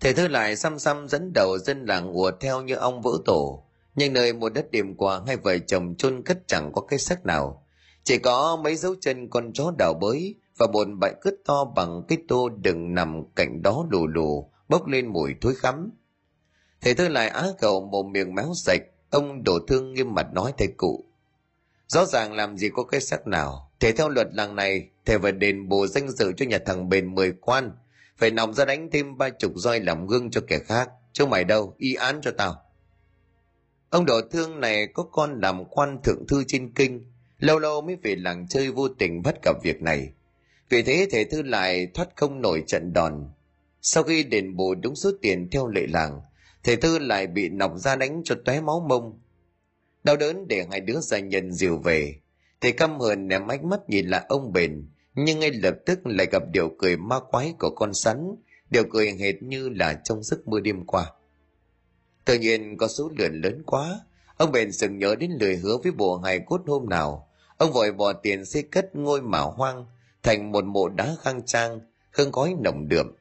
Thầy 0.00 0.14
thư 0.14 0.28
lại 0.28 0.56
xăm 0.56 0.78
xăm 0.78 1.08
dẫn 1.08 1.32
đầu 1.32 1.58
dân 1.58 1.86
làng 1.86 2.12
ùa 2.12 2.30
theo 2.40 2.62
như 2.62 2.74
ông 2.74 3.02
vỡ 3.02 3.10
tổ 3.24 3.64
nhưng 3.94 4.12
nơi 4.12 4.32
một 4.32 4.54
đất 4.54 4.70
điểm 4.70 4.94
qua, 4.96 5.20
hai 5.26 5.36
vợ 5.36 5.58
chồng 5.58 5.94
chôn 5.98 6.22
cất 6.22 6.38
chẳng 6.48 6.72
có 6.72 6.80
cái 6.80 6.98
xác 6.98 7.26
nào. 7.26 7.66
Chỉ 8.04 8.18
có 8.18 8.56
mấy 8.64 8.76
dấu 8.76 8.94
chân 9.00 9.30
con 9.30 9.52
chó 9.52 9.72
đào 9.78 9.94
bới 9.94 10.34
và 10.58 10.66
một 10.66 10.88
bãi 11.00 11.14
cứt 11.20 11.34
to 11.44 11.64
bằng 11.64 12.02
cái 12.08 12.18
tô 12.28 12.48
đừng 12.48 12.94
nằm 12.94 13.24
cạnh 13.36 13.62
đó 13.62 13.86
lù 13.90 14.06
lù, 14.06 14.50
bốc 14.68 14.86
lên 14.86 15.06
mùi 15.06 15.34
thối 15.40 15.54
khắm. 15.54 15.90
Thầy 16.80 16.94
thư 16.94 17.08
lại 17.08 17.28
á 17.28 17.46
cầu 17.58 17.88
mồm 17.92 18.12
miệng 18.12 18.34
méo 18.34 18.52
sạch, 18.54 18.82
ông 19.10 19.44
đổ 19.44 19.58
thương 19.68 19.94
nghiêm 19.94 20.14
mặt 20.14 20.26
nói 20.32 20.52
thầy 20.58 20.68
cụ. 20.76 21.04
Rõ 21.86 22.04
ràng 22.04 22.32
làm 22.32 22.56
gì 22.56 22.68
có 22.74 22.84
cái 22.84 23.00
xác 23.00 23.26
nào. 23.26 23.70
Thế 23.80 23.92
theo 23.92 24.08
luật 24.08 24.28
làng 24.32 24.56
này, 24.56 24.88
thầy 25.04 25.18
phải 25.18 25.32
đền 25.32 25.68
bù 25.68 25.86
danh 25.86 26.10
dự 26.10 26.32
cho 26.36 26.46
nhà 26.46 26.58
thằng 26.66 26.88
bền 26.88 27.14
mười 27.14 27.32
quan. 27.40 27.72
Phải 28.16 28.30
nòng 28.30 28.54
ra 28.54 28.64
đánh 28.64 28.88
thêm 28.92 29.18
ba 29.18 29.28
chục 29.28 29.52
roi 29.54 29.80
làm 29.80 30.06
gương 30.06 30.30
cho 30.30 30.40
kẻ 30.48 30.58
khác. 30.58 30.90
Chứ 31.12 31.26
mày 31.26 31.44
đâu, 31.44 31.74
y 31.78 31.94
án 31.94 32.20
cho 32.22 32.30
tao 32.38 32.62
ông 33.92 34.06
đổ 34.06 34.20
thương 34.30 34.60
này 34.60 34.86
có 34.86 35.02
con 35.02 35.40
làm 35.40 35.64
quan 35.64 36.02
thượng 36.02 36.26
thư 36.26 36.44
trên 36.46 36.72
kinh, 36.74 37.04
lâu 37.38 37.58
lâu 37.58 37.80
mới 37.80 37.96
về 38.02 38.16
làng 38.16 38.46
chơi 38.48 38.70
vô 38.70 38.88
tình 38.88 39.22
bắt 39.22 39.34
gặp 39.44 39.56
việc 39.62 39.82
này. 39.82 40.12
Vì 40.68 40.82
thế 40.82 41.08
thể 41.10 41.24
thư 41.24 41.42
lại 41.42 41.86
thoát 41.94 42.08
không 42.16 42.40
nổi 42.40 42.64
trận 42.66 42.92
đòn. 42.92 43.30
Sau 43.82 44.02
khi 44.02 44.22
đền 44.22 44.56
bù 44.56 44.74
đúng 44.74 44.96
số 44.96 45.10
tiền 45.22 45.48
theo 45.50 45.68
lệ 45.68 45.86
làng 45.86 46.20
thể 46.64 46.76
thư 46.76 46.98
lại 46.98 47.26
bị 47.26 47.48
nọc 47.48 47.78
ra 47.78 47.96
đánh 47.96 48.22
cho 48.24 48.34
tóe 48.44 48.60
máu 48.60 48.86
mông. 48.88 49.20
Đau 50.04 50.16
đớn 50.16 50.48
để 50.48 50.66
hai 50.70 50.80
đứa 50.80 51.00
gia 51.00 51.18
nhân 51.18 51.52
dìu 51.52 51.78
về. 51.78 52.14
Thầy 52.60 52.72
căm 52.72 53.00
hờn 53.00 53.28
ném 53.28 53.48
ánh 53.48 53.68
mắt 53.68 53.80
nhìn 53.88 54.06
lại 54.06 54.24
ông 54.28 54.52
bền, 54.52 54.88
nhưng 55.14 55.38
ngay 55.38 55.50
lập 55.52 55.74
tức 55.86 56.00
lại 56.04 56.26
gặp 56.32 56.42
điều 56.52 56.70
cười 56.78 56.96
ma 56.96 57.20
quái 57.30 57.54
của 57.58 57.70
con 57.70 57.94
sắn 57.94 58.36
điều 58.70 58.84
cười 58.90 59.12
hệt 59.20 59.42
như 59.42 59.68
là 59.68 60.00
trong 60.04 60.22
giấc 60.22 60.48
mơ 60.48 60.60
đêm 60.60 60.86
qua 60.86 61.12
tự 62.24 62.38
nhiên 62.38 62.76
có 62.76 62.88
số 62.88 63.10
lượng 63.18 63.40
lớn 63.42 63.62
quá. 63.66 64.00
Ông 64.36 64.52
bền 64.52 64.72
sừng 64.72 64.98
nhớ 64.98 65.14
đến 65.14 65.30
lời 65.40 65.56
hứa 65.56 65.76
với 65.82 65.92
bộ 65.92 66.16
hài 66.16 66.40
cốt 66.46 66.60
hôm 66.66 66.88
nào. 66.88 67.28
Ông 67.56 67.72
vội 67.72 67.92
bỏ 67.92 68.12
tiền 68.12 68.44
xây 68.44 68.62
cất 68.62 68.96
ngôi 68.96 69.22
mả 69.22 69.40
hoang, 69.40 69.86
thành 70.22 70.52
một 70.52 70.64
mộ 70.64 70.88
đá 70.88 71.16
khang 71.22 71.42
trang 71.46 71.80
hương 72.10 72.30
gói 72.30 72.54
nồng 72.60 72.88
đượm. 72.88 73.12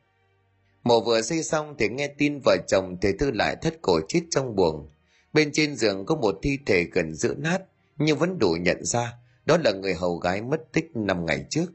Mộ 0.83 1.01
vừa 1.01 1.21
xây 1.21 1.43
xong 1.43 1.75
thì 1.79 1.89
nghe 1.89 2.07
tin 2.07 2.39
vợ 2.45 2.57
chồng 2.67 2.97
thầy 3.01 3.13
thư 3.13 3.31
lại 3.31 3.55
thất 3.61 3.81
cổ 3.81 3.99
chết 4.07 4.21
trong 4.29 4.55
buồng. 4.55 4.89
Bên 5.33 5.51
trên 5.51 5.75
giường 5.75 6.05
có 6.05 6.15
một 6.15 6.39
thi 6.41 6.59
thể 6.65 6.83
gần 6.83 7.13
giữa 7.13 7.33
nát, 7.33 7.61
nhưng 7.97 8.17
vẫn 8.17 8.39
đủ 8.39 8.57
nhận 8.61 8.85
ra 8.85 9.13
đó 9.45 9.57
là 9.57 9.71
người 9.71 9.93
hầu 9.93 10.17
gái 10.17 10.41
mất 10.41 10.71
tích 10.73 10.91
năm 10.93 11.25
ngày 11.25 11.45
trước. 11.49 11.65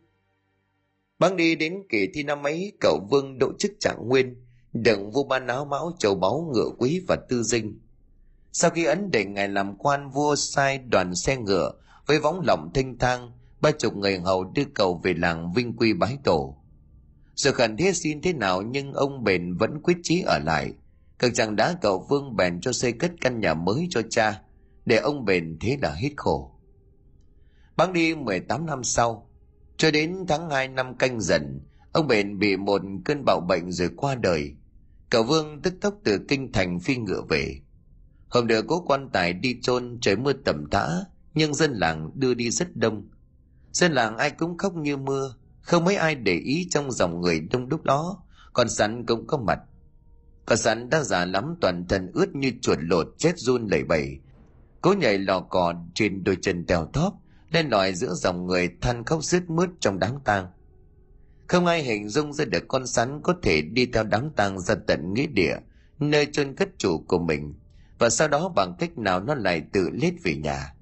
Băng 1.18 1.36
đi 1.36 1.54
đến 1.54 1.82
kỳ 1.88 2.08
thi 2.14 2.22
năm 2.22 2.42
ấy, 2.42 2.72
cậu 2.80 3.00
vương 3.10 3.38
độ 3.38 3.52
chức 3.58 3.72
trạng 3.80 4.08
nguyên 4.08 4.45
đựng 4.82 5.10
vua 5.10 5.24
ban 5.24 5.46
áo 5.46 5.64
mão 5.64 5.92
châu 5.98 6.14
báu 6.14 6.50
ngựa 6.54 6.68
quý 6.78 7.04
và 7.08 7.16
tư 7.28 7.42
dinh. 7.42 7.80
Sau 8.52 8.70
khi 8.70 8.84
ấn 8.84 9.10
định 9.10 9.34
ngài 9.34 9.48
làm 9.48 9.76
quan, 9.78 10.10
vua 10.10 10.36
sai 10.36 10.78
đoàn 10.78 11.14
xe 11.14 11.36
ngựa 11.36 11.72
với 12.06 12.18
võng 12.18 12.40
lỏng 12.46 12.70
thanh 12.74 12.98
thang, 12.98 13.32
ba 13.60 13.70
chục 13.70 13.96
người 13.96 14.18
hầu 14.18 14.44
đưa 14.44 14.64
cầu 14.74 15.00
về 15.04 15.14
làng 15.14 15.52
vinh 15.52 15.76
quy 15.76 15.92
bái 15.92 16.18
tổ. 16.24 16.56
Sự 17.36 17.52
khẩn 17.52 17.76
thiết 17.76 17.92
xin 17.92 18.22
thế 18.22 18.32
nào, 18.32 18.62
nhưng 18.62 18.92
ông 18.92 19.24
bền 19.24 19.56
vẫn 19.56 19.80
quyết 19.82 19.96
chí 20.02 20.22
ở 20.22 20.38
lại. 20.38 20.72
Cực 21.18 21.32
chẳng 21.34 21.56
đã 21.56 21.74
cậu 21.82 22.06
vương 22.10 22.36
bèn 22.36 22.60
cho 22.60 22.72
xây 22.72 22.92
cất 22.92 23.12
căn 23.20 23.40
nhà 23.40 23.54
mới 23.54 23.86
cho 23.90 24.02
cha, 24.10 24.42
để 24.84 24.96
ông 24.96 25.24
bền 25.24 25.58
thế 25.60 25.78
là 25.82 25.94
hết 25.94 26.10
khổ. 26.16 26.52
Băng 27.76 27.92
đi 27.92 28.14
18 28.14 28.66
năm 28.66 28.84
sau, 28.84 29.30
cho 29.76 29.90
đến 29.90 30.24
tháng 30.28 30.50
2 30.50 30.68
năm 30.68 30.96
canh 30.96 31.20
dần, 31.20 31.60
ông 31.92 32.06
bền 32.06 32.38
bị 32.38 32.56
một 32.56 32.82
cơn 33.04 33.24
bạo 33.24 33.40
bệnh 33.40 33.72
rồi 33.72 33.90
qua 33.96 34.14
đời 34.14 34.56
cậu 35.10 35.22
vương 35.22 35.62
tức 35.62 35.74
tốc 35.80 35.94
từ 36.04 36.18
kinh 36.28 36.52
thành 36.52 36.80
phi 36.80 36.96
ngựa 36.96 37.22
về. 37.28 37.60
Hôm 38.28 38.46
được 38.46 38.64
cố 38.68 38.80
quan 38.80 39.08
tài 39.12 39.32
đi 39.32 39.58
chôn 39.62 39.98
trời 40.00 40.16
mưa 40.16 40.32
tầm 40.32 40.66
tã, 40.70 40.88
nhưng 41.34 41.54
dân 41.54 41.72
làng 41.72 42.10
đưa 42.14 42.34
đi 42.34 42.50
rất 42.50 42.76
đông. 42.76 43.08
Dân 43.72 43.92
làng 43.92 44.16
ai 44.16 44.30
cũng 44.30 44.58
khóc 44.58 44.74
như 44.74 44.96
mưa, 44.96 45.34
không 45.60 45.84
mấy 45.84 45.96
ai 45.96 46.14
để 46.14 46.34
ý 46.34 46.66
trong 46.70 46.92
dòng 46.92 47.20
người 47.20 47.40
đông 47.40 47.68
đúc 47.68 47.82
đó, 47.84 48.22
còn 48.52 48.68
sắn 48.68 49.06
cũng 49.06 49.26
có 49.26 49.38
mặt. 49.38 49.58
Con 50.46 50.58
sắn 50.58 50.90
đã 50.90 51.02
già 51.02 51.24
lắm, 51.24 51.54
toàn 51.60 51.86
thân 51.88 52.10
ướt 52.14 52.34
như 52.34 52.52
chuột 52.62 52.78
lột 52.80 53.14
chết 53.18 53.38
run 53.38 53.66
lẩy 53.66 53.84
bẩy. 53.84 54.18
Cố 54.80 54.92
nhảy 54.92 55.18
lò 55.18 55.40
cò 55.40 55.74
trên 55.94 56.24
đôi 56.24 56.36
chân 56.42 56.66
tèo 56.66 56.86
thóp 56.92 57.14
lên 57.50 57.68
lòi 57.68 57.94
giữa 57.94 58.14
dòng 58.14 58.46
người 58.46 58.70
than 58.80 59.04
khóc 59.04 59.24
rứt 59.24 59.50
mướt 59.50 59.70
trong 59.80 59.98
đám 59.98 60.12
tang 60.24 60.46
không 61.48 61.66
ai 61.66 61.82
hình 61.82 62.08
dung 62.08 62.32
ra 62.32 62.44
được 62.44 62.64
con 62.68 62.86
sắn 62.86 63.20
có 63.22 63.34
thể 63.42 63.62
đi 63.62 63.86
theo 63.86 64.04
đám 64.04 64.30
tang 64.30 64.60
ra 64.60 64.74
tận 64.86 65.14
nghĩa 65.14 65.26
địa, 65.26 65.56
nơi 65.98 66.26
chôn 66.26 66.54
cất 66.54 66.68
chủ 66.78 66.98
của 67.08 67.18
mình. 67.18 67.54
Và 67.98 68.10
sau 68.10 68.28
đó 68.28 68.48
bằng 68.48 68.74
cách 68.78 68.98
nào 68.98 69.20
nó 69.20 69.34
lại 69.34 69.62
tự 69.72 69.90
lết 69.92 70.14
về 70.22 70.36
nhà. 70.36 70.74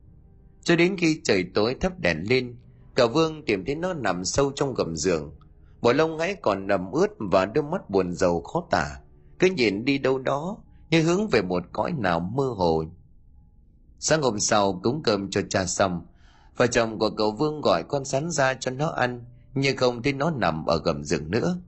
Cho 0.63 0.77
đến 0.77 0.97
khi 0.99 1.21
trời 1.25 1.45
tối 1.55 1.77
thắp 1.81 1.99
đèn 1.99 2.25
lên, 2.29 2.57
cả 2.95 3.07
vương 3.07 3.45
tìm 3.45 3.65
thấy 3.65 3.75
nó 3.75 3.95
nằm 3.95 4.25
sâu 4.25 4.53
trong 4.55 4.75
gầm 4.75 4.97
giường. 4.97 5.35
Bộ 5.81 5.93
lông 5.93 6.19
ấy 6.19 6.37
còn 6.43 6.67
nằm 6.67 6.93
ướt 6.93 7.11
và 7.19 7.45
đôi 7.45 7.65
mắt 7.65 7.91
buồn 7.91 8.13
rầu 8.13 8.43
khó 8.43 8.67
tả. 8.71 9.01
Cứ 9.39 9.47
nhìn 9.47 9.85
đi 9.85 9.99
đâu 9.99 10.19
đó, 10.19 10.57
như 10.91 11.03
hướng 11.03 11.29
về 11.29 11.43
một 11.43 11.63
cõi 11.73 11.93
nào 11.93 12.21
mơ 12.21 12.55
hồ. 12.57 12.85
Sáng 13.99 14.23
hôm 14.23 14.39
sau, 14.39 14.81
cúng 14.83 15.03
cơm 15.05 15.31
cho 15.31 15.41
cha 15.49 15.67
xong, 15.67 16.07
vợ 16.57 16.67
chồng 16.67 16.99
của 16.99 17.11
cậu 17.11 17.33
vương 17.33 17.61
gọi 17.61 17.83
con 17.89 18.05
sắn 18.05 18.31
ra 18.31 18.55
cho 18.55 18.71
nó 18.71 18.89
ăn 18.89 19.25
nhưng 19.55 19.77
không 19.77 20.03
thấy 20.03 20.13
nó 20.13 20.31
nằm 20.31 20.67
ở 20.67 20.79
gầm 20.85 21.05
giường 21.05 21.31
nữa. 21.31 21.59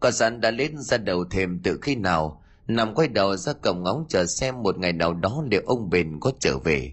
Con 0.00 0.12
rắn 0.12 0.40
đã 0.40 0.50
lên 0.50 0.78
ra 0.78 0.98
đầu 0.98 1.24
thềm 1.24 1.60
từ 1.62 1.78
khi 1.82 1.94
nào, 1.94 2.42
nằm 2.66 2.94
quay 2.94 3.08
đầu 3.08 3.36
ra 3.36 3.52
cổng 3.52 3.82
ngóng 3.82 4.04
chờ 4.08 4.26
xem 4.26 4.62
một 4.62 4.78
ngày 4.78 4.92
nào 4.92 5.14
đó 5.14 5.44
liệu 5.50 5.62
ông 5.66 5.90
bền 5.90 6.20
có 6.20 6.32
trở 6.40 6.58
về. 6.58 6.92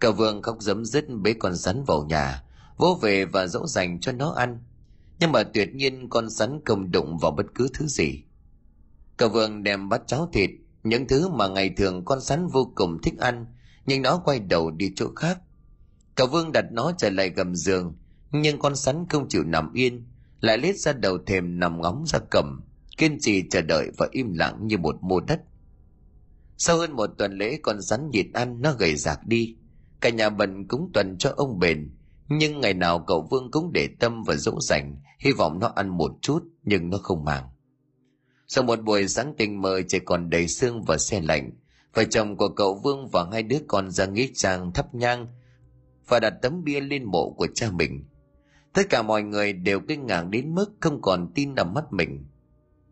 Cả 0.00 0.10
vương 0.10 0.42
khóc 0.42 0.56
dấm 0.60 0.84
dứt 0.84 1.04
bế 1.22 1.32
con 1.32 1.54
rắn 1.54 1.84
vào 1.86 2.04
nhà, 2.04 2.42
vỗ 2.76 2.98
về 3.02 3.24
và 3.24 3.46
dỗ 3.46 3.66
dành 3.66 4.00
cho 4.00 4.12
nó 4.12 4.30
ăn. 4.30 4.62
Nhưng 5.18 5.32
mà 5.32 5.42
tuyệt 5.42 5.74
nhiên 5.74 6.08
con 6.08 6.30
rắn 6.30 6.60
không 6.64 6.90
đụng 6.90 7.18
vào 7.18 7.30
bất 7.30 7.46
cứ 7.54 7.68
thứ 7.74 7.86
gì. 7.86 8.24
Cả 9.18 9.26
vương 9.26 9.62
đem 9.62 9.88
bát 9.88 10.02
cháo 10.06 10.28
thịt, 10.32 10.50
những 10.82 11.08
thứ 11.08 11.28
mà 11.28 11.48
ngày 11.48 11.70
thường 11.76 12.04
con 12.04 12.20
rắn 12.20 12.46
vô 12.46 12.72
cùng 12.74 13.02
thích 13.02 13.14
ăn, 13.18 13.46
nhưng 13.86 14.02
nó 14.02 14.22
quay 14.24 14.40
đầu 14.40 14.70
đi 14.70 14.92
chỗ 14.96 15.08
khác. 15.16 15.38
Cả 16.16 16.24
vương 16.26 16.52
đặt 16.52 16.64
nó 16.72 16.92
trở 16.98 17.10
lại 17.10 17.28
gầm 17.28 17.54
giường 17.54 17.94
nhưng 18.32 18.58
con 18.58 18.76
sắn 18.76 19.06
không 19.08 19.28
chịu 19.28 19.44
nằm 19.44 19.72
yên, 19.72 20.06
lại 20.40 20.58
lết 20.58 20.76
ra 20.76 20.92
đầu 20.92 21.18
thềm 21.26 21.58
nằm 21.58 21.80
ngóng 21.80 22.04
ra 22.06 22.18
cầm. 22.30 22.60
Kiên 22.96 23.18
trì 23.20 23.48
chờ 23.50 23.60
đợi 23.60 23.90
và 23.98 24.08
im 24.10 24.32
lặng 24.34 24.58
như 24.62 24.78
một 24.78 24.96
mô 25.02 25.20
đất. 25.20 25.40
Sau 26.56 26.78
hơn 26.78 26.92
một 26.92 27.10
tuần 27.18 27.38
lễ, 27.38 27.58
con 27.62 27.80
rắn 27.80 28.10
nhịn 28.10 28.32
ăn, 28.32 28.60
nó 28.60 28.72
gầy 28.72 28.96
rạc 28.96 29.26
đi. 29.26 29.56
Cả 30.00 30.10
nhà 30.10 30.30
bần 30.30 30.68
cúng 30.68 30.90
tuần 30.94 31.18
cho 31.18 31.32
ông 31.36 31.58
bền. 31.58 31.90
Nhưng 32.28 32.60
ngày 32.60 32.74
nào 32.74 33.04
cậu 33.06 33.28
vương 33.30 33.50
cũng 33.50 33.72
để 33.72 33.88
tâm 33.98 34.22
và 34.22 34.36
dỗ 34.36 34.60
dành, 34.60 34.96
hy 35.18 35.32
vọng 35.32 35.58
nó 35.58 35.72
ăn 35.76 35.88
một 35.88 36.12
chút, 36.20 36.42
nhưng 36.62 36.90
nó 36.90 36.98
không 36.98 37.24
màng. 37.24 37.48
Sau 38.48 38.64
một 38.64 38.82
buổi 38.82 39.08
sáng 39.08 39.34
tình 39.38 39.60
mờ 39.60 39.80
chỉ 39.88 39.98
còn 39.98 40.30
đầy 40.30 40.48
sương 40.48 40.82
và 40.82 40.98
xe 40.98 41.20
lạnh. 41.20 41.50
Vợ 41.94 42.04
chồng 42.04 42.36
của 42.36 42.48
cậu 42.48 42.80
vương 42.84 43.08
và 43.08 43.26
hai 43.32 43.42
đứa 43.42 43.58
con 43.68 43.90
ra 43.90 44.06
nghĩa 44.06 44.26
trang 44.34 44.72
thắp 44.72 44.94
nhang 44.94 45.26
và 46.08 46.20
đặt 46.20 46.34
tấm 46.42 46.64
bia 46.64 46.80
lên 46.80 47.04
mộ 47.04 47.30
của 47.30 47.46
cha 47.54 47.70
mình 47.70 48.04
tất 48.72 48.82
cả 48.90 49.02
mọi 49.02 49.22
người 49.22 49.52
đều 49.52 49.80
kinh 49.80 50.06
ngạc 50.06 50.22
đến 50.22 50.54
mức 50.54 50.72
không 50.80 51.02
còn 51.02 51.32
tin 51.34 51.54
nằm 51.54 51.74
mắt 51.74 51.92
mình. 51.92 52.24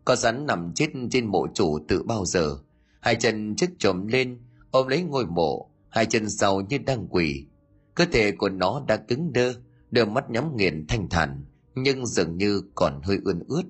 Có 0.05 0.15
rắn 0.15 0.45
nằm 0.45 0.73
chết 0.75 0.87
trên 1.11 1.25
mộ 1.25 1.47
chủ 1.53 1.79
từ 1.87 2.03
bao 2.03 2.25
giờ. 2.25 2.57
Hai 2.99 3.15
chân 3.15 3.55
chất 3.55 3.69
trồm 3.79 4.07
lên, 4.07 4.39
ôm 4.71 4.87
lấy 4.87 5.01
ngôi 5.01 5.25
mộ. 5.25 5.69
Hai 5.89 6.05
chân 6.05 6.29
sau 6.29 6.61
như 6.61 6.77
đang 6.77 7.07
quỳ. 7.09 7.45
Cơ 7.95 8.05
thể 8.11 8.31
của 8.31 8.49
nó 8.49 8.83
đã 8.87 8.97
cứng 8.97 9.33
đơ, 9.33 9.53
đôi 9.91 10.05
mắt 10.05 10.29
nhắm 10.29 10.57
nghiền 10.57 10.85
thanh 10.87 11.09
thản, 11.09 11.45
nhưng 11.75 12.05
dường 12.05 12.37
như 12.37 12.61
còn 12.75 13.01
hơi 13.03 13.19
ươn 13.23 13.39
ướt. 13.47 13.63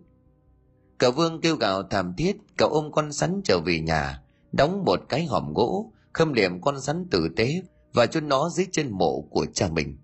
Cậu 0.97 1.11
vương 1.11 1.41
kêu 1.41 1.55
gào 1.55 1.83
thảm 1.83 2.13
thiết, 2.17 2.37
cậu 2.57 2.69
ôm 2.69 2.91
con 2.91 3.11
rắn 3.11 3.41
trở 3.43 3.59
về 3.59 3.79
nhà, 3.79 4.21
đóng 4.51 4.83
một 4.85 4.99
cái 5.09 5.25
hòm 5.25 5.53
gỗ, 5.53 5.91
khâm 6.13 6.33
liệm 6.33 6.61
con 6.61 6.79
rắn 6.79 7.07
tử 7.11 7.29
tế 7.35 7.61
và 7.93 8.05
chôn 8.05 8.27
nó 8.27 8.49
dưới 8.49 8.65
chân 8.71 8.91
mộ 8.91 9.21
của 9.21 9.45
cha 9.53 9.69
mình 9.69 9.97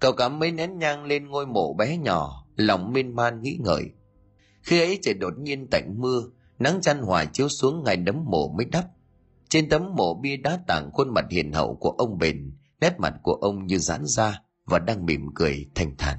cậu 0.00 0.12
cắm 0.12 0.38
mấy 0.38 0.52
nén 0.52 0.78
nhang 0.78 1.04
lên 1.04 1.28
ngôi 1.28 1.46
mộ 1.46 1.74
bé 1.74 1.96
nhỏ, 1.96 2.46
lòng 2.56 2.92
miên 2.92 3.16
man 3.16 3.42
nghĩ 3.42 3.58
ngợi. 3.60 3.84
Khi 4.62 4.80
ấy 4.80 4.98
trời 5.02 5.14
đột 5.14 5.32
nhiên 5.38 5.66
tạnh 5.70 5.94
mưa, 5.98 6.22
nắng 6.58 6.80
chăn 6.80 7.02
hòa 7.02 7.24
chiếu 7.24 7.48
xuống 7.48 7.84
ngay 7.84 7.96
đấm 7.96 8.24
mộ 8.24 8.54
mới 8.56 8.64
đắp. 8.64 8.84
Trên 9.48 9.68
tấm 9.68 9.94
mộ 9.96 10.14
bia 10.14 10.36
đá 10.36 10.58
tảng 10.66 10.90
khuôn 10.92 11.14
mặt 11.14 11.24
hiền 11.30 11.52
hậu 11.52 11.74
của 11.74 11.90
ông 11.90 12.18
bền, 12.18 12.56
nét 12.80 12.94
mặt 12.98 13.14
của 13.22 13.32
ông 13.32 13.66
như 13.66 13.78
giãn 13.78 14.06
ra 14.06 14.42
và 14.64 14.78
đang 14.78 15.06
mỉm 15.06 15.26
cười 15.34 15.66
thanh 15.74 15.96
thản. 15.98 16.18